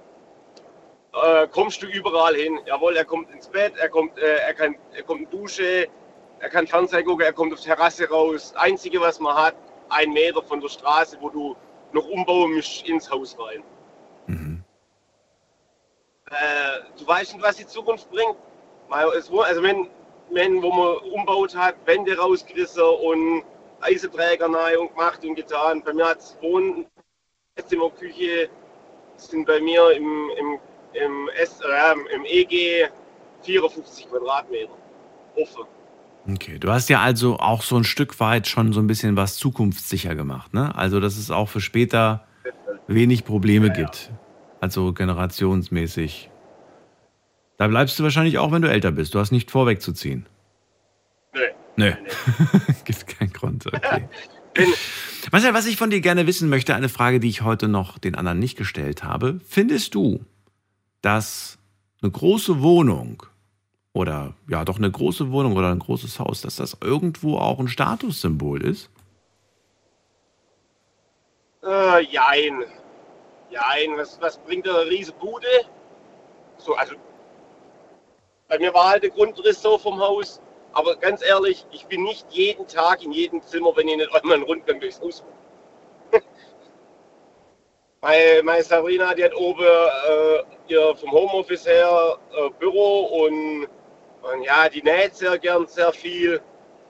Äh, 1.12 1.48
kommst 1.48 1.82
du 1.82 1.86
überall 1.86 2.34
hin? 2.36 2.60
Jawohl, 2.66 2.96
er 2.96 3.04
kommt 3.04 3.30
ins 3.30 3.48
Bett, 3.48 3.72
er 3.76 3.88
kommt, 3.88 4.16
äh, 4.18 4.36
er 4.36 4.54
kann, 4.54 4.76
er 4.94 5.02
kommt 5.02 5.22
in 5.22 5.30
Dusche, 5.30 5.88
er 6.38 6.48
kann 6.48 6.66
Fernseher 6.66 7.02
gucken, 7.02 7.26
er 7.26 7.32
kommt 7.32 7.52
auf 7.52 7.60
die 7.60 7.66
Terrasse 7.66 8.08
raus. 8.08 8.52
Das 8.52 8.62
Einzige, 8.62 9.00
was 9.00 9.18
man 9.18 9.34
hat, 9.34 9.54
ein 9.88 10.12
Meter 10.12 10.42
von 10.42 10.60
der 10.60 10.68
Straße, 10.68 11.18
wo 11.20 11.28
du 11.28 11.56
noch 11.92 12.06
umbauen 12.06 12.54
musst, 12.54 12.88
ins 12.88 13.10
Haus 13.10 13.36
rein. 13.38 13.64
Mhm. 14.26 14.64
Äh, 16.30 16.98
du 16.98 17.06
weißt 17.06 17.34
nicht, 17.34 17.42
was 17.44 17.56
die 17.56 17.66
Zukunft 17.66 18.08
bringt. 18.10 18.36
Also 18.88 19.62
wenn, 19.62 19.88
wenn, 20.30 20.62
wo 20.62 20.72
man 20.72 20.96
umbaut 21.12 21.56
hat, 21.56 21.74
Wände 21.86 22.16
rausgerissen 22.16 22.82
und 22.82 23.44
Eisenträger 23.80 24.48
neu 24.48 24.80
und 24.80 24.90
gemacht 24.90 25.24
und 25.24 25.34
getan. 25.34 25.82
Bei 25.82 25.92
mir 25.92 26.06
hat 26.06 26.18
es 26.18 26.36
Wohn, 26.40 26.86
Esszimmer, 27.56 27.90
Küche 27.90 28.48
sind 29.16 29.46
bei 29.46 29.60
mir 29.60 29.90
im, 29.92 30.30
im, 30.38 30.58
im, 30.94 31.28
S, 31.40 31.60
äh, 31.60 32.14
im 32.14 32.24
EG 32.24 32.88
54 33.42 34.08
Quadratmeter. 34.08 34.72
Offen. 35.36 35.64
Okay, 36.28 36.58
du 36.58 36.70
hast 36.70 36.88
ja 36.90 37.00
also 37.00 37.38
auch 37.38 37.62
so 37.62 37.76
ein 37.76 37.84
Stück 37.84 38.20
weit 38.20 38.46
schon 38.46 38.72
so 38.72 38.80
ein 38.80 38.86
bisschen 38.86 39.16
was 39.16 39.36
zukunftssicher 39.36 40.14
gemacht, 40.14 40.52
ne? 40.52 40.74
Also, 40.74 41.00
dass 41.00 41.16
es 41.16 41.30
auch 41.30 41.48
für 41.48 41.60
später 41.60 42.26
wenig 42.86 43.24
Probleme 43.24 43.70
gibt. 43.70 44.10
Also 44.60 44.92
generationsmäßig. 44.92 46.30
Da 47.56 47.68
bleibst 47.68 47.98
du 47.98 48.02
wahrscheinlich 48.02 48.38
auch, 48.38 48.52
wenn 48.52 48.62
du 48.62 48.70
älter 48.70 48.90
bist. 48.90 49.14
Du 49.14 49.18
hast 49.18 49.32
nicht 49.32 49.50
vor, 49.50 49.66
wegzuziehen. 49.66 50.26
Nö. 51.32 51.40
Nö. 51.76 51.92
Gibt 52.84 53.06
keinen 53.06 53.32
Grund. 53.32 53.66
Okay. 53.66 54.08
Marcel, 55.32 55.54
was 55.54 55.66
ich 55.66 55.76
von 55.76 55.90
dir 55.90 56.00
gerne 56.00 56.26
wissen 56.26 56.48
möchte, 56.48 56.74
eine 56.74 56.88
Frage, 56.88 57.20
die 57.20 57.28
ich 57.28 57.42
heute 57.42 57.68
noch 57.68 57.98
den 57.98 58.14
anderen 58.14 58.38
nicht 58.38 58.56
gestellt 58.56 59.04
habe. 59.04 59.40
Findest 59.46 59.94
du, 59.94 60.24
dass 61.02 61.58
eine 62.02 62.10
große 62.10 62.62
Wohnung 62.62 63.22
oder 63.92 64.34
ja 64.48 64.64
doch 64.64 64.78
eine 64.78 64.90
große 64.90 65.30
Wohnung 65.32 65.56
oder 65.56 65.70
ein 65.70 65.78
großes 65.78 66.18
Haus, 66.20 66.42
dass 66.42 66.56
das 66.56 66.76
irgendwo 66.80 67.38
auch 67.38 67.58
ein 67.58 67.68
Statussymbol 67.68 68.62
ist? 68.62 68.90
Äh, 71.62 72.04
jein. 72.04 72.64
Jein, 73.50 73.96
was, 73.96 74.20
was 74.20 74.38
bringt 74.38 74.68
eine 74.68 74.86
riese 74.86 75.12
Bude? 75.12 75.46
So, 76.56 76.74
also, 76.74 76.94
bei 78.48 78.58
mir 78.58 78.72
war 78.72 78.90
halt 78.90 79.02
der 79.02 79.10
Grundriss 79.10 79.60
so 79.60 79.76
vom 79.78 79.98
Haus. 79.98 80.40
Aber 80.72 80.94
ganz 80.96 81.22
ehrlich, 81.22 81.66
ich 81.72 81.86
bin 81.86 82.04
nicht 82.04 82.26
jeden 82.30 82.66
Tag 82.68 83.02
in 83.02 83.12
jedem 83.12 83.42
Zimmer, 83.42 83.76
wenn 83.76 83.88
ich 83.88 83.96
nicht 83.96 84.14
einmal 84.14 84.36
einen 84.36 84.44
Rundgang 84.44 84.78
durchs 84.78 85.00
Haus 85.00 85.24
mache. 86.12 86.22
meine, 88.00 88.42
meine 88.44 88.62
Sabrina, 88.62 89.14
die 89.14 89.24
hat 89.24 89.34
oben 89.34 89.64
äh, 89.64 90.44
ihr 90.70 90.94
vom 90.96 91.10
Homeoffice 91.10 91.66
her 91.66 92.18
äh, 92.32 92.50
Büro 92.58 93.24
und, 93.24 93.64
und 94.22 94.42
ja, 94.44 94.68
die 94.68 94.82
näht 94.82 95.14
sehr 95.14 95.38
gern 95.38 95.66
sehr 95.66 95.92
viel. 95.92 96.40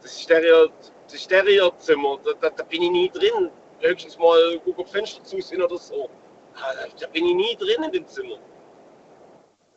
Das 0.02 0.20
Stereo, 0.23 0.69
das 1.11 1.23
Stereozimmer, 1.23 2.19
da, 2.24 2.32
da, 2.40 2.51
da 2.51 2.65
bin 2.65 2.82
ich 2.82 2.90
nie 2.90 3.11
drin. 3.11 3.51
Höchstens 3.81 4.19
mal 4.19 4.59
gucke, 4.65 4.81
ob 4.81 4.89
Fenster 4.89 5.23
zu 5.24 5.40
sind 5.40 5.62
oder 5.62 5.78
so. 5.78 6.09
Ah, 6.55 6.73
Da, 6.74 6.86
da 7.01 7.07
bin 7.09 7.24
ich 7.27 7.35
nie 7.35 7.57
drin 7.57 7.85
in 7.85 7.93
dem 7.93 8.07
Zimmer. 8.07 8.36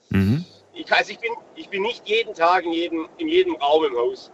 Mhm. 0.10 0.46
Ich, 0.74 0.92
also 0.92 1.12
ich, 1.12 1.20
bin, 1.20 1.32
ich 1.56 1.70
bin 1.70 1.84
nicht 1.84 2.08
jeden 2.08 2.34
Tag 2.34 2.66
in 2.66 2.74
jedem, 2.74 3.08
in 3.18 3.28
jedem 3.28 3.56
Raum 3.56 3.86
im 3.86 3.96
Haus. 3.96 4.32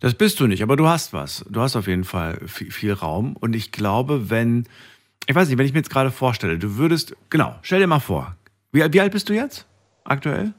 Das 0.00 0.14
bist 0.14 0.40
du 0.40 0.46
nicht, 0.46 0.62
aber 0.62 0.76
du 0.76 0.86
hast 0.88 1.12
was. 1.12 1.44
Du 1.48 1.60
hast 1.60 1.76
auf 1.76 1.86
jeden 1.86 2.04
Fall 2.04 2.38
viel, 2.46 2.70
viel 2.70 2.92
Raum. 2.92 3.36
Und 3.40 3.54
ich 3.54 3.72
glaube, 3.72 4.30
wenn, 4.30 4.68
ich 5.26 5.34
weiß 5.34 5.48
nicht, 5.48 5.58
wenn 5.58 5.66
ich 5.66 5.72
mir 5.72 5.78
jetzt 5.80 5.90
gerade 5.90 6.10
vorstelle, 6.10 6.58
du 6.58 6.76
würdest, 6.76 7.16
genau, 7.30 7.54
stell 7.62 7.80
dir 7.80 7.86
mal 7.86 8.00
vor, 8.00 8.36
wie, 8.74 8.92
wie 8.92 9.00
alt 9.00 9.12
bist 9.12 9.28
du 9.28 9.32
jetzt 9.32 9.66
aktuell? 10.04 10.52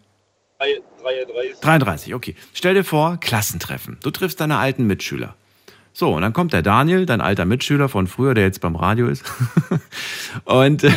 33. 0.57 1.59
33, 1.61 2.15
okay. 2.15 2.35
Stell 2.53 2.73
dir 2.73 2.83
vor, 2.83 3.17
Klassentreffen. 3.17 3.97
Du 4.01 4.09
triffst 4.09 4.39
deine 4.39 4.57
alten 4.57 4.87
Mitschüler. 4.87 5.35
So, 5.93 6.13
und 6.13 6.21
dann 6.21 6.33
kommt 6.33 6.53
der 6.53 6.61
Daniel, 6.61 7.05
dein 7.05 7.21
alter 7.21 7.45
Mitschüler 7.45 7.89
von 7.89 8.07
früher, 8.07 8.33
der 8.33 8.45
jetzt 8.45 8.61
beim 8.61 8.75
Radio 8.75 9.07
ist. 9.07 9.23
und, 10.45 10.83
äh, 10.83 10.91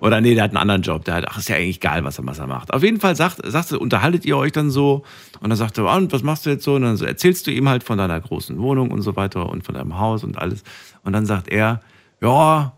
oder 0.00 0.20
nee, 0.20 0.34
der 0.34 0.44
hat 0.44 0.50
einen 0.50 0.58
anderen 0.58 0.82
Job. 0.82 1.04
Der 1.04 1.14
hat, 1.14 1.28
ach, 1.28 1.38
ist 1.38 1.48
ja 1.48 1.56
eigentlich 1.56 1.76
egal, 1.76 2.04
was 2.04 2.18
er, 2.18 2.26
was 2.26 2.38
er 2.38 2.46
macht. 2.46 2.72
Auf 2.72 2.82
jeden 2.82 3.00
Fall 3.00 3.16
sagt, 3.16 3.40
sagst 3.44 3.72
du, 3.72 3.78
unterhaltet 3.78 4.24
ihr 4.24 4.36
euch 4.36 4.52
dann 4.52 4.70
so. 4.70 5.04
Und 5.40 5.50
dann 5.50 5.56
sagt 5.56 5.78
er, 5.78 5.84
ah, 5.84 5.96
und 5.96 6.12
was 6.12 6.22
machst 6.22 6.46
du 6.46 6.50
jetzt 6.50 6.64
so? 6.64 6.74
Und 6.74 6.82
dann 6.82 7.00
erzählst 7.00 7.46
du 7.46 7.50
ihm 7.50 7.68
halt 7.68 7.82
von 7.82 7.98
deiner 7.98 8.20
großen 8.20 8.58
Wohnung 8.58 8.90
und 8.90 9.02
so 9.02 9.16
weiter 9.16 9.48
und 9.48 9.64
von 9.64 9.74
deinem 9.74 9.98
Haus 9.98 10.22
und 10.22 10.38
alles. 10.38 10.62
Und 11.02 11.12
dann 11.12 11.26
sagt 11.26 11.48
er, 11.48 11.80
ja, 12.20 12.72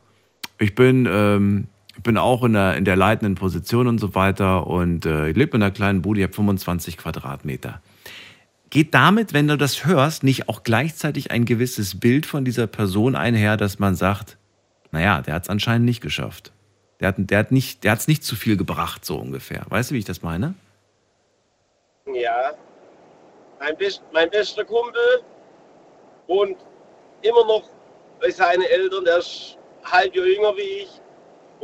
ich 0.59 0.75
bin, 0.75 1.09
ähm, 1.11 1.67
ich 1.97 2.03
bin 2.03 2.19
auch 2.19 2.43
in 2.45 2.55
der, 2.55 2.77
in 2.77 2.85
der 2.85 2.97
leitenden 2.97 3.35
Position 3.37 3.87
und 3.87 3.99
so 3.99 4.15
weiter 4.15 4.67
und 4.67 5.07
äh, 5.07 5.29
ich 5.29 5.37
lebe 5.37 5.57
in 5.57 5.63
einer 5.63 5.73
kleinen 5.73 6.03
Bude, 6.03 6.21
ich 6.21 6.25
habe 6.25 6.35
25 6.35 6.97
Quadratmeter. 6.97 7.81
Geht 8.71 8.95
damit, 8.95 9.33
wenn 9.33 9.47
du 9.47 9.57
das 9.57 9.87
hörst, 9.87 10.25
nicht 10.25 10.49
auch 10.49 10.65
gleichzeitig 10.65 11.31
ein 11.31 11.45
gewisses 11.45 12.01
Bild 12.01 12.27
von 12.27 12.45
dieser 12.45 12.67
Person 12.67 13.15
einher, 13.15 13.57
dass 13.57 13.79
man 13.79 13.95
sagt, 13.95 14.37
naja, 14.91 15.23
der 15.23 15.35
hat 15.35 15.45
es 15.45 15.49
anscheinend 15.49 15.85
nicht 15.85 16.01
geschafft. 16.01 16.53
Der 17.01 17.09
hat 17.09 17.17
der 17.19 17.39
hat 17.39 17.53
nicht, 17.53 17.85
nicht 18.09 18.25
zu 18.25 18.35
viel 18.35 18.57
gebracht, 18.57 19.05
so 19.05 19.17
ungefähr. 19.17 19.65
Weißt 19.69 19.91
du, 19.91 19.95
wie 19.95 19.99
ich 19.99 20.05
das 20.05 20.23
meine? 20.23 20.55
Ja. 22.07 22.53
Mein, 23.61 23.77
best, 23.77 24.03
mein 24.13 24.31
bester 24.31 24.65
Kumpel 24.65 25.23
wohnt 26.27 26.57
immer 27.23 27.45
noch 27.47 27.71
bei 28.21 28.31
seinen 28.31 28.63
Eltern. 28.63 29.05
Der 29.05 29.19
ist 29.19 29.59
halb 29.85 30.15
Jahr 30.15 30.27
jünger 30.27 30.57
wie 30.57 30.83
ich. 30.83 31.01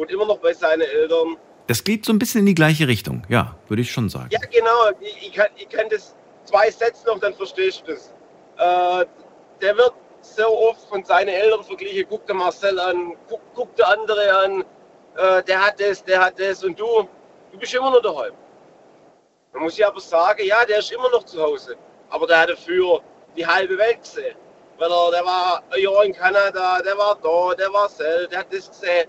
Wohnt 0.00 0.10
immer 0.10 0.24
noch 0.24 0.38
bei 0.38 0.54
seinen 0.54 0.80
Eltern. 0.80 1.36
Das 1.66 1.84
geht 1.84 2.06
so 2.06 2.12
ein 2.14 2.18
bisschen 2.18 2.40
in 2.40 2.46
die 2.46 2.54
gleiche 2.54 2.88
Richtung, 2.88 3.22
ja, 3.28 3.54
würde 3.68 3.82
ich 3.82 3.92
schon 3.92 4.08
sagen. 4.08 4.30
Ja, 4.30 4.40
genau. 4.50 4.98
Ich, 4.98 5.28
ich, 5.28 5.32
kann, 5.34 5.48
ich 5.56 5.68
kann 5.68 5.90
das 5.90 6.16
zwei 6.44 6.70
Sätze 6.70 7.06
noch, 7.06 7.18
dann 7.18 7.34
verstehst 7.34 7.82
du 7.86 7.92
das. 7.92 8.14
Äh, 8.56 9.04
der 9.60 9.76
wird 9.76 9.92
so 10.22 10.46
oft 10.46 10.88
von 10.88 11.04
seinen 11.04 11.28
Eltern 11.28 11.62
verglichen. 11.62 12.06
Guck 12.08 12.26
dir 12.26 12.32
Marcel 12.32 12.80
an, 12.80 13.14
guck, 13.28 13.42
guck 13.54 13.76
der 13.76 13.88
andere 13.88 14.38
an. 14.38 14.64
Äh, 15.18 15.42
der 15.42 15.66
hat 15.66 15.78
das, 15.78 16.02
der 16.02 16.24
hat 16.24 16.40
das. 16.40 16.64
Und 16.64 16.80
du, 16.80 17.06
du 17.52 17.58
bist 17.58 17.74
immer 17.74 17.90
noch 17.90 18.00
daheim. 18.00 18.32
Man 19.52 19.64
muss 19.64 19.76
ja 19.76 19.88
aber 19.88 20.00
sagen, 20.00 20.46
ja, 20.46 20.64
der 20.64 20.78
ist 20.78 20.90
immer 20.92 21.10
noch 21.10 21.24
zu 21.24 21.42
Hause. 21.42 21.76
Aber 22.08 22.26
der 22.26 22.40
hat 22.40 22.48
dafür 22.48 23.02
die 23.36 23.46
halbe 23.46 23.76
Welt 23.76 24.00
gesehen. 24.00 24.34
Weil 24.78 24.90
er, 24.90 25.10
der 25.10 25.24
war 25.26 25.62
ein 25.70 25.82
Jahr 25.82 26.04
in 26.04 26.14
Kanada, 26.14 26.80
der 26.80 26.96
war 26.96 27.18
da, 27.22 27.54
der 27.54 27.70
war 27.70 27.86
sel, 27.90 28.26
der 28.28 28.38
hat 28.38 28.50
das 28.50 28.70
gesehen. 28.70 29.06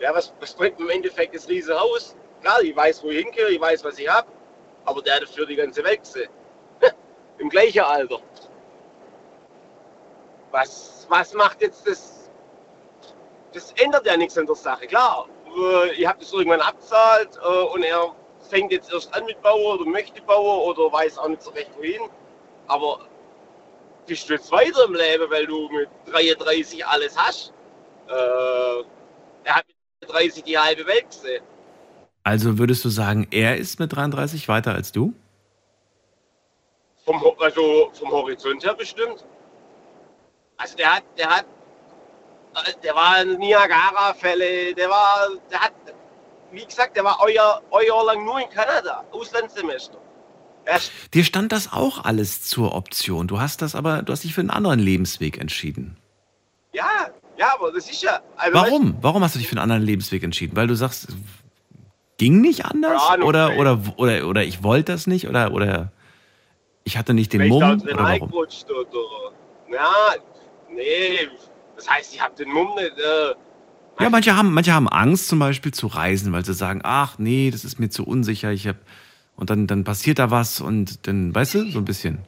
Ja, 0.00 0.14
was, 0.14 0.32
was 0.40 0.54
bringt 0.54 0.80
im 0.80 0.88
Endeffekt 0.88 1.34
das 1.34 1.46
riesige 1.46 1.78
Haus? 1.78 2.16
Klar, 2.40 2.62
ich 2.62 2.74
weiß, 2.74 3.04
wo 3.04 3.10
ich 3.10 3.22
hingehe, 3.22 3.48
ich 3.48 3.60
weiß, 3.60 3.84
was 3.84 3.98
ich 3.98 4.08
habe. 4.08 4.28
Aber 4.86 5.02
der 5.02 5.16
hat 5.16 5.22
dafür 5.22 5.46
die 5.46 5.56
ganze 5.56 5.84
Welt 5.84 6.00
gesehen. 6.00 6.30
Im 7.38 7.50
gleichen 7.50 7.80
Alter. 7.80 8.18
Was, 10.50 11.06
was 11.10 11.34
macht 11.34 11.60
jetzt 11.60 11.86
das? 11.86 12.30
Das 13.52 13.72
ändert 13.72 14.06
ja 14.06 14.16
nichts 14.16 14.38
an 14.38 14.46
der 14.46 14.54
Sache. 14.54 14.86
Klar, 14.86 15.28
ihr 15.96 16.08
habt 16.08 16.22
es 16.22 16.32
irgendwann 16.32 16.60
abzahlt 16.60 17.36
äh, 17.36 17.62
und 17.74 17.82
er 17.82 18.14
fängt 18.48 18.72
jetzt 18.72 18.92
erst 18.92 19.12
an 19.14 19.26
mit 19.26 19.40
Bauen 19.42 19.80
oder 19.80 19.90
möchte 19.90 20.22
bauen 20.22 20.62
oder 20.62 20.90
weiß 20.92 21.18
auch 21.18 21.28
nicht 21.28 21.42
so 21.42 21.50
recht 21.50 21.70
wohin. 21.76 22.08
Aber 22.68 23.00
bist 24.06 24.28
du 24.28 24.34
jetzt 24.34 24.50
weiter 24.50 24.84
im 24.84 24.94
Leben, 24.94 25.30
weil 25.30 25.46
du 25.46 25.68
mit 25.68 25.88
33 26.06 26.86
alles 26.86 27.18
hast? 27.18 27.52
Äh, 28.08 28.84
er 29.44 29.56
hat 29.56 29.66
mit 29.68 29.79
30 30.06 30.44
die 30.44 30.58
halbe 30.58 30.86
Welt 30.86 31.10
gesehen. 31.10 31.42
Also 32.22 32.58
würdest 32.58 32.84
du 32.84 32.88
sagen, 32.88 33.26
er 33.30 33.56
ist 33.56 33.78
mit 33.78 33.94
33 33.94 34.48
weiter 34.48 34.74
als 34.74 34.92
du? 34.92 35.14
Vom, 37.04 37.22
also 37.38 37.90
vom 37.94 38.10
Horizont 38.10 38.64
her 38.64 38.74
bestimmt. 38.74 39.24
Also 40.56 40.76
der 40.76 40.96
hat, 40.96 41.04
der 41.16 41.28
hat, 41.28 41.46
äh, 42.54 42.72
der 42.82 42.94
war 42.94 43.22
in 43.22 43.38
Niagara-Fälle, 43.38 44.74
der 44.74 44.90
war, 44.90 45.28
der 45.50 45.60
hat, 45.60 45.72
wie 46.52 46.64
gesagt, 46.64 46.96
der 46.96 47.04
war 47.04 47.18
euer, 47.20 47.62
euer 47.70 48.04
lang 48.04 48.24
nur 48.24 48.40
in 48.40 48.50
Kanada, 48.50 49.04
Auslandssemester. 49.12 49.98
Dir 51.14 51.24
stand 51.24 51.52
das 51.52 51.72
auch 51.72 52.04
alles 52.04 52.42
zur 52.42 52.74
Option. 52.74 53.26
Du 53.26 53.40
hast 53.40 53.62
das 53.62 53.74
aber, 53.74 54.02
du 54.02 54.12
hast 54.12 54.24
dich 54.24 54.34
für 54.34 54.42
einen 54.42 54.50
anderen 54.50 54.78
Lebensweg 54.78 55.38
entschieden. 55.38 55.96
Ja, 56.72 57.10
ja, 57.40 57.54
aber 57.54 57.72
das 57.72 57.90
ist 57.90 58.02
ja. 58.02 58.20
Also 58.36 58.52
Warum? 58.54 58.96
Warum 59.00 59.24
hast 59.24 59.34
du 59.34 59.38
dich 59.38 59.48
für 59.48 59.52
einen 59.52 59.62
anderen 59.62 59.82
Lebensweg 59.82 60.22
entschieden? 60.22 60.54
Weil 60.56 60.66
du 60.66 60.74
sagst, 60.74 61.08
ging 62.18 62.42
nicht 62.42 62.66
anders? 62.66 63.00
Ahnung, 63.08 63.26
oder, 63.26 63.56
oder, 63.56 63.80
oder, 63.96 64.28
oder 64.28 64.44
ich 64.44 64.62
wollte 64.62 64.92
das 64.92 65.06
nicht? 65.06 65.26
Oder, 65.26 65.52
oder 65.52 65.90
ich 66.84 66.98
hatte 66.98 67.14
nicht 67.14 67.32
den 67.32 67.48
Mumm? 67.48 67.80
Oder 67.80 67.96
warum? 67.96 68.30
oder. 68.30 68.48
Ja, 69.72 69.90
nee, 70.70 71.28
das 71.76 71.88
heißt, 71.88 72.12
ich 72.12 72.20
habe 72.22 72.34
den 72.36 72.50
Mumm 72.50 72.74
nicht. 72.74 72.98
Äh, 72.98 73.34
Ja, 74.02 74.10
manche 74.10 74.36
haben, 74.36 74.52
manche 74.52 74.74
haben 74.74 74.88
Angst 74.88 75.28
zum 75.28 75.38
Beispiel 75.38 75.72
zu 75.72 75.86
reisen, 75.86 76.34
weil 76.34 76.44
sie 76.44 76.52
sagen, 76.52 76.82
ach 76.84 77.18
nee, 77.18 77.50
das 77.50 77.64
ist 77.64 77.80
mir 77.80 77.88
zu 77.88 78.04
unsicher, 78.04 78.50
ich 78.50 78.68
hab 78.68 78.76
und 79.36 79.48
dann, 79.48 79.66
dann 79.66 79.84
passiert 79.84 80.18
da 80.18 80.30
was 80.30 80.60
und 80.60 81.06
dann, 81.06 81.34
weißt 81.34 81.54
du, 81.54 81.70
so 81.70 81.78
ein 81.78 81.86
bisschen. 81.86 82.18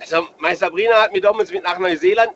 Also, 0.00 0.26
meine 0.40 0.56
Sabrina 0.56 1.02
hat 1.02 1.12
mich 1.12 1.22
damals 1.22 1.52
mit 1.52 1.62
nach 1.62 1.78
Neuseeland 1.78 2.32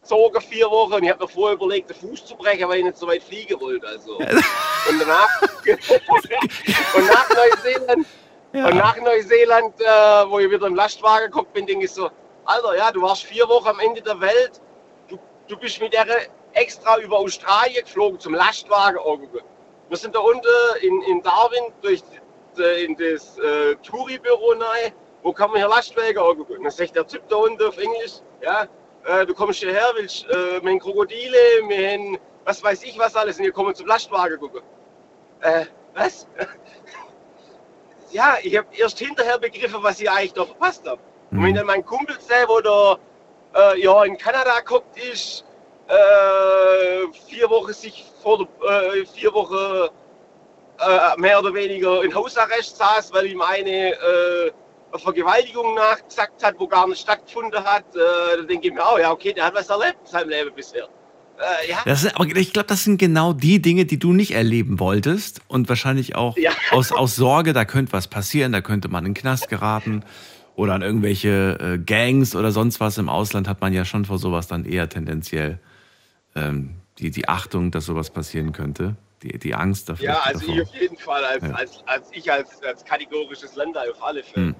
gezogen, 0.00 0.40
vier 0.40 0.70
Wochen. 0.70 0.94
Und 0.94 1.02
ich 1.02 1.10
habe 1.10 1.24
mir 1.24 1.28
vorher 1.28 1.54
überlegt, 1.54 1.90
den 1.90 1.96
Fuß 1.96 2.26
zu 2.26 2.36
brechen, 2.36 2.68
weil 2.68 2.78
ich 2.78 2.84
nicht 2.84 2.96
so 2.96 3.06
weit 3.06 3.22
fliegen 3.22 3.60
wollte. 3.60 3.86
Also. 3.86 4.16
Und 4.16 5.00
danach. 5.00 5.42
und 6.94 7.06
nach 7.06 7.28
Neuseeland. 7.30 8.06
Und 8.52 8.76
nach 8.76 8.96
Neuseeland, 8.96 9.80
äh, 9.80 9.84
wo 10.30 10.38
ich 10.38 10.50
wieder 10.50 10.66
im 10.66 10.74
Lastwagen 10.74 11.26
gekommen 11.26 11.48
bin, 11.52 11.66
denke 11.66 11.84
ich 11.84 11.92
so: 11.92 12.10
Alter, 12.44 12.76
ja, 12.76 12.90
du 12.90 13.02
warst 13.02 13.24
vier 13.24 13.48
Wochen 13.48 13.68
am 13.68 13.80
Ende 13.80 14.00
der 14.00 14.20
Welt. 14.20 14.60
Du, 15.08 15.18
du 15.48 15.56
bist 15.56 15.80
mit 15.80 15.92
der 15.92 16.06
extra 16.54 16.98
über 16.98 17.18
Australien 17.18 17.84
geflogen 17.84 18.18
zum 18.18 18.34
Lastwagen 18.34 18.98
irgendwo. 19.04 19.40
Wir 19.88 19.96
sind 19.96 20.14
da 20.14 20.20
unten 20.20 20.46
in, 20.80 21.02
in 21.02 21.22
Darwin 21.22 21.72
durch 21.82 22.02
in 22.58 22.96
das 22.96 23.38
äh, 23.38 23.76
Touri-Büro 23.76 24.50
rein. 24.58 24.92
Wo 25.22 25.32
kann 25.32 25.50
man 25.50 25.58
hier 25.60 25.68
Lastwagen 25.68 26.18
angucken? 26.18 26.62
Dann 26.62 26.72
sagt 26.72 26.96
der 26.96 27.06
Typ 27.06 27.28
da 27.28 27.36
unten 27.36 27.62
auf 27.64 27.78
Englisch, 27.78 28.20
ja, 28.40 28.66
äh, 29.08 29.26
du 29.26 29.34
kommst 29.34 29.60
hierher, 29.60 29.90
willst, 29.96 30.26
äh, 30.28 30.62
wir 30.62 30.70
haben 30.70 30.78
Krokodile, 30.78 31.38
wir 31.68 31.90
haben 31.90 32.18
was 32.44 32.62
weiß 32.62 32.82
ich 32.84 32.98
was 32.98 33.14
alles 33.14 33.38
und 33.38 33.44
wir 33.44 33.52
kommen 33.52 33.74
zum 33.74 33.86
Lastwagen 33.86 34.38
gucken. 34.38 34.62
Äh, 35.40 35.66
was? 35.94 36.26
ja, 38.10 38.36
ich 38.42 38.56
habe 38.56 38.68
erst 38.76 38.98
hinterher 38.98 39.38
begriffen, 39.38 39.82
was 39.82 40.00
ich 40.00 40.10
eigentlich 40.10 40.32
da 40.32 40.44
verpasst 40.44 40.86
habe. 40.86 41.00
Und 41.30 41.42
wenn 41.42 41.54
dann 41.54 41.66
mein 41.66 41.84
Kumpel 41.84 42.16
sehe, 42.20 42.48
wo 42.48 42.60
der 42.60 42.98
äh, 43.54 43.82
ja, 43.82 44.04
in 44.04 44.16
Kanada 44.16 44.60
geguckt 44.60 44.96
ist, 44.98 45.44
äh, 45.88 47.12
vier 47.26 47.50
Wochen 47.50 47.72
sich 47.72 48.04
vor 48.22 48.38
der, 48.38 48.94
äh, 48.94 49.06
vier 49.06 49.32
Wochen 49.34 49.88
äh, 50.80 51.20
mehr 51.20 51.38
oder 51.38 51.52
weniger 51.52 52.02
in 52.02 52.14
Hausarrest 52.14 52.76
saß, 52.76 53.12
weil 53.12 53.26
ihm 53.26 53.42
eine 53.42 53.92
äh, 53.92 54.52
Vergewaltigung 54.94 55.74
nachgesagt 55.74 56.42
hat, 56.44 56.54
wo 56.58 56.66
gar 56.66 56.88
nicht 56.88 57.00
stattgefunden 57.00 57.62
hat, 57.62 57.84
äh, 57.94 58.36
da 58.38 58.42
denke 58.42 58.68
ich 58.68 58.74
mir 58.74 58.84
auch, 58.84 58.98
ja, 58.98 59.10
okay, 59.12 59.32
der 59.32 59.44
hat 59.46 59.54
was 59.54 59.68
erlebt 59.68 59.96
in 60.04 60.10
seinem 60.10 60.28
Leben 60.30 60.50
bisher. 60.54 60.88
Äh, 61.38 61.70
ja. 61.70 61.78
Das 61.84 62.02
ist, 62.04 62.16
aber 62.16 62.24
ich 62.36 62.52
glaube, 62.52 62.66
das 62.68 62.84
sind 62.84 62.98
genau 62.98 63.32
die 63.32 63.60
Dinge, 63.62 63.84
die 63.84 63.98
du 63.98 64.12
nicht 64.12 64.32
erleben 64.32 64.80
wolltest 64.80 65.40
und 65.48 65.68
wahrscheinlich 65.68 66.16
auch 66.16 66.36
Ja. 66.36 66.50
aus, 66.72 66.90
aus 66.90 67.14
Sorge, 67.16 67.52
da 67.52 67.64
könnte 67.64 67.92
was 67.92 68.08
passieren, 68.08 68.52
da 68.52 68.60
könnte 68.60 68.88
man 68.88 69.04
in 69.04 69.12
den 69.14 69.20
Knast 69.20 69.48
geraten 69.48 70.04
oder 70.56 70.74
an 70.74 70.82
irgendwelche 70.82 71.58
äh, 71.60 71.78
Gangs 71.78 72.34
oder 72.34 72.50
sonst 72.50 72.80
was. 72.80 72.98
Im 72.98 73.08
Ausland 73.08 73.46
hat 73.46 73.60
man 73.60 73.72
ja 73.72 73.84
schon 73.84 74.04
vor 74.04 74.18
sowas 74.18 74.48
dann 74.48 74.64
eher 74.64 74.88
tendenziell 74.88 75.60
ähm, 76.34 76.74
die, 76.98 77.10
die 77.12 77.28
Achtung, 77.28 77.70
dass 77.70 77.84
sowas 77.86 78.10
passieren 78.10 78.50
könnte, 78.50 78.96
die, 79.22 79.38
die 79.38 79.54
Angst 79.54 79.88
dafür. 79.88 80.06
Ja, 80.06 80.20
also 80.24 80.40
davor. 80.40 80.54
ich 80.56 80.62
auf 80.62 80.74
jeden 80.74 80.98
Fall, 80.98 81.24
als, 81.24 81.44
Ja. 81.44 81.50
als, 81.54 81.82
als 81.86 82.08
ich 82.12 82.32
als, 82.32 82.60
als 82.64 82.84
kategorisches 82.84 83.54
Länder 83.54 83.82
auf 83.88 84.02
alle 84.02 84.24
Fälle. 84.24 84.46
Hm. 84.48 84.54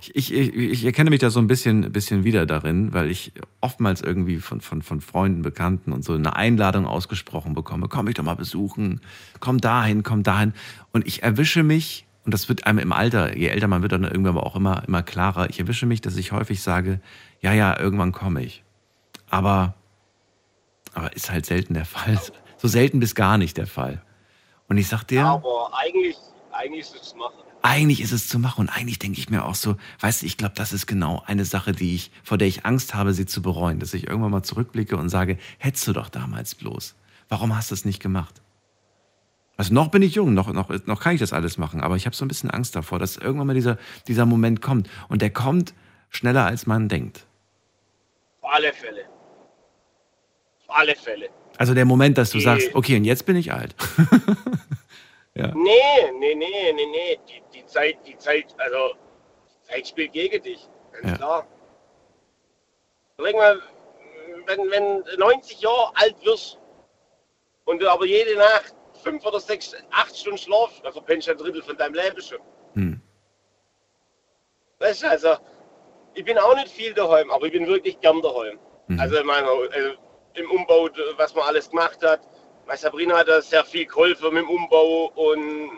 Ich, 0.00 0.32
ich, 0.32 0.54
ich 0.54 0.84
erkenne 0.84 1.10
mich 1.10 1.20
da 1.20 1.30
so 1.30 1.40
ein 1.40 1.46
bisschen, 1.46 1.92
bisschen 1.92 2.24
wieder 2.24 2.46
darin, 2.46 2.92
weil 2.92 3.10
ich 3.10 3.32
oftmals 3.60 4.00
irgendwie 4.00 4.38
von, 4.38 4.60
von, 4.60 4.82
von 4.82 5.00
Freunden, 5.00 5.42
Bekannten 5.42 5.92
und 5.92 6.04
so 6.04 6.14
eine 6.14 6.36
Einladung 6.36 6.86
ausgesprochen 6.86 7.54
bekomme. 7.54 7.88
Komm 7.88 8.06
mich 8.06 8.14
doch 8.14 8.24
mal 8.24 8.36
besuchen, 8.36 9.00
komm 9.40 9.60
dahin, 9.60 10.02
komm 10.02 10.22
dahin. 10.22 10.52
Und 10.92 11.06
ich 11.06 11.22
erwische 11.22 11.62
mich, 11.62 12.06
und 12.24 12.34
das 12.34 12.48
wird 12.48 12.66
einem 12.66 12.80
im 12.80 12.92
Alter, 12.92 13.36
je 13.36 13.48
älter 13.48 13.68
man 13.68 13.82
wird, 13.82 13.92
dann 13.92 14.04
irgendwann 14.04 14.36
aber 14.36 14.46
auch 14.46 14.56
immer, 14.56 14.82
immer 14.86 15.02
klarer, 15.02 15.48
ich 15.48 15.60
erwische 15.60 15.86
mich, 15.86 16.00
dass 16.00 16.16
ich 16.16 16.32
häufig 16.32 16.60
sage, 16.60 17.00
ja, 17.40 17.52
ja, 17.52 17.78
irgendwann 17.78 18.12
komme 18.12 18.42
ich. 18.42 18.64
Aber, 19.30 19.74
aber 20.94 21.14
ist 21.14 21.30
halt 21.30 21.46
selten 21.46 21.74
der 21.74 21.84
Fall. 21.84 22.18
So 22.58 22.68
selten 22.68 23.00
bis 23.00 23.14
gar 23.14 23.38
nicht 23.38 23.58
der 23.58 23.66
Fall. 23.66 24.02
Und 24.66 24.78
ich 24.78 24.88
sag 24.88 25.04
dir, 25.04 25.26
Aber 25.26 25.70
eigentlich, 25.74 26.16
eigentlich 26.52 26.80
ist 26.80 26.96
es 27.00 27.14
machen. 27.14 27.45
Eigentlich 27.66 28.00
ist 28.00 28.12
es 28.12 28.28
zu 28.28 28.38
machen 28.38 28.60
und 28.62 28.68
eigentlich 28.68 28.98
denke 28.98 29.18
ich 29.18 29.28
mir 29.28 29.44
auch 29.44 29.54
so, 29.54 29.76
weißt 30.00 30.22
du, 30.22 30.26
ich 30.26 30.36
glaube, 30.36 30.54
das 30.56 30.72
ist 30.72 30.86
genau 30.86 31.22
eine 31.26 31.44
Sache, 31.44 31.72
die 31.72 31.94
ich, 31.94 32.10
vor 32.22 32.38
der 32.38 32.48
ich 32.48 32.64
Angst 32.64 32.94
habe, 32.94 33.12
sie 33.12 33.26
zu 33.26 33.42
bereuen, 33.42 33.80
dass 33.80 33.92
ich 33.94 34.06
irgendwann 34.06 34.30
mal 34.30 34.42
zurückblicke 34.42 34.96
und 34.96 35.08
sage, 35.08 35.38
hättest 35.58 35.86
du 35.88 35.92
doch 35.92 36.08
damals 36.08 36.54
bloß. 36.54 36.94
Warum 37.28 37.56
hast 37.56 37.70
du 37.70 37.74
es 37.74 37.84
nicht 37.84 38.00
gemacht? 38.00 38.40
Also 39.56 39.72
noch 39.72 39.88
bin 39.90 40.02
ich 40.02 40.14
jung, 40.14 40.34
noch, 40.34 40.52
noch, 40.52 40.68
noch 40.86 41.00
kann 41.00 41.14
ich 41.14 41.20
das 41.20 41.32
alles 41.32 41.56
machen, 41.58 41.80
aber 41.80 41.96
ich 41.96 42.06
habe 42.06 42.14
so 42.14 42.24
ein 42.24 42.28
bisschen 42.28 42.50
Angst 42.50 42.76
davor, 42.76 42.98
dass 42.98 43.16
irgendwann 43.16 43.46
mal 43.46 43.54
dieser, 43.54 43.78
dieser 44.06 44.26
Moment 44.26 44.60
kommt. 44.60 44.88
Und 45.08 45.22
der 45.22 45.30
kommt 45.30 45.72
schneller, 46.10 46.44
als 46.44 46.66
man 46.66 46.88
denkt. 46.88 47.24
Auf 48.42 48.52
alle 48.52 48.72
Fälle. 48.74 49.04
Auf 50.68 50.76
alle 50.76 50.94
Fälle. 50.94 51.28
Also 51.56 51.72
der 51.72 51.86
Moment, 51.86 52.18
dass 52.18 52.30
du 52.30 52.38
Die- 52.38 52.44
sagst, 52.44 52.74
okay, 52.74 52.96
und 52.96 53.04
jetzt 53.04 53.24
bin 53.24 53.34
ich 53.36 53.50
alt. 53.52 53.74
ja. 55.34 55.48
Nee, 55.54 55.70
nee, 56.20 56.34
nee, 56.34 56.72
nee, 56.74 56.86
nee. 56.92 57.18
Die, 57.28 57.42
die 57.66 57.72
Zeit, 57.72 57.96
die 58.06 58.16
Zeit, 58.18 58.46
also 58.58 58.94
die 59.64 59.68
Zeit 59.68 59.88
spielt 59.88 60.12
gegen 60.12 60.42
dich. 60.42 60.68
Ganz 60.92 61.10
Ja. 61.10 61.16
klar. 61.16 61.46
Überleg 63.18 63.36
mal, 63.36 63.62
wenn, 64.46 64.70
wenn 64.70 65.04
du 65.04 65.18
90 65.18 65.60
Jahre 65.60 65.90
alt 65.94 66.24
wirst 66.24 66.58
und 67.64 67.80
du 67.80 67.90
aber 67.90 68.06
jede 68.06 68.36
Nacht 68.36 68.74
fünf 69.02 69.24
oder 69.24 69.40
sechs, 69.40 69.74
acht 69.90 70.16
Stunden 70.16 70.38
schlafst, 70.38 70.84
dann 70.84 70.92
verpennst 70.92 71.26
du 71.28 71.32
ein 71.32 71.38
Drittel 71.38 71.62
von 71.62 71.76
deinem 71.76 71.94
Leben 71.94 72.20
schon. 72.20 72.38
Hm. 72.74 73.00
Weißt 74.78 75.02
du, 75.02 75.10
also 75.10 75.36
ich 76.14 76.24
bin 76.24 76.38
auch 76.38 76.54
nicht 76.54 76.68
viel 76.68 76.94
daheim, 76.94 77.30
aber 77.30 77.46
ich 77.46 77.52
bin 77.52 77.66
wirklich 77.66 78.00
gern 78.00 78.20
daheim. 78.22 78.58
Mhm. 78.88 79.00
Also, 79.00 79.16
ich 79.16 79.24
meine, 79.24 79.48
äh, 79.48 79.96
im 80.34 80.50
Umbau, 80.50 80.88
was 81.16 81.34
man 81.34 81.44
alles 81.44 81.70
gemacht 81.70 82.02
hat. 82.02 82.20
Meine 82.66 82.78
Sabrina 82.78 83.18
hat 83.18 83.28
da 83.28 83.40
sehr 83.40 83.64
viel 83.64 83.86
geholfen 83.86 84.34
mit 84.34 84.42
dem 84.42 84.50
Umbau 84.50 85.10
und 85.14 85.70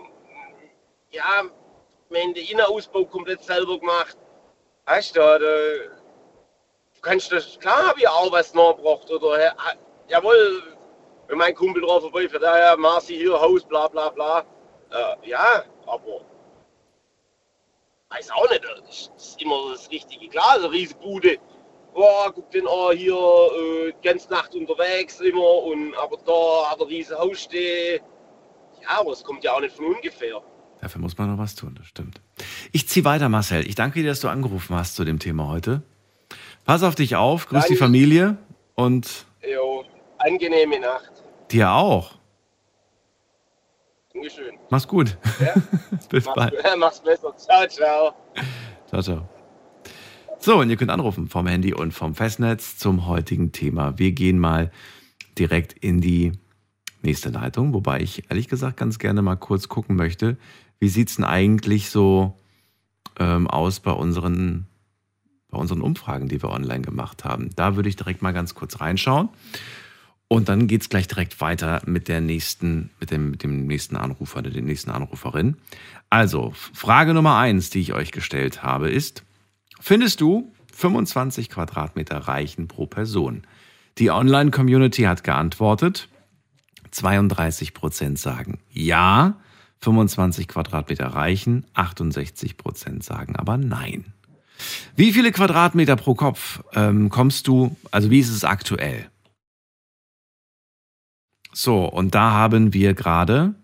ja, 1.11 1.43
wir 2.11 2.23
haben 2.23 2.35
den 2.35 2.47
Innenausbau 2.47 3.05
komplett 3.05 3.43
selber 3.43 3.79
gemacht. 3.79 4.17
Weißt 4.87 5.15
du, 5.17 5.21
da, 5.21 5.39
du 5.39 7.01
kannst 7.03 7.31
das, 7.31 7.59
klar 7.59 7.89
habe 7.89 8.01
ich 8.01 8.09
auch 8.09 8.33
was 8.33 8.55
nachgebracht 8.55 9.11
oder 9.11 9.43
ja, 9.43 9.55
jawohl, 10.09 10.63
wenn 11.27 11.39
mein 11.39 11.55
Kumpel 11.55 11.83
drauf 11.83 12.03
vorbei 12.03 12.29
für 12.29 12.39
daher, 12.39 12.77
Marci 12.77 13.17
hier, 13.17 13.39
Haus, 13.39 13.65
bla 13.65 13.89
bla 13.89 14.09
bla. 14.09 14.45
Äh, 14.91 15.29
ja, 15.29 15.65
aber 15.87 16.23
weiß 18.11 18.31
auch 18.31 18.49
nicht, 18.49 18.65
das 18.65 19.11
ist 19.17 19.43
immer 19.43 19.73
das 19.73 19.91
Richtige. 19.91 20.29
Klar, 20.29 20.59
so 20.61 20.67
eine 20.67 20.73
riesige 20.73 21.01
Bude. 21.01 21.39
Boah, 21.93 22.33
guck 22.35 22.51
den 22.51 22.67
an, 22.67 22.97
hier, 22.97 23.15
äh, 23.15 23.93
die 23.93 24.09
ganze 24.09 24.31
Nacht 24.31 24.55
unterwegs 24.55 25.21
immer 25.21 25.63
und 25.65 25.95
aber 25.97 26.17
da 26.25 26.71
hat 26.71 26.81
er 26.81 26.89
riesen 26.89 27.19
Haus 27.19 27.43
stehen. 27.43 28.03
Ja, 28.83 29.01
aber 29.01 29.13
es 29.13 29.23
kommt 29.23 29.45
ja 29.45 29.53
auch 29.53 29.61
nicht 29.61 29.77
von 29.77 29.95
ungefähr. 29.95 30.43
Dafür 30.81 31.01
muss 31.01 31.19
man 31.19 31.31
noch 31.31 31.39
was 31.39 31.55
tun, 31.55 31.75
das 31.77 31.87
stimmt. 31.87 32.21
Ich 32.73 32.89
ziehe 32.89 33.05
weiter, 33.05 33.29
Marcel. 33.29 33.67
Ich 33.67 33.75
danke 33.75 34.01
dir, 34.01 34.09
dass 34.09 34.21
du 34.21 34.29
angerufen 34.29 34.77
hast 34.77 34.95
zu 34.95 35.05
dem 35.05 35.19
Thema 35.19 35.49
heute. 35.49 35.83
Pass 36.65 36.83
auf 36.83 36.95
dich 36.95 37.17
auf, 37.17 37.47
grüß 37.49 37.65
die 37.65 37.71
Danke. 37.71 37.85
Familie 37.85 38.37
und 38.75 39.27
Jo, 39.43 39.85
angenehme 40.19 40.79
Nacht. 40.81 41.11
dir 41.51 41.73
auch. 41.73 42.19
Dankeschön. 44.13 44.55
Mach's 44.71 44.87
gut. 44.89 45.17
Bis 46.11 46.25
Mach's, 46.27 46.35
bald. 46.35 46.55
mach's 46.79 47.01
besser. 47.01 47.35
Ciao, 47.37 47.67
ciao. 47.67 48.15
Ciao, 48.89 49.03
ciao. 49.03 49.29
So, 50.41 50.59
und 50.61 50.71
ihr 50.71 50.77
könnt 50.77 50.91
anrufen 50.91 51.29
vom 51.29 51.47
Handy 51.47 51.75
und 51.75 51.93
vom 51.93 52.15
Festnetz 52.15 52.77
zum 52.79 53.07
heutigen 53.07 53.53
Thema. 53.53 53.99
Wir 53.99 54.13
gehen 54.13 54.39
mal 54.39 54.71
direkt 55.39 55.73
in 55.73 56.01
die 56.01 56.33
nächste 57.03 57.31
Leitung, 57.31 57.75
wobei 57.75 58.01
ich 58.01 58.31
ehrlich 58.31 58.49
gesagt 58.49 58.77
ganz 58.77 58.99
gerne 58.99 59.23
mal 59.23 59.37
kurz 59.37 59.69
gucken 59.69 59.97
möchte, 59.97 60.37
wie 60.81 60.89
sieht's 60.89 61.17
denn 61.17 61.25
eigentlich 61.25 61.91
so 61.91 62.39
ähm, 63.19 63.47
aus 63.49 63.81
bei 63.81 63.93
unseren, 63.93 64.67
bei 65.51 65.59
unseren 65.59 65.81
Umfragen, 65.81 66.29
die 66.29 66.43
wir 66.43 66.51
online 66.51 66.83
gemacht 66.83 67.25
haben. 67.25 67.51
Da 67.57 67.77
würde 67.77 67.89
ich 67.89 67.97
direkt 67.97 68.23
mal 68.23 68.33
ganz 68.33 68.55
kurz 68.55 68.81
reinschauen. 68.81 69.29
Und 70.29 70.51
dann 70.51 70.67
geht's 70.67 70.91
gleich 70.91 71.09
direkt 71.09 71.41
weiter 71.41 71.81
mit 71.87 72.07
der 72.07 72.21
nächsten, 72.21 72.91
mit 73.01 73.11
dem, 73.11 73.31
mit 73.31 73.43
dem 73.43 73.67
nächsten 73.67 73.97
Anrufer 73.97 74.41
oder 74.41 74.51
der 74.51 74.63
nächsten 74.63 74.91
Anruferin. 74.91 75.57
Also, 76.11 76.53
Frage 76.55 77.15
Nummer 77.15 77.39
eins, 77.39 77.71
die 77.71 77.81
ich 77.81 77.95
euch 77.95 78.13
gestellt 78.13 78.63
habe, 78.63 78.91
ist, 78.91 79.25
findest 79.81 80.21
du 80.21 80.53
25 80.75 81.49
Quadratmeter 81.49 82.19
reichen 82.19 82.69
pro 82.69 82.87
Person? 82.87 83.47
Die 83.97 84.11
Online-Community 84.11 85.03
hat 85.03 85.25
geantwortet. 85.25 86.09
32 86.91 87.75
Prozent 87.75 88.19
sagen 88.19 88.59
ja, 88.71 89.41
25 89.81 90.49
Quadratmeter 90.49 91.07
reichen, 91.07 91.65
68 91.75 92.57
Prozent 92.57 93.05
sagen 93.05 93.37
aber 93.37 93.57
nein. 93.57 94.13
Wie 94.97 95.13
viele 95.13 95.31
Quadratmeter 95.31 95.97
pro 95.97 96.15
Kopf 96.15 96.63
ähm, 96.75 97.11
kommst 97.11 97.47
du, 97.47 97.77
also 97.91 98.11
wie 98.11 98.19
ist 98.19 98.31
es 98.31 98.45
aktuell? 98.45 99.09
So, 101.53 101.85
und 101.85 102.15
da 102.15 102.33
haben 102.33 102.73
wir 102.73 102.95
gerade, 102.95 103.55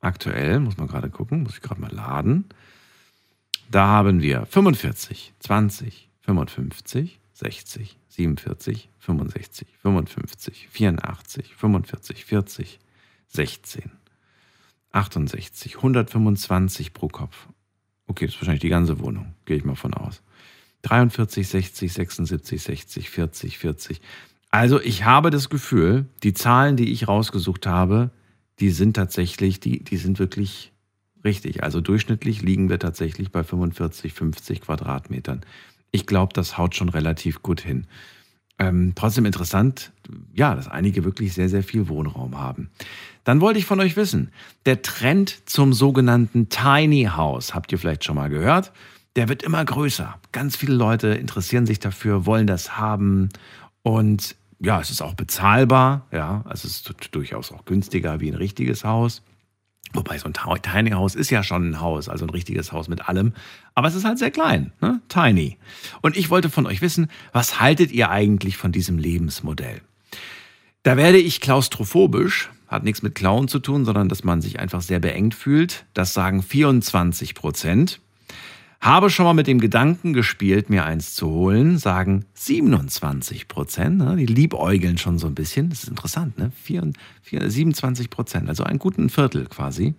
aktuell, 0.00 0.60
muss 0.60 0.76
man 0.76 0.88
gerade 0.88 1.10
gucken, 1.10 1.42
muss 1.42 1.54
ich 1.54 1.62
gerade 1.62 1.80
mal 1.80 1.92
laden, 1.92 2.44
da 3.70 3.86
haben 3.86 4.22
wir 4.22 4.46
45, 4.46 5.34
20, 5.40 6.08
55, 6.22 7.20
60, 7.34 7.96
47, 8.08 8.88
65, 8.98 9.68
55, 9.82 10.68
84, 10.68 11.54
45, 11.54 12.24
40, 12.24 12.78
16, 13.28 13.90
68, 14.92 15.76
125 15.76 16.92
pro 16.92 17.08
Kopf. 17.08 17.48
Okay, 18.06 18.26
das 18.26 18.34
ist 18.34 18.40
wahrscheinlich 18.40 18.62
die 18.62 18.68
ganze 18.68 19.00
Wohnung, 19.00 19.34
gehe 19.44 19.56
ich 19.56 19.64
mal 19.64 19.74
von 19.74 19.94
aus. 19.94 20.22
43, 20.82 21.46
60, 21.46 21.92
76, 21.92 22.62
60, 22.62 23.10
40, 23.10 23.58
40. 23.58 24.00
Also 24.50 24.80
ich 24.80 25.04
habe 25.04 25.30
das 25.30 25.50
Gefühl, 25.50 26.06
die 26.22 26.32
Zahlen, 26.32 26.76
die 26.76 26.90
ich 26.92 27.08
rausgesucht 27.08 27.66
habe, 27.66 28.10
die 28.60 28.70
sind 28.70 28.94
tatsächlich, 28.94 29.60
die, 29.60 29.84
die 29.84 29.96
sind 29.96 30.18
wirklich 30.18 30.72
richtig. 31.24 31.62
Also 31.62 31.80
durchschnittlich 31.80 32.42
liegen 32.42 32.70
wir 32.70 32.78
tatsächlich 32.78 33.30
bei 33.30 33.44
45, 33.44 34.12
50 34.14 34.62
Quadratmetern. 34.62 35.42
Ich 35.90 36.06
glaube, 36.06 36.32
das 36.32 36.56
haut 36.56 36.74
schon 36.74 36.88
relativ 36.88 37.42
gut 37.42 37.60
hin. 37.60 37.86
Ähm, 38.58 38.92
trotzdem 38.96 39.24
interessant, 39.24 39.92
ja, 40.34 40.54
dass 40.54 40.68
einige 40.68 41.04
wirklich 41.04 41.32
sehr, 41.32 41.48
sehr 41.48 41.62
viel 41.62 41.88
Wohnraum 41.88 42.38
haben. 42.38 42.70
Dann 43.24 43.40
wollte 43.40 43.58
ich 43.58 43.66
von 43.66 43.78
euch 43.78 43.96
wissen, 43.96 44.30
der 44.66 44.82
Trend 44.82 45.48
zum 45.48 45.72
sogenannten 45.72 46.48
Tiny 46.48 47.04
House, 47.14 47.54
habt 47.54 47.70
ihr 47.70 47.78
vielleicht 47.78 48.04
schon 48.04 48.16
mal 48.16 48.30
gehört? 48.30 48.72
Der 49.16 49.28
wird 49.28 49.42
immer 49.42 49.64
größer. 49.64 50.18
Ganz 50.32 50.56
viele 50.56 50.74
Leute 50.74 51.08
interessieren 51.08 51.66
sich 51.66 51.78
dafür, 51.78 52.26
wollen 52.26 52.46
das 52.46 52.78
haben 52.78 53.28
und 53.82 54.34
ja, 54.60 54.80
es 54.80 54.90
ist 54.90 55.02
auch 55.02 55.14
bezahlbar, 55.14 56.06
ja, 56.10 56.42
also 56.44 56.66
es 56.66 56.80
ist 56.80 56.94
durchaus 57.12 57.52
auch 57.52 57.64
günstiger 57.64 58.20
wie 58.20 58.28
ein 58.28 58.34
richtiges 58.34 58.84
Haus. 58.84 59.22
Wobei 59.94 60.18
so 60.18 60.28
ein 60.28 60.62
Tiny 60.62 60.90
House 60.90 61.14
ist 61.14 61.30
ja 61.30 61.42
schon 61.42 61.70
ein 61.70 61.80
Haus, 61.80 62.08
also 62.08 62.26
ein 62.26 62.30
richtiges 62.30 62.72
Haus 62.72 62.88
mit 62.88 63.08
allem. 63.08 63.32
Aber 63.74 63.88
es 63.88 63.94
ist 63.94 64.04
halt 64.04 64.18
sehr 64.18 64.30
klein, 64.30 64.72
ne? 64.80 65.00
Tiny. 65.08 65.56
Und 66.02 66.16
ich 66.16 66.30
wollte 66.30 66.50
von 66.50 66.66
euch 66.66 66.82
wissen, 66.82 67.08
was 67.32 67.60
haltet 67.60 67.90
ihr 67.92 68.10
eigentlich 68.10 68.56
von 68.56 68.72
diesem 68.72 68.98
Lebensmodell? 68.98 69.80
Da 70.82 70.96
werde 70.96 71.18
ich 71.18 71.40
klaustrophobisch, 71.40 72.50
hat 72.66 72.84
nichts 72.84 73.02
mit 73.02 73.14
Klauen 73.14 73.48
zu 73.48 73.58
tun, 73.58 73.84
sondern 73.84 74.08
dass 74.08 74.24
man 74.24 74.40
sich 74.40 74.60
einfach 74.60 74.82
sehr 74.82 75.00
beengt 75.00 75.34
fühlt. 75.34 75.86
Das 75.94 76.12
sagen 76.14 76.42
24 76.42 77.34
Prozent. 77.34 78.00
Habe 78.80 79.10
schon 79.10 79.24
mal 79.24 79.34
mit 79.34 79.48
dem 79.48 79.58
Gedanken 79.58 80.12
gespielt, 80.12 80.70
mir 80.70 80.84
eins 80.84 81.14
zu 81.14 81.28
holen, 81.28 81.78
sagen 81.78 82.24
27 82.34 83.48
Prozent. 83.48 83.98
Ne? 83.98 84.14
Die 84.16 84.26
liebäugeln 84.26 84.98
schon 84.98 85.18
so 85.18 85.26
ein 85.26 85.34
bisschen. 85.34 85.70
Das 85.70 85.82
ist 85.82 85.88
interessant, 85.88 86.38
ne? 86.38 86.52
4, 86.62 86.92
4, 87.22 87.50
27 87.50 88.08
Prozent, 88.08 88.48
also 88.48 88.62
ein 88.62 88.78
guten 88.78 89.10
Viertel 89.10 89.46
quasi. 89.46 89.94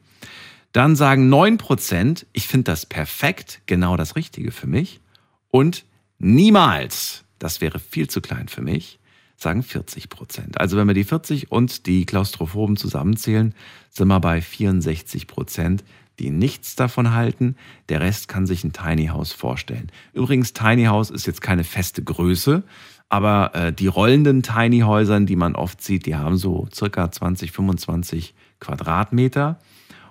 Dann 0.71 0.95
sagen 0.95 1.27
9 1.29 1.57
Prozent, 1.57 2.25
ich 2.31 2.47
finde 2.47 2.71
das 2.71 2.85
perfekt, 2.85 3.61
genau 3.65 3.97
das 3.97 4.15
Richtige 4.15 4.51
für 4.51 4.67
mich. 4.67 5.01
Und 5.49 5.83
niemals, 6.19 7.25
das 7.37 7.59
wäre 7.59 7.79
viel 7.79 8.07
zu 8.07 8.21
klein 8.21 8.47
für 8.47 8.61
mich, 8.61 8.99
sagen 9.35 9.63
40 9.63 10.09
Prozent. 10.09 10.59
Also 10.59 10.77
wenn 10.77 10.87
wir 10.87 10.93
die 10.93 11.03
40 11.03 11.51
und 11.51 11.85
die 11.85 12.05
Klaustrophoben 12.05 12.77
zusammenzählen, 12.77 13.53
sind 13.89 14.07
wir 14.07 14.19
bei 14.19 14.41
64 14.41 15.27
Prozent 15.27 15.83
die 16.19 16.29
nichts 16.29 16.75
davon 16.75 17.13
halten. 17.13 17.55
Der 17.87 18.01
Rest 18.01 18.27
kann 18.27 18.45
sich 18.45 18.63
ein 18.63 18.73
Tiny 18.73 19.07
House 19.07 19.31
vorstellen. 19.31 19.91
Übrigens, 20.13 20.53
Tiny 20.53 20.85
House 20.85 21.09
ist 21.09 21.25
jetzt 21.25 21.41
keine 21.41 21.63
feste 21.63 22.03
Größe, 22.03 22.63
aber 23.07 23.55
äh, 23.55 23.73
die 23.73 23.87
rollenden 23.87 24.43
Tiny 24.43 24.81
Häusern, 24.81 25.25
die 25.25 25.35
man 25.35 25.55
oft 25.55 25.81
sieht, 25.81 26.05
die 26.05 26.15
haben 26.15 26.37
so 26.37 26.67
circa 26.73 27.09
20, 27.09 27.51
25 27.51 28.35
Quadratmeter. 28.59 29.59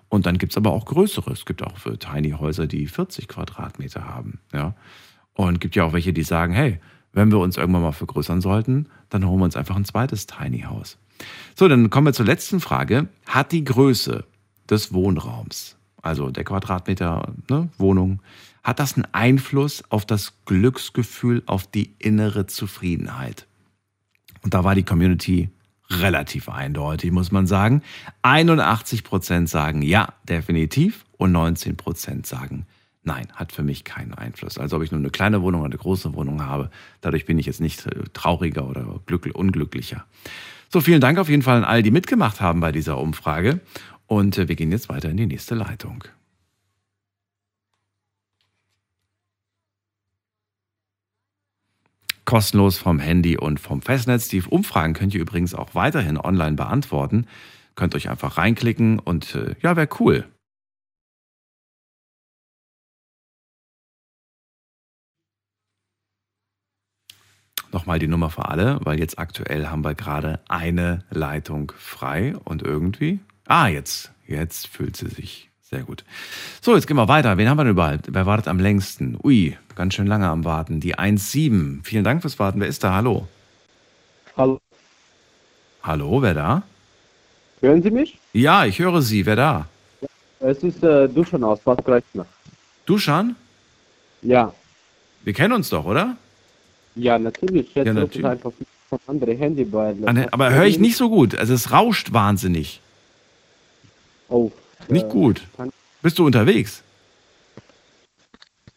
Und 0.09 0.27
dann 0.27 0.39
gibt 0.39 0.53
es 0.53 0.57
aber 0.57 0.73
auch 0.73 0.87
größere. 0.87 1.31
Es 1.33 1.45
gibt 1.45 1.63
auch 1.63 1.77
für 1.77 1.99
Tiny 1.99 2.31
Häuser, 2.31 2.67
die 2.67 2.87
40 2.87 3.29
Quadratmeter 3.29 4.07
haben. 4.07 4.41
Ja? 4.53 4.75
Und 5.35 5.61
gibt 5.61 5.77
ja 5.77 5.85
auch 5.85 5.93
welche, 5.93 6.13
die 6.13 6.23
sagen, 6.23 6.55
hey, 6.55 6.81
wenn 7.13 7.31
wir 7.31 7.39
uns 7.39 7.57
irgendwann 7.57 7.83
mal 7.83 7.93
vergrößern 7.93 8.41
sollten, 8.41 8.89
dann 9.11 9.27
holen 9.27 9.41
wir 9.41 9.45
uns 9.45 9.57
einfach 9.57 9.77
ein 9.77 9.85
zweites 9.85 10.27
Tiny 10.27 10.63
House. 10.63 10.99
So, 11.55 11.69
dann 11.69 11.91
kommen 11.91 12.07
wir 12.07 12.13
zur 12.13 12.27
letzten 12.27 12.61
Frage. 12.61 13.09
Hat 13.27 13.53
die 13.53 13.65
Größe 13.65 14.25
des 14.69 14.93
Wohnraums 14.93 15.78
also 16.09 16.31
der 16.31 16.45
Quadratmeter 16.45 17.35
ne, 17.49 17.69
Wohnung, 17.79 18.21
hat 18.65 18.81
das 18.81 18.97
einen 18.97 19.07
Einfluss 19.13 19.85
auf 19.91 20.05
das 20.05 20.45
Glücksgefühl, 20.45 21.43
auf 21.47 21.67
die 21.67 21.95
innere 21.99 22.47
Zufriedenheit? 22.47 23.47
Und 24.43 24.55
da 24.55 24.65
war 24.65 24.75
die 24.75 24.83
Community 24.83 25.51
relativ 25.91 26.49
eindeutig, 26.49 27.13
muss 27.13 27.33
man 27.33 27.47
sagen. 27.47 27.83
81 28.23 29.05
Prozent 29.05 29.49
sagen 29.49 29.83
ja, 29.83 30.09
definitiv. 30.29 31.05
Und 31.17 31.33
19 31.33 31.77
Prozent 31.77 32.27
sagen 32.27 32.67
nein, 33.09 33.27
hat 33.35 33.51
für 33.51 33.65
mich 33.65 33.83
keinen 33.83 34.15
Einfluss. 34.15 34.59
Also 34.59 34.77
ob 34.77 34.83
ich 34.85 34.93
nur 34.93 35.01
eine 35.01 35.11
kleine 35.11 35.43
Wohnung 35.43 35.63
oder 35.63 35.71
eine 35.71 35.79
große 35.79 36.15
Wohnung 36.15 36.45
habe, 36.45 36.71
dadurch 37.01 37.27
bin 37.27 37.39
ich 37.39 37.47
jetzt 37.47 37.61
nicht 37.61 37.85
äh, 37.87 38.05
trauriger 38.13 38.69
oder 38.69 39.01
unglücklicher. 39.35 40.05
So, 40.69 40.81
vielen 40.81 41.01
Dank 41.01 41.19
auf 41.19 41.29
jeden 41.29 41.43
Fall 41.43 41.57
an 41.57 41.65
all, 41.65 41.83
die 41.83 41.91
mitgemacht 41.91 42.41
haben 42.41 42.61
bei 42.61 42.71
dieser 42.71 42.99
Umfrage. 42.99 43.61
Und 44.09 44.39
äh, 44.39 44.49
wir 44.49 44.57
gehen 44.57 44.73
jetzt 44.73 44.89
weiter 44.89 45.11
in 45.11 45.19
die 45.19 45.27
nächste 45.27 45.55
Leitung. 45.55 46.03
Kostenlos 52.25 52.77
vom 52.77 52.99
Handy 52.99 53.39
und 53.39 53.61
vom 53.61 53.81
Festnetz. 53.81 54.29
Die 54.29 54.43
Umfragen 54.43 54.93
könnt 54.95 55.15
ihr 55.15 55.21
übrigens 55.21 55.55
auch 55.55 55.75
weiterhin 55.75 56.19
online 56.19 56.57
beantworten. 56.57 57.27
Könnt 57.75 57.95
euch 57.95 58.09
einfach 58.11 58.37
reinklicken 58.39 58.99
und 58.99 59.35
äh, 59.35 59.55
ja, 59.63 59.77
wäre 59.77 59.89
cool. 60.01 60.27
Nochmal 67.71 67.99
die 67.99 68.09
Nummer 68.09 68.31
für 68.31 68.49
alle, 68.49 68.79
weil 68.83 68.99
jetzt 68.99 69.19
aktuell 69.19 69.67
haben 69.69 69.85
wir 69.85 69.95
gerade 69.95 70.41
eine 70.49 71.05
Leitung 71.11 71.73
frei 71.77 72.35
und 72.45 72.63
irgendwie 72.63 73.21
Ah, 73.51 73.69
jetzt, 73.69 74.13
jetzt 74.27 74.67
fühlt 74.67 74.95
sie 74.95 75.09
sich. 75.09 75.49
Sehr 75.63 75.81
gut. 75.81 76.05
So, 76.61 76.75
jetzt 76.75 76.87
gehen 76.87 76.99
wir 76.99 77.09
weiter. 77.09 77.39
Wen 77.39 77.49
haben 77.49 77.57
wir 77.57 77.65
denn 77.65 77.73
überall? 77.73 77.99
Wer 78.07 78.27
wartet 78.27 78.47
am 78.47 78.61
längsten? 78.61 79.19
Ui, 79.23 79.57
ganz 79.75 79.95
schön 79.95 80.07
lange 80.07 80.29
am 80.29 80.45
Warten. 80.45 80.81
Die 80.81 80.97
1.7. 80.97 81.83
Vielen 81.83 82.05
Dank 82.05 82.21
fürs 82.21 82.39
Warten. 82.39 82.61
Wer 82.61 82.69
ist 82.69 82.85
da? 82.85 82.95
Hallo. 82.95 83.27
Hallo. 84.37 84.61
Hallo, 85.83 86.21
wer 86.21 86.35
da? 86.35 86.63
Hören 87.63 87.83
Sie 87.83 87.91
mich? 87.91 88.19
Ja, 88.35 88.67
ich 88.67 88.79
höre 88.79 89.01
Sie. 89.01 89.25
Wer 89.25 89.37
da? 89.37 89.67
Es 90.41 90.63
ist 90.63 90.83
äh, 90.83 91.09
Duschan 91.09 91.43
aus 91.43 91.61
Bad 91.61 91.83
Kreuznach. 91.83 92.27
Duschan? 92.85 93.35
Ja. 94.21 94.53
Wir 95.25 95.33
kennen 95.33 95.55
uns 95.55 95.71
doch, 95.71 95.87
oder? 95.87 96.19
Ja, 96.97 97.19
natürlich. 97.19 97.75
Jetzt 97.75 97.87
ja, 97.87 97.95
natürlich. 97.95 98.27
einfach 98.27 98.53
von 98.91 98.99
andere 99.07 99.33
Handy 99.35 99.65
bei. 99.65 99.95
Aber 100.33 100.53
höre 100.53 100.67
ich 100.67 100.79
nicht 100.79 100.99
so 100.99 101.09
gut. 101.09 101.35
Also 101.35 101.55
es 101.55 101.73
rauscht 101.73 102.13
wahnsinnig. 102.13 102.83
Oh. 104.29 104.53
Nicht 104.89 105.07
äh, 105.07 105.09
gut. 105.09 105.47
Bist 106.03 106.19
du 106.19 106.27
unterwegs? 106.27 106.83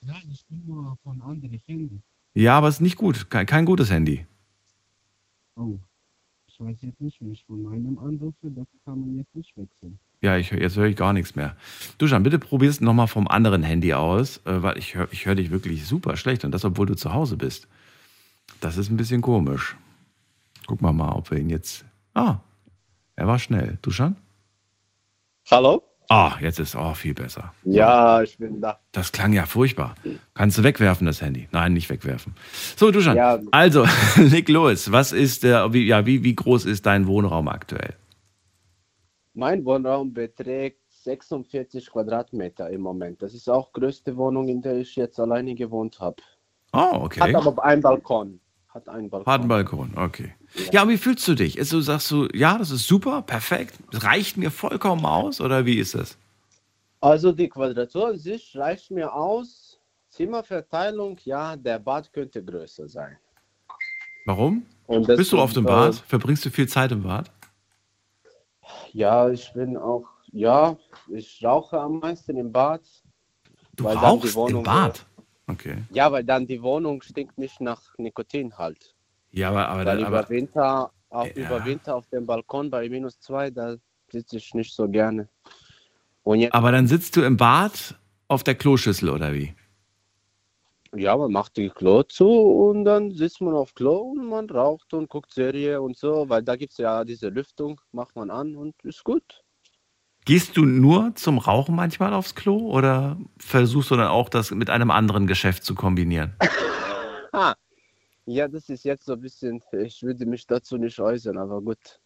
Ja, 0.06 0.16
ich 0.32 0.44
bin 0.48 0.64
nur 0.66 0.98
von 1.04 1.22
anderen 1.22 1.62
Handy. 1.66 2.00
Ja, 2.34 2.58
aber 2.58 2.70
es 2.70 2.76
ist 2.76 2.82
nicht 2.82 2.98
gut. 2.98 3.30
Kein, 3.30 3.46
kein 3.46 3.66
gutes 3.66 3.92
Handy. 3.92 4.26
Oh. 5.56 5.78
Ich 6.48 6.60
weiß 6.60 6.78
jetzt 6.82 7.02
nicht, 7.02 7.20
wenn 7.22 7.32
ich 7.32 7.44
von 7.46 7.62
meinem 7.64 7.98
anrufe, 8.00 8.50
das 8.50 8.68
kann 8.86 9.00
man 9.00 9.18
jetzt 9.18 9.36
nicht 9.36 9.56
wechseln. 9.58 10.00
Ja, 10.22 10.38
ich, 10.38 10.52
jetzt 10.52 10.76
höre 10.76 10.86
ich 10.86 10.96
gar 10.96 11.14
nichts 11.14 11.36
mehr. 11.36 11.56
Duschan, 11.98 12.24
bitte 12.24 12.38
probier 12.38 12.70
es 12.70 12.80
nochmal 12.80 13.08
vom 13.08 13.28
anderen 13.28 13.64
Handy 13.64 13.94
aus, 13.94 14.38
äh, 14.46 14.62
weil 14.62 14.78
ich 14.78 14.96
höre 14.96 15.12
ich 15.12 15.26
hör 15.26 15.36
dich 15.36 15.50
wirklich 15.50 15.86
super 15.86 16.16
schlecht 16.18 16.46
und 16.46 16.52
das, 16.52 16.64
obwohl 16.64 16.86
du 16.86 16.96
zu 16.96 17.14
Hause 17.14 17.38
bist. 17.38 17.68
Das 18.60 18.78
ist 18.78 18.90
ein 18.90 18.98
bisschen 18.98 19.22
komisch. 19.22 19.76
Gucken 20.68 20.86
wir 20.88 20.94
mal, 20.94 21.14
ob 21.14 21.32
wir 21.32 21.40
ihn 21.40 21.50
jetzt. 21.50 21.84
Ah, 22.14 22.40
er 23.16 23.28
war 23.28 23.40
schnell. 23.40 23.80
Duschan? 23.82 24.16
Hallo? 25.52 25.84
Ah, 26.08 26.38
jetzt 26.40 26.60
ist 26.60 26.78
oh, 26.78 26.94
viel 26.94 27.14
besser. 27.14 27.54
Ja, 27.66 28.22
ich 28.22 28.38
bin 28.38 28.62
da. 28.62 28.80
Das 28.94 29.12
klang 29.12 29.34
ja 29.34 29.46
furchtbar. 29.46 29.96
Kannst 30.34 30.58
du 30.58 30.64
wegwerfen, 30.64 31.06
das 31.06 31.22
Handy? 31.22 31.50
Nein, 31.52 31.74
nicht 31.74 31.90
wegwerfen. 31.90 32.36
So, 32.78 32.90
Duschan. 32.90 33.18
Ja. 33.18 33.38
Also, 33.52 33.86
leg 34.16 34.48
los. 34.48 34.94
Was 34.94 35.12
ist 35.12 35.44
der, 35.44 35.74
wie, 35.74 35.86
ja, 35.86 36.06
wie, 36.06 36.24
wie 36.24 36.36
groß 36.36 36.64
ist 36.64 36.86
dein 36.86 37.06
Wohnraum 37.06 37.50
aktuell? 37.50 37.96
Mein 39.34 39.66
Wohnraum 39.66 40.14
beträgt 40.14 40.80
46 40.90 41.92
Quadratmeter 41.92 42.70
im 42.70 42.80
Moment. 42.80 43.22
Das 43.22 43.34
ist 43.34 43.50
auch 43.50 43.74
größte 43.74 44.16
Wohnung, 44.16 44.48
in 44.48 44.62
der 44.62 44.78
ich 44.78 44.96
jetzt 44.96 45.20
alleine 45.20 45.54
gewohnt 45.54 46.00
habe. 46.00 46.16
Oh, 46.72 46.92
okay. 46.94 47.20
Hat 47.20 47.36
aber 47.36 47.62
einen 47.62 47.82
Balkon. 47.82 48.40
Hat 48.70 48.88
einen 48.88 49.10
Balkon. 49.10 49.34
Hat 49.34 49.42
einen 49.42 49.50
Balkon, 49.50 49.92
okay. 49.98 50.34
Ja, 50.72 50.88
wie 50.88 50.98
fühlst 50.98 51.28
du 51.28 51.36
dich? 51.36 51.56
Du, 51.56 51.82
sagst 51.82 52.12
du, 52.12 52.28
ja, 52.34 52.58
das 52.58 52.72
ist 52.72 52.88
super, 52.88 53.22
perfekt, 53.22 53.76
das 53.92 54.04
reicht 54.04 54.38
mir 54.38 54.52
vollkommen 54.52 55.06
aus 55.06 55.40
oder 55.40 55.66
wie 55.66 55.78
ist 55.78 55.96
das? 55.96 56.18
Also 57.00 57.32
die 57.32 57.50
Quadratur 57.50 58.10
an 58.10 58.18
sich 58.18 58.56
reicht 58.56 58.92
mir 58.92 59.14
aus. 59.14 59.80
Zimmerverteilung, 60.10 61.18
ja, 61.24 61.56
der 61.56 61.80
Bad 61.80 62.12
könnte 62.12 62.44
größer 62.44 62.88
sein. 62.88 63.18
Warum? 64.26 64.66
Und 64.88 65.08
Bist 65.08 65.32
du 65.32 65.40
oft 65.40 65.56
im 65.56 65.64
äh, 65.64 65.68
Bad? 65.68 65.96
Verbringst 65.96 66.46
du 66.46 66.50
viel 66.50 66.68
Zeit 66.68 66.92
im 66.92 67.04
Bad? 67.04 67.32
Ja, 68.92 69.30
ich 69.30 69.52
bin 69.54 69.78
auch, 69.78 70.06
ja, 70.32 70.78
ich 71.08 71.44
rauche 71.44 71.80
am 71.80 72.00
meisten 72.00 72.38
im 72.38 72.52
Bad. 72.52 72.82
Du 73.76 73.88
rauchst 73.88 74.36
Wohnung, 74.36 74.60
im 74.60 74.64
Bad? 74.64 75.06
Okay. 75.48 75.78
Ja, 75.92 76.12
weil 76.12 76.24
dann 76.24 76.46
die 76.46 76.62
Wohnung 76.62 77.02
stinkt 77.02 77.38
nicht 77.38 77.62
nach 77.62 77.98
Nikotin 77.98 78.58
halt. 78.58 78.94
Ja, 79.32 79.50
aber, 79.50 79.68
aber, 79.70 79.86
Weil 79.86 79.98
dann, 79.98 80.08
über 80.08 80.18
aber 80.18 80.30
Winter, 80.30 80.92
auch 81.10 81.26
Ja. 81.26 81.32
über 81.36 81.64
Winter 81.66 81.96
auf 81.96 82.08
dem 82.08 82.26
Balkon 82.26 82.70
bei 82.70 82.90
minus 82.90 83.20
zwei, 83.20 83.50
da 83.50 83.76
sitze 84.12 84.38
ich 84.38 84.54
nicht 84.54 84.74
so 84.74 84.88
gerne. 84.90 85.30
Und 86.24 86.40
jetzt, 86.40 86.54
Aber 86.54 86.72
dann 86.72 86.88
sitzt 86.88 87.16
du 87.16 87.22
im 87.22 87.38
Bad 87.38 87.96
auf 88.28 88.44
der 88.44 88.56
Kloschüssel 88.56 89.10
oder 89.10 89.34
wie? 89.34 89.54
ja, 90.96 91.16
man 91.18 91.32
macht 91.32 91.58
die 91.58 91.70
Klo 91.70 92.04
zu 92.04 92.28
und 92.28 92.86
dann 92.86 93.12
sitzt 93.12 93.42
man 93.42 93.54
auf 93.56 93.74
Klo 93.74 94.12
und 94.12 94.28
man 94.28 94.50
raucht 94.50 94.94
und 94.94 95.10
guckt 95.10 95.34
Serie 95.34 95.82
und 95.82 95.98
so, 95.98 96.28
weil 96.30 96.44
da 96.44 96.56
gibt 96.56 96.72
es 96.74 96.78
ja 96.78 97.04
diese 97.06 97.30
Lüftung, 97.30 97.80
macht 97.92 98.16
man 98.16 98.30
an 98.30 98.56
und 98.56 98.76
ist 98.84 99.04
gut. 99.04 99.44
Gehst 100.26 100.56
du 100.58 100.66
nur 100.66 101.16
zum 101.16 101.38
Rauchen 101.40 101.76
manchmal 101.76 102.14
aufs 102.14 102.36
Klo 102.36 102.58
oder 102.58 103.18
versuchst 103.38 103.90
du 103.92 103.96
dann 103.96 104.08
auch 104.08 104.30
das 104.30 104.52
mit 104.52 104.70
einem 104.70 104.92
anderen 104.92 105.26
Geschäft 105.28 105.64
zu 105.64 105.74
kombinieren? 105.76 106.36
Ha. 107.34 107.56
Ja, 108.26 108.48
das 108.48 108.70
ist 108.70 108.84
jetzt 108.86 109.06
so 109.06 109.14
ein 109.14 109.22
bisschen, 109.22 109.62
ich 109.74 110.04
würde 110.04 110.26
mich 110.26 110.46
dazu 110.48 110.78
nicht 110.78 111.00
äußern, 111.00 111.38
aber 111.38 111.62
gut. 111.62 112.00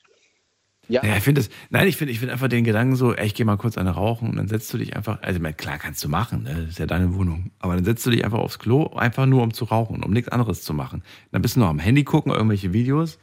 Ja, 0.87 1.03
Ja, 1.03 1.17
ich 1.17 1.23
finde 1.23 1.41
das, 1.41 1.49
nein, 1.71 1.87
ich 1.87 1.97
finde 1.97 2.11
ich 2.11 2.19
finde 2.19 2.33
einfach 2.33 2.47
den 2.47 2.63
Gedanken 2.63 2.95
so, 2.95 3.13
ey, 3.13 3.25
ich 3.25 3.33
gehe 3.33 3.45
mal 3.45 3.57
kurz 3.57 3.77
eine 3.77 3.89
rauchen 3.91 4.29
und 4.29 4.35
dann 4.37 4.47
setzt 4.47 4.71
du 4.73 4.77
dich 4.77 4.95
einfach, 4.95 5.21
also 5.23 5.39
klar 5.57 5.79
kannst 5.79 6.03
du 6.03 6.09
machen, 6.09 6.43
ne? 6.43 6.53
das 6.61 6.69
ist 6.71 6.79
ja 6.79 6.85
deine 6.85 7.15
Wohnung, 7.15 7.51
aber 7.59 7.75
dann 7.75 7.83
setzt 7.85 8.05
du 8.05 8.11
dich 8.11 8.23
einfach 8.23 8.37
aufs 8.39 8.59
Klo, 8.59 8.87
einfach 8.93 9.25
nur 9.25 9.41
um 9.43 9.51
zu 9.53 9.65
rauchen, 9.65 10.03
um 10.03 10.11
nichts 10.11 10.29
anderes 10.31 10.61
zu 10.63 10.73
machen. 10.73 11.03
Dann 11.31 11.41
bist 11.41 11.55
du 11.55 11.59
noch 11.61 11.69
am 11.69 11.79
Handy 11.79 12.03
gucken, 12.03 12.31
irgendwelche 12.31 12.71
Videos. 12.71 13.17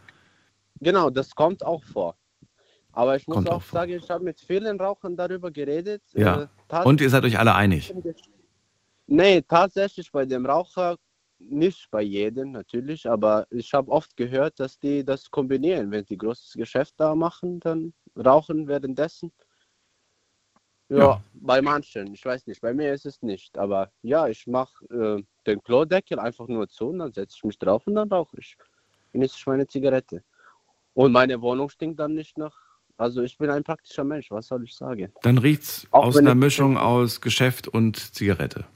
genau, 0.80 1.10
das 1.10 1.34
kommt 1.34 1.64
auch 1.64 1.84
vor. 1.84 2.16
Aber 2.92 3.16
ich 3.16 3.26
muss 3.26 3.36
Kommt 3.36 3.48
auch, 3.48 3.56
auch 3.56 3.62
vor. 3.62 3.80
sagen, 3.80 3.92
ich 3.92 4.10
habe 4.10 4.24
mit 4.24 4.40
vielen 4.40 4.78
Rauchern 4.80 5.16
darüber 5.16 5.50
geredet. 5.50 6.02
Ja. 6.14 6.48
Äh, 6.68 6.82
Und 6.84 7.00
ihr 7.00 7.10
seid 7.10 7.24
euch 7.24 7.38
alle 7.38 7.54
einig. 7.54 7.94
Nee, 9.06 9.42
tatsächlich 9.42 10.10
bei 10.12 10.24
dem 10.26 10.46
Raucher 10.46 10.96
nicht 11.48 11.90
bei 11.90 12.02
jedem 12.02 12.52
natürlich, 12.52 13.08
aber 13.08 13.46
ich 13.50 13.72
habe 13.74 13.90
oft 13.90 14.16
gehört, 14.16 14.58
dass 14.60 14.78
die 14.78 15.04
das 15.04 15.30
kombinieren. 15.30 15.90
Wenn 15.90 16.04
die 16.04 16.16
großes 16.16 16.54
Geschäft 16.54 16.94
da 16.98 17.14
machen, 17.14 17.60
dann 17.60 17.92
rauchen 18.16 18.68
währenddessen. 18.68 19.32
Ja, 20.88 20.98
Ja. 20.98 21.24
bei 21.34 21.62
manchen, 21.62 22.12
ich 22.12 22.24
weiß 22.24 22.46
nicht, 22.46 22.60
bei 22.60 22.74
mir 22.74 22.92
ist 22.92 23.06
es 23.06 23.22
nicht. 23.22 23.56
Aber 23.56 23.90
ja, 24.02 24.28
ich 24.28 24.46
mache 24.46 24.84
äh, 24.90 25.22
den 25.46 25.62
Klodeckel 25.62 26.18
einfach 26.18 26.48
nur 26.48 26.68
zu 26.68 26.88
und 26.88 26.98
dann 26.98 27.12
setze 27.12 27.36
ich 27.36 27.44
mich 27.44 27.58
drauf 27.58 27.86
und 27.86 27.94
dann 27.94 28.08
rauche 28.10 28.36
ich. 28.38 28.56
Genieße 29.12 29.36
ich 29.38 29.46
meine 29.46 29.66
Zigarette. 29.66 30.22
Und 30.94 31.12
meine 31.12 31.40
Wohnung 31.40 31.70
stinkt 31.70 31.98
dann 31.98 32.14
nicht 32.14 32.36
nach. 32.36 32.54
Also 32.98 33.22
ich 33.22 33.38
bin 33.38 33.48
ein 33.50 33.64
praktischer 33.64 34.04
Mensch, 34.04 34.30
was 34.30 34.46
soll 34.48 34.64
ich 34.64 34.74
sagen? 34.76 35.12
Dann 35.22 35.38
riecht's 35.38 35.86
Auch 35.90 36.04
aus 36.06 36.16
einer 36.18 36.34
Mischung 36.34 36.76
aus 36.76 37.20
Geschäft 37.20 37.66
und 37.68 37.96
Zigarette. 37.96 38.66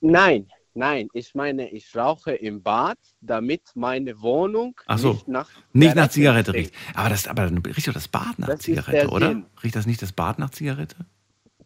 Nein, 0.00 0.46
nein, 0.74 1.08
ich 1.12 1.34
meine, 1.34 1.70
ich 1.70 1.94
rauche 1.96 2.32
im 2.32 2.62
Bad, 2.62 2.98
damit 3.20 3.62
meine 3.74 4.20
Wohnung 4.20 4.74
so. 4.96 5.12
nicht 5.14 5.28
nach 5.28 5.48
Nicht 5.72 5.94
nach 5.94 6.08
Zigarette 6.08 6.52
riecht. 6.54 6.74
Aber, 6.94 7.08
das, 7.10 7.28
aber 7.28 7.44
dann 7.44 7.58
riecht 7.58 7.88
doch 7.88 7.92
das 7.94 8.08
Bad 8.08 8.38
nach 8.38 8.48
Das 8.48 8.60
Zigarette, 8.60 8.92
der 8.92 9.12
oder? 9.12 9.28
Sinn. 9.28 9.46
Riecht 9.62 9.76
das 9.76 9.86
nicht 9.86 10.02
das 10.02 10.12
Bad 10.12 10.38
nach 10.38 10.50
Zigarette? 10.50 10.96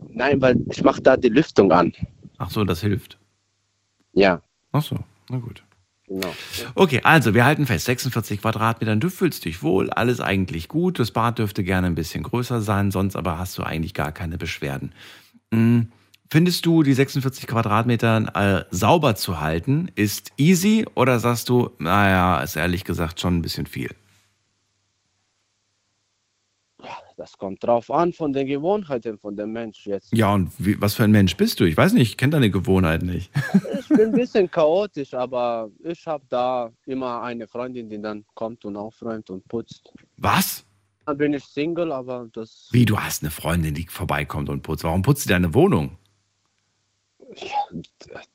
Nein, 0.09 0.41
weil 0.41 0.57
ich 0.71 0.83
mache 0.83 1.01
da 1.01 1.17
die 1.17 1.29
Lüftung 1.29 1.73
an. 1.73 1.93
Ach 2.39 2.51
so, 2.51 2.65
das 2.65 2.81
hilft. 2.81 3.19
Ja, 4.13 4.41
Ach 4.73 4.83
so, 4.83 4.99
na 5.31 5.39
gut. 5.39 5.63
genau. 6.07 6.33
Okay, 6.75 7.01
also 7.03 7.33
wir 7.35 7.45
halten 7.47 7.67
fest, 7.67 7.87
46 7.87 8.41
Quadratmetern, 8.43 9.01
du 9.01 9.09
fühlst 9.09 9.45
dich 9.47 9.63
wohl, 9.63 9.89
alles 9.91 10.21
eigentlich 10.21 10.69
gut. 10.69 10.99
Das 10.99 11.11
Bad 11.13 11.39
dürfte 11.39 11.65
gerne 11.65 11.87
ein 11.87 11.95
bisschen 11.95 12.23
größer 12.25 12.61
sein, 12.61 12.91
sonst 12.91 13.17
aber 13.17 13.39
hast 13.39 13.57
du 13.59 13.63
eigentlich 13.63 13.95
gar 13.95 14.13
keine 14.13 14.37
Beschwerden. 14.39 14.93
Hm, 15.53 15.91
Findest 16.31 16.67
du, 16.67 16.83
die 16.83 16.93
46 16.93 17.47
Quadratmeter 17.47 18.33
äh, 18.35 18.65
sauber 18.75 19.15
zu 19.15 19.41
halten, 19.41 19.91
ist 19.95 20.33
easy 20.37 20.85
oder 20.95 21.21
sagst 21.21 21.49
du, 21.49 21.71
naja, 21.79 22.41
ist 22.41 22.57
ehrlich 22.57 22.85
gesagt 22.85 23.21
schon 23.21 23.37
ein 23.37 23.43
bisschen 23.43 23.67
viel? 23.67 23.91
Das 27.17 27.39
kommt 27.39 27.65
drauf 27.65 27.91
an 27.91 28.13
von 28.13 28.35
den 28.35 28.47
Gewohnheiten 28.47 29.19
von 29.19 29.35
dem 29.35 29.51
Mensch 29.51 29.87
jetzt. 29.87 30.15
Ja, 30.15 30.35
und 30.35 30.51
wie, 30.59 30.79
was 30.81 30.95
für 30.95 31.05
ein 31.05 31.11
Mensch 31.11 31.35
bist 31.35 31.59
du? 31.59 31.65
Ich 31.65 31.75
weiß 31.75 31.95
nicht, 31.95 32.11
ich 32.11 32.17
kenne 32.19 32.33
deine 32.33 32.51
Gewohnheiten 32.51 33.07
nicht. 33.07 33.31
Ich 33.79 33.89
bin 33.89 34.09
ein 34.09 34.13
bisschen 34.13 34.51
chaotisch, 34.51 35.15
aber 35.15 35.71
ich 35.85 36.05
habe 36.07 36.25
da 36.29 36.71
immer 36.87 37.23
eine 37.23 37.47
Freundin, 37.47 37.89
die 37.89 38.03
dann 38.03 38.25
kommt 38.35 38.65
und 38.65 38.77
aufräumt 38.77 39.31
und 39.31 39.47
putzt. 39.47 39.93
Was? 40.17 40.65
Dann 41.07 41.17
bin 41.17 41.33
ich 41.33 41.45
Single, 41.45 41.93
aber 41.93 42.29
das 42.33 42.69
Wie, 42.73 42.85
du 42.85 42.99
hast 42.99 43.23
eine 43.23 43.31
Freundin, 43.31 43.75
die 43.75 43.87
vorbeikommt 43.89 44.49
und 44.49 44.63
putzt. 44.63 44.83
Warum 44.83 45.03
putzt 45.03 45.23
sie 45.23 45.29
deine 45.29 45.55
Wohnung? 45.55 45.97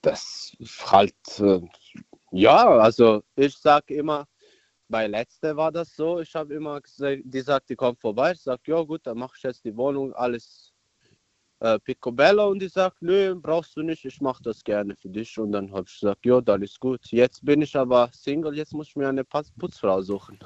Das 0.01 0.55
halt, 0.85 1.15
äh, 1.39 1.61
ja, 2.31 2.67
also 2.67 3.23
ich 3.35 3.55
sag 3.57 3.89
immer, 3.91 4.27
bei 4.87 5.07
letzter 5.07 5.55
war 5.55 5.71
das 5.71 5.95
so, 5.95 6.19
ich 6.19 6.33
habe 6.35 6.53
immer 6.53 6.81
gesagt, 6.81 7.21
die 7.25 7.41
sagt, 7.41 7.69
die 7.69 7.75
kommt 7.75 7.99
vorbei, 7.99 8.33
ich 8.33 8.41
sag, 8.41 8.59
ja 8.67 8.81
gut, 8.81 9.01
dann 9.03 9.17
mach 9.17 9.35
ich 9.35 9.43
jetzt 9.43 9.63
die 9.63 9.75
Wohnung, 9.75 10.13
alles 10.13 10.73
äh, 11.61 11.79
picobello 11.79 12.49
und 12.49 12.59
die 12.59 12.67
sagt, 12.67 13.01
nö, 13.01 13.35
brauchst 13.35 13.77
du 13.77 13.81
nicht, 13.83 14.03
ich 14.03 14.19
mach 14.19 14.41
das 14.41 14.63
gerne 14.63 14.95
für 14.95 15.09
dich 15.09 15.37
und 15.37 15.51
dann 15.51 15.71
habe 15.71 15.85
ich 15.87 15.99
gesagt, 15.99 16.25
ja, 16.25 16.41
dann 16.41 16.61
ist 16.61 16.79
gut. 16.79 16.99
Jetzt 17.11 17.45
bin 17.45 17.61
ich 17.61 17.75
aber 17.75 18.09
Single, 18.11 18.55
jetzt 18.55 18.73
muss 18.73 18.87
ich 18.87 18.95
mir 18.95 19.07
eine 19.07 19.23
Putz- 19.23 19.51
Putzfrau 19.57 20.01
suchen. 20.01 20.39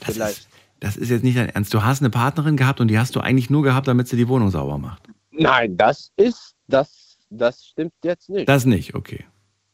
Das 0.00 0.14
Vielleicht. 0.14 0.38
ist, 0.38 0.48
das 0.80 0.96
ist 0.96 1.10
jetzt 1.10 1.22
nicht 1.22 1.36
dein 1.36 1.50
Ernst. 1.50 1.74
Du 1.74 1.82
hast 1.82 2.00
eine 2.00 2.10
Partnerin 2.10 2.56
gehabt 2.56 2.80
und 2.80 2.88
die 2.88 2.98
hast 2.98 3.14
du 3.14 3.20
eigentlich 3.20 3.50
nur 3.50 3.62
gehabt, 3.62 3.86
damit 3.86 4.08
sie 4.08 4.16
die 4.16 4.28
Wohnung 4.28 4.50
sauber 4.50 4.78
macht. 4.78 5.02
Nein, 5.30 5.76
das 5.76 6.10
ist, 6.16 6.56
das, 6.66 7.09
das 7.30 7.64
stimmt 7.64 7.94
jetzt 8.04 8.28
nicht. 8.28 8.48
Das 8.48 8.66
nicht, 8.66 8.94
okay. 8.94 9.24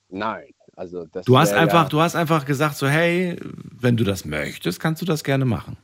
Nein, 0.08 0.52
also 0.76 1.04
das 1.06 1.24
Du 1.24 1.38
hast 1.38 1.52
einfach, 1.52 1.84
ja, 1.84 1.88
du 1.88 2.00
hast 2.00 2.14
einfach 2.14 2.44
gesagt, 2.44 2.76
so, 2.76 2.86
hey, 2.86 3.36
wenn 3.42 3.96
du 3.96 4.04
das 4.04 4.24
möchtest, 4.24 4.78
kannst 4.78 5.02
du 5.02 5.06
das 5.06 5.24
gerne 5.24 5.44
machen. 5.44 5.76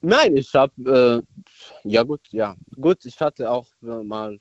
Nein, 0.00 0.36
ich 0.36 0.54
habe, 0.54 1.22
äh, 1.24 1.48
ja 1.84 2.02
gut, 2.02 2.20
ja, 2.30 2.54
gut, 2.76 3.04
ich 3.04 3.20
hatte 3.20 3.50
auch 3.50 3.66
äh, 3.82 4.02
mal 4.04 4.38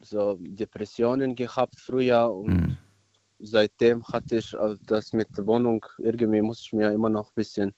so 0.00 0.38
Depressionen 0.40 1.34
gehabt 1.34 1.78
früher 1.78 2.30
und 2.32 2.48
Hm. 2.48 2.76
seitdem 3.40 4.04
hatte 4.04 4.36
ich 4.36 4.54
äh, 4.54 4.76
das 4.86 5.12
mit 5.12 5.36
der 5.36 5.46
Wohnung, 5.46 5.84
irgendwie 5.98 6.40
muss 6.40 6.60
ich 6.60 6.72
mir 6.72 6.92
immer 6.92 7.10
noch 7.10 7.28
ein 7.30 7.34
bisschen, 7.34 7.74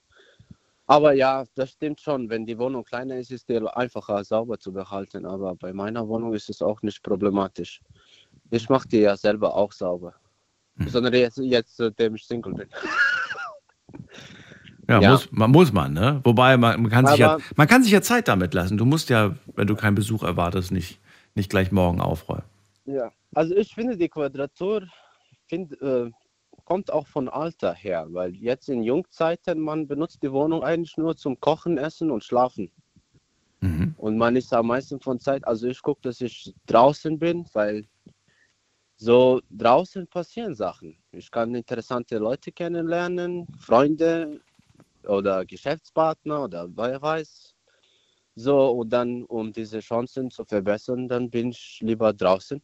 aber 0.93 1.15
ja, 1.15 1.45
das 1.55 1.71
stimmt 1.71 2.03
schon, 2.03 2.29
wenn 2.29 2.45
die 2.45 2.59
Wohnung 2.59 2.85
kleiner 2.85 3.17
ist, 3.17 3.31
ist 3.31 3.49
die 3.49 3.59
einfacher 3.59 4.23
sauber 4.25 4.59
zu 4.59 4.75
behalten, 4.75 5.25
aber 5.25 5.55
bei 5.55 5.73
meiner 5.73 6.07
Wohnung 6.07 6.35
ist 6.35 6.51
es 6.51 6.61
auch 6.61 6.83
nicht 6.83 7.03
problematisch. 7.03 7.81
Ich 8.51 8.69
mache 8.69 8.87
die 8.89 8.99
ja 8.99 9.17
selber 9.17 9.57
auch 9.57 9.73
sauber, 9.73 10.13
Hm. 10.77 10.89
sondern 10.89 11.15
jetzt, 11.15 11.39
jetzt, 11.39 11.79
seitdem 11.79 12.17
ich 12.17 12.27
Single 12.27 12.53
bin. 12.53 12.69
Ja, 14.87 15.01
Ja. 15.01 15.13
Muss, 15.13 15.33
man, 15.33 15.51
muss 15.51 15.73
man, 15.73 15.95
ne? 15.95 16.21
Wobei, 16.25 16.59
man, 16.59 16.83
man, 16.83 16.91
kann 16.91 17.07
sich 17.07 17.19
ja, 17.19 17.39
man 17.57 17.69
kann 17.69 17.83
sich 17.83 17.93
ja 17.93 18.03
Zeit 18.03 18.29
damit 18.29 18.53
lassen. 18.53 18.77
Du 18.77 18.85
musst 18.85 19.09
ja, 19.09 19.35
wenn 19.55 19.67
du 19.67 19.77
keinen 19.77 19.95
Besuch 19.95 20.23
erwartest, 20.23 20.73
nicht, 20.73 21.01
nicht 21.35 21.49
gleich 21.49 21.73
morgen 21.73 22.03
aufräumen. 22.03 22.45
Ja, 22.85 23.11
also 23.35 23.57
ich 23.57 23.75
finde 23.75 23.97
die 23.97 24.11
Quadratur 24.11 24.83
find, 25.47 25.81
äh, 25.81 26.11
kommt 26.73 26.91
auch 26.91 27.07
von 27.07 27.29
Alter 27.29 27.75
her, 27.75 28.07
weil 28.13 28.35
jetzt 28.35 28.71
in 28.71 28.83
Jungzeiten 28.83 29.61
man 29.61 29.87
benutzt 29.87 30.23
die 30.23 30.33
Wohnung 30.33 30.63
eigentlich 30.63 30.97
nur 30.97 31.15
zum 31.15 31.39
Kochen, 31.39 31.77
Essen 31.77 32.11
und 32.11 32.25
Schlafen. 32.25 32.73
Mhm. 33.61 33.95
Und 33.99 34.17
man 34.17 34.37
ist 34.37 34.55
am 34.55 34.69
meisten 34.69 34.99
von 34.99 35.21
Zeit, 35.21 35.47
also 35.47 35.67
ich 35.67 35.83
gucke, 35.83 36.01
dass 36.01 36.23
ich 36.23 36.55
draußen 36.65 37.19
bin, 37.19 37.45
weil 37.53 37.85
so 38.97 39.43
draußen 39.51 40.07
passieren 40.07 40.55
Sachen. 40.55 40.97
Ich 41.11 41.31
kann 41.31 41.55
interessante 41.55 42.17
Leute 42.17 42.51
kennenlernen, 42.51 43.47
Freunde 43.59 44.41
oder 45.07 45.45
Geschäftspartner 45.45 46.45
oder 46.45 46.71
wer 46.75 47.03
weiß. 47.03 47.55
So, 48.35 48.71
und 48.71 48.89
dann, 48.89 49.25
um 49.25 49.53
diese 49.53 49.81
Chancen 49.81 50.31
zu 50.31 50.43
verbessern, 50.47 51.07
dann 51.07 51.29
bin 51.29 51.51
ich 51.51 51.81
lieber 51.83 52.15
draußen. 52.15 52.63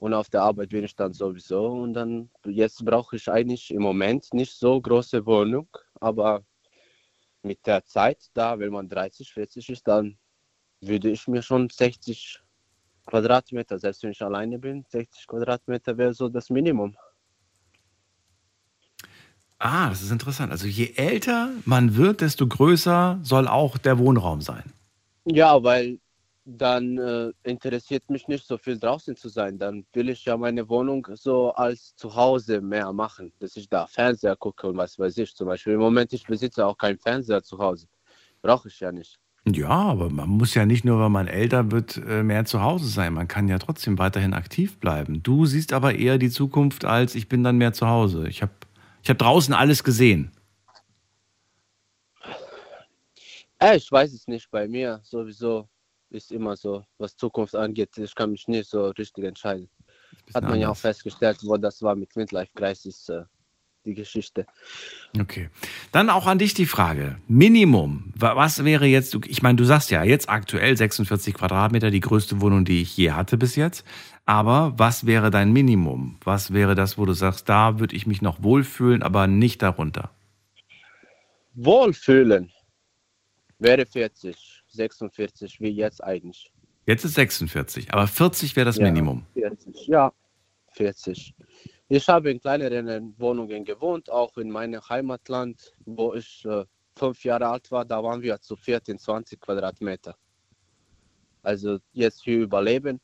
Und 0.00 0.14
auf 0.14 0.30
der 0.30 0.42
Arbeit 0.42 0.70
bin 0.70 0.82
ich 0.82 0.96
dann 0.96 1.12
sowieso. 1.12 1.66
Und 1.66 1.92
dann, 1.92 2.30
jetzt 2.46 2.84
brauche 2.84 3.16
ich 3.16 3.30
eigentlich 3.30 3.70
im 3.70 3.82
Moment 3.82 4.32
nicht 4.32 4.52
so 4.52 4.80
große 4.80 5.24
Wohnung, 5.26 5.68
aber 6.00 6.42
mit 7.42 7.66
der 7.66 7.84
Zeit, 7.84 8.30
da, 8.34 8.58
wenn 8.58 8.72
man 8.72 8.88
30, 8.88 9.32
40 9.32 9.68
ist, 9.68 9.86
dann 9.86 10.18
würde 10.80 11.10
ich 11.10 11.28
mir 11.28 11.42
schon 11.42 11.68
60 11.68 12.40
Quadratmeter, 13.06 13.78
selbst 13.78 14.02
wenn 14.02 14.12
ich 14.12 14.22
alleine 14.22 14.58
bin, 14.58 14.84
60 14.88 15.26
Quadratmeter 15.26 15.96
wäre 15.96 16.14
so 16.14 16.28
das 16.28 16.48
Minimum. 16.48 16.96
Ah, 19.58 19.90
das 19.90 20.00
ist 20.00 20.10
interessant. 20.10 20.50
Also 20.50 20.66
je 20.66 20.94
älter 20.96 21.50
man 21.66 21.96
wird, 21.96 22.22
desto 22.22 22.46
größer 22.46 23.20
soll 23.22 23.46
auch 23.46 23.76
der 23.76 23.98
Wohnraum 23.98 24.40
sein. 24.40 24.72
Ja, 25.26 25.62
weil 25.62 25.98
dann 26.58 26.98
äh, 26.98 27.32
interessiert 27.42 28.08
mich 28.10 28.28
nicht 28.28 28.46
so 28.46 28.58
viel 28.58 28.78
draußen 28.78 29.16
zu 29.16 29.28
sein. 29.28 29.58
Dann 29.58 29.84
will 29.92 30.08
ich 30.08 30.24
ja 30.24 30.36
meine 30.36 30.68
Wohnung 30.68 31.06
so 31.14 31.52
als 31.52 31.94
Zuhause 31.96 32.60
mehr 32.60 32.92
machen, 32.92 33.32
dass 33.38 33.56
ich 33.56 33.68
da 33.68 33.86
Fernseher 33.86 34.36
gucke 34.36 34.68
und 34.68 34.76
was 34.76 34.98
weiß 34.98 35.16
ich. 35.18 35.34
Zum 35.34 35.46
Beispiel 35.46 35.74
im 35.74 35.80
Moment, 35.80 36.12
ich 36.12 36.26
besitze 36.26 36.66
auch 36.66 36.76
keinen 36.76 36.98
Fernseher 36.98 37.42
zu 37.42 37.58
Hause. 37.58 37.86
Brauche 38.42 38.68
ich 38.68 38.80
ja 38.80 38.92
nicht. 38.92 39.18
Ja, 39.46 39.68
aber 39.68 40.10
man 40.10 40.28
muss 40.28 40.54
ja 40.54 40.66
nicht 40.66 40.84
nur, 40.84 41.00
weil 41.00 41.08
man 41.08 41.26
älter 41.26 41.70
wird, 41.70 41.96
äh, 41.96 42.22
mehr 42.22 42.44
zu 42.44 42.62
Hause 42.62 42.88
sein. 42.88 43.14
Man 43.14 43.26
kann 43.26 43.48
ja 43.48 43.58
trotzdem 43.58 43.98
weiterhin 43.98 44.34
aktiv 44.34 44.78
bleiben. 44.78 45.22
Du 45.22 45.46
siehst 45.46 45.72
aber 45.72 45.94
eher 45.94 46.18
die 46.18 46.30
Zukunft 46.30 46.84
als 46.84 47.14
ich 47.14 47.28
bin 47.28 47.42
dann 47.42 47.56
mehr 47.56 47.72
zu 47.72 47.86
Hause. 47.88 48.28
Ich 48.28 48.42
habe 48.42 48.52
ich 49.02 49.08
hab 49.08 49.18
draußen 49.18 49.54
alles 49.54 49.82
gesehen. 49.82 50.30
Äh, 53.58 53.76
ich 53.76 53.90
weiß 53.90 54.12
es 54.12 54.26
nicht. 54.26 54.50
Bei 54.50 54.68
mir 54.68 55.00
sowieso 55.04 55.68
ist 56.10 56.32
immer 56.32 56.56
so, 56.56 56.84
was 56.98 57.16
Zukunft 57.16 57.54
angeht. 57.54 57.96
Ich 57.98 58.14
kann 58.14 58.30
mich 58.32 58.48
nicht 58.48 58.68
so 58.68 58.88
richtig 58.88 59.24
entscheiden. 59.24 59.68
Hat 60.34 60.42
man 60.44 60.58
ja 60.58 60.66
auch 60.66 60.70
anders. 60.70 60.80
festgestellt, 60.80 61.38
wo 61.42 61.56
das 61.56 61.82
war 61.82 61.94
mit 61.94 62.14
Midlife 62.16 62.50
Crisis, 62.54 63.08
äh, 63.08 63.22
die 63.84 63.94
Geschichte. 63.94 64.46
Okay. 65.18 65.48
Dann 65.92 66.10
auch 66.10 66.26
an 66.26 66.38
dich 66.38 66.52
die 66.52 66.66
Frage. 66.66 67.18
Minimum. 67.28 68.12
Wa- 68.16 68.36
Was 68.36 68.64
wäre 68.64 68.86
jetzt, 68.86 69.14
ich 69.26 69.40
meine, 69.42 69.56
du 69.56 69.64
sagst 69.64 69.90
ja 69.90 70.02
jetzt 70.04 70.28
aktuell 70.28 70.76
46 70.76 71.32
Quadratmeter, 71.34 71.90
die 71.90 72.00
größte 72.00 72.40
Wohnung, 72.40 72.64
die 72.64 72.82
ich 72.82 72.96
je 72.96 73.12
hatte 73.12 73.38
bis 73.38 73.56
jetzt. 73.56 73.86
Aber 74.26 74.74
was 74.76 75.06
wäre 75.06 75.30
dein 75.30 75.52
Minimum? 75.52 76.18
Was 76.24 76.52
wäre 76.52 76.74
das, 76.74 76.98
wo 76.98 77.06
du 77.06 77.14
sagst, 77.14 77.48
da 77.48 77.78
würde 77.80 77.96
ich 77.96 78.06
mich 78.06 78.20
noch 78.20 78.42
wohlfühlen, 78.42 79.02
aber 79.02 79.26
nicht 79.26 79.62
darunter? 79.62 80.10
Wohlfühlen 81.54 82.52
wäre 83.58 83.84
40, 83.86 84.59
46, 84.72 85.60
wie 85.60 85.70
jetzt 85.70 86.02
eigentlich. 86.02 86.52
Jetzt 86.86 87.04
ist 87.04 87.14
46, 87.14 87.92
aber 87.92 88.06
40 88.06 88.56
wäre 88.56 88.66
das 88.66 88.76
Ja, 88.76 88.84
Minimum. 88.84 89.26
40, 89.34 89.86
ja, 89.86 90.12
40. 90.72 91.34
Ich 91.88 92.08
habe 92.08 92.30
in 92.30 92.40
kleineren 92.40 93.14
Wohnungen 93.18 93.64
gewohnt, 93.64 94.10
auch 94.10 94.36
in 94.36 94.50
meinem 94.50 94.80
Heimatland, 94.88 95.74
wo 95.84 96.14
ich 96.14 96.44
äh, 96.44 96.64
fünf 96.96 97.24
Jahre 97.24 97.48
alt 97.48 97.70
war. 97.70 97.84
Da 97.84 98.02
waren 98.02 98.22
wir 98.22 98.40
zu 98.40 98.56
viert 98.56 98.88
in 98.88 98.98
20 98.98 99.40
Quadratmeter. 99.40 100.16
Also 101.42 101.78
jetzt 101.92 102.24
für 102.24 102.42
Überleben 102.42 103.00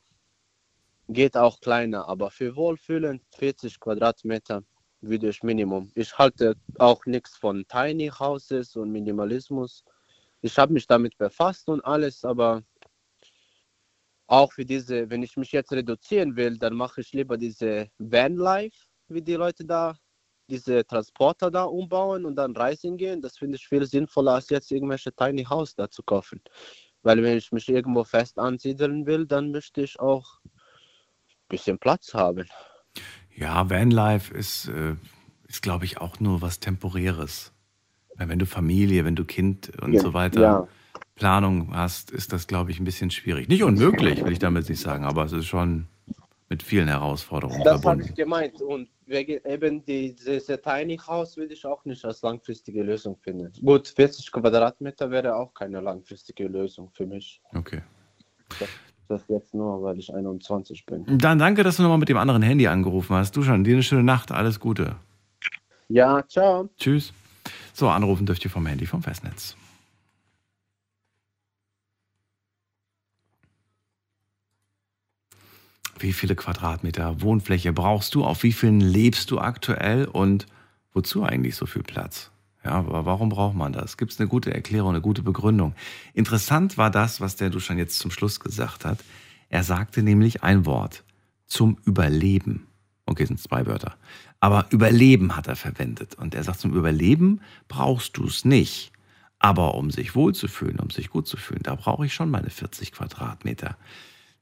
geht 1.09 1.35
auch 1.35 1.59
kleiner, 1.59 2.07
aber 2.07 2.29
für 2.29 2.55
Wohlfühlen 2.55 3.21
40 3.35 3.79
Quadratmeter 3.79 4.63
würde 5.01 5.29
ich 5.29 5.43
Minimum. 5.43 5.91
Ich 5.95 6.17
halte 6.17 6.55
auch 6.79 7.05
nichts 7.05 7.37
von 7.37 7.65
Tiny 7.67 8.09
Houses 8.09 8.75
und 8.75 8.91
Minimalismus. 8.91 9.83
Ich 10.41 10.57
habe 10.57 10.73
mich 10.73 10.87
damit 10.87 11.17
befasst 11.17 11.67
und 11.69 11.83
alles, 11.83 12.23
aber 12.23 12.63
auch 14.27 14.51
für 14.51 14.65
diese, 14.65 15.09
wenn 15.09 15.23
ich 15.23 15.37
mich 15.37 15.51
jetzt 15.51 15.71
reduzieren 15.71 16.35
will, 16.35 16.57
dann 16.57 16.75
mache 16.75 17.01
ich 17.01 17.13
lieber 17.13 17.37
diese 17.37 17.89
Vanlife, 17.97 18.77
wie 19.07 19.21
die 19.21 19.35
Leute 19.35 19.65
da, 19.65 19.97
diese 20.49 20.85
Transporter 20.85 21.49
da 21.49 21.63
umbauen 21.63 22.25
und 22.25 22.35
dann 22.35 22.55
reisen 22.55 22.97
gehen. 22.97 23.21
Das 23.21 23.37
finde 23.37 23.55
ich 23.55 23.67
viel 23.67 23.85
sinnvoller, 23.85 24.33
als 24.33 24.49
jetzt 24.49 24.71
irgendwelche 24.71 25.13
Tiny 25.13 25.45
House 25.45 25.75
da 25.75 25.89
zu 25.89 26.03
kaufen. 26.03 26.41
Weil 27.03 27.23
wenn 27.23 27.37
ich 27.37 27.51
mich 27.51 27.69
irgendwo 27.69 28.03
fest 28.03 28.37
ansiedeln 28.37 29.05
will, 29.05 29.25
dann 29.25 29.51
möchte 29.51 29.81
ich 29.81 29.99
auch 29.99 30.39
ein 30.43 30.51
bisschen 31.47 31.79
Platz 31.79 32.13
haben. 32.13 32.47
Ja, 33.35 33.69
Vanlife 33.69 34.33
ist, 34.33 34.67
äh, 34.67 34.95
ist 35.47 35.61
glaube 35.61 35.85
ich, 35.85 35.99
auch 35.99 36.19
nur 36.19 36.41
was 36.41 36.59
Temporäres. 36.59 37.53
Wenn 38.17 38.39
du 38.39 38.45
Familie, 38.45 39.05
wenn 39.05 39.15
du 39.15 39.25
Kind 39.25 39.71
und 39.81 39.93
Ja, 39.93 40.01
so 40.01 40.13
weiter 40.13 40.41
ja. 40.41 40.67
Planung 41.15 41.75
hast, 41.75 42.11
ist 42.11 42.33
das, 42.33 42.47
glaube 42.47 42.71
ich, 42.71 42.79
ein 42.79 42.85
bisschen 42.85 43.11
schwierig. 43.11 43.47
Nicht 43.47 43.63
unmöglich, 43.63 44.23
will 44.23 44.31
ich 44.31 44.39
damit 44.39 44.69
nicht 44.69 44.81
sagen, 44.81 45.05
aber 45.05 45.25
es 45.25 45.33
ist 45.33 45.45
schon 45.45 45.87
mit 46.49 46.63
vielen 46.63 46.87
Herausforderungen 46.87 47.63
Das 47.63 47.83
habe 47.85 48.01
ich 48.01 48.13
gemeint. 48.15 48.61
Und 48.61 48.87
wegen 49.05 49.39
eben 49.45 49.83
die, 49.85 50.15
diese 50.15 50.61
Tiny 50.61 50.97
House 50.97 51.37
würde 51.37 51.53
ich 51.53 51.65
auch 51.65 51.83
nicht 51.85 52.03
als 52.05 52.21
langfristige 52.21 52.83
Lösung 52.83 53.17
finden. 53.17 53.51
Gut, 53.63 53.87
40 53.89 54.31
Quadratmeter 54.31 55.09
wäre 55.11 55.35
auch 55.35 55.53
keine 55.53 55.81
langfristige 55.81 56.47
Lösung 56.47 56.89
für 56.93 57.05
mich. 57.05 57.41
Okay. 57.53 57.81
Das, 58.59 58.69
das 59.07 59.27
jetzt 59.27 59.53
nur, 59.53 59.81
weil 59.83 59.99
ich 59.99 60.13
21 60.13 60.85
bin. 60.85 61.05
Dann 61.17 61.39
danke, 61.39 61.63
dass 61.63 61.77
du 61.77 61.83
nochmal 61.83 61.97
mit 61.97 62.09
dem 62.09 62.17
anderen 62.17 62.41
Handy 62.41 62.67
angerufen 62.67 63.15
hast. 63.15 63.35
Du 63.35 63.43
schon, 63.43 63.63
dir 63.63 63.73
eine 63.73 63.83
schöne 63.83 64.03
Nacht, 64.03 64.31
alles 64.31 64.59
Gute. 64.59 64.95
Ja, 65.89 66.23
ciao. 66.27 66.69
Tschüss. 66.77 67.13
So, 67.73 67.89
anrufen 67.89 68.25
dürft 68.25 68.43
ihr 68.43 68.51
vom 68.51 68.65
Handy 68.65 68.85
vom 68.85 69.03
Festnetz. 69.03 69.55
Wie 75.99 76.13
viele 76.13 76.35
Quadratmeter 76.35 77.21
Wohnfläche 77.21 77.73
brauchst 77.73 78.13
du? 78.13 78.23
Auf 78.23 78.43
wie 78.43 78.51
vielen 78.51 78.81
lebst 78.81 79.31
du 79.31 79.39
aktuell? 79.39 80.05
Und 80.05 80.45
wozu 80.93 81.23
eigentlich 81.23 81.55
so 81.55 81.65
viel 81.65 81.83
Platz? 81.83 82.31
Ja, 82.63 82.71
aber 82.71 83.05
warum 83.05 83.29
braucht 83.29 83.55
man 83.55 83.73
das? 83.73 83.97
Gibt 83.97 84.11
es 84.11 84.19
eine 84.19 84.27
gute 84.27 84.53
Erklärung, 84.53 84.89
eine 84.89 85.01
gute 85.01 85.23
Begründung? 85.23 85.73
Interessant 86.13 86.77
war 86.77 86.91
das, 86.91 87.21
was 87.21 87.35
der 87.35 87.49
Duschan 87.49 87.77
jetzt 87.77 87.97
zum 87.99 88.11
Schluss 88.11 88.39
gesagt 88.39 88.85
hat. 88.85 88.99
Er 89.49 89.63
sagte 89.63 90.03
nämlich 90.03 90.43
ein 90.43 90.65
Wort. 90.65 91.03
Zum 91.45 91.77
Überleben. 91.85 92.67
Okay, 93.05 93.25
sind 93.25 93.39
zwei 93.39 93.65
Wörter. 93.65 93.95
Aber 94.39 94.67
Überleben 94.69 95.35
hat 95.35 95.47
er 95.47 95.55
verwendet. 95.55 96.15
Und 96.15 96.35
er 96.35 96.43
sagt, 96.43 96.59
zum 96.59 96.73
Überleben 96.73 97.41
brauchst 97.67 98.17
du 98.17 98.25
es 98.25 98.45
nicht. 98.45 98.91
Aber 99.39 99.75
um 99.75 99.91
sich 99.91 100.15
wohlzufühlen, 100.15 100.79
um 100.79 100.89
sich 100.89 101.09
gut 101.09 101.27
zu 101.27 101.37
fühlen, 101.37 101.61
da 101.63 101.75
brauche 101.75 102.05
ich 102.05 102.13
schon 102.13 102.29
meine 102.29 102.49
40 102.49 102.91
Quadratmeter. 102.91 103.77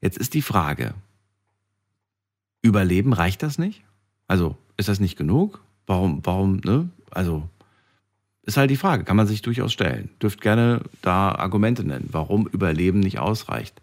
Jetzt 0.01 0.17
ist 0.17 0.33
die 0.33 0.41
Frage, 0.41 0.93
Überleben 2.61 3.13
reicht 3.13 3.43
das 3.43 3.57
nicht? 3.57 3.83
Also 4.27 4.57
ist 4.77 4.89
das 4.89 4.99
nicht 4.99 5.17
genug? 5.17 5.61
Warum, 5.85 6.21
warum, 6.23 6.57
ne? 6.57 6.89
Also 7.11 7.47
ist 8.43 8.57
halt 8.57 8.69
die 8.69 8.77
Frage, 8.77 9.03
kann 9.03 9.17
man 9.17 9.27
sich 9.27 9.41
durchaus 9.41 9.73
stellen. 9.73 10.09
Dürft 10.21 10.41
gerne 10.41 10.81
da 11.01 11.31
Argumente 11.31 11.83
nennen, 11.83 12.09
warum 12.11 12.47
Überleben 12.47 12.99
nicht 12.99 13.19
ausreicht. 13.19 13.81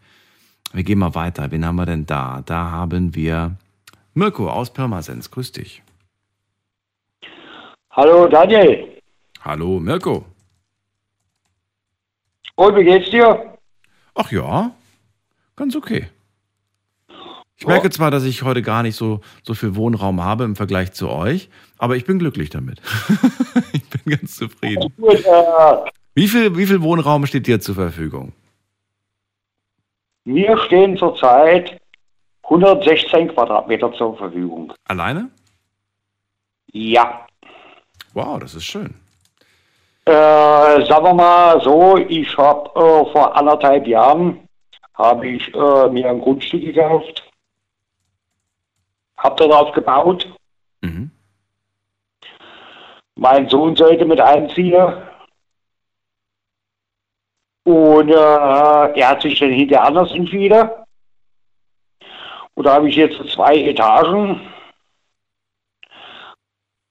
Wir 0.73 0.85
gehen 0.85 0.99
mal 0.99 1.15
weiter. 1.15 1.51
Wen 1.51 1.67
haben 1.67 1.77
wir 1.77 1.87
denn 1.87 2.07
da? 2.07 2.43
Da 2.47 2.71
haben 2.71 3.15
wir 3.15 3.57
Mirko 4.15 4.51
aus 4.51 4.73
Pirmasens. 4.73 5.31
Grüß 5.31 5.53
dich. 5.53 5.83
Hallo 7.93 8.27
Daniel. 8.27 9.01
Hallo 9.43 9.79
Mirko. 9.79 10.25
Und 12.57 12.77
wie 12.77 12.85
geht's 12.85 13.11
dir? 13.11 13.59
Ach 14.15 14.31
ja, 14.33 14.71
ganz 15.57 15.77
okay. 15.77 16.09
Ich 17.57 17.67
merke 17.67 17.91
zwar, 17.91 18.11
dass 18.11 18.25
ich 18.25 18.43
heute 18.43 18.63
gar 18.63 18.83
nicht 18.83 18.97
so, 18.97 19.21
so 19.43 19.55
viel 19.55 19.77
Wohnraum 19.77 20.25
habe 20.25 20.45
im 20.45 20.57
Vergleich 20.57 20.93
zu 20.93 21.09
euch, 21.09 21.49
aber 21.79 21.97
ich 21.97 22.05
bin 22.05 22.19
glücklich 22.19 22.51
damit. 22.51 22.81
ich 23.73 23.89
bin 23.89 24.17
ganz 24.19 24.37
zufrieden. 24.37 24.93
Wie 26.15 26.29
viel, 26.29 26.57
wie 26.57 26.67
viel 26.67 26.83
Wohnraum 26.83 27.27
steht 27.27 27.47
dir 27.47 27.61
zur 27.61 27.75
Verfügung? 27.75 28.33
mir 30.25 30.57
stehen 30.67 30.97
zurzeit 30.97 31.81
116 32.45 33.29
Quadratmeter 33.29 33.93
zur 33.93 34.17
Verfügung. 34.17 34.73
Alleine? 34.85 35.31
Ja. 36.73 37.27
Wow, 38.15 38.39
das 38.39 38.55
ist 38.55 38.65
schön. 38.65 38.95
Äh, 40.05 40.13
sagen 40.87 41.05
wir 41.05 41.15
mal 41.15 41.61
so, 41.63 41.97
ich 41.97 42.37
habe 42.37 42.69
äh, 42.71 43.13
vor 43.13 43.37
anderthalb 43.37 43.87
Jahren 43.87 44.49
habe 44.95 45.29
ich 45.29 45.55
äh, 45.55 45.89
mir 45.89 46.11
ein 46.11 46.21
Grundstück 46.21 46.63
gekauft, 46.63 47.31
habe 49.17 49.49
darauf 49.49 49.73
gebaut. 49.73 50.27
Mein 53.15 53.49
Sohn 53.49 53.77
sollte 53.77 54.05
mit 54.05 54.21
einziehen. 54.21 54.95
Und 57.65 58.11
äh, 58.11 58.15
er 58.15 59.09
hat 59.09 59.23
sich 59.23 59.39
dann 59.39 59.53
hinterher 59.53 59.87
anders 59.87 60.11
entschieden. 60.11 60.69
Und 62.55 62.65
da 62.65 62.75
habe 62.75 62.89
ich 62.89 62.97
jetzt 62.97 63.17
zwei 63.31 63.57
Etagen. 63.59 64.41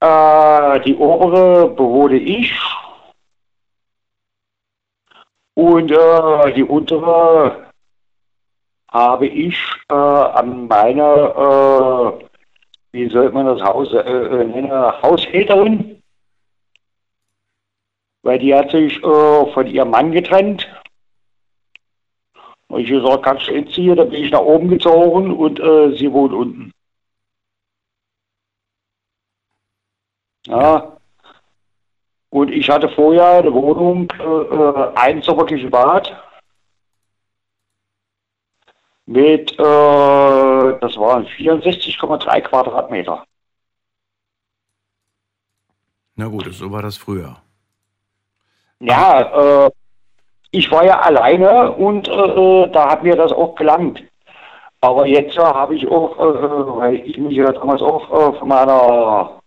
Äh, 0.00 0.06
die 0.78 0.96
obere 0.96 1.68
bewohne 1.68 2.16
ich. 2.16 2.52
Und 5.54 5.90
äh, 5.90 6.54
die 6.54 6.64
untere 6.64 7.72
habe 8.90 9.26
ich 9.26 9.56
äh, 9.88 9.94
an 9.94 10.66
meiner, 10.68 12.20
äh, 12.20 12.24
wie 12.92 13.08
soll 13.08 13.30
man 13.32 13.46
das 13.46 13.62
Haus 13.62 13.92
äh, 13.92 13.98
äh, 13.98 14.44
nennen, 14.44 14.70
Haushälterin. 14.70 16.02
Weil 18.22 18.38
die 18.38 18.54
hat 18.54 18.70
sich 18.70 19.02
äh, 19.02 19.52
von 19.52 19.66
ihrem 19.66 19.90
Mann 19.90 20.12
getrennt. 20.12 20.68
Und 22.68 22.80
ich 22.80 22.88
gesagt, 22.88 23.22
kannst 23.22 23.48
du 23.48 23.52
entziehen, 23.52 23.96
dann 23.96 24.10
bin 24.10 24.24
ich 24.24 24.30
nach 24.30 24.40
oben 24.40 24.68
gezogen 24.68 25.32
und 25.32 25.60
äh, 25.60 25.96
sie 25.96 26.10
wohnt 26.10 26.32
unten. 26.32 26.72
Ja. 30.46 30.96
Und 32.30 32.50
ich 32.50 32.68
hatte 32.70 32.88
vorher 32.88 33.38
eine 33.38 33.52
Wohnung, 33.52 34.10
äh, 34.18 34.98
ein 34.98 35.22
Sommerküche 35.22 35.68
Bad. 35.68 36.12
mit, 39.06 39.52
äh, 39.52 40.78
das 40.80 40.96
waren 40.96 41.26
64,3 41.26 42.40
Quadratmeter. 42.40 43.24
Na 46.14 46.26
gut, 46.28 46.52
so 46.52 46.70
war 46.70 46.82
das 46.82 46.96
früher. 46.96 47.36
Ja, 48.80 49.66
äh, 49.66 49.70
ich 50.50 50.70
war 50.70 50.84
ja 50.84 51.00
alleine 51.00 51.72
und 51.72 52.08
äh, 52.08 52.68
da 52.70 52.90
hat 52.90 53.02
mir 53.02 53.16
das 53.16 53.32
auch 53.32 53.54
gelangt. 53.54 54.02
Aber 54.80 55.06
jetzt 55.06 55.36
äh, 55.36 55.40
habe 55.40 55.74
ich 55.74 55.86
auch, 55.88 56.18
äh, 56.18 56.76
weil 56.76 56.94
ich 56.96 57.16
mich 57.16 57.36
ja 57.36 57.52
damals 57.52 57.80
auch 57.80 58.10
äh, 58.10 58.38
von 58.38 58.48
meiner 58.48 59.41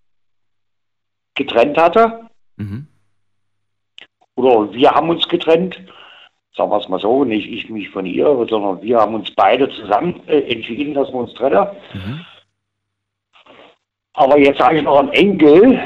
getrennt 1.35 1.77
hatte, 1.77 2.29
Mhm. 2.57 2.87
oder 4.35 4.71
wir 4.73 4.91
haben 4.91 5.09
uns 5.09 5.27
getrennt, 5.27 5.75
sagen 6.55 6.71
wir 6.71 6.77
es 6.77 6.87
mal 6.89 6.99
so, 6.99 7.25
nicht 7.25 7.47
ich 7.47 7.69
mich 7.69 7.89
von 7.89 8.05
ihr, 8.05 8.25
sondern 8.49 8.81
wir 8.81 8.99
haben 8.99 9.13
uns 9.15 9.29
beide 9.35 9.69
zusammen 9.69 10.21
äh, 10.27 10.39
entschieden, 10.53 10.93
dass 10.93 11.09
wir 11.09 11.15
uns 11.15 11.33
trennen. 11.33 11.67
Mhm. 11.93 12.25
Aber 14.13 14.37
jetzt 14.39 14.59
habe 14.61 14.77
ich 14.77 14.83
noch 14.83 14.97
einen 14.99 15.09
Enkel. 15.11 15.81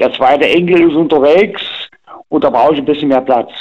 Der 0.00 0.12
zweite 0.14 0.48
Enkel 0.48 0.90
ist 0.90 0.96
unterwegs 0.96 1.62
und 2.28 2.42
da 2.42 2.50
brauche 2.50 2.72
ich 2.74 2.78
ein 2.80 2.84
bisschen 2.86 3.08
mehr 3.08 3.20
Platz. 3.20 3.52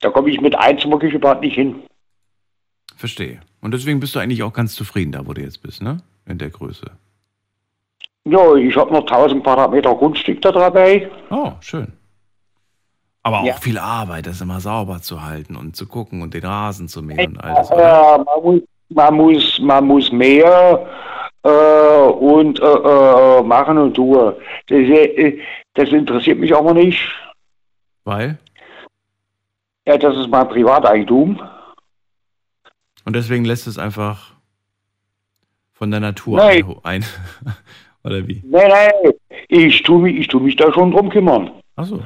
Da 0.00 0.10
komme 0.10 0.30
ich 0.30 0.40
mit 0.40 0.56
Einzimmerküche 0.56 1.16
überhaupt 1.16 1.42
nicht 1.42 1.54
hin. 1.54 1.82
Verstehe. 2.96 3.40
Und 3.60 3.72
deswegen 3.74 4.00
bist 4.00 4.14
du 4.14 4.18
eigentlich 4.18 4.42
auch 4.42 4.52
ganz 4.54 4.74
zufrieden 4.74 5.12
da, 5.12 5.26
wo 5.26 5.34
du 5.34 5.42
jetzt 5.42 5.62
bist, 5.62 5.82
ne? 5.82 5.98
In 6.26 6.38
der 6.38 6.48
Größe. 6.50 6.90
Ja, 8.24 8.54
ich 8.54 8.76
habe 8.76 8.92
noch 8.92 9.00
1000 9.06 9.42
Quadratmeter 9.42 9.94
Grundstück 9.94 10.42
da 10.42 10.52
dabei. 10.52 11.10
Oh, 11.30 11.52
schön. 11.60 11.92
Aber 13.22 13.40
auch 13.40 13.44
Ja. 13.44 13.54
viel 13.54 13.78
Arbeit, 13.78 14.26
das 14.26 14.40
immer 14.40 14.60
sauber 14.60 15.00
zu 15.02 15.22
halten 15.22 15.56
und 15.56 15.76
zu 15.76 15.86
gucken 15.86 16.22
und 16.22 16.34
den 16.34 16.44
Rasen 16.44 16.88
zu 16.88 17.02
mähen 17.02 17.36
und 17.36 17.44
all 17.44 17.54
das. 17.54 17.70
Oder? 17.70 18.24
man, 18.24 18.42
muss, 18.42 18.62
man, 18.88 19.14
muss, 19.14 19.58
man 19.60 19.84
muss 19.86 20.12
mehr 20.12 20.86
äh, 21.42 21.48
und 21.48 22.60
äh, 22.60 22.64
äh, 22.64 23.42
machen 23.42 23.78
und 23.78 23.94
tun. 23.94 24.34
Das, 24.68 24.78
äh, 24.78 25.38
das 25.74 25.88
interessiert 25.90 26.38
mich 26.38 26.54
aber 26.54 26.74
nicht. 26.74 27.00
Weil? 28.04 28.38
Ja, 29.86 29.96
das 29.98 30.16
ist 30.16 30.28
mein 30.28 30.48
Privateigentum. 30.48 31.40
Und 33.04 33.16
deswegen 33.16 33.44
lässt 33.44 33.66
es 33.66 33.78
einfach 33.78 34.34
von 35.72 35.90
der 35.90 36.00
Natur 36.00 36.36
Nein. 36.38 36.64
ein. 36.82 37.02
ein 37.02 37.04
oder 38.04 38.26
wie? 38.26 38.42
Nein, 38.46 38.68
nein, 38.68 39.12
ich 39.48 39.82
tue 39.82 40.00
mich, 40.00 40.16
ich 40.16 40.28
tu 40.28 40.40
mich 40.40 40.56
da 40.56 40.72
schon 40.72 40.90
drum 40.90 41.10
kümmern. 41.10 41.50
Achso. 41.76 42.00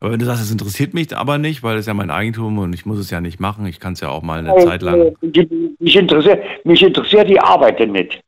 Aber 0.00 0.10
wenn 0.10 0.18
du 0.18 0.24
sagst, 0.26 0.42
es 0.42 0.50
interessiert 0.50 0.94
mich 0.94 1.16
aber 1.16 1.38
nicht, 1.38 1.62
weil 1.62 1.76
es 1.76 1.86
ja 1.86 1.94
mein 1.94 2.10
Eigentum 2.10 2.58
und 2.58 2.72
ich 2.72 2.84
muss 2.86 2.98
es 2.98 3.10
ja 3.10 3.20
nicht 3.20 3.38
machen, 3.38 3.66
ich 3.66 3.78
kann 3.78 3.92
es 3.92 4.00
ja 4.00 4.08
auch 4.08 4.22
mal 4.22 4.40
eine 4.40 4.56
Zeit 4.64 4.82
lang. 4.82 5.14
Äh, 5.22 5.46
Mich 5.78 5.94
interessiert, 5.94 6.42
mich 6.64 6.82
interessiert 6.82 7.28
die 7.28 7.38
Arbeit 7.38 7.78
denn 7.78 7.92
nicht. 7.92 8.20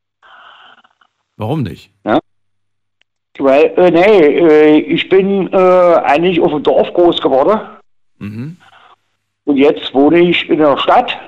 Warum 1.36 1.65
nicht? 1.65 1.91
Ja? 2.05 2.20
Weil, 3.39 3.73
äh, 3.77 3.91
nee, 3.91 4.20
äh, 4.39 4.78
ich 4.78 5.09
bin 5.09 5.53
äh, 5.53 5.57
eigentlich 5.57 6.41
auf 6.41 6.53
dem 6.53 6.62
Dorf 6.62 6.93
groß 6.95 7.20
geworden. 7.20 7.61
Mhm. 8.19 8.57
Und 9.45 9.57
jetzt 9.57 9.93
wohne 9.93 10.20
ich 10.20 10.49
in 10.49 10.59
der 10.59 10.78
Stadt. 10.78 11.19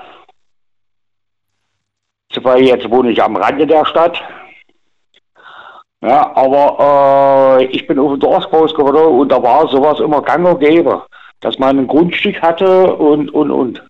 Zwar 2.31 2.57
jetzt 2.57 2.89
wohne 2.89 3.11
ich 3.11 3.21
am 3.21 3.35
Rande 3.35 3.67
der 3.67 3.85
Stadt. 3.85 4.21
Ja, 6.01 6.35
aber 6.35 7.59
äh, 7.59 7.65
ich 7.65 7.87
bin 7.87 7.97
auf 7.97 8.11
dem 8.11 8.19
Dorf 8.19 8.45
groß 8.49 8.75
geworden 8.75 9.19
und 9.19 9.31
da 9.31 9.41
war 9.41 9.67
sowas 9.67 9.99
immer 9.99 10.21
gang 10.21 10.47
und 10.47 10.59
gäbe, 10.59 11.03
dass 11.39 11.57
man 11.57 11.79
ein 11.79 11.87
Grundstück 11.87 12.41
hatte 12.41 12.95
und, 12.95 13.33
und, 13.33 13.51
und. 13.51 13.83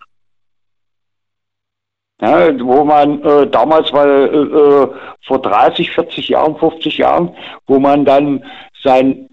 Ja, 2.20 2.60
wo 2.60 2.84
man 2.84 3.22
äh, 3.24 3.48
damals, 3.48 3.94
weil 3.94 4.10
äh, 4.10 4.38
äh, 4.38 4.88
vor 5.28 5.42
30, 5.42 5.92
40 5.92 6.30
Jahren, 6.30 6.58
50 6.58 6.98
Jahren, 6.98 7.36
wo 7.68 7.78
man 7.78 8.06
dann 8.06 8.44
sein, 8.82 9.30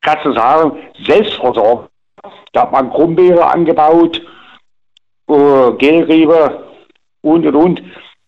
kannst 0.00 0.24
du 0.24 0.32
sagen, 0.32 0.78
Selbstversorgung, 1.04 1.88
da 2.52 2.62
hat 2.62 2.72
man 2.72 2.90
Krummbeere 2.90 3.44
angebaut, 3.44 4.22
äh, 5.28 5.72
Gelriebe 5.72 6.72
und 7.20 7.46
und 7.46 7.54
und. 7.54 7.82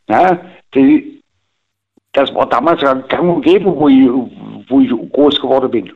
Ja, 0.09 0.39
die, 0.75 1.16
das 2.17 2.35
war 2.35 2.49
damals 2.49 2.81
gang 2.81 3.37
und 3.37 3.43
gäbe, 3.43 3.67
wo 3.67 3.89
ich, 3.89 4.09
wo 4.69 4.81
ich 4.81 4.91
groß 5.13 5.41
geworden 5.41 5.71
bin. 5.71 5.93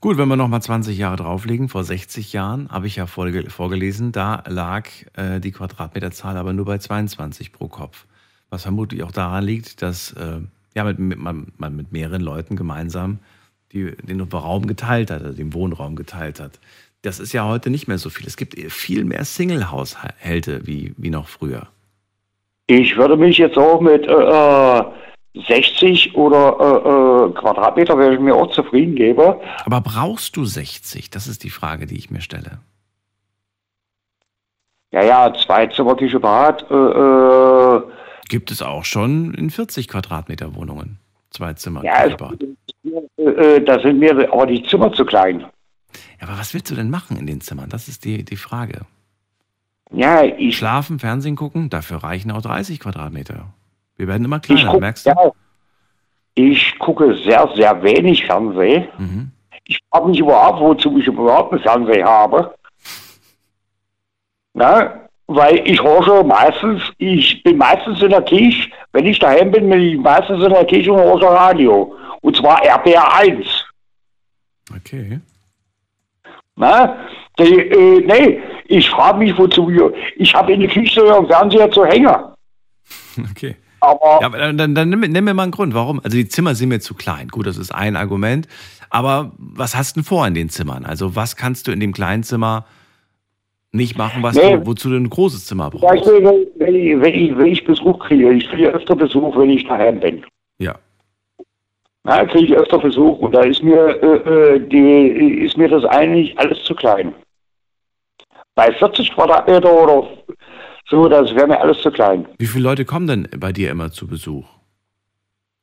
Gut, 0.00 0.18
wenn 0.18 0.28
wir 0.28 0.36
nochmal 0.36 0.62
20 0.62 0.96
Jahre 0.96 1.16
drauflegen, 1.16 1.68
vor 1.68 1.84
60 1.84 2.32
Jahren 2.32 2.68
habe 2.70 2.86
ich 2.86 2.96
ja 2.96 3.06
vorge 3.06 3.50
vorgelesen, 3.50 4.12
da 4.12 4.44
lag 4.46 4.88
äh, 5.14 5.40
die 5.40 5.52
Quadratmeterzahl 5.52 6.36
aber 6.36 6.52
nur 6.52 6.64
bei 6.64 6.78
22 6.78 7.52
pro 7.52 7.68
Kopf. 7.68 8.06
Was 8.48 8.62
vermutlich 8.62 9.02
auch 9.02 9.10
daran 9.10 9.44
liegt, 9.44 9.82
dass 9.82 10.12
äh, 10.12 10.40
ja, 10.74 10.84
mit, 10.84 10.98
mit, 10.98 11.18
man, 11.18 11.48
man 11.56 11.74
mit 11.74 11.92
mehreren 11.92 12.22
Leuten 12.22 12.56
gemeinsam 12.56 13.18
die, 13.72 13.96
den 13.96 14.20
Raum 14.20 14.66
geteilt 14.66 15.10
hat, 15.10 15.22
also 15.22 15.36
den 15.36 15.52
Wohnraum 15.52 15.96
geteilt 15.96 16.40
hat. 16.40 16.60
Das 17.02 17.18
ist 17.18 17.32
ja 17.32 17.44
heute 17.44 17.70
nicht 17.70 17.88
mehr 17.88 17.98
so 17.98 18.08
viel. 18.08 18.26
Es 18.26 18.36
gibt 18.36 18.58
viel 18.70 19.04
mehr 19.04 19.24
Single-Haushalte 19.24 20.66
wie, 20.66 20.94
wie 20.96 21.10
noch 21.10 21.28
früher. 21.28 21.68
Ich 22.66 22.96
würde 22.96 23.16
mich 23.16 23.38
jetzt 23.38 23.56
auch 23.56 23.80
mit 23.80 24.06
äh, 24.06 24.82
60 25.46 26.14
oder 26.14 26.56
äh, 26.58 27.30
äh, 27.30 27.32
Quadratmeter 27.34 27.98
wäre 27.98 28.14
ich 28.14 28.20
mir 28.20 28.34
auch 28.34 28.50
zufrieden 28.50 28.94
geben. 28.94 29.34
Aber 29.64 29.80
brauchst 29.80 30.36
du 30.36 30.44
60? 30.44 31.10
Das 31.10 31.28
ist 31.28 31.44
die 31.44 31.50
Frage, 31.50 31.86
die 31.86 31.96
ich 31.96 32.10
mir 32.10 32.20
stelle. 32.20 32.58
Ja, 34.92 35.04
ja, 35.04 35.34
zwei 35.34 35.66
Zimmer, 35.66 35.94
Küche, 35.94 36.18
Bad. 36.18 36.64
Äh, 36.70 36.74
äh, 36.74 37.82
Gibt 38.28 38.50
es 38.50 38.62
auch 38.62 38.84
schon 38.84 39.34
in 39.34 39.50
40 39.50 39.88
Quadratmeter 39.88 40.54
Wohnungen? 40.54 40.98
Zwei 41.30 41.52
Zimmer, 41.52 41.84
ja, 41.84 42.02
Küche, 42.02 42.12
es, 42.12 42.16
Bad. 42.16 42.42
äh, 43.18 43.56
äh, 43.56 43.64
da 43.64 43.78
sind 43.80 43.98
mir 43.98 44.32
aber 44.32 44.46
die 44.46 44.62
Zimmer 44.62 44.92
zu 44.92 45.04
klein. 45.04 45.40
Ja, 46.20 46.28
aber 46.28 46.38
was 46.38 46.54
willst 46.54 46.70
du 46.70 46.74
denn 46.74 46.90
machen 46.90 47.16
in 47.16 47.26
den 47.26 47.40
Zimmern? 47.40 47.68
Das 47.68 47.88
ist 47.88 48.04
die, 48.04 48.24
die 48.24 48.36
Frage. 48.36 48.86
Ja, 49.90 50.22
ich. 50.24 50.56
Schlafen, 50.56 50.98
Fernsehen 50.98 51.36
gucken, 51.36 51.70
dafür 51.70 51.98
reichen 51.98 52.30
auch 52.30 52.42
30 52.42 52.80
Quadratmeter. 52.80 53.46
Wir 53.96 54.08
werden 54.08 54.24
immer 54.24 54.40
kleiner, 54.40 54.72
guck, 54.72 54.80
merkst 54.80 55.06
du? 55.06 55.10
ja, 55.10 55.30
ich 56.34 56.78
gucke 56.78 57.16
sehr, 57.16 57.48
sehr 57.54 57.82
wenig 57.82 58.26
Fernsehen. 58.26 58.88
Mhm. 58.98 59.30
Ich 59.64 59.80
frage 59.90 60.08
mich 60.08 60.18
überhaupt, 60.18 60.60
wozu 60.60 60.98
ich 60.98 61.06
überhaupt 61.06 61.52
einen 61.52 61.62
Fernseher 61.62 62.06
habe. 62.06 62.54
Na, 64.54 65.06
weil 65.26 65.68
ich 65.68 65.82
horche 65.82 66.22
meistens, 66.22 66.82
ich 66.98 67.42
bin 67.42 67.56
meistens 67.56 68.00
in 68.00 68.10
der 68.10 68.22
Kirche, 68.22 68.70
wenn 68.92 69.06
ich 69.06 69.18
daheim 69.18 69.50
bin, 69.50 69.68
bin 69.68 69.80
ich 69.80 69.98
meistens 69.98 70.42
in 70.42 70.50
der 70.50 70.64
Kirche 70.64 70.92
und 70.92 71.00
horche 71.00 71.26
Radio. 71.26 71.94
Und 72.20 72.36
zwar 72.36 72.62
RPR 72.64 73.14
1. 73.16 73.46
Okay. 74.74 75.20
Na, 76.54 76.96
die, 77.38 77.44
äh, 77.44 78.00
nee, 78.06 78.40
ich 78.68 78.88
frage 78.90 79.18
mich, 79.18 79.36
wozu 79.38 79.68
wir. 79.68 79.92
Ich 80.16 80.34
habe 80.34 80.52
in 80.52 80.60
der 80.60 80.68
Küche 80.68 81.00
sogar 81.00 81.18
einen 81.18 81.26
Fernseher 81.28 81.70
zu 81.70 81.84
hängen. 81.84 82.14
Okay. 83.30 83.56
Aber, 83.80 84.18
Ja, 84.20 84.26
aber 84.26 84.38
dann, 84.38 84.56
dann, 84.58 84.74
dann 84.74 84.88
nimm, 84.90 85.24
mir 85.24 85.34
mal 85.34 85.44
einen 85.44 85.52
Grund. 85.52 85.74
Warum? 85.74 86.00
Also 86.02 86.16
die 86.16 86.28
Zimmer 86.28 86.54
sind 86.54 86.68
mir 86.70 86.80
zu 86.80 86.94
klein. 86.94 87.28
Gut, 87.28 87.46
das 87.46 87.56
ist 87.58 87.74
ein 87.74 87.96
Argument. 87.96 88.48
Aber 88.90 89.32
was 89.38 89.76
hast 89.76 89.96
du 89.96 90.00
denn 90.00 90.04
vor 90.04 90.26
in 90.26 90.34
den 90.34 90.48
Zimmern? 90.48 90.84
Also 90.84 91.16
was 91.16 91.36
kannst 91.36 91.66
du 91.66 91.72
in 91.72 91.80
dem 91.80 91.92
kleinen 91.92 92.22
Zimmer 92.22 92.66
nicht 93.72 93.98
machen, 93.98 94.22
was 94.22 94.36
Nee. 94.36 94.56
du, 94.56 94.66
wozu 94.66 94.88
du 94.88 94.96
ein 94.96 95.10
großes 95.10 95.46
Zimmer 95.46 95.70
brauchst? 95.70 96.06
Wenn, 96.06 96.24
wenn, 96.24 96.74
ich, 96.74 97.00
wenn, 97.00 97.14
ich, 97.14 97.36
wenn 97.36 97.46
ich 97.46 97.64
Besuch 97.64 97.98
kriege, 97.98 98.32
ich 98.32 98.48
kriege 98.48 98.68
öfter 98.68 98.96
Besuch, 98.96 99.36
wenn 99.36 99.50
ich 99.50 99.66
daheim 99.66 100.00
bin. 100.00 100.24
Ja. 100.58 100.74
Na, 102.04 102.24
kriege 102.24 102.44
ich 102.46 102.56
öfter 102.56 102.78
Besuch 102.78 103.18
und 103.18 103.32
da 103.34 103.42
ist 103.42 103.62
mir, 103.62 104.00
äh, 104.02 104.54
äh, 104.54 104.60
die, 104.60 105.44
ist 105.44 105.56
mir 105.58 105.68
das 105.68 105.84
eigentlich 105.84 106.38
alles 106.38 106.62
zu 106.62 106.74
klein. 106.74 107.12
Bei 108.56 108.72
40 108.72 109.12
Quadratmeter 109.14 109.70
oder 109.70 110.08
so, 110.88 111.08
das 111.08 111.32
wäre 111.34 111.46
mir 111.46 111.60
alles 111.60 111.80
zu 111.82 111.90
klein. 111.90 112.26
Wie 112.38 112.46
viele 112.46 112.64
Leute 112.64 112.84
kommen 112.84 113.06
denn 113.06 113.28
bei 113.38 113.52
dir 113.52 113.70
immer 113.70 113.92
zu 113.92 114.08
Besuch? 114.08 114.46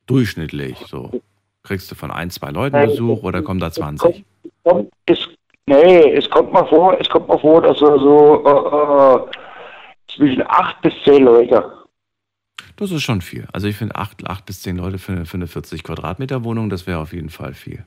Durchschnittlich 0.06 0.78
so. 0.86 1.10
Kriegst 1.64 1.90
du 1.90 1.94
von 1.94 2.10
ein, 2.10 2.30
zwei 2.30 2.50
Leuten 2.50 2.80
Besuch 2.86 3.22
oder 3.22 3.42
kommen 3.42 3.60
da 3.60 3.70
20? 3.70 4.24
Kommt, 4.62 4.90
es, 5.06 5.18
nee, 5.66 6.12
es 6.12 6.30
kommt 6.30 6.52
mal 6.52 6.66
vor, 6.66 6.96
es 7.00 7.08
kommt 7.08 7.28
mal 7.28 7.38
vor, 7.38 7.62
dass 7.62 7.78
so, 7.78 7.98
so 7.98 8.44
äh, 8.46 9.16
äh, 9.16 10.14
zwischen 10.14 10.44
8 10.46 10.80
bis 10.82 10.92
10 11.04 11.24
Leute. 11.24 11.84
Das 12.76 12.90
ist 12.90 13.02
schon 13.02 13.20
viel. 13.20 13.46
Also 13.52 13.66
ich 13.66 13.76
finde 13.76 13.94
acht, 13.96 14.26
acht 14.28 14.46
bis 14.46 14.62
zehn 14.62 14.76
Leute 14.76 14.98
für 14.98 15.12
eine, 15.12 15.26
für 15.26 15.36
eine 15.36 15.46
40 15.46 15.84
Quadratmeter 15.84 16.44
Wohnung, 16.44 16.70
das 16.70 16.86
wäre 16.86 16.98
auf 16.98 17.12
jeden 17.12 17.30
Fall 17.30 17.54
viel. 17.54 17.84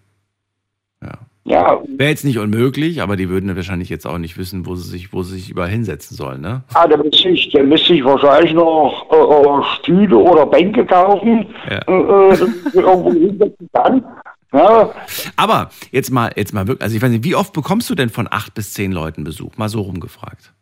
Ja. 1.02 1.20
Ja, 1.50 1.80
Wäre 1.88 2.10
jetzt 2.10 2.26
nicht 2.26 2.40
unmöglich, 2.40 3.02
aber 3.02 3.16
die 3.16 3.30
würden 3.30 3.56
wahrscheinlich 3.56 3.88
jetzt 3.88 4.06
auch 4.06 4.18
nicht 4.18 4.38
wissen, 4.38 4.66
wo 4.66 4.76
sie 4.76 4.90
sich, 4.90 5.14
wo 5.14 5.24
sie 5.24 5.36
sich 5.38 5.50
überall 5.50 5.70
hinsetzen 5.70 6.18
sollen, 6.18 6.42
ne? 6.42 6.64
ah, 6.74 6.86
da 6.86 6.98
müsste 6.98 7.30
ich, 7.30 7.50
da 7.54 7.64
müsste 7.64 7.94
ich 7.94 8.04
wahrscheinlich 8.04 8.54
noch 8.54 9.06
äh, 9.10 9.16
äh, 9.16 9.64
Stühle 9.78 10.18
oder 10.18 10.46
Bänke 10.46 10.86
kaufen, 10.86 11.48
Ja. 11.70 11.78
äh, 11.88 12.34
äh, 12.34 12.48
irgendwo 12.74 13.14
hinsetzen 13.14 13.70
kann. 13.72 14.04
Ja, 14.52 14.90
Aber 15.38 15.70
jetzt 15.92 16.12
mal, 16.12 16.32
jetzt 16.36 16.54
mal 16.54 16.68
wirklich, 16.68 16.84
also 16.84 16.98
ich 16.98 17.02
weiß 17.02 17.12
nicht, 17.12 17.24
wie 17.24 17.36
oft 17.36 17.54
bekommst 17.54 17.90
du 17.90 17.96
denn 17.96 18.10
von 18.10 18.28
acht 18.30 18.54
bis 18.54 18.74
zehn 18.74 18.92
Leuten 18.92 19.24
Besuch? 19.24 19.56
Mal 19.56 19.70
so 19.70 19.82
rumgefragt. 19.82 20.54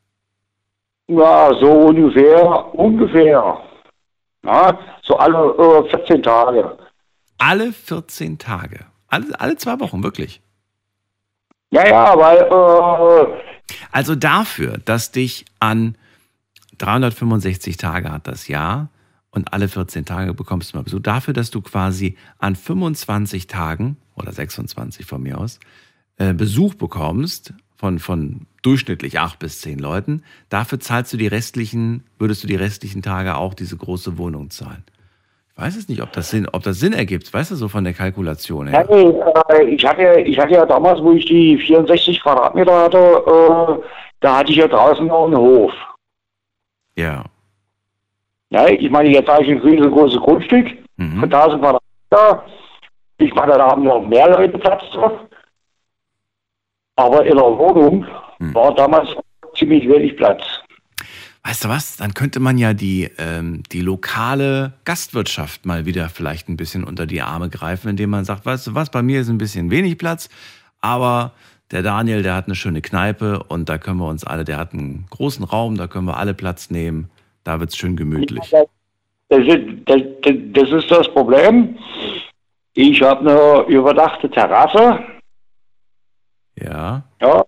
ja, 1.07 1.51
so 1.59 1.71
ungefähr, 1.71 2.75
ungefähr. 2.75 3.57
Ja, 4.45 4.79
so 5.01 5.17
alle 5.17 5.83
äh, 5.85 5.89
14 5.89 6.21
Tage. 6.21 6.77
Alle 7.39 7.71
14 7.73 8.37
Tage. 8.37 8.81
Alle, 9.07 9.25
alle 9.39 9.55
zwei 9.55 9.79
Wochen, 9.79 10.03
wirklich. 10.03 10.41
Ja, 11.71 11.87
ja, 11.87 12.17
weil, 12.17 12.37
äh, 12.37 13.41
Also 13.91 14.15
dafür, 14.15 14.77
dass 14.77 15.11
dich 15.11 15.45
an 15.59 15.97
365 16.77 17.77
Tage 17.77 18.11
hat 18.11 18.27
das 18.27 18.47
Jahr 18.47 18.89
und 19.31 19.53
alle 19.53 19.67
14 19.67 20.05
Tage 20.05 20.33
bekommst 20.33 20.73
du 20.73 20.77
mal 20.77 20.83
Besuch. 20.83 21.01
Dafür, 21.01 21.33
dass 21.33 21.51
du 21.51 21.61
quasi 21.61 22.17
an 22.37 22.55
25 22.55 23.47
Tagen 23.47 23.97
oder 24.15 24.31
26 24.31 25.05
von 25.05 25.21
mir 25.23 25.37
aus 25.37 25.59
äh, 26.17 26.33
Besuch 26.33 26.75
bekommst 26.75 27.53
von, 27.75 27.99
von 27.99 28.47
durchschnittlich 28.61 29.19
8 29.19 29.37
bis 29.39 29.61
10 29.61 29.79
Leuten, 29.79 30.23
dafür 30.49 30.79
zahlst 30.79 31.11
du 31.13 31.17
die 31.17 31.27
restlichen, 31.27 32.03
würdest 32.17 32.43
du 32.43 32.47
die 32.47 32.55
restlichen 32.55 33.01
Tage 33.01 33.35
auch 33.35 33.53
diese 33.53 33.75
große 33.75 34.17
Wohnung 34.17 34.49
zahlen. 34.49 34.83
Ich 35.57 35.61
weiß 35.63 35.77
es 35.77 35.87
nicht, 35.87 36.01
ob 36.01 36.11
das 36.11 36.29
Sinn, 36.31 36.47
ob 36.51 36.63
das 36.63 36.79
Sinn 36.79 36.91
ergibt, 36.91 37.33
weißt 37.33 37.51
du, 37.51 37.55
so 37.55 37.69
von 37.69 37.85
der 37.85 37.93
Kalkulation 37.93 38.67
her. 38.67 38.85
ja, 38.89 39.55
äh, 39.55 39.63
ich, 39.63 39.85
hatte, 39.85 40.19
ich 40.19 40.37
hatte 40.37 40.53
ja 40.53 40.65
damals, 40.65 41.01
wo 41.01 41.13
ich 41.13 41.23
die 41.25 41.57
64 41.57 42.21
Quadratmeter 42.21 42.77
hatte, 42.77 42.97
äh, 42.97 43.83
da 44.19 44.37
hatte 44.39 44.51
ich 44.51 44.57
ja 44.57 44.67
draußen 44.67 45.07
noch 45.07 45.25
einen 45.27 45.37
Hof. 45.37 45.71
Ja. 46.97 47.23
Ja, 48.49 48.67
ich 48.67 48.89
meine, 48.89 49.09
jetzt 49.09 49.29
habe 49.29 49.43
ich 49.43 49.49
ein 49.51 49.59
riesengroßes 49.59 50.19
Grundstück 50.19 50.67
Mhm. 50.97 51.19
von 51.21 51.29
1000 51.29 51.61
Quadratmeter. 51.61 52.45
Ich 53.17 53.33
meine, 53.33 53.53
da 53.53 53.67
haben 53.71 53.83
noch 53.83 54.05
mehr 54.05 54.29
Leute 54.29 54.57
Platz 54.57 54.83
drauf. 54.93 55.13
Aber 56.97 57.25
in 57.25 57.35
der 57.37 57.43
Wohnung 57.57 58.05
Hm. 58.39 58.53
war 58.53 58.73
damals 58.75 59.07
ziemlich 59.57 59.87
wenig 59.87 60.15
Platz. 60.17 60.41
Weißt 61.45 61.63
du 61.63 61.69
was? 61.69 61.97
Dann 61.97 62.15
könnte 62.15 62.39
man 62.39 62.57
ja 62.57 62.73
die, 62.73 63.07
ähm, 63.19 63.61
die 63.71 63.81
lokale 63.81 64.73
Gastwirtschaft 64.83 65.67
mal 65.67 65.85
wieder 65.85 66.09
vielleicht 66.09 66.49
ein 66.49 66.57
bisschen 66.57 66.83
unter 66.83 67.05
die 67.05 67.21
Arme 67.21 67.49
greifen, 67.49 67.89
indem 67.89 68.09
man 68.09 68.25
sagt, 68.25 68.47
weißt 68.47 68.65
du 68.65 68.73
was, 68.73 68.89
bei 68.89 69.03
mir 69.03 69.21
ist 69.21 69.29
ein 69.29 69.37
bisschen 69.37 69.69
wenig 69.69 69.99
Platz, 69.99 70.27
aber 70.81 71.33
der 71.69 71.83
Daniel, 71.83 72.23
der 72.23 72.33
hat 72.33 72.47
eine 72.47 72.55
schöne 72.55 72.81
Kneipe 72.81 73.43
und 73.43 73.69
da 73.69 73.77
können 73.77 73.99
wir 73.99 74.07
uns 74.07 74.23
alle, 74.23 74.43
der 74.43 74.57
hat 74.57 74.73
einen 74.73 75.05
großen 75.11 75.45
Raum, 75.45 75.77
da 75.77 75.85
können 75.85 76.07
wir 76.07 76.17
alle 76.17 76.33
Platz 76.33 76.71
nehmen, 76.71 77.11
da 77.43 77.59
wird's 77.59 77.77
schön 77.77 77.95
gemütlich. 77.95 78.51
Das 79.29 79.39
ist 79.39 80.91
das, 80.91 81.07
Problem. 81.09 81.77
Ich 82.73 83.01
habe 83.03 83.19
eine 83.19 83.67
überdachte 83.67 84.31
Terrasse. 84.31 84.99
Ja. 86.55 87.03
Ja, 87.21 87.45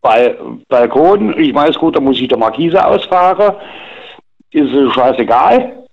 Balkon. 0.00 1.38
Ich 1.38 1.54
weiß 1.54 1.76
gut, 1.76 1.96
da 1.96 2.00
muss 2.00 2.20
ich 2.20 2.28
der 2.28 2.38
Markise 2.38 2.84
ausfahren. 2.84 3.56
Ist 4.50 4.94
scheißegal. 4.94 5.86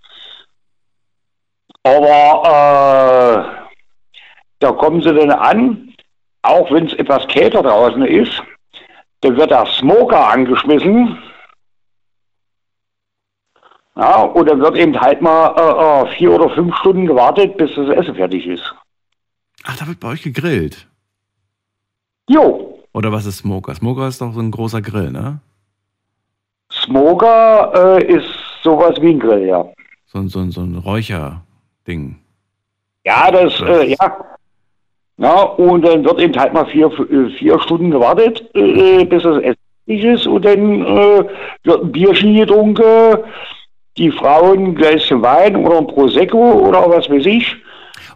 Aber 1.83 3.55
äh, 3.59 3.65
da 4.59 4.71
kommen 4.71 5.01
sie 5.01 5.13
dann 5.13 5.31
an, 5.31 5.93
auch 6.41 6.71
wenn 6.71 6.87
es 6.87 6.93
etwas 6.93 7.27
kälter 7.27 7.61
draußen 7.61 8.03
ist, 8.05 8.41
da 9.21 9.35
wird 9.35 9.51
der 9.51 9.65
Smoker 9.67 10.29
angeschmissen. 10.29 11.21
Ja, 13.95 14.23
und 14.23 14.49
dann 14.49 14.59
wird 14.59 14.77
eben 14.77 14.99
halt 14.99 15.21
mal 15.21 15.55
äh, 15.55 16.09
äh, 16.09 16.15
vier 16.17 16.31
oder 16.31 16.49
fünf 16.49 16.75
Stunden 16.77 17.05
gewartet, 17.05 17.55
bis 17.57 17.73
das 17.75 17.89
Essen 17.89 18.15
fertig 18.15 18.45
ist. 18.45 18.75
Ach, 19.63 19.77
da 19.77 19.87
wird 19.87 19.99
bei 19.99 20.09
euch 20.09 20.21
gegrillt. 20.21 20.87
Jo, 22.27 22.74
Oder 22.95 23.11
was 23.11 23.25
ist 23.25 23.39
Smoker? 23.39 23.75
Smoker 23.75 24.07
ist 24.07 24.21
doch 24.21 24.31
so 24.33 24.39
ein 24.39 24.51
großer 24.51 24.81
Grill, 24.81 25.11
ne? 25.11 25.39
Smoker 26.71 27.97
äh, 27.99 28.05
ist 28.05 28.25
sowas 28.63 28.95
wie 29.01 29.09
ein 29.09 29.19
Grill, 29.19 29.45
ja. 29.45 29.65
So, 30.05 30.19
ein- 30.19 30.29
so, 30.29 30.39
ein- 30.39 30.51
so 30.51 30.61
ein 30.61 30.75
Räucherding. 30.77 32.15
Ja, 33.05 33.29
das, 33.31 33.59
äh, 33.61 33.89
ja. 33.99 34.17
Ja, 35.17 35.41
und 35.43 35.81
dann 35.83 36.03
wird 36.05 36.19
eben 36.21 36.37
halt 36.39 36.53
mal 36.53 36.65
vier, 36.67 36.87
äh, 36.87 37.29
vier 37.37 37.59
Stunden 37.59 37.91
gewartet, 37.91 38.49
äh, 38.55 39.03
bis 39.05 39.23
das 39.23 39.37
Essen 39.43 39.57
fertig 39.85 40.03
ist 40.05 40.27
und 40.27 40.43
dann 40.45 40.81
äh, 40.85 41.23
wird 41.63 41.83
ein 41.83 41.91
Bierchen 41.91 42.35
getrunken, 42.35 43.17
die 43.97 44.11
Frauen 44.11 44.63
ein 44.67 44.75
Gläschen 44.75 45.21
Wein 45.21 45.55
oder 45.57 45.77
ein 45.79 45.87
Prosecco 45.87 46.37
oder 46.67 46.89
was 46.89 47.09
weiß 47.09 47.25
ich. 47.25 47.55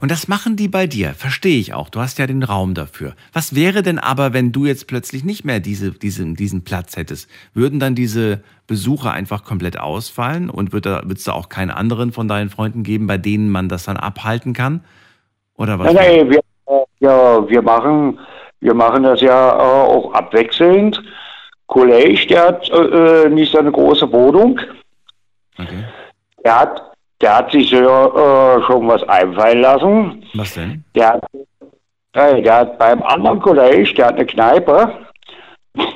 Und 0.02 0.12
das 0.12 0.28
machen 0.28 0.56
die 0.56 0.68
bei 0.68 0.88
dir, 0.88 1.14
verstehe 1.14 1.60
ich 1.60 1.74
auch. 1.74 1.90
Du 1.90 2.00
hast 2.00 2.20
ja 2.20 2.28
den 2.28 2.44
Raum 2.44 2.74
dafür. 2.74 3.16
Was 3.34 3.56
wäre 3.56 3.84
denn 3.84 4.00
aber, 4.00 4.34
wenn 4.34 4.52
du 4.52 4.66
jetzt 4.66 4.88
plötzlich 4.88 5.24
nicht 5.24 5.44
mehr 5.44 5.60
diese, 5.60 5.92
diese, 5.92 6.26
diesen 6.34 6.64
Platz 6.64 6.96
hättest? 6.96 7.30
Würden 7.54 7.80
dann 7.80 7.96
diese 7.96 8.42
Besucher 8.68 9.12
einfach 9.12 9.44
komplett 9.44 9.80
ausfallen 9.80 10.50
und 10.50 10.72
wird 10.72 10.86
da, 10.86 11.02
wird 11.06 11.18
es 11.18 11.26
da 11.26 11.34
auch 11.34 11.50
keinen 11.50 11.72
anderen 11.72 12.12
von 12.12 12.28
deinen 12.28 12.50
Freunden 12.50 12.84
geben, 12.84 13.08
bei 13.08 13.18
denen 13.18 13.50
man 13.50 13.68
das 13.68 13.84
dann 13.86 13.98
abhalten 13.98 14.54
kann? 14.54 14.84
Oder 15.58 15.78
was? 15.78 15.94
Nein, 15.94 15.96
nein, 15.96 16.30
wir, 16.30 16.42
ja, 17.00 17.50
wir, 17.50 17.62
machen, 17.62 18.20
wir 18.62 18.74
machen 18.74 19.04
das 19.04 19.20
ja 19.22 19.58
äh, 19.58 19.62
auch 19.62 20.14
abwechselnd. 20.14 21.02
Kollege, 21.68 22.26
der 22.28 22.48
hat 22.48 22.70
äh, 22.70 23.26
äh, 23.26 23.30
nicht 23.30 23.52
so 23.52 23.60
eine 23.60 23.72
große 23.72 24.12
Wohnung. 24.12 24.60
Der 26.44 26.60
hat, 26.60 26.82
der 27.22 27.38
hat 27.38 27.52
sich 27.52 27.72
ja 27.72 28.06
äh, 28.06 28.64
schon 28.64 28.88
was 28.88 29.04
einfallen 29.04 29.62
lassen. 29.62 30.26
Was 30.34 30.54
denn? 30.54 30.84
Der 30.96 31.14
hat, 31.14 31.24
äh, 32.14 32.42
der 32.42 32.56
hat 32.56 32.80
beim 32.80 33.02
anderen 33.04 33.40
Kollege, 33.40 33.94
der 33.94 34.08
hat 34.08 34.16
eine 34.16 34.26
Kneipe 34.26 34.94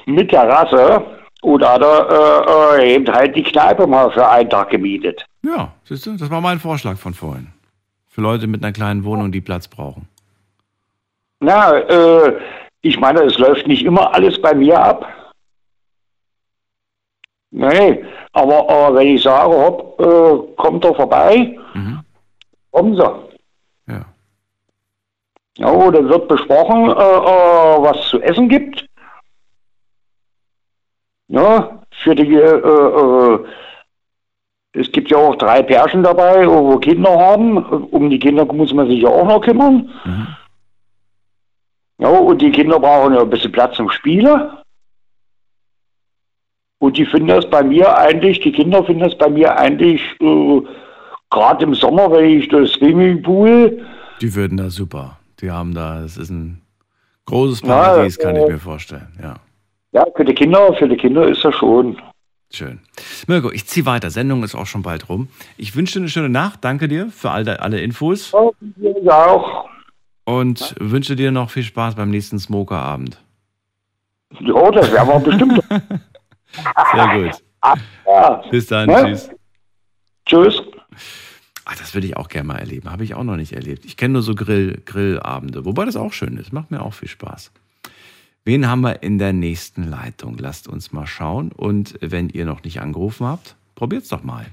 mit 0.05 0.29
Terrasse 0.29 1.01
und 1.41 1.63
hat 1.63 1.81
er 1.81 2.77
äh, 2.79 2.81
äh, 2.81 2.95
eben 2.95 3.13
halt 3.13 3.35
die 3.35 3.43
Kneipe 3.43 3.87
mal 3.87 4.11
für 4.11 4.27
einen 4.27 4.49
Tag 4.49 4.69
gemietet. 4.69 5.25
Ja, 5.43 5.73
siehst 5.83 6.05
du, 6.05 6.15
das 6.15 6.29
war 6.29 6.41
mein 6.41 6.59
Vorschlag 6.59 6.97
von 6.97 7.13
vorhin. 7.13 7.47
Für 8.07 8.21
Leute 8.21 8.47
mit 8.47 8.63
einer 8.63 8.73
kleinen 8.73 9.03
Wohnung, 9.03 9.31
die 9.31 9.41
Platz 9.41 9.67
brauchen. 9.67 10.07
Na, 11.39 11.77
äh, 11.77 12.39
ich 12.81 12.99
meine, 12.99 13.21
es 13.23 13.37
läuft 13.37 13.67
nicht 13.67 13.83
immer 13.83 14.13
alles 14.13 14.41
bei 14.41 14.53
mir 14.53 14.79
ab. 14.79 15.05
Nee, 17.55 18.03
aber 18.31 18.67
äh, 18.67 18.95
wenn 18.95 19.07
ich 19.09 19.21
sage, 19.21 19.55
hopp, 19.55 20.01
äh, 20.01 20.55
kommt 20.55 20.84
doch 20.84 20.95
vorbei, 20.95 21.55
kommen 22.71 22.95
sie. 22.95 23.03
Ja. 23.88 24.05
Ja, 25.59 25.91
dann 25.91 26.09
wird 26.09 26.27
besprochen, 26.27 26.89
äh, 26.89 26.91
äh, 26.91 27.81
was 27.84 28.07
zu 28.09 28.19
essen 28.21 28.49
gibt. 28.49 28.88
Ja, 31.27 31.80
für 31.91 32.15
die, 32.15 32.34
äh, 32.34 32.57
äh, 32.57 33.39
es 34.73 34.91
gibt 34.91 35.11
ja 35.11 35.17
auch 35.17 35.35
drei 35.35 35.61
Pärchen 35.61 36.01
dabei, 36.01 36.47
wo 36.47 36.80
Kinder 36.80 37.19
haben. 37.19 37.57
Um 37.91 38.09
die 38.09 38.17
Kinder 38.17 38.45
muss 38.51 38.73
man 38.73 38.88
sich 38.88 39.01
ja 39.03 39.09
auch 39.09 39.27
noch 39.27 39.41
kümmern. 39.41 39.91
Ja, 41.99 42.09
und 42.09 42.41
die 42.41 42.51
Kinder 42.51 42.80
brauchen 42.80 43.13
ja 43.13 43.21
ein 43.21 43.30
bisschen 43.30 43.51
Platz 43.51 43.75
zum 43.75 43.91
Spielen. 43.91 44.51
Und 46.84 46.97
die 46.97 47.05
finden 47.05 47.30
das 47.30 47.49
bei 47.49 47.64
mir 47.64 47.97
eigentlich, 47.97 48.41
die 48.41 48.51
Kinder 48.51 48.84
finden 48.84 49.03
das 49.03 49.18
bei 49.18 49.30
mir 49.30 49.55
eigentlich, 49.55 50.01
äh, 50.19 50.61
gerade 51.30 51.64
im 51.64 51.73
Sommer, 51.76 52.11
wenn 52.11 52.26
ich 52.41 52.49
das 52.49 52.72
Swimmingpool, 52.73 53.81
Die 54.19 54.35
würden 54.35 54.57
da 54.57 54.69
super. 54.69 55.18
Die 55.39 55.49
haben 55.49 55.73
da, 55.73 56.03
es 56.03 56.18
ist 56.18 56.30
ein 56.30 56.61
großes 57.26 57.61
Ja, 57.61 57.68
Paradies, 57.68 58.19
kann 58.19 58.35
ich 58.35 58.43
äh, 58.43 58.51
mir 58.51 58.60
vorstellen. 58.60 59.07
Ja, 59.23 59.35
ja, 59.93 60.05
für 60.14 60.26
die 60.26 60.34
Kinder, 60.34 60.73
für 60.73 60.89
die 60.89 60.97
Kinder 60.97 61.26
ist 61.26 61.45
das 61.45 61.55
schon. 61.55 62.01
schön. 62.51 62.81
Mirko, 63.27 63.49
ich 63.53 63.65
ziehe 63.65 63.85
weiter. 63.85 64.10
Sendung 64.10 64.43
ist 64.43 64.53
auch 64.53 64.65
schon 64.65 64.81
bald 64.81 65.07
rum. 65.07 65.30
Ich 65.55 65.77
wünsche 65.77 65.93
dir 65.93 65.99
eine 66.01 66.10
schöne 66.10 66.27
Nacht. 66.27 66.65
Danke 66.65 66.89
dir 66.89 67.07
für 67.07 67.31
all 67.31 67.47
alle 67.47 67.80
Infos. 67.80 68.34
Ja, 69.03 69.26
auch. 69.27 69.69
Und 70.26 70.76
wünsche 70.81 71.15
dir 71.15 71.31
noch 71.31 71.49
viel 71.49 71.64
Spaß 71.64 71.95
beim 71.95 72.10
nächsten 72.10 72.39
Smokerabend. 72.39 73.23
Ja, 74.41 74.69
das 74.72 74.91
werden 74.91 75.07
wir 75.07 75.19
bestimmt. 75.19 75.64
Sehr 76.93 77.19
gut. 77.19 77.43
Ja. 78.05 78.43
Bis 78.49 78.67
dann. 78.67 78.89
Ja. 78.89 79.05
Tschüss. 79.05 79.30
Tschüss. 80.25 80.61
Ach, 81.65 81.75
das 81.77 81.93
würde 81.93 82.07
ich 82.07 82.17
auch 82.17 82.27
gerne 82.27 82.47
mal 82.47 82.57
erleben. 82.57 82.91
Habe 82.91 83.03
ich 83.03 83.15
auch 83.15 83.23
noch 83.23 83.38
nicht 83.38 83.53
erlebt. 83.53 83.85
Ich 83.85 83.95
kenne 83.95 84.13
nur 84.13 84.21
so 84.21 84.35
Grill, 84.35 84.81
Grillabende, 84.85 85.65
wobei 85.65 85.85
das 85.85 85.95
auch 85.95 86.11
schön 86.11 86.38
ist. 86.38 86.51
Macht 86.51 86.71
mir 86.71 86.81
auch 86.81 86.93
viel 86.93 87.07
Spaß. 87.07 87.51
Wen 88.43 88.67
haben 88.67 88.81
wir 88.81 89.01
in 89.03 89.17
der 89.17 89.31
nächsten 89.31 89.84
Leitung? 89.84 90.38
Lasst 90.38 90.67
uns 90.67 90.91
mal 90.91 91.07
schauen. 91.07 91.53
Und 91.53 91.97
wenn 92.01 92.30
ihr 92.30 92.45
noch 92.45 92.63
nicht 92.63 92.81
angerufen 92.81 93.25
habt, 93.25 93.55
probiert's 93.75 94.09
doch 94.09 94.23
mal. 94.23 94.45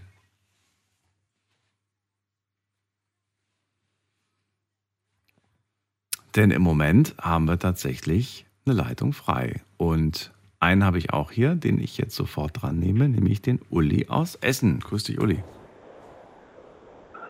Denn 6.36 6.52
im 6.52 6.62
Moment 6.62 7.16
haben 7.20 7.46
wir 7.46 7.58
tatsächlich 7.58 8.46
eine 8.64 8.76
Leitung 8.76 9.12
frei. 9.12 9.60
Und 9.76 10.30
einen 10.60 10.84
habe 10.84 10.98
ich 10.98 11.12
auch 11.12 11.30
hier, 11.30 11.54
den 11.54 11.80
ich 11.80 11.98
jetzt 11.98 12.14
sofort 12.14 12.62
dran 12.62 12.78
nehme, 12.78 13.08
nämlich 13.08 13.42
den 13.42 13.60
Uli 13.70 14.06
aus 14.08 14.36
Essen. 14.36 14.80
Grüß 14.80 15.04
dich, 15.04 15.18
Uli. 15.18 15.42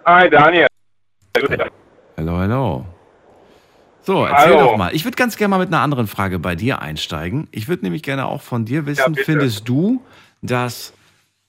Hi 0.04 0.28
Daniel. 0.28 0.66
Hallo, 2.16 2.36
hallo. 2.36 2.86
So, 4.02 4.24
erzähl 4.24 4.54
Hallo. 4.54 4.70
doch 4.70 4.76
mal. 4.76 4.94
Ich 4.94 5.04
würde 5.04 5.16
ganz 5.16 5.36
gerne 5.36 5.50
mal 5.50 5.58
mit 5.58 5.68
einer 5.68 5.80
anderen 5.80 6.06
Frage 6.06 6.38
bei 6.38 6.56
dir 6.56 6.82
einsteigen. 6.82 7.48
Ich 7.52 7.68
würde 7.68 7.84
nämlich 7.84 8.02
gerne 8.02 8.26
auch 8.26 8.42
von 8.42 8.64
dir 8.64 8.86
wissen, 8.86 9.12
bitte. 9.12 9.24
findest 9.24 9.68
du, 9.68 10.02
dass, 10.42 10.92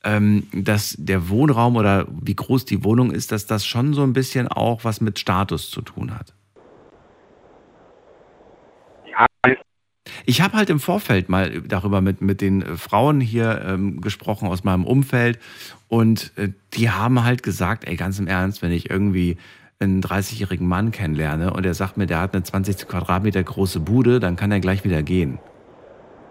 ähm, 0.04 0.48
dass 0.54 0.96
der 1.00 1.30
Wohnraum 1.30 1.78
oder 1.78 2.06
wie 2.10 2.36
groß 2.36 2.66
die 2.66 2.84
Wohnung 2.84 3.12
ist, 3.12 3.32
dass 3.32 3.48
das 3.48 3.66
schon 3.66 3.94
so 3.94 4.04
ein 4.04 4.14
bisschen 4.14 4.48
auch 4.48 4.84
was 4.84 5.02
mit 5.02 5.18
Status 5.18 5.70
zu 5.72 5.82
tun 5.82 6.14
hat? 6.14 6.34
Ich 10.26 10.42
habe 10.42 10.58
halt 10.58 10.70
im 10.70 10.80
Vorfeld 10.80 11.30
mal 11.30 11.62
darüber 11.62 12.02
mit, 12.02 12.22
mit 12.22 12.42
den 12.42 12.62
äh, 12.62 12.78
Frauen 12.78 13.22
hier 13.22 13.62
ähm, 13.66 14.02
gesprochen 14.02 14.48
aus 14.48 14.64
meinem 14.64 14.86
Umfeld 14.86 15.40
und 15.88 16.32
äh, 16.38 16.50
die 16.74 16.90
haben 16.90 17.24
halt 17.24 17.44
gesagt, 17.44 17.88
ey, 17.88 17.96
ganz 17.96 18.18
im 18.20 18.28
Ernst, 18.28 18.62
wenn 18.62 18.72
ich 18.72 18.90
irgendwie 18.90 19.38
einen 19.80 20.02
30-jährigen 20.02 20.68
Mann 20.68 20.92
kennenlerne 20.92 21.54
und 21.54 21.66
er 21.66 21.74
sagt 21.74 21.98
mir, 21.98 22.06
der 22.06 22.20
hat 22.20 22.34
eine 22.34 22.44
20 22.44 22.88
Quadratmeter 22.88 23.44
große 23.44 23.80
Bude, 23.80 24.20
dann 24.20 24.36
kann 24.36 24.52
er 24.52 24.60
gleich 24.60 24.84
wieder 24.84 25.02
gehen. 25.04 25.40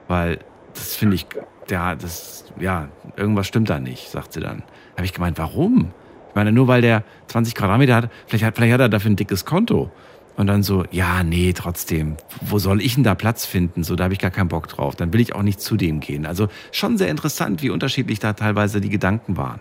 Weil 0.09 0.39
das 0.75 0.97
finde 0.97 1.17
ich, 1.17 1.27
der, 1.69 1.97
das, 1.97 2.45
ja, 2.59 2.89
irgendwas 3.17 3.47
stimmt 3.47 3.71
da 3.71 3.81
nicht, 3.81 4.09
sagt 4.09 4.33
sie 4.33 4.41
dann. 4.41 4.63
Habe 4.97 5.05
ich 5.05 5.13
gemeint, 5.13 5.39
warum? 5.39 5.93
Ich 6.29 6.35
meine, 6.35 6.53
nur 6.53 6.69
weil 6.69 6.81
der 6.81 7.03
20 7.27 7.55
Quadratmeter 7.55 7.97
hat, 7.97 8.11
vielleicht 8.27 8.45
hat, 8.45 8.57
vielleicht 8.57 8.75
hat 8.75 8.81
er 8.81 8.89
dafür 8.89 9.11
ein 9.11 9.17
dickes 9.17 9.45
Konto. 9.45 9.91
Und 10.37 10.47
dann 10.47 10.63
so, 10.63 10.85
ja, 10.91 11.23
nee, 11.23 11.53
trotzdem, 11.53 12.17
wo 12.41 12.59
soll 12.59 12.81
ich 12.81 12.95
denn 12.95 13.05
da 13.05 13.15
Platz 13.15 13.45
finden? 13.45 13.83
So, 13.83 13.97
da 13.97 14.05
habe 14.05 14.15
ich 14.15 14.21
gar 14.21 14.31
keinen 14.31 14.49
Bock 14.49 14.69
drauf. 14.69 14.97
Dann 14.97 15.13
will 15.13 15.21
ich 15.21 15.35
auch 15.35 15.43
nicht 15.43 15.61
zu 15.61 15.77
dem 15.77 16.01
gehen. 16.01 16.25
Also 16.25 16.49
schon 16.73 16.97
sehr 16.97 17.09
interessant, 17.09 17.63
wie 17.63 17.71
unterschiedlich 17.71 18.21
da 18.21 18.33
teilweise 18.33 18.81
die 18.81 18.89
Gedanken 18.89 19.37
waren. 19.37 19.61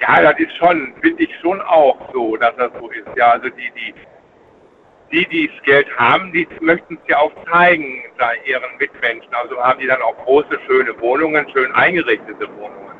Ja, 0.00 0.22
das 0.22 0.38
ist 0.38 0.56
schon, 0.56 0.94
finde 1.00 1.22
ich 1.22 1.30
schon 1.40 1.60
auch 1.62 2.12
so, 2.12 2.36
dass 2.36 2.54
das 2.56 2.70
so 2.78 2.88
ist. 2.90 3.08
Ja, 3.16 3.32
also 3.32 3.48
die, 3.48 3.70
die, 3.76 3.94
die, 5.12 5.28
die 5.28 5.48
das 5.48 5.62
Geld 5.64 5.88
haben, 5.98 6.32
die 6.32 6.46
möchten 6.60 6.94
es 6.94 7.08
ja 7.08 7.18
auch 7.18 7.32
zeigen 7.50 8.04
da 8.18 8.30
ihren 8.46 8.76
Mitmenschen. 8.78 9.32
Also 9.34 9.56
haben 9.62 9.80
die 9.80 9.86
dann 9.86 10.02
auch 10.02 10.16
große, 10.24 10.58
schöne 10.66 10.98
Wohnungen, 11.00 11.46
schön 11.52 11.72
eingerichtete 11.72 12.48
Wohnungen. 12.56 12.95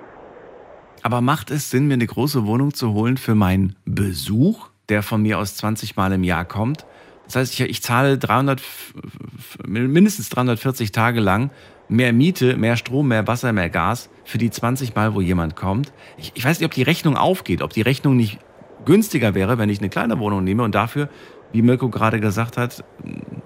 Aber 1.06 1.20
macht 1.20 1.52
es 1.52 1.70
Sinn, 1.70 1.86
mir 1.86 1.94
eine 1.94 2.06
große 2.08 2.46
Wohnung 2.46 2.74
zu 2.74 2.92
holen 2.92 3.16
für 3.16 3.36
meinen 3.36 3.76
Besuch, 3.84 4.70
der 4.88 5.04
von 5.04 5.22
mir 5.22 5.38
aus 5.38 5.54
20 5.54 5.94
Mal 5.94 6.10
im 6.10 6.24
Jahr 6.24 6.44
kommt? 6.44 6.84
Das 7.26 7.36
heißt, 7.36 7.52
ich, 7.52 7.60
ich 7.60 7.80
zahle 7.80 8.18
300, 8.18 8.58
f- 8.58 8.92
f- 9.38 9.58
mindestens 9.68 10.30
340 10.30 10.90
Tage 10.90 11.20
lang 11.20 11.50
mehr 11.88 12.12
Miete, 12.12 12.56
mehr 12.56 12.76
Strom, 12.76 13.06
mehr 13.06 13.24
Wasser, 13.28 13.52
mehr 13.52 13.70
Gas 13.70 14.10
für 14.24 14.38
die 14.38 14.50
20 14.50 14.96
Mal, 14.96 15.14
wo 15.14 15.20
jemand 15.20 15.54
kommt. 15.54 15.92
Ich, 16.18 16.32
ich 16.34 16.44
weiß 16.44 16.58
nicht, 16.58 16.66
ob 16.66 16.74
die 16.74 16.82
Rechnung 16.82 17.16
aufgeht, 17.16 17.62
ob 17.62 17.72
die 17.72 17.82
Rechnung 17.82 18.16
nicht 18.16 18.40
günstiger 18.84 19.36
wäre, 19.36 19.58
wenn 19.58 19.68
ich 19.70 19.78
eine 19.78 19.90
kleine 19.90 20.18
Wohnung 20.18 20.42
nehme 20.42 20.64
und 20.64 20.74
dafür, 20.74 21.08
wie 21.52 21.62
Mirko 21.62 21.88
gerade 21.88 22.18
gesagt 22.18 22.56
hat, 22.56 22.82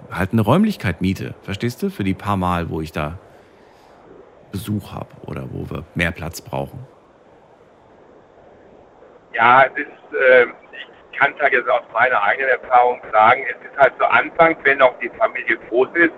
halt 0.09 0.31
eine 0.31 0.41
Räumlichkeit 0.41 0.99
miete. 1.01 1.35
Verstehst 1.43 1.83
du? 1.83 1.91
Für 1.91 2.03
die 2.03 2.15
paar 2.15 2.37
Mal, 2.37 2.71
wo 2.71 2.81
ich 2.81 2.91
da 2.91 3.19
Besuch 4.51 4.93
habe 4.93 5.09
oder 5.27 5.47
wo 5.51 5.69
wir 5.69 5.85
mehr 5.93 6.09
Platz 6.11 6.41
brauchen. 6.41 6.79
Ja, 9.33 9.63
es 9.63 9.71
ist, 9.77 10.19
äh, 10.19 10.45
ich 10.73 11.17
kann 11.17 11.33
es 11.35 11.41
halt 11.41 11.53
jetzt 11.53 11.69
aus 11.69 11.83
meiner 11.93 12.21
eigenen 12.21 12.49
Erfahrung 12.49 13.01
sagen, 13.11 13.45
es 13.49 13.69
ist 13.69 13.77
halt 13.77 13.93
so 13.99 14.05
anfangs, 14.05 14.57
wenn 14.63 14.79
noch 14.79 14.97
die 14.99 15.09
Familie 15.17 15.57
groß 15.69 15.89
ist, 15.93 16.13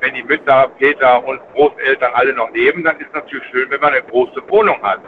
wenn 0.00 0.14
die 0.14 0.22
Mütter, 0.22 0.70
Väter 0.78 1.24
und 1.24 1.40
Großeltern 1.54 2.12
alle 2.14 2.32
noch 2.34 2.50
leben, 2.52 2.84
dann 2.84 2.98
ist 3.00 3.08
es 3.08 3.14
natürlich 3.14 3.44
schön, 3.50 3.70
wenn 3.70 3.80
man 3.80 3.92
eine 3.92 4.02
große 4.02 4.42
Wohnung 4.48 4.82
hat. 4.82 5.00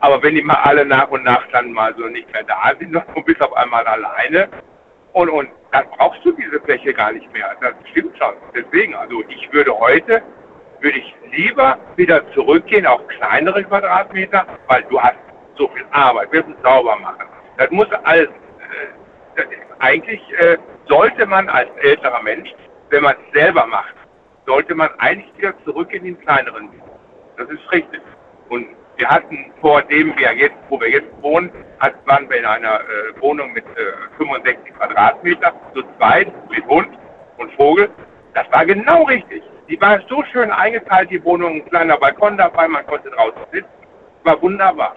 Aber 0.00 0.22
wenn 0.22 0.34
die 0.34 0.42
mal 0.42 0.60
alle 0.62 0.84
nach 0.84 1.08
und 1.08 1.24
nach 1.24 1.46
dann 1.52 1.72
mal 1.72 1.94
so 1.96 2.06
nicht 2.06 2.32
mehr 2.32 2.44
da 2.44 2.72
sind 2.78 2.92
du 3.14 3.22
bist 3.22 3.40
auf 3.42 3.52
einmal 3.54 3.86
alleine 3.86 4.48
und, 5.12 5.28
und 5.28 5.48
dann 5.72 5.84
brauchst 5.96 6.24
du 6.24 6.32
diese 6.32 6.60
Fläche 6.60 6.94
gar 6.94 7.12
nicht 7.12 7.30
mehr. 7.32 7.54
Das 7.60 7.74
stimmt 7.90 8.16
schon. 8.16 8.34
Deswegen, 8.54 8.94
also 8.94 9.22
ich 9.28 9.52
würde 9.52 9.76
heute, 9.76 10.22
würde 10.80 10.98
ich 10.98 11.14
lieber 11.32 11.78
wieder 11.96 12.22
zurückgehen 12.32 12.86
auf 12.86 13.06
kleinere 13.08 13.64
Quadratmeter, 13.64 14.46
weil 14.68 14.82
du 14.84 15.00
hast 15.00 15.16
so 15.58 15.68
viel 15.68 15.84
Arbeit, 15.90 16.32
wir 16.32 16.44
müssen 16.44 16.62
sauber 16.62 16.96
machen. 16.96 17.26
Das 17.56 17.70
muss 17.70 17.88
alles, 18.04 18.28
äh, 19.36 19.42
eigentlich 19.80 20.22
äh, 20.38 20.56
sollte 20.88 21.26
man 21.26 21.48
als 21.48 21.68
älterer 21.82 22.22
Mensch, 22.22 22.50
wenn 22.90 23.02
man 23.02 23.14
es 23.14 23.40
selber 23.40 23.66
macht, 23.66 23.94
sollte 24.46 24.74
man 24.74 24.88
eigentlich 24.98 25.36
wieder 25.36 25.52
zurück 25.64 25.92
in 25.92 26.04
den 26.04 26.20
kleineren. 26.20 26.70
Das 27.36 27.48
ist 27.50 27.72
richtig. 27.72 28.00
Und 28.48 28.66
wir 28.96 29.08
hatten 29.08 29.52
vor 29.60 29.82
dem 29.82 30.16
wir 30.18 30.32
jetzt, 30.34 30.56
wo 30.68 30.80
wir 30.80 30.90
jetzt 30.90 31.10
wohnen, 31.22 31.52
hat, 31.78 31.94
wir 32.06 32.36
in 32.36 32.44
einer 32.44 32.80
äh, 32.80 33.20
Wohnung 33.20 33.52
mit 33.52 33.64
äh, 33.64 34.16
65 34.16 34.74
Quadratmeter, 34.74 35.52
zu 35.74 35.82
zweit, 35.96 36.32
mit 36.50 36.66
Hund 36.66 36.88
und 37.36 37.52
Vogel. 37.52 37.88
Das 38.34 38.50
war 38.50 38.64
genau 38.66 39.04
richtig. 39.04 39.42
Die 39.68 39.80
war 39.80 40.00
so 40.08 40.24
schön 40.32 40.50
eingeteilt, 40.50 41.10
die 41.10 41.22
Wohnung, 41.24 41.56
ein 41.56 41.68
kleiner 41.68 41.96
Balkon 41.98 42.36
dabei, 42.38 42.66
man 42.66 42.86
konnte 42.86 43.10
draußen 43.10 43.42
sitzen. 43.52 43.68
War 44.24 44.40
wunderbar. 44.42 44.96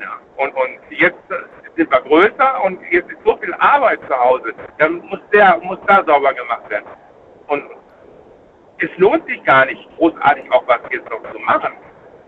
Ja. 0.00 0.18
Und, 0.36 0.54
und 0.54 0.78
jetzt 0.90 1.18
äh, 1.30 1.36
sind 1.76 1.90
wir 1.90 2.00
größer 2.00 2.64
und 2.64 2.80
jetzt 2.90 3.10
ist 3.10 3.18
so 3.24 3.36
viel 3.36 3.54
Arbeit 3.54 4.00
zu 4.08 4.16
Hause. 4.16 4.54
Dann 4.78 4.98
muss 5.06 5.20
der, 5.32 5.58
muss 5.58 5.78
da 5.86 6.04
sauber 6.04 6.32
gemacht 6.34 6.68
werden. 6.70 6.86
Und 7.48 7.64
es 8.78 8.90
lohnt 8.98 9.26
sich 9.26 9.42
gar 9.44 9.64
nicht, 9.66 9.88
großartig 9.96 10.50
auch 10.52 10.66
was 10.66 10.80
jetzt 10.90 11.08
noch 11.10 11.22
zu 11.32 11.38
machen. 11.40 11.72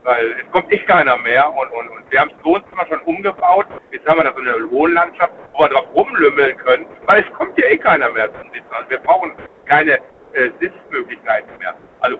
Weil 0.02 0.32
es 0.32 0.50
kommt 0.50 0.72
echt 0.72 0.86
keiner 0.86 1.16
mehr 1.18 1.48
und, 1.52 1.70
und, 1.72 1.88
und 1.90 2.10
wir 2.10 2.20
haben 2.20 2.30
das 2.34 2.44
Wohnzimmer 2.44 2.86
schon 2.86 3.00
umgebaut. 3.00 3.66
Jetzt 3.92 4.08
haben 4.08 4.18
wir 4.18 4.24
da 4.24 4.32
so 4.32 4.40
eine 4.40 4.70
Wohnlandschaft, 4.70 5.32
wo 5.52 5.60
wir 5.60 5.68
drauf 5.68 5.86
rumlümmeln 5.94 6.56
können, 6.56 6.86
weil 7.06 7.22
es 7.22 7.32
kommt 7.34 7.56
ja 7.58 7.66
eh 7.66 7.76
keiner 7.76 8.10
mehr 8.10 8.32
zum 8.32 8.50
Sitzen. 8.50 8.72
Also 8.72 8.90
wir 8.90 8.98
brauchen 8.98 9.32
keine 9.66 9.98
äh, 10.32 10.50
Sitzmöglichkeiten 10.58 11.58
mehr. 11.58 11.74
Also 12.00 12.18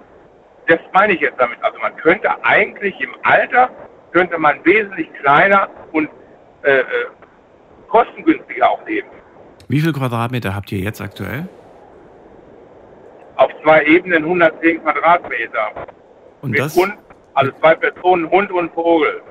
das 0.66 0.78
meine 0.92 1.14
ich 1.14 1.20
jetzt 1.20 1.40
damit. 1.40 1.62
Also 1.62 1.78
man 1.78 1.96
könnte 1.96 2.30
eigentlich 2.44 3.00
im 3.00 3.14
Alter, 3.22 3.70
könnte 4.12 4.38
man 4.38 4.64
wesentlich 4.64 5.08
kleiner 5.20 5.68
und 5.92 6.08
äh, 6.62 6.78
äh, 6.78 6.84
kostengünstiger 7.88 8.70
auch 8.70 8.86
leben. 8.86 9.08
Wie 9.68 9.80
viel 9.80 9.92
Quadratmeter 9.92 10.54
habt 10.54 10.72
ihr 10.72 10.80
jetzt 10.80 11.00
aktuell? 11.00 11.48
Auf 13.36 13.50
zwei 13.62 13.84
Ebenen 13.84 14.24
110 14.24 14.82
Quadratmeter. 14.82 15.86
Und 16.42 16.50
Mit 16.50 16.60
das? 16.60 16.74
Hund, 16.76 16.94
also 17.34 17.52
zwei 17.60 17.74
Personen, 17.74 18.30
Hund 18.30 18.50
und 18.50 18.72
Vogel. 18.74 19.22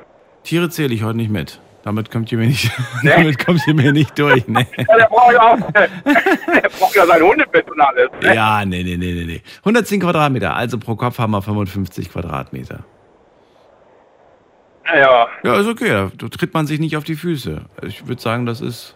Tiere 0.44 0.70
zähle 0.70 0.94
ich 0.94 1.04
heute 1.04 1.18
nicht 1.18 1.32
mit. 1.32 1.60
Damit 1.84 2.12
kommt 2.12 2.32
ihr 2.32 2.38
mir 2.38 2.48
nicht, 2.48 2.72
damit 3.04 3.44
kommt 3.44 3.66
ihr 3.68 3.74
mir 3.74 3.92
nicht 3.92 4.18
durch. 4.20 4.44
Ne? 4.48 4.66
Ja, 4.78 4.98
der 4.98 5.08
braucht 5.08 5.34
ja 5.34 5.42
auch, 5.42 5.72
der 5.72 6.70
braucht 6.70 6.96
ja 6.96 7.06
sein 7.06 7.22
Hundebett 7.22 7.70
und 7.70 7.80
alles. 7.80 8.10
Ne? 8.22 8.36
Ja, 8.36 8.66
nee, 8.66 8.84
nee, 8.84 8.98
nee, 8.98 9.14
nee, 9.14 9.26
nee. 9.26 9.42
110 9.60 10.02
Quadratmeter, 10.02 10.56
also 10.56 10.78
pro 10.78 10.96
Kopf 10.96 11.20
haben 11.20 11.32
wir 11.32 11.42
55 11.42 12.12
Quadratmeter. 12.12 12.84
Ja, 14.96 15.28
Ja, 15.44 15.60
ist 15.60 15.68
okay, 15.68 16.10
da 16.18 16.28
tritt 16.30 16.54
man 16.54 16.66
sich 16.68 16.80
nicht 16.80 16.98
auf 16.98 17.04
die 17.04 17.16
Füße. 17.16 17.62
Ich 17.84 18.08
würde 18.08 18.22
sagen, 18.22 18.46
das 18.46 18.62
ist 18.62 18.96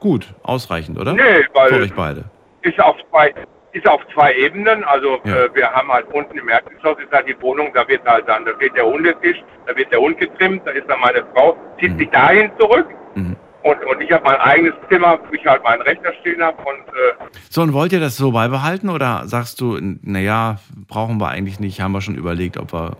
gut, 0.00 0.34
ausreichend, 0.42 0.98
oder? 0.98 1.12
Nee, 1.14 1.44
weil- 1.54 1.68
Für 1.68 1.80
euch 1.80 1.94
beide. 1.94 2.24
ist 2.62 2.78
auf 2.80 2.96
zwei, 3.10 3.32
ist 3.72 3.86
auf 3.88 4.00
zwei 4.14 4.34
Ebenen. 4.34 4.84
Also 4.84 5.18
Ja. 5.24 5.44
äh, 5.44 5.54
wir 5.54 5.70
haben 5.70 5.90
halt 5.92 6.06
unten 6.12 6.36
im 6.38 6.48
Erdgeschoss 6.48 6.98
ist 7.02 7.10
halt 7.12 7.28
die 7.28 7.40
Wohnung, 7.40 7.70
da 7.74 7.86
wird 7.88 8.04
halt 8.06 8.28
dann, 8.28 8.44
da 8.44 8.52
steht 8.56 8.76
der 8.76 8.84
Hundetisch, 8.84 9.38
da 9.66 9.74
wird 9.76 9.90
der 9.92 10.00
Hund 10.00 10.18
getrimmt, 10.18 10.62
da 10.66 10.70
ist 10.72 10.88
dann 10.88 11.00
meine 11.00 11.24
Frau, 11.34 11.56
zieht 11.80 11.96
sich 11.98 12.10
dahin 12.10 12.50
zurück. 12.58 12.86
Mhm. 13.14 13.36
Und, 13.64 13.84
und 13.84 14.00
ich 14.00 14.10
habe 14.10 14.24
mein 14.24 14.40
eigenes 14.40 14.74
Zimmer, 14.90 15.20
wo 15.28 15.32
ich 15.34 15.46
halt 15.46 15.62
meinen 15.62 15.82
Rechner 15.82 16.12
stehen 16.20 16.42
habe 16.42 16.56
und 16.62 16.80
äh, 16.88 17.38
So, 17.48 17.62
und 17.62 17.72
wollt 17.72 17.92
ihr 17.92 18.00
das 18.00 18.16
so 18.16 18.32
beibehalten 18.32 18.90
oder 18.90 19.22
sagst 19.26 19.60
du, 19.60 19.78
naja, 20.02 20.56
brauchen 20.88 21.18
wir 21.20 21.28
eigentlich 21.28 21.60
nicht, 21.60 21.80
haben 21.80 21.92
wir 21.92 22.00
schon 22.00 22.16
überlegt, 22.16 22.56
ob 22.58 22.72
wir 22.72 22.96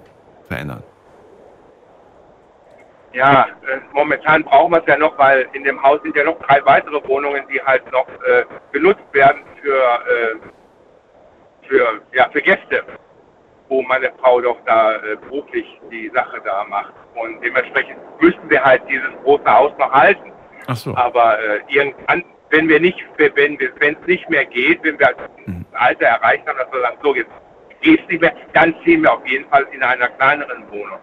verändern? 0.46 0.84
Ja, 3.12 3.47
äh, 3.66 3.78
momentan 3.93 4.43
brauchen 4.44 4.72
wir 4.72 4.80
es 4.80 4.86
ja 4.86 4.97
noch, 4.97 5.18
weil 5.18 5.47
in 5.52 5.64
dem 5.64 5.82
Haus 5.82 6.01
sind 6.02 6.16
ja 6.16 6.24
noch 6.24 6.39
drei 6.40 6.64
weitere 6.64 7.02
Wohnungen, 7.06 7.44
die 7.52 7.60
halt 7.60 7.90
noch 7.93 8.06
äh, 8.09 8.44
genutzt 8.72 9.02
werden 9.12 9.43
für, 9.60 9.76
äh, 9.76 11.68
für, 11.68 12.01
ja, 12.12 12.28
für 12.30 12.40
Gäste, 12.40 12.84
wo 13.68 13.82
meine 13.82 14.10
Frau 14.20 14.40
doch 14.40 14.59
da 14.64 14.97
äh, 14.97 15.16
beruflich 15.16 15.66
die 15.90 16.10
Sache 16.14 16.40
da 16.44 16.64
macht. 16.64 16.93
Und 17.14 17.43
dementsprechend 17.43 17.98
müssten 18.20 18.48
wir 18.48 18.64
halt 18.64 18.82
dieses 18.89 19.10
große 19.24 19.44
Haus 19.44 19.72
noch 19.78 19.93
halten. 19.93 20.32
Ach 20.66 20.76
so. 20.76 20.94
Aber 20.97 21.39
äh, 21.39 21.60
irgendwann, 21.68 22.24
wenn 22.51 22.68
wir 22.68 22.80
nicht, 22.80 22.98
wenn 23.16 23.59
wir, 23.59 23.72
wenn 23.78 23.97
es 24.01 24.06
nicht 24.06 24.28
mehr 24.30 24.47
geht, 24.47 24.82
wenn 24.84 24.98
wir 24.98 25.09
das 25.09 25.28
Alter 25.72 26.06
erreicht 26.06 26.47
haben, 26.47 26.59
dass 26.59 26.72
wir 26.72 26.80
sagen, 26.80 26.98
so 27.02 27.14
jetzt 27.14 27.30
geht's 27.82 28.09
nicht 28.09 28.20
mehr, 28.20 28.34
dann 28.55 28.74
ziehen 28.84 29.02
wir 29.02 29.12
auf 29.12 29.26
jeden 29.26 29.48
Fall 29.48 29.66
in 29.72 29.82
einer 29.82 30.09
kleineren 30.09 30.70
Wohnung. 30.70 30.98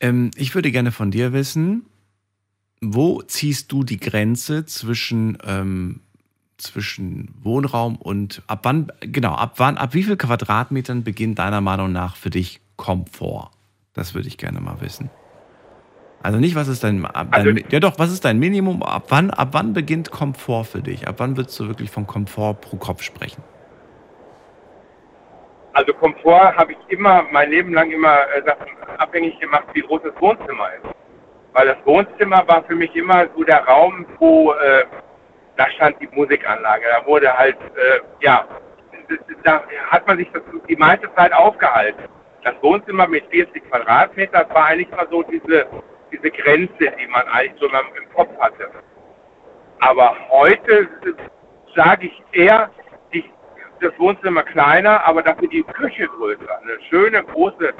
Ähm, 0.00 0.30
ich 0.36 0.54
würde 0.54 0.70
gerne 0.70 0.92
von 0.92 1.10
dir 1.10 1.32
wissen, 1.32 1.86
wo 2.80 3.22
ziehst 3.22 3.72
du 3.72 3.82
die 3.84 3.98
Grenze 3.98 4.66
zwischen, 4.66 5.38
ähm, 5.44 6.00
zwischen 6.58 7.34
Wohnraum 7.42 7.96
und 7.96 8.42
ab 8.46 8.60
wann, 8.62 8.92
genau, 9.00 9.34
ab 9.34 9.54
wann, 9.58 9.76
ab 9.76 9.94
wie 9.94 10.02
viel 10.02 10.16
Quadratmetern 10.16 11.02
beginnt 11.04 11.38
deiner 11.38 11.60
Meinung 11.60 11.92
nach 11.92 12.16
für 12.16 12.30
dich 12.30 12.60
Komfort? 12.76 13.50
Das 13.94 14.14
würde 14.14 14.28
ich 14.28 14.36
gerne 14.36 14.60
mal 14.60 14.80
wissen. 14.80 15.10
Also 16.22 16.38
nicht, 16.38 16.54
was 16.54 16.68
ist 16.68 16.82
dein, 16.84 17.04
ab, 17.04 17.28
Also- 17.30 17.52
dein 17.52 17.64
ja 17.70 17.80
doch, 17.80 17.98
was 17.98 18.12
ist 18.12 18.24
dein 18.24 18.38
Minimum? 18.38 18.82
Ab 18.82 19.06
wann, 19.08 19.30
ab 19.30 19.50
wann 19.52 19.72
beginnt 19.72 20.10
Komfort 20.10 20.64
für 20.64 20.82
dich? 20.82 21.06
Ab 21.08 21.16
wann 21.18 21.36
würdest 21.36 21.58
du 21.60 21.68
wirklich 21.68 21.90
von 21.90 22.06
Komfort 22.06 22.54
pro 22.60 22.76
Kopf 22.76 23.02
sprechen? 23.02 23.42
Also 25.76 25.92
Komfort 25.92 26.56
habe 26.56 26.72
ich 26.72 26.78
immer, 26.88 27.26
mein 27.32 27.50
Leben 27.50 27.74
lang 27.74 27.90
immer 27.90 28.20
äh, 28.34 28.42
davon 28.42 28.66
abhängig 28.96 29.38
gemacht, 29.40 29.66
wie 29.74 29.82
groß 29.82 30.00
das 30.04 30.18
Wohnzimmer 30.22 30.70
ist. 30.72 30.94
Weil 31.52 31.66
das 31.66 31.76
Wohnzimmer 31.84 32.48
war 32.48 32.64
für 32.64 32.74
mich 32.74 32.96
immer 32.96 33.26
so 33.36 33.44
der 33.44 33.62
Raum, 33.66 34.06
wo 34.18 34.54
äh, 34.54 34.86
da 35.58 35.68
stand 35.72 36.00
die 36.00 36.08
Musikanlage. 36.12 36.86
Da 36.90 37.06
wurde 37.06 37.30
halt, 37.30 37.58
äh, 37.60 38.00
ja, 38.20 38.48
da 39.44 39.64
hat 39.90 40.06
man 40.06 40.16
sich 40.16 40.30
das 40.32 40.42
die 40.66 40.76
meiste 40.76 41.14
Zeit 41.14 41.34
aufgehalten. 41.34 42.04
Das 42.42 42.54
Wohnzimmer 42.62 43.06
mit 43.06 43.26
40 43.26 43.68
Quadratmeter 43.68 44.44
das 44.44 44.54
war 44.54 44.68
eigentlich 44.68 44.90
immer 44.90 45.06
so 45.10 45.22
diese, 45.24 45.66
diese 46.10 46.30
Grenze, 46.30 46.90
die 46.98 47.06
man 47.08 47.28
eigentlich 47.28 47.60
so 47.60 47.66
im 47.66 48.14
Kopf 48.14 48.30
hatte. 48.38 48.70
Aber 49.80 50.16
heute 50.30 50.88
äh, 51.04 51.12
sage 51.74 52.06
ich 52.06 52.22
eher, 52.32 52.70
das 53.80 53.98
Wohnzimmer 53.98 54.42
kleiner, 54.42 55.04
aber 55.04 55.22
dafür 55.22 55.48
die 55.48 55.62
Küche 55.62 56.06
größer. 56.06 56.60
Eine 56.62 56.78
schöne, 56.88 57.22
große 57.22 57.72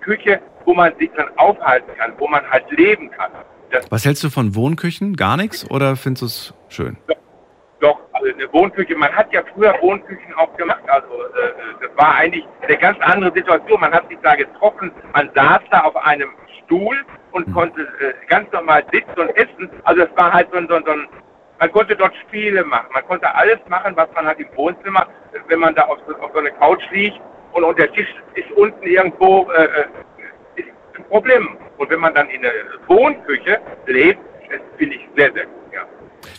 Küche, 0.00 0.40
wo 0.64 0.74
man 0.74 0.96
sich 0.98 1.10
dann 1.16 1.28
aufhalten 1.36 1.90
kann, 1.96 2.12
wo 2.18 2.28
man 2.28 2.48
halt 2.50 2.70
leben 2.70 3.10
kann. 3.10 3.30
Das 3.70 3.90
Was 3.90 4.04
hältst 4.04 4.22
du 4.22 4.30
von 4.30 4.54
Wohnküchen? 4.54 5.16
Gar 5.16 5.36
nichts? 5.36 5.68
Oder 5.70 5.96
findest 5.96 6.22
du 6.22 6.26
es 6.26 6.54
schön? 6.68 6.96
doch, 7.80 8.00
also 8.12 8.26
eine 8.32 8.52
Wohnküche, 8.52 8.96
man 8.96 9.12
hat 9.12 9.32
ja 9.32 9.42
früher 9.54 9.74
Wohnküchen 9.80 10.34
auch 10.34 10.54
gemacht. 10.56 10.82
Also 10.86 11.08
äh, 11.08 11.52
das 11.80 11.90
war 11.96 12.14
eigentlich 12.14 12.44
eine 12.62 12.76
ganz 12.78 12.98
andere 13.00 13.32
Situation. 13.32 13.80
Man 13.80 13.92
hat 13.92 14.08
sich 14.08 14.18
da 14.22 14.34
getroffen, 14.34 14.90
man 15.12 15.30
saß 15.34 15.60
da 15.70 15.80
auf 15.80 15.96
einem 15.96 16.30
Stuhl 16.64 16.96
und 17.32 17.52
konnte 17.52 17.82
äh, 17.82 18.14
ganz 18.28 18.50
normal 18.52 18.84
sitzen 18.92 19.18
und 19.18 19.30
essen. 19.36 19.70
Also 19.84 20.02
es 20.02 20.10
war 20.16 20.32
halt 20.32 20.48
so 20.50 20.58
ein, 20.58 20.68
so 20.68 20.74
ein, 20.74 20.84
so 20.84 20.92
ein 20.92 21.08
man 21.58 21.72
konnte 21.72 21.96
dort 21.96 22.14
Spiele 22.26 22.64
machen. 22.64 22.88
Man 22.92 23.04
konnte 23.06 23.32
alles 23.34 23.58
machen, 23.68 23.96
was 23.96 24.08
man 24.14 24.26
hat 24.26 24.38
im 24.38 24.48
Wohnzimmer, 24.54 25.06
wenn 25.48 25.60
man 25.60 25.74
da 25.74 25.82
auf 25.82 25.98
so, 26.06 26.14
auf 26.16 26.30
so 26.32 26.38
eine 26.38 26.52
Couch 26.52 26.82
liegt 26.90 27.20
und, 27.52 27.64
und 27.64 27.78
der 27.78 27.92
Tisch 27.92 28.08
ist 28.34 28.50
unten 28.56 28.86
irgendwo, 28.86 29.50
äh, 29.50 29.64
äh, 29.64 29.86
ist 30.56 30.68
ein 30.96 31.04
Problem. 31.08 31.56
Und 31.78 31.90
wenn 31.90 32.00
man 32.00 32.14
dann 32.14 32.28
in 32.30 32.42
der 32.42 32.52
Wohnküche 32.86 33.60
lebt, 33.86 34.20
finde 34.78 34.96
ich 34.96 35.02
sehr, 35.16 35.32
sehr 35.32 35.46
gut, 35.46 35.72
ja. 35.72 35.86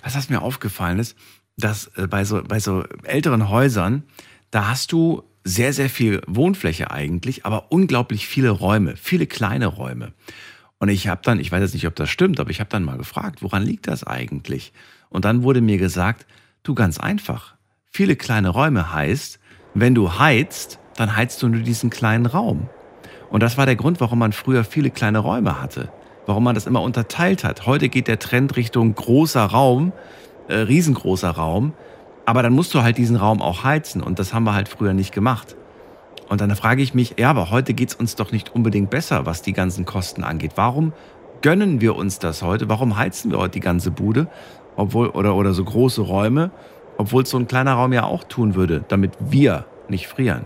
Was 0.03 0.15
was 0.15 0.30
mir 0.30 0.41
aufgefallen 0.41 0.99
ist, 0.99 1.18
dass 1.57 1.88
äh, 1.98 2.07
bei, 2.07 2.23
so, 2.23 2.44
bei 2.44 2.60
so 2.60 2.84
älteren 3.03 3.49
Häusern, 3.49 4.03
da 4.52 4.69
hast 4.69 4.91
du 4.91 5.23
sehr, 5.44 5.73
sehr 5.73 5.89
viel 5.89 6.22
Wohnfläche 6.27 6.91
eigentlich, 6.91 7.45
aber 7.45 7.72
unglaublich 7.72 8.27
viele 8.27 8.49
Räume, 8.49 8.95
viele 8.98 9.27
kleine 9.27 9.68
Räume. 9.68 10.14
Und 10.80 10.89
ich 10.89 11.07
habe 11.07 11.22
dann, 11.23 11.39
ich 11.39 11.52
weiß 11.52 11.61
jetzt 11.61 11.73
nicht, 11.73 11.88
ob 11.88 11.95
das 11.95 12.10
stimmt, 12.10 12.39
aber 12.39 12.52
ich 12.52 12.60
habe 12.60 12.69
dann 12.69 12.84
mal 12.84 12.98
gefragt, 12.98 13.41
woran 13.41 13.64
liegt 13.64 13.88
das 13.88 14.06
eigentlich? 14.06 14.73
Und 15.09 15.25
dann 15.25 15.43
wurde 15.43 15.61
mir 15.61 15.77
gesagt, 15.77 16.25
du 16.63 16.75
ganz 16.75 16.99
einfach, 16.99 17.55
viele 17.91 18.15
kleine 18.15 18.49
Räume 18.49 18.93
heißt, 18.93 19.39
wenn 19.73 19.95
du 19.95 20.19
heizt, 20.19 20.79
dann 20.95 21.15
heizt 21.15 21.41
du 21.41 21.47
nur 21.47 21.61
diesen 21.61 21.89
kleinen 21.89 22.25
Raum. 22.25 22.69
Und 23.29 23.43
das 23.43 23.57
war 23.57 23.65
der 23.65 23.75
Grund, 23.75 23.99
warum 24.01 24.19
man 24.19 24.34
früher 24.34 24.63
viele 24.63 24.89
kleine 24.89 25.19
Räume 25.19 25.61
hatte. 25.61 25.89
Warum 26.25 26.43
man 26.43 26.55
das 26.55 26.65
immer 26.65 26.81
unterteilt 26.81 27.43
hat. 27.43 27.65
Heute 27.65 27.89
geht 27.89 28.07
der 28.07 28.19
Trend 28.19 28.55
Richtung 28.55 28.93
großer 28.95 29.45
Raum, 29.45 29.93
äh, 30.47 30.55
riesengroßer 30.55 31.29
Raum. 31.29 31.73
Aber 32.25 32.43
dann 32.43 32.53
musst 32.53 32.73
du 32.73 32.81
halt 32.84 32.97
diesen 32.97 33.15
Raum 33.15 33.41
auch 33.41 33.63
heizen. 33.63 34.01
Und 34.01 34.19
das 34.19 34.34
haben 34.34 34.43
wir 34.43 34.53
halt 34.53 34.67
früher 34.67 34.93
nicht 34.93 35.13
gemacht. 35.13 35.55
Und 36.27 36.41
dann 36.41 36.53
frage 36.55 36.81
ich 36.81 36.93
mich, 36.93 37.15
ja, 37.17 37.29
aber 37.29 37.51
heute 37.51 37.73
geht's 37.73 37.95
uns 37.95 38.15
doch 38.15 38.31
nicht 38.31 38.53
unbedingt 38.53 38.89
besser, 38.89 39.25
was 39.25 39.41
die 39.41 39.53
ganzen 39.53 39.85
Kosten 39.85 40.23
angeht. 40.23 40.53
Warum 40.55 40.91
gönnen 41.41 41.79
wir 41.79 41.95
uns 41.95 42.19
das 42.19 42.41
heute? 42.41 42.67
Warum 42.67 42.97
heizen 42.97 43.31
wir 43.31 43.38
heute 43.38 43.51
die 43.51 43.59
ganze 43.61 43.91
Bude? 43.91 44.27
Obwohl, 44.78 45.10
oder, 45.10 45.36
oder 45.36 45.52
so 45.52 45.66
große 45.66 46.02
Räume, 46.02 46.52
obwohl 46.98 47.24
es 47.24 47.30
so 47.32 47.38
ein 47.38 47.48
kleiner 47.48 47.74
Raum 47.74 47.94
ja 47.94 48.04
auch 48.04 48.24
tun 48.24 48.56
würde, 48.56 48.84
damit 48.88 49.12
wir 49.20 49.66
nicht 49.90 50.08
frieren. 50.08 50.45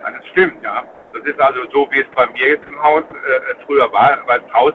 Ja, 0.00 0.10
das 0.10 0.26
stimmt, 0.28 0.62
ja. 0.62 0.84
Das 1.12 1.24
ist 1.24 1.40
also 1.40 1.60
so, 1.72 1.88
wie 1.90 2.00
es 2.00 2.06
bei 2.14 2.26
mir 2.28 2.48
jetzt 2.48 2.66
im 2.68 2.80
Haus 2.80 3.02
äh, 3.02 3.64
früher 3.66 3.92
war, 3.92 4.18
weil 4.26 4.40
das 4.40 4.52
Haus 4.54 4.72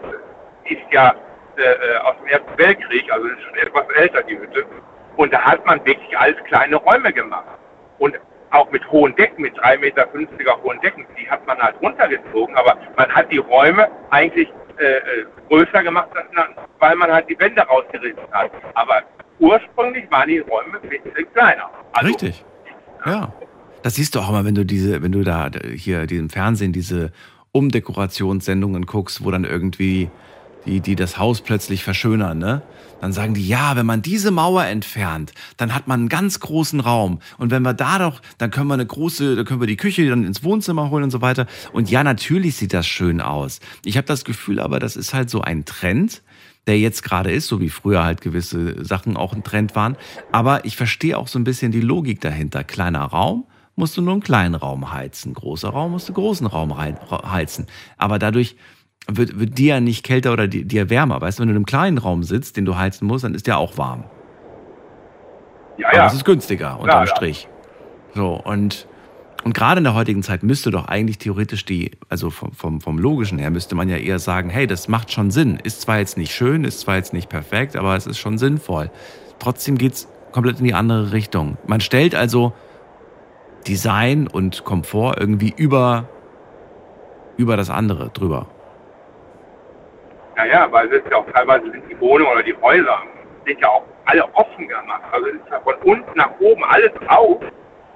ist 0.65 0.82
ja 0.91 1.15
äh, 1.57 1.61
äh, 1.61 1.98
aus 2.03 2.15
dem 2.18 2.28
Ersten 2.28 2.57
Weltkrieg, 2.57 3.11
also 3.11 3.28
ist 3.28 3.41
schon 3.44 3.56
etwas 3.56 3.86
älter, 3.95 4.24
die 4.24 4.38
Hütte. 4.38 4.65
Und 5.15 5.32
da 5.32 5.40
hat 5.41 5.65
man 5.65 5.86
wirklich 5.86 6.18
alles 6.18 6.36
kleine 6.45 6.76
Räume 6.76 7.14
gemacht. 7.14 7.45
Und 7.99 8.20
auch 8.49 8.70
mit 8.72 8.90
hohen 8.91 9.15
Decken, 9.15 9.44
mit 9.44 9.56
3,50 9.60 9.78
Meter 9.80 10.07
hohen 10.64 10.80
Decken, 10.82 11.06
die 11.18 11.30
hat 11.30 11.45
man 11.48 11.57
halt 11.60 11.76
runtergezogen, 11.82 12.56
aber 12.56 12.78
man 12.98 13.10
hat 13.14 13.32
die 13.32 13.38
Räume 13.38 13.88
eigentlich 14.10 14.52
äh, 14.77 14.97
äh, 14.97 15.25
größer 15.49 15.83
gemacht, 15.83 16.09
weil 16.79 16.95
man 16.95 17.11
halt 17.11 17.29
die 17.29 17.39
Wände 17.39 17.61
rausgerissen 17.61 18.23
hat. 18.31 18.51
Aber 18.73 19.03
ursprünglich 19.39 20.09
waren 20.11 20.29
die 20.29 20.39
Räume 20.39 20.79
ein 20.81 20.89
bisschen 20.89 21.33
kleiner. 21.33 21.69
Also, 21.93 22.07
Richtig. 22.07 22.43
Ja. 23.05 23.33
Das 23.83 23.95
siehst 23.95 24.15
du 24.15 24.19
auch 24.19 24.29
immer, 24.29 24.45
wenn 24.45 24.55
du 24.55 24.65
diese, 24.65 25.01
wenn 25.03 25.11
du 25.11 25.23
da 25.23 25.49
hier 25.75 26.07
die 26.07 26.17
im 26.17 26.29
Fernsehen 26.29 26.71
diese 26.71 27.11
Umdekorationssendungen 27.51 28.85
guckst, 28.85 29.23
wo 29.23 29.31
dann 29.31 29.43
irgendwie 29.43 30.09
die, 30.65 30.79
die 30.79 30.95
das 30.95 31.17
Haus 31.17 31.41
plötzlich 31.41 31.83
verschönern, 31.83 32.37
ne? 32.37 32.61
Dann 33.03 33.11
sagen 33.11 33.34
die, 33.34 33.45
ja, 33.45 33.75
wenn 33.75 33.85
man 33.85 34.01
diese 34.01 34.31
Mauer 34.31 34.63
entfernt, 34.63 35.34
dann 35.57 35.75
hat 35.75 35.89
man 35.89 35.99
einen 35.99 36.09
ganz 36.09 36.39
großen 36.39 36.80
Raum. 36.80 37.19
Und 37.38 37.51
wenn 37.51 37.61
wir 37.61 37.73
da 37.73 37.99
doch, 37.99 38.21
dann 38.38 38.49
können 38.49 38.69
wir 38.69 38.75
eine 38.75 38.85
große, 38.85 39.35
dann 39.35 39.43
können 39.43 39.59
wir 39.59 39.67
die 39.67 39.75
Küche 39.75 40.07
dann 40.07 40.23
ins 40.23 40.41
Wohnzimmer 40.41 40.89
holen 40.89 41.03
und 41.03 41.11
so 41.11 41.19
weiter. 41.19 41.45
Und 41.73 41.91
ja, 41.91 42.05
natürlich 42.05 42.55
sieht 42.55 42.73
das 42.73 42.88
schön 42.88 43.19
aus. 43.19 43.59
Ich 43.84 43.97
habe 43.97 44.07
das 44.07 44.23
Gefühl, 44.23 44.61
aber 44.61 44.80
das 44.80 44.95
ist 44.95 45.13
halt 45.13 45.30
so 45.30 45.41
ein 45.41 45.65
Trend, 45.65 46.21
der 46.65 46.80
jetzt 46.80 47.03
gerade 47.03 47.30
ist, 47.30 47.47
so 47.47 47.59
wie 47.59 47.67
früher 47.67 48.05
halt 48.05 48.21
gewisse 48.21 48.81
Sachen 48.85 49.17
auch 49.17 49.34
ein 49.34 49.43
Trend 49.43 49.75
waren. 49.75 49.97
Aber 50.31 50.63
ich 50.63 50.77
verstehe 50.77 51.17
auch 51.17 51.27
so 51.27 51.38
ein 51.38 51.43
bisschen 51.43 51.73
die 51.73 51.81
Logik 51.81 52.21
dahinter. 52.21 52.63
Kleiner 52.63 53.01
Raum, 53.01 53.43
musst 53.75 53.97
du 53.97 54.01
nur 54.01 54.13
einen 54.13 54.23
kleinen 54.23 54.55
Raum 54.55 54.93
heizen. 54.93 55.34
Großer 55.34 55.67
Raum 55.67 55.91
musst 55.91 56.07
du 56.07 56.13
großen 56.13 56.47
Raum 56.47 56.77
heizen. 56.77 57.67
Aber 57.97 58.17
dadurch 58.17 58.55
wird, 59.07 59.39
wird 59.39 59.57
dir 59.57 59.75
ja 59.75 59.80
nicht 59.80 60.03
kälter 60.03 60.34
oder 60.34 60.47
dir, 60.47 60.65
dir 60.65 60.89
wärmer. 60.89 61.21
Weißt 61.21 61.39
du, 61.39 61.41
wenn 61.41 61.47
du 61.49 61.53
in 61.53 61.57
einem 61.57 61.65
kleinen 61.65 61.97
Raum 61.97 62.23
sitzt, 62.23 62.57
den 62.57 62.65
du 62.65 62.77
heizen 62.77 63.07
musst, 63.07 63.23
dann 63.23 63.34
ist 63.34 63.47
der 63.47 63.57
auch 63.57 63.77
warm. 63.77 64.05
Ja, 65.77 65.88
Aber 65.89 65.97
ja. 65.97 66.07
es 66.07 66.13
ist 66.13 66.25
günstiger, 66.25 66.80
unterm 66.80 67.05
ja. 67.05 67.07
Strich. 67.07 67.47
So, 68.13 68.35
und, 68.35 68.88
und 69.43 69.53
gerade 69.53 69.80
in 69.80 69.84
der 69.84 69.95
heutigen 69.95 70.21
Zeit 70.23 70.43
müsste 70.43 70.71
doch 70.71 70.85
eigentlich 70.85 71.17
theoretisch 71.17 71.65
die, 71.65 71.91
also 72.09 72.30
vom, 72.30 72.51
vom, 72.51 72.81
vom 72.81 72.99
Logischen 72.99 73.39
her, 73.39 73.49
müsste 73.49 73.75
man 73.75 73.89
ja 73.89 73.97
eher 73.97 74.19
sagen, 74.19 74.49
hey, 74.49 74.67
das 74.67 74.88
macht 74.88 75.11
schon 75.11 75.31
Sinn. 75.31 75.59
Ist 75.63 75.81
zwar 75.81 75.97
jetzt 75.97 76.17
nicht 76.17 76.34
schön, 76.34 76.63
ist 76.63 76.81
zwar 76.81 76.95
jetzt 76.95 77.13
nicht 77.13 77.30
perfekt, 77.30 77.75
aber 77.75 77.95
es 77.95 78.05
ist 78.05 78.19
schon 78.19 78.38
sinnvoll. 78.38 78.91
Trotzdem 79.39 79.77
geht's 79.77 80.07
komplett 80.31 80.59
in 80.59 80.65
die 80.65 80.73
andere 80.73 81.11
Richtung. 81.11 81.57
Man 81.67 81.81
stellt 81.81 82.13
also 82.15 82.53
Design 83.67 84.27
und 84.27 84.63
Komfort 84.63 85.15
irgendwie 85.19 85.53
über, 85.55 86.07
über 87.38 87.57
das 87.57 87.69
andere 87.69 88.09
drüber. 88.09 88.47
Ja, 90.35 90.45
ja, 90.45 90.72
weil 90.72 90.88
es 90.91 91.03
ist 91.03 91.11
ja 91.11 91.18
auch 91.18 91.26
teilweise 91.31 91.69
sind 91.72 91.84
die 91.89 91.99
Wohnungen 91.99 92.31
oder 92.31 92.43
die 92.43 92.55
Häuser 92.61 93.01
sind 93.45 93.60
ja 93.60 93.68
auch 93.69 93.84
alle 94.05 94.23
offen 94.34 94.68
gemacht. 94.68 95.01
Also 95.11 95.27
es 95.27 95.35
ist 95.35 95.49
ja 95.51 95.60
von 95.61 95.76
unten 95.84 96.18
nach 96.18 96.31
oben 96.39 96.64
alles 96.64 96.91
auf 97.07 97.41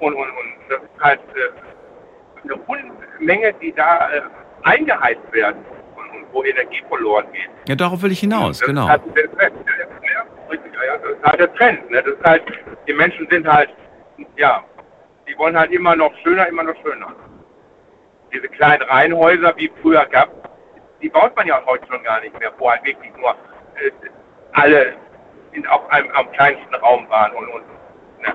und, 0.00 0.14
und, 0.14 0.14
und 0.14 0.54
das 0.68 0.78
ist 0.82 1.00
halt 1.00 1.20
äh, 1.34 2.44
eine 2.44 2.54
Unmenge, 2.66 3.52
die 3.60 3.72
da 3.72 4.10
äh, 4.10 4.20
eingeheizt 4.62 5.32
werden 5.32 5.64
und, 5.96 6.08
und 6.10 6.26
wo 6.32 6.44
Energie 6.44 6.82
verloren 6.88 7.26
geht. 7.32 7.48
Ja, 7.68 7.74
darauf 7.74 8.02
will 8.02 8.12
ich 8.12 8.20
hinaus, 8.20 8.58
Das 8.58 8.68
genau. 8.68 8.84
ist 8.84 8.90
halt 8.90 9.02
der 9.16 9.32
Trend. 9.32 9.54
Ja, 10.86 10.96
das 10.96 11.10
ist 11.10 11.24
halt 11.24 11.40
der 11.40 11.54
Trend. 11.54 11.90
Ne? 11.90 12.02
Das 12.02 12.14
ist 12.14 12.24
halt, 12.24 12.42
die 12.86 12.92
Menschen 12.92 13.26
sind 13.30 13.46
halt, 13.52 13.70
ja, 14.36 14.62
die 15.28 15.36
wollen 15.36 15.58
halt 15.58 15.72
immer 15.72 15.96
noch 15.96 16.12
schöner, 16.22 16.46
immer 16.46 16.62
noch 16.62 16.76
schöner. 16.82 17.14
Diese 18.32 18.48
kleinen 18.48 18.82
Reihenhäuser, 18.82 19.54
wie 19.56 19.66
es 19.66 19.72
früher 19.82 20.04
gab, 20.06 20.28
die 21.02 21.08
baut 21.08 21.34
man 21.36 21.46
ja 21.46 21.60
heute 21.66 21.86
schon 21.86 22.02
gar 22.02 22.20
nicht 22.20 22.38
mehr, 22.38 22.52
wo 22.58 22.70
halt 22.70 22.84
wirklich 22.84 23.12
nur 23.16 23.30
äh, 23.30 23.90
alle 24.52 24.94
in, 25.52 25.66
auf 25.66 25.88
einem 25.90 26.10
am 26.12 26.30
kleinsten 26.32 26.74
Raum 26.76 27.08
waren 27.08 27.32
und, 27.32 27.48
und 27.48 27.62
ne? 28.20 28.34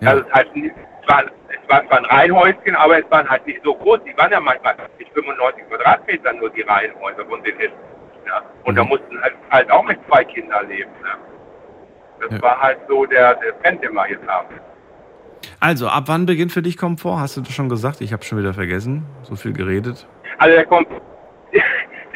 Das 0.00 0.14
ist 0.20 0.32
halt 0.32 0.54
nicht, 0.56 0.74
es 1.02 1.08
war, 1.12 1.24
es 1.24 1.68
war 1.68 1.86
zwar 1.88 1.98
ein 1.98 2.04
Reihenhäuschen, 2.06 2.76
aber 2.76 2.98
es 2.98 3.10
waren 3.10 3.28
halt 3.28 3.46
nicht 3.46 3.60
so 3.64 3.74
groß. 3.74 4.00
Die 4.04 4.16
waren 4.16 4.30
ja 4.32 4.40
manchmal 4.40 4.76
mit 4.98 5.08
95 5.08 5.68
Quadratmetern 5.68 6.38
nur 6.38 6.50
die 6.50 6.62
Reihenhäuser 6.62 7.24
von 7.26 7.42
den 7.42 7.58
Essen. 7.58 7.72
Ja? 8.26 8.42
Und 8.64 8.74
da 8.76 8.84
mussten 8.84 9.20
halt, 9.22 9.34
halt 9.50 9.70
auch 9.70 9.84
mit 9.84 9.98
zwei 10.08 10.24
Kindern 10.24 10.68
leben. 10.68 10.90
Ne? 11.02 11.08
Das 12.20 12.30
Ja. 12.32 12.42
war 12.42 12.60
halt 12.60 12.78
so 12.88 13.04
der, 13.06 13.34
der 13.36 13.60
Trend, 13.62 13.82
den 13.82 13.92
wir 13.94 14.08
jetzt 14.08 14.26
haben. 14.26 14.48
Also, 15.60 15.88
ab 15.88 16.04
wann 16.06 16.26
beginnt 16.26 16.50
für 16.52 16.62
dich 16.62 16.76
Komfort? 16.76 17.18
Hast 17.20 17.36
du 17.36 17.40
das 17.40 17.52
schon 17.52 17.68
gesagt? 17.68 18.00
Ich 18.00 18.12
habe 18.12 18.24
schon 18.24 18.38
wieder 18.38 18.52
vergessen. 18.54 19.06
So 19.22 19.36
viel 19.36 19.52
geredet. 19.52 20.06
Also 20.38 20.54
der, 20.56 20.66
Kom 20.66 20.86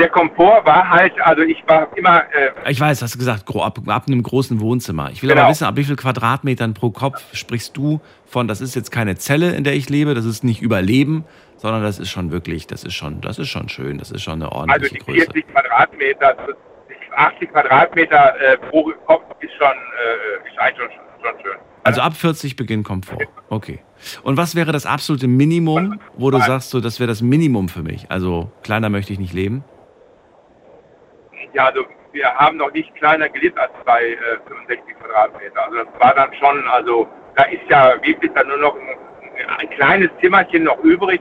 der 0.01 0.09
Komfort 0.09 0.65
war 0.65 0.89
halt, 0.89 1.13
also 1.21 1.43
ich 1.43 1.63
war 1.67 1.87
immer 1.97 2.23
äh, 2.33 2.71
Ich 2.71 2.81
weiß, 2.81 3.03
hast 3.03 3.15
du 3.15 3.19
gesagt, 3.19 3.45
ab, 3.55 3.79
ab 3.87 4.05
einem 4.09 4.23
großen 4.23 4.59
Wohnzimmer. 4.61 5.11
Ich 5.13 5.23
will 5.23 5.29
Genau. 5.29 5.43
aber 5.43 5.51
wissen, 5.51 5.65
ab 5.65 5.77
wie 5.77 5.85
viel 5.85 5.97
Quadratmetern 5.97 6.75
pro 6.75 6.91
Kopf 6.91 7.23
sprichst 7.35 7.77
du 7.77 8.01
von, 8.27 8.49
das 8.49 8.61
ist 8.61 8.75
jetzt 8.75 8.91
keine 8.91 9.17
Zelle, 9.17 9.53
in 9.55 9.63
der 9.65 9.75
ich 9.75 9.89
lebe, 9.91 10.15
das 10.15 10.25
ist 10.25 10.43
nicht 10.43 10.63
Überleben, 10.63 11.25
sondern 11.57 11.83
das 11.83 11.99
ist 11.99 12.09
schon 12.11 12.31
wirklich, 12.33 12.67
das 12.67 12.83
ist 12.83 12.95
schon, 12.95 13.21
das 13.21 13.39
ist 13.39 13.49
schon 13.49 13.69
schön, 13.69 13.99
das 13.99 14.11
ist 14.11 14.23
schon 14.23 14.35
eine 14.43 14.47
Also 14.47 14.59
ordentliche 14.59 14.95
die 14.95 15.01
Größe. 15.01 15.25
40 15.33 15.47
Quadratmeter, 15.53 16.37
80 17.17 17.51
Quadratmeter 17.53 18.35
äh, 18.41 18.57
pro 18.71 18.91
Kopf 19.07 19.25
ist 19.41 19.53
schon, 19.59 19.67
äh, 19.69 20.49
ist 20.49 20.59
eigentlich 20.59 20.77
schon, 20.79 21.31
schon 21.31 21.41
schön. 21.43 21.59
Also 21.85 22.01
ab 22.03 22.15
40 22.15 22.57
beginnt 22.57 22.85
Komfort. 22.85 23.19
Okay. 23.49 23.81
Und 24.23 24.37
was 24.37 24.55
wäre 24.55 24.73
das 24.73 24.87
absolute 24.87 25.27
Minimum, 25.29 25.99
wo 26.17 26.31
du 26.31 26.39
sagst, 26.39 26.71
so, 26.71 26.81
das 26.81 27.01
wäre 27.01 27.09
das 27.09 27.21
Minimum 27.23 27.69
für 27.69 27.83
mich? 27.83 28.07
Also 28.11 28.51
kleiner 28.63 28.89
möchte 28.91 29.13
ich 29.13 29.19
nicht 29.19 29.33
leben. 29.33 29.65
Ja, 31.53 31.67
also 31.67 31.85
wir 32.13 32.27
haben 32.35 32.57
noch 32.57 32.73
nicht 32.73 32.95
kleiner 32.97 33.29
gelebt 33.29 33.59
als 33.59 33.73
bei 33.85 34.03
äh, 34.13 34.17
65 34.49 34.95
Quadratmeter. 34.99 35.65
Also 35.65 35.77
das 35.85 36.01
war 36.01 36.15
dann 36.15 36.33
schon, 36.35 36.67
also 36.69 37.09
da 37.37 37.45
ist 37.45 37.63
ja 37.69 37.95
wirklich 38.03 38.31
dann 38.35 38.49
nur 38.49 38.59
noch 38.59 38.75
ein, 38.77 39.49
ein 39.59 39.71
kleines 39.71 40.11
Zimmerchen 40.21 40.65
noch 40.65 40.79
übrig, 40.83 41.21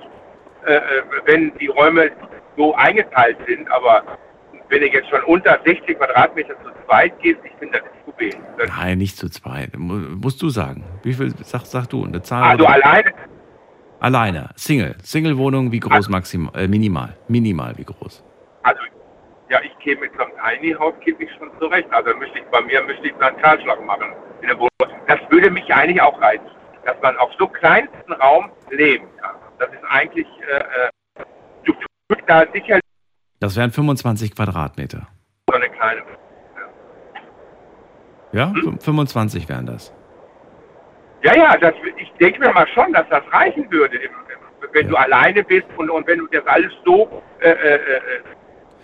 äh, 0.66 0.74
äh, 0.76 0.82
wenn 1.26 1.56
die 1.58 1.68
Räume 1.68 2.12
so 2.58 2.76
eingeteilt 2.76 3.38
sind. 3.48 3.72
Aber 3.72 4.04
wenn 4.70 4.82
ihr 4.82 4.90
jetzt 4.90 5.10
schon 5.10 5.24
unter 5.24 5.60
60 5.66 5.98
Quadratmeter 5.98 6.56
zu 6.64 6.70
zweit 6.86 7.18
geht, 7.22 7.38
ich 7.44 7.52
finde, 7.60 7.80
das 7.80 7.88
ist 7.88 8.06
zu 8.06 8.20
wenig. 8.20 8.38
Das, 8.58 8.70
Nein, 8.78 8.98
nicht 8.98 9.18
zu 9.18 9.30
zweit. 9.30 9.78
Mu- 9.78 10.16
Musst 10.22 10.42
du 10.42 10.50
sagen. 10.50 10.84
Wie 11.04 11.14
viel 11.14 11.34
sag, 11.44 11.66
sag 11.66 11.88
du? 11.88 12.04
Eine 12.06 12.22
Zahl? 12.22 12.44
also 12.44 12.66
alleine, 12.66 13.14
Alleine. 14.02 14.50
Single. 14.56 14.96
Single-Wohnung, 15.04 15.72
wie 15.74 15.80
groß 15.82 16.08
maximal? 16.10 16.54
Äh, 16.56 16.68
minimal. 16.68 17.18
Minimal, 17.28 17.74
wie 17.78 17.84
groß? 17.84 18.24
also 18.64 18.80
ja, 19.50 19.60
ich 19.64 19.78
käme 19.80 20.02
mit 20.02 20.12
so 20.16 20.24
einem 20.24 20.34
Tiny 20.62 20.74
House 20.74 20.94
käme 21.04 21.18
ich 21.24 21.32
schon 21.38 21.50
zurecht. 21.60 21.88
Also 21.92 22.16
müsste 22.18 22.40
ich 22.40 22.46
bei 22.46 22.62
mir 22.62 22.84
müsste 22.84 23.08
ich 23.08 23.16
einen 23.22 23.38
Kahlschlag 23.42 23.84
machen. 23.86 24.14
Das 25.08 25.20
würde 25.30 25.50
mich 25.50 25.72
eigentlich 25.74 26.02
auch 26.02 26.20
reizen, 26.22 26.46
dass 26.86 26.96
man 27.02 27.18
auf 27.18 27.32
so 27.38 27.48
kleinsten 27.48 28.14
Raum 28.14 28.52
leben 28.70 29.08
kann. 29.20 29.36
Das 29.58 29.70
ist 29.70 29.84
eigentlich, 29.90 30.28
äh, 30.52 30.58
äh, 30.58 31.24
du 31.66 31.74
fühlst 31.74 32.24
da 32.28 32.46
sicher 32.54 32.80
Das 33.40 33.56
wären 33.58 33.72
25 33.72 34.36
Quadratmeter. 34.36 35.08
so 35.50 35.56
eine 35.56 35.70
kleine. 35.70 36.02
Ja? 38.32 38.48
Hm? 38.54 38.78
Fün- 38.78 38.82
25 38.84 39.50
wären 39.50 39.66
das. 39.66 39.94
Ja, 41.24 41.36
ja, 41.36 41.58
das, 41.58 41.74
ich 41.98 42.12
denke 42.20 42.40
mir 42.40 42.52
mal 42.54 42.68
schon, 42.68 42.94
dass 42.94 43.08
das 43.10 43.24
reichen 43.34 43.70
würde, 43.72 44.00
wenn 44.72 44.88
du 44.88 44.96
alleine 44.96 45.44
bist 45.44 45.66
und, 45.76 45.90
und 45.90 46.08
wenn 46.08 46.20
du 46.20 46.28
das 46.28 46.46
alles 46.48 46.72
so 46.86 47.22
äh, 47.42 47.50
äh, 47.50 47.76
äh, 47.76 48.02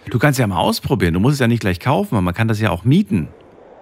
Du 0.10 0.20
kannst 0.20 0.40
ja 0.40 0.48
mal 0.48 0.60
ausprobieren. 0.60 1.14
Du 1.14 1.20
musst 1.20 1.36
es 1.36 1.40
ja 1.40 1.48
nicht 1.48 1.62
gleich 1.62 1.80
kaufen, 1.80 2.16
aber 2.16 2.22
man 2.22 2.34
kann 2.34 2.48
das 2.48 2.62
ja 2.62 2.70
auch 2.70 2.84
mieten. 2.84 3.30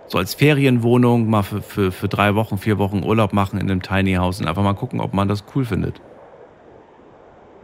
So 0.07 0.17
als 0.17 0.33
Ferienwohnung 0.33 1.29
mal 1.29 1.43
für, 1.43 1.61
für, 1.61 1.91
für 1.91 2.07
drei 2.07 2.35
Wochen, 2.35 2.57
vier 2.57 2.77
Wochen 2.77 3.03
Urlaub 3.03 3.33
machen 3.33 3.59
in 3.59 3.69
einem 3.69 3.81
Tiny 3.81 4.15
House 4.15 4.39
und 4.39 4.47
einfach 4.47 4.63
mal 4.63 4.73
gucken, 4.73 4.99
ob 4.99 5.13
man 5.13 5.27
das 5.27 5.43
cool 5.55 5.65
findet. 5.65 6.01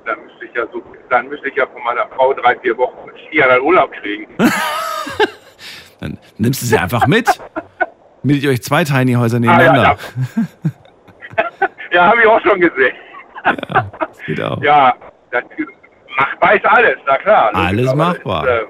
dann 0.06 0.18
müsste 0.26 0.46
ich 0.46 0.54
ja 0.54 0.64
so, 0.72 0.82
dann 1.10 1.28
müsste 1.28 1.50
ich 1.50 1.56
ja 1.56 1.68
von 1.68 1.84
meiner 1.84 2.08
Frau 2.08 2.34
drei, 2.34 2.58
vier 2.60 2.78
Wochen 2.78 3.10
Skier 3.28 3.64
Urlaub 3.64 3.92
kriegen. 3.92 4.28
Dann 6.00 6.18
nimmst 6.38 6.62
du 6.62 6.66
sie 6.66 6.78
einfach 6.78 7.08
mit. 7.08 7.28
Mietet 8.24 8.44
ihr 8.44 8.50
euch 8.52 8.64
zwei 8.64 8.84
Tiny 8.84 9.14
Häuser 9.14 9.40
nebeneinander. 9.40 9.98
ja, 11.92 12.06
habe 12.08 12.22
ich 12.22 12.28
auch 12.28 12.42
schon 12.42 12.62
gesehen. 12.62 12.96
Das 13.44 14.20
geht 14.26 14.42
auch. 14.42 14.62
Ja, 14.62 14.96
das 15.32 15.44
machbar 16.20 16.56
ist 16.56 16.66
alles, 16.66 16.98
na 17.06 17.18
klar. 17.18 17.56
Alles 17.56 17.94
machbar. 17.96 18.46
Das, 18.46 18.62
äh, 18.62 18.66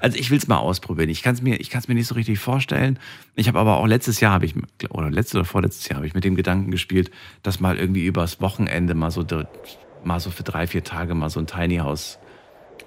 Also 0.00 0.18
ich 0.18 0.30
will 0.30 0.38
es 0.38 0.48
mal 0.48 0.58
ausprobieren. 0.58 1.10
Ich 1.10 1.22
kann 1.22 1.34
es 1.34 1.42
mir, 1.42 1.60
ich 1.60 1.70
kann's 1.70 1.88
mir 1.88 1.94
nicht 1.94 2.06
so 2.06 2.14
richtig 2.14 2.38
vorstellen. 2.38 2.98
Ich 3.34 3.48
habe 3.48 3.58
aber 3.58 3.76
auch 3.76 3.86
letztes 3.86 4.20
Jahr 4.20 4.32
habe 4.32 4.46
ich 4.46 4.54
oder 4.90 5.10
letztes 5.10 5.34
oder 5.36 5.44
vorletztes 5.44 5.88
Jahr 5.88 5.96
habe 5.96 6.06
ich 6.06 6.14
mit 6.14 6.24
dem 6.24 6.36
Gedanken 6.36 6.70
gespielt, 6.70 7.10
dass 7.42 7.60
mal 7.60 7.76
irgendwie 7.76 8.06
übers 8.06 8.40
Wochenende 8.40 8.94
mal 8.94 9.10
so 9.10 9.24
mal 10.02 10.20
so 10.20 10.30
für 10.30 10.42
drei 10.42 10.66
vier 10.66 10.84
Tage 10.84 11.14
mal 11.14 11.30
so 11.30 11.40
ein 11.40 11.46
Tiny 11.46 11.78
House 11.78 12.18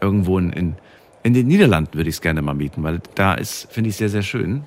irgendwo 0.01 0.38
in 0.39 0.51
in, 0.53 0.75
in 1.23 1.34
den 1.34 1.47
Niederlanden 1.47 1.93
würde 1.93 2.09
ich 2.09 2.15
es 2.15 2.21
gerne 2.21 2.41
mal 2.41 2.53
mieten, 2.53 2.84
weil 2.84 2.99
da 3.15 3.34
ist 3.34 3.71
finde 3.71 3.89
ich 3.89 3.95
sehr 3.95 4.09
sehr 4.09 4.23
schön. 4.23 4.65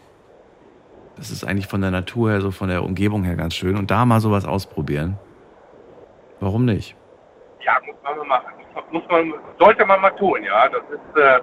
Das 1.16 1.30
ist 1.30 1.44
eigentlich 1.44 1.66
von 1.66 1.80
der 1.80 1.90
Natur 1.90 2.30
her 2.30 2.40
so 2.40 2.50
von 2.50 2.68
der 2.68 2.82
Umgebung 2.84 3.24
her 3.24 3.36
ganz 3.36 3.54
schön 3.54 3.76
und 3.76 3.90
da 3.90 4.04
mal 4.04 4.20
sowas 4.20 4.44
ausprobieren. 4.44 5.18
Warum 6.40 6.64
nicht? 6.64 6.96
Ja, 7.65 7.78
muss 7.87 7.97
man 8.03 8.19
mal 8.19 8.27
machen. 8.27 8.53
Muss 8.91 9.03
man, 9.09 9.35
sollte 9.59 9.85
man 9.87 10.01
mal 10.01 10.11
tun, 10.11 10.43
ja. 10.43 10.69
Das 10.69 10.82
ist, 10.91 11.16
äh, 11.16 11.41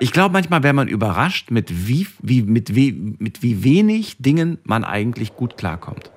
Ich 0.00 0.12
glaube, 0.12 0.32
manchmal 0.32 0.62
wäre 0.62 0.74
man 0.74 0.88
überrascht, 0.88 1.50
mit 1.50 1.70
wie, 1.70 2.06
wie, 2.20 2.42
mit, 2.42 2.74
wie, 2.74 3.16
mit 3.18 3.42
wie 3.42 3.64
wenig 3.64 4.16
Dingen 4.18 4.58
man 4.64 4.84
eigentlich 4.84 5.34
gut 5.34 5.56
klarkommt. 5.56 6.12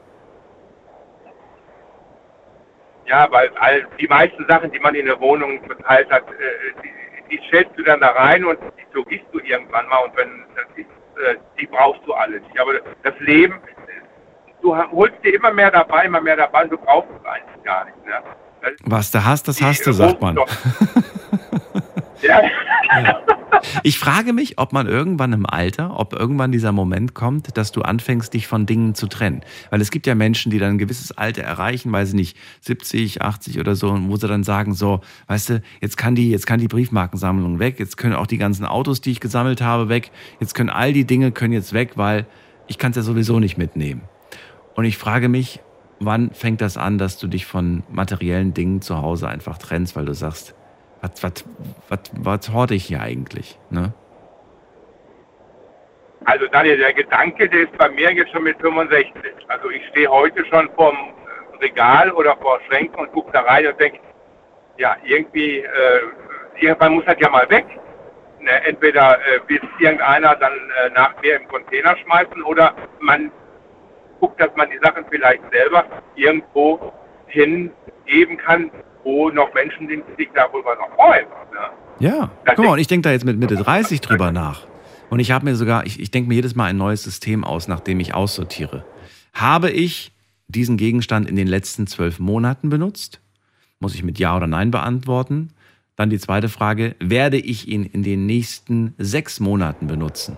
ja, 3.08 3.28
weil 3.32 3.50
all, 3.60 3.88
die 4.00 4.08
meisten 4.08 4.46
Sachen, 4.48 4.72
die 4.72 4.80
man 4.80 4.96
in 4.96 5.06
der 5.06 5.20
Wohnung 5.20 5.64
verteilt 5.66 6.10
hat, 6.12 6.24
äh, 6.30 6.82
die, 6.84 7.36
die 7.36 7.48
stellst 7.48 7.72
du 7.78 7.84
dann 7.84 8.00
da 8.00 8.10
rein 8.10 8.44
und 8.46 8.60
die 8.78 8.92
vergisst 8.92 9.26
du 9.32 9.40
irgendwann 9.40 9.88
mal 9.88 10.00
und 10.00 10.18
wenn 10.18 10.44
das 10.56 10.66
ist, 10.76 10.88
äh, 11.24 11.36
die 11.60 11.68
brauchst 11.68 12.02
du 12.06 12.14
alle 12.14 12.40
nicht. 12.40 12.60
Aber 12.60 12.74
das 13.04 13.14
Leben, 13.20 13.56
du 14.62 14.76
holst 14.76 15.24
dir 15.24 15.36
immer 15.36 15.52
mehr 15.52 15.72
dabei, 15.72 16.06
immer 16.06 16.22
mehr 16.22 16.38
dabei 16.38 16.64
und 16.64 16.72
du 16.72 16.78
brauchst 16.78 17.10
es 17.20 17.26
eigentlich 17.26 17.64
gar 17.64 17.86
nicht. 17.86 18.06
Ne? 18.06 18.14
Was 18.86 19.12
du 19.12 19.24
hast, 19.24 19.48
das 19.48 19.62
hast 19.62 19.86
du, 19.86 19.92
sagt 19.92 20.22
man. 20.22 20.38
ja. 22.22 22.42
Ich 23.84 24.00
frage 24.00 24.34
mich, 24.34 24.58
ob 24.58 24.74
man 24.74 24.88
irgendwann 24.88 25.34
im 25.34 25.46
Alter, 25.46 26.00
ob 26.00 26.14
irgendwann 26.14 26.52
dieser 26.52 26.72
Moment 26.72 27.14
kommt, 27.14 27.58
dass 27.58 27.72
du 27.72 27.82
anfängst, 27.82 28.34
dich 28.34 28.48
von 28.48 28.66
Dingen 28.66 28.96
zu 28.96 29.08
trennen. 29.08 29.42
Weil 29.70 29.82
es 29.82 29.92
gibt 29.92 30.08
ja 30.08 30.16
Menschen, 30.16 30.52
die 30.52 30.60
dann 30.60 30.72
ein 30.72 30.78
gewisses 30.78 31.12
Alter 31.12 31.44
erreichen, 31.44 31.92
weiß 31.92 32.10
ich 32.10 32.16
nicht, 32.16 32.38
70, 32.62 33.22
80 33.22 33.60
oder 33.60 33.76
so, 33.76 33.90
und 33.90 34.10
wo 34.10 34.16
sie 34.18 34.28
dann 34.28 34.44
sagen, 34.44 34.74
so, 34.74 35.02
weißt 35.28 35.50
du, 35.50 35.62
jetzt 35.82 35.98
kann 35.98 36.16
die, 36.16 36.32
jetzt 36.32 36.48
kann 36.48 36.60
die 36.60 36.68
Briefmarkensammlung 36.68 37.60
weg, 37.60 37.80
jetzt 37.80 37.98
können 37.98 38.16
auch 38.16 38.28
die 38.28 38.38
ganzen 38.38 38.66
Autos, 38.66 39.02
die 39.02 39.12
ich 39.12 39.20
gesammelt 39.20 39.62
habe, 39.62 39.90
weg, 39.90 40.12
jetzt 40.40 40.56
können 40.56 40.70
all 40.70 40.94
die 40.94 41.06
Dinge 41.06 41.32
können 41.32 41.54
jetzt 41.54 41.74
weg, 41.74 41.92
weil 41.96 42.26
ich 42.68 42.78
kann 42.78 42.92
es 42.92 42.98
ja 42.98 43.04
sowieso 43.04 43.40
nicht 43.40 43.58
mitnehmen. 43.58 44.02
Und 44.76 44.86
ich 44.86 44.98
frage 44.98 45.30
mich, 45.30 45.62
wann 46.00 46.32
fängt 46.32 46.62
das 46.62 46.78
an, 46.78 46.98
dass 46.98 47.18
du 47.18 47.28
dich 47.28 47.46
von 47.46 47.84
materiellen 47.90 48.54
Dingen 48.54 48.82
zu 48.82 49.02
Hause 49.02 49.28
einfach 49.28 49.58
trennst, 49.58 49.96
weil 49.96 50.06
du 50.06 50.14
sagst, 50.14 50.54
was, 51.02 51.24
was, 51.24 51.46
was, 51.90 52.00
was 52.14 52.54
horte 52.54 52.76
ich 52.76 52.86
hier 52.86 53.02
eigentlich? 53.02 53.58
Ne? 53.70 53.94
Also 56.26 56.48
Daniel, 56.48 56.78
der 56.78 56.94
Gedanke, 56.94 57.48
der 57.48 57.62
ist 57.62 57.78
bei 57.78 57.90
mir 57.90 58.12
jetzt 58.12 58.32
schon 58.32 58.44
mit 58.44 58.60
65. 58.60 59.14
Also 59.48 59.70
ich 59.70 59.86
stehe 59.90 60.10
heute 60.10 60.44
schon 60.48 60.70
vorm 60.76 60.98
Regal 61.62 62.12
oder 62.12 62.36
vor 62.38 62.60
Schränken 62.68 63.00
und 63.00 63.12
gucke 63.12 63.32
da 63.32 63.42
rein 63.42 63.68
und 63.68 63.80
denke, 63.80 64.00
ja, 64.78 64.98
irgendwie, 65.06 65.60
äh, 65.60 66.02
irgendwann 66.60 66.96
muss 66.96 67.06
das 67.06 67.16
ja 67.20 67.30
mal 67.30 67.50
weg. 67.50 67.66
Ne, 68.40 68.52
entweder 68.66 69.18
äh, 69.20 69.40
wird 69.48 69.64
irgendeiner 69.80 70.36
dann 70.36 70.54
äh, 70.54 70.90
nach 70.94 71.20
mir 71.22 71.38
im 71.38 71.48
Container 71.48 71.96
schmeißen 71.98 72.44
oder 72.44 72.76
man 73.00 73.32
guckt, 74.20 74.40
dass 74.40 74.50
man 74.56 74.70
die 74.70 74.80
Sachen 74.82 75.06
vielleicht 75.10 75.42
selber 75.52 75.86
irgendwo 76.16 76.94
hingeben 77.28 78.38
kann, 78.38 78.72
wo 79.04 79.30
noch 79.30 79.54
Menschen 79.54 79.88
sind, 79.88 80.04
die 80.08 80.24
sich 80.24 80.32
darüber 80.34 80.76
noch 80.76 80.96
freuen. 80.96 81.26
Ne? 81.54 82.08
Ja, 82.08 82.32
guck 82.46 82.66
mal, 82.66 82.74
und 82.74 82.80
ich 82.80 82.88
denke 82.88 83.08
da 83.08 83.12
jetzt 83.12 83.26
mit 83.26 83.38
Mitte 83.38 83.56
30 83.56 84.02
drüber 84.02 84.32
nach. 84.32 84.68
Und 85.10 85.20
ich 85.20 85.32
habe 85.32 85.46
mir 85.46 85.56
sogar, 85.56 85.86
ich, 85.86 86.00
ich 86.00 86.12
denke 86.12 86.28
mir 86.28 86.36
jedes 86.36 86.56
Mal 86.56 86.66
ein 86.66 86.78
neues 86.78 87.04
System 87.04 87.44
aus, 87.44 87.68
nachdem 87.68 88.00
ich 88.00 88.14
aussortiere. 88.14 88.84
Habe 89.34 89.70
ich 89.70 90.12
diesen 90.48 90.78
Gegenstand 90.78 91.30
in 91.30 91.36
den 91.36 91.48
letzten 91.48 91.88
zwölf 91.88 92.20
Monaten 92.20 92.70
benutzt? 92.70 93.22
Muss 93.80 93.96
ich 93.96 94.04
mit 94.04 94.20
Ja 94.20 94.36
oder 94.36 94.48
Nein 94.48 94.72
beantworten? 94.72 95.50
Dann 95.96 96.10
die 96.10 96.20
zweite 96.20 96.50
Frage, 96.50 96.96
werde 97.00 97.38
ich 97.38 97.68
ihn 97.68 97.84
in 97.86 98.04
den 98.04 98.26
nächsten 98.26 98.94
sechs 98.98 99.40
Monaten 99.40 99.88
benutzen? 99.88 100.38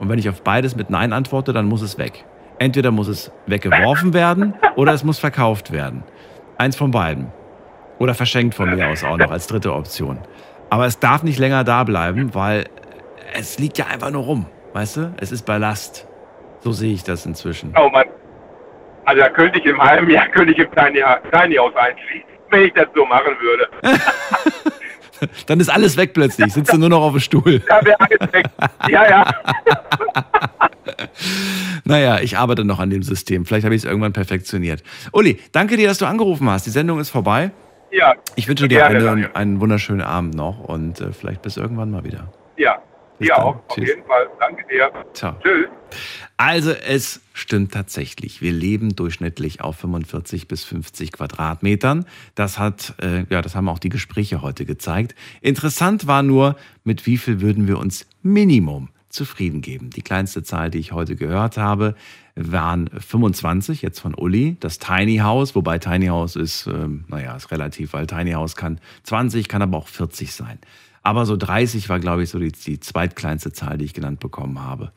Und 0.00 0.08
wenn 0.08 0.18
ich 0.18 0.28
auf 0.28 0.42
beides 0.42 0.76
mit 0.76 0.90
Nein 0.90 1.12
antworte, 1.12 1.52
dann 1.52 1.66
muss 1.66 1.82
es 1.82 1.98
weg. 1.98 2.24
Entweder 2.58 2.90
muss 2.90 3.08
es 3.08 3.30
weggeworfen 3.46 4.14
werden 4.14 4.54
oder 4.74 4.92
es 4.92 5.04
muss 5.04 5.18
verkauft 5.18 5.72
werden. 5.72 6.02
Eins 6.56 6.76
von 6.76 6.90
beiden. 6.90 7.32
Oder 7.98 8.14
verschenkt 8.14 8.54
von 8.54 8.74
mir 8.74 8.88
aus 8.88 9.04
auch 9.04 9.16
noch 9.16 9.30
als 9.30 9.46
dritte 9.46 9.72
Option. 9.72 10.18
Aber 10.70 10.86
es 10.86 10.98
darf 10.98 11.22
nicht 11.22 11.38
länger 11.38 11.64
da 11.64 11.84
bleiben, 11.84 12.34
weil 12.34 12.66
es 13.34 13.58
liegt 13.58 13.78
ja 13.78 13.86
einfach 13.86 14.10
nur 14.10 14.22
rum. 14.22 14.46
Weißt 14.72 14.96
du? 14.96 15.14
Es 15.18 15.32
ist 15.32 15.46
Ballast. 15.46 16.06
So 16.60 16.72
sehe 16.72 16.92
ich 16.92 17.04
das 17.04 17.26
inzwischen. 17.26 17.74
Oh 17.76 17.88
Mann. 17.88 18.06
Also 19.04 19.22
da 19.22 19.28
könnte 19.30 19.58
ich 19.58 19.64
im 19.64 19.80
halben 19.80 20.10
Jahr 20.10 20.28
könnte 20.28 20.52
ich 20.52 20.58
im 20.58 20.70
Tiny, 20.72 21.02
Tiny 21.32 21.56
House 21.56 21.74
einschließen, 21.76 22.28
wenn 22.50 22.64
ich 22.64 22.74
das 22.74 22.86
so 22.94 23.04
machen 23.06 23.34
würde. 23.40 23.68
Dann 25.46 25.60
ist 25.60 25.68
alles 25.68 25.96
weg 25.96 26.12
plötzlich. 26.14 26.52
Sitzt 26.52 26.72
du 26.72 26.78
nur 26.78 26.88
noch 26.88 27.02
auf 27.02 27.12
dem 27.12 27.20
Stuhl. 27.20 27.60
Da 27.60 27.80
wäre 27.84 27.98
alles 28.00 28.32
weg. 28.32 28.46
Ja, 28.88 29.08
ja. 29.08 29.34
Naja, 31.84 32.20
ich 32.20 32.36
arbeite 32.36 32.64
noch 32.64 32.80
an 32.80 32.90
dem 32.90 33.02
System. 33.02 33.46
Vielleicht 33.46 33.64
habe 33.64 33.74
ich 33.74 33.82
es 33.82 33.88
irgendwann 33.88 34.12
perfektioniert. 34.12 34.82
Uli, 35.12 35.38
danke 35.52 35.76
dir, 35.76 35.88
dass 35.88 35.98
du 35.98 36.06
angerufen 36.06 36.48
hast. 36.50 36.66
Die 36.66 36.70
Sendung 36.70 36.98
ist 36.98 37.10
vorbei. 37.10 37.50
Ja. 37.90 38.14
Ich 38.36 38.48
wünsche 38.48 38.68
dir 38.68 38.78
Gerne, 38.78 39.10
einen, 39.10 39.34
einen 39.34 39.60
wunderschönen 39.60 40.02
Abend 40.02 40.34
noch 40.34 40.60
und 40.60 41.00
äh, 41.00 41.12
vielleicht 41.12 41.42
bis 41.42 41.56
irgendwann 41.56 41.90
mal 41.90 42.04
wieder. 42.04 42.32
Ja. 42.56 42.78
Bis 43.18 43.28
Dir 43.28 43.34
dann. 43.34 43.44
auch, 43.44 43.54
auf 43.56 43.74
Tschüss. 43.74 43.88
jeden 43.88 44.04
Fall. 44.04 44.28
Danke. 44.38 44.58
Danke 44.58 44.74
dir. 44.74 44.90
Ciao. 45.14 45.34
Tschüss. 45.42 45.68
Also 46.36 46.70
es 46.70 47.20
stimmt 47.32 47.72
tatsächlich. 47.72 48.40
Wir 48.40 48.52
leben 48.52 48.94
durchschnittlich 48.94 49.60
auf 49.60 49.76
45 49.78 50.46
bis 50.48 50.64
50 50.64 51.12
Quadratmetern. 51.12 52.04
Das 52.34 52.58
hat, 52.58 52.94
äh, 53.02 53.24
ja, 53.30 53.42
das 53.42 53.54
haben 53.54 53.68
auch 53.68 53.78
die 53.78 53.88
Gespräche 53.88 54.42
heute 54.42 54.64
gezeigt. 54.64 55.14
Interessant 55.40 56.06
war 56.06 56.22
nur, 56.22 56.56
mit 56.84 57.06
wie 57.06 57.16
viel 57.18 57.40
würden 57.40 57.66
wir 57.66 57.78
uns 57.78 58.06
Minimum 58.22 58.88
zufrieden 59.08 59.62
geben. 59.62 59.90
Die 59.90 60.02
kleinste 60.02 60.42
Zahl, 60.42 60.70
die 60.70 60.78
ich 60.78 60.92
heute 60.92 61.16
gehört 61.16 61.56
habe, 61.56 61.94
waren 62.36 62.88
25, 62.88 63.82
jetzt 63.82 63.98
von 63.98 64.14
Uli. 64.14 64.56
Das 64.60 64.78
Tiny 64.78 65.18
House, 65.18 65.54
wobei 65.54 65.78
Tiny 65.78 66.06
House 66.06 66.36
ist, 66.36 66.66
ähm, 66.66 67.04
naja, 67.08 67.34
ist 67.34 67.50
relativ, 67.50 67.94
weil 67.94 68.06
Tiny 68.06 68.32
House 68.32 68.54
kann 68.54 68.80
20, 69.04 69.48
kann 69.48 69.62
aber 69.62 69.78
auch 69.78 69.88
40 69.88 70.32
sein. 70.32 70.58
Aber 71.08 71.24
so 71.24 71.38
30 71.38 71.88
war, 71.88 72.00
glaube 72.00 72.22
ich, 72.22 72.28
so 72.28 72.38
die, 72.38 72.52
die 72.52 72.80
zweitkleinste 72.80 73.50
Zahl, 73.50 73.78
die 73.78 73.86
ich 73.86 73.94
genannt 73.94 74.20
bekommen 74.20 74.60
habe. 74.60 74.92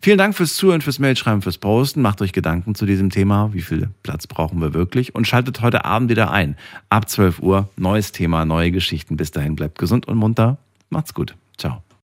Vielen 0.00 0.18
Dank 0.18 0.34
fürs 0.34 0.56
Zuhören, 0.56 0.80
fürs 0.80 0.98
Mailschreiben, 0.98 1.40
fürs 1.40 1.58
Posten. 1.58 2.02
Macht 2.02 2.20
euch 2.20 2.32
Gedanken 2.32 2.74
zu 2.74 2.84
diesem 2.84 3.10
Thema. 3.10 3.50
Wie 3.52 3.60
viel 3.62 3.90
Platz 4.02 4.26
brauchen 4.26 4.60
wir 4.60 4.74
wirklich? 4.74 5.14
Und 5.14 5.28
schaltet 5.28 5.60
heute 5.60 5.84
Abend 5.84 6.10
wieder 6.10 6.32
ein. 6.32 6.56
Ab 6.90 7.08
12 7.08 7.38
Uhr, 7.38 7.68
neues 7.76 8.10
Thema, 8.10 8.44
neue 8.44 8.72
Geschichten. 8.72 9.16
Bis 9.16 9.30
dahin 9.30 9.54
bleibt 9.54 9.78
gesund 9.78 10.08
und 10.08 10.16
munter. 10.16 10.58
Macht's 10.90 11.14
gut. 11.14 11.36
Ciao. 11.56 11.80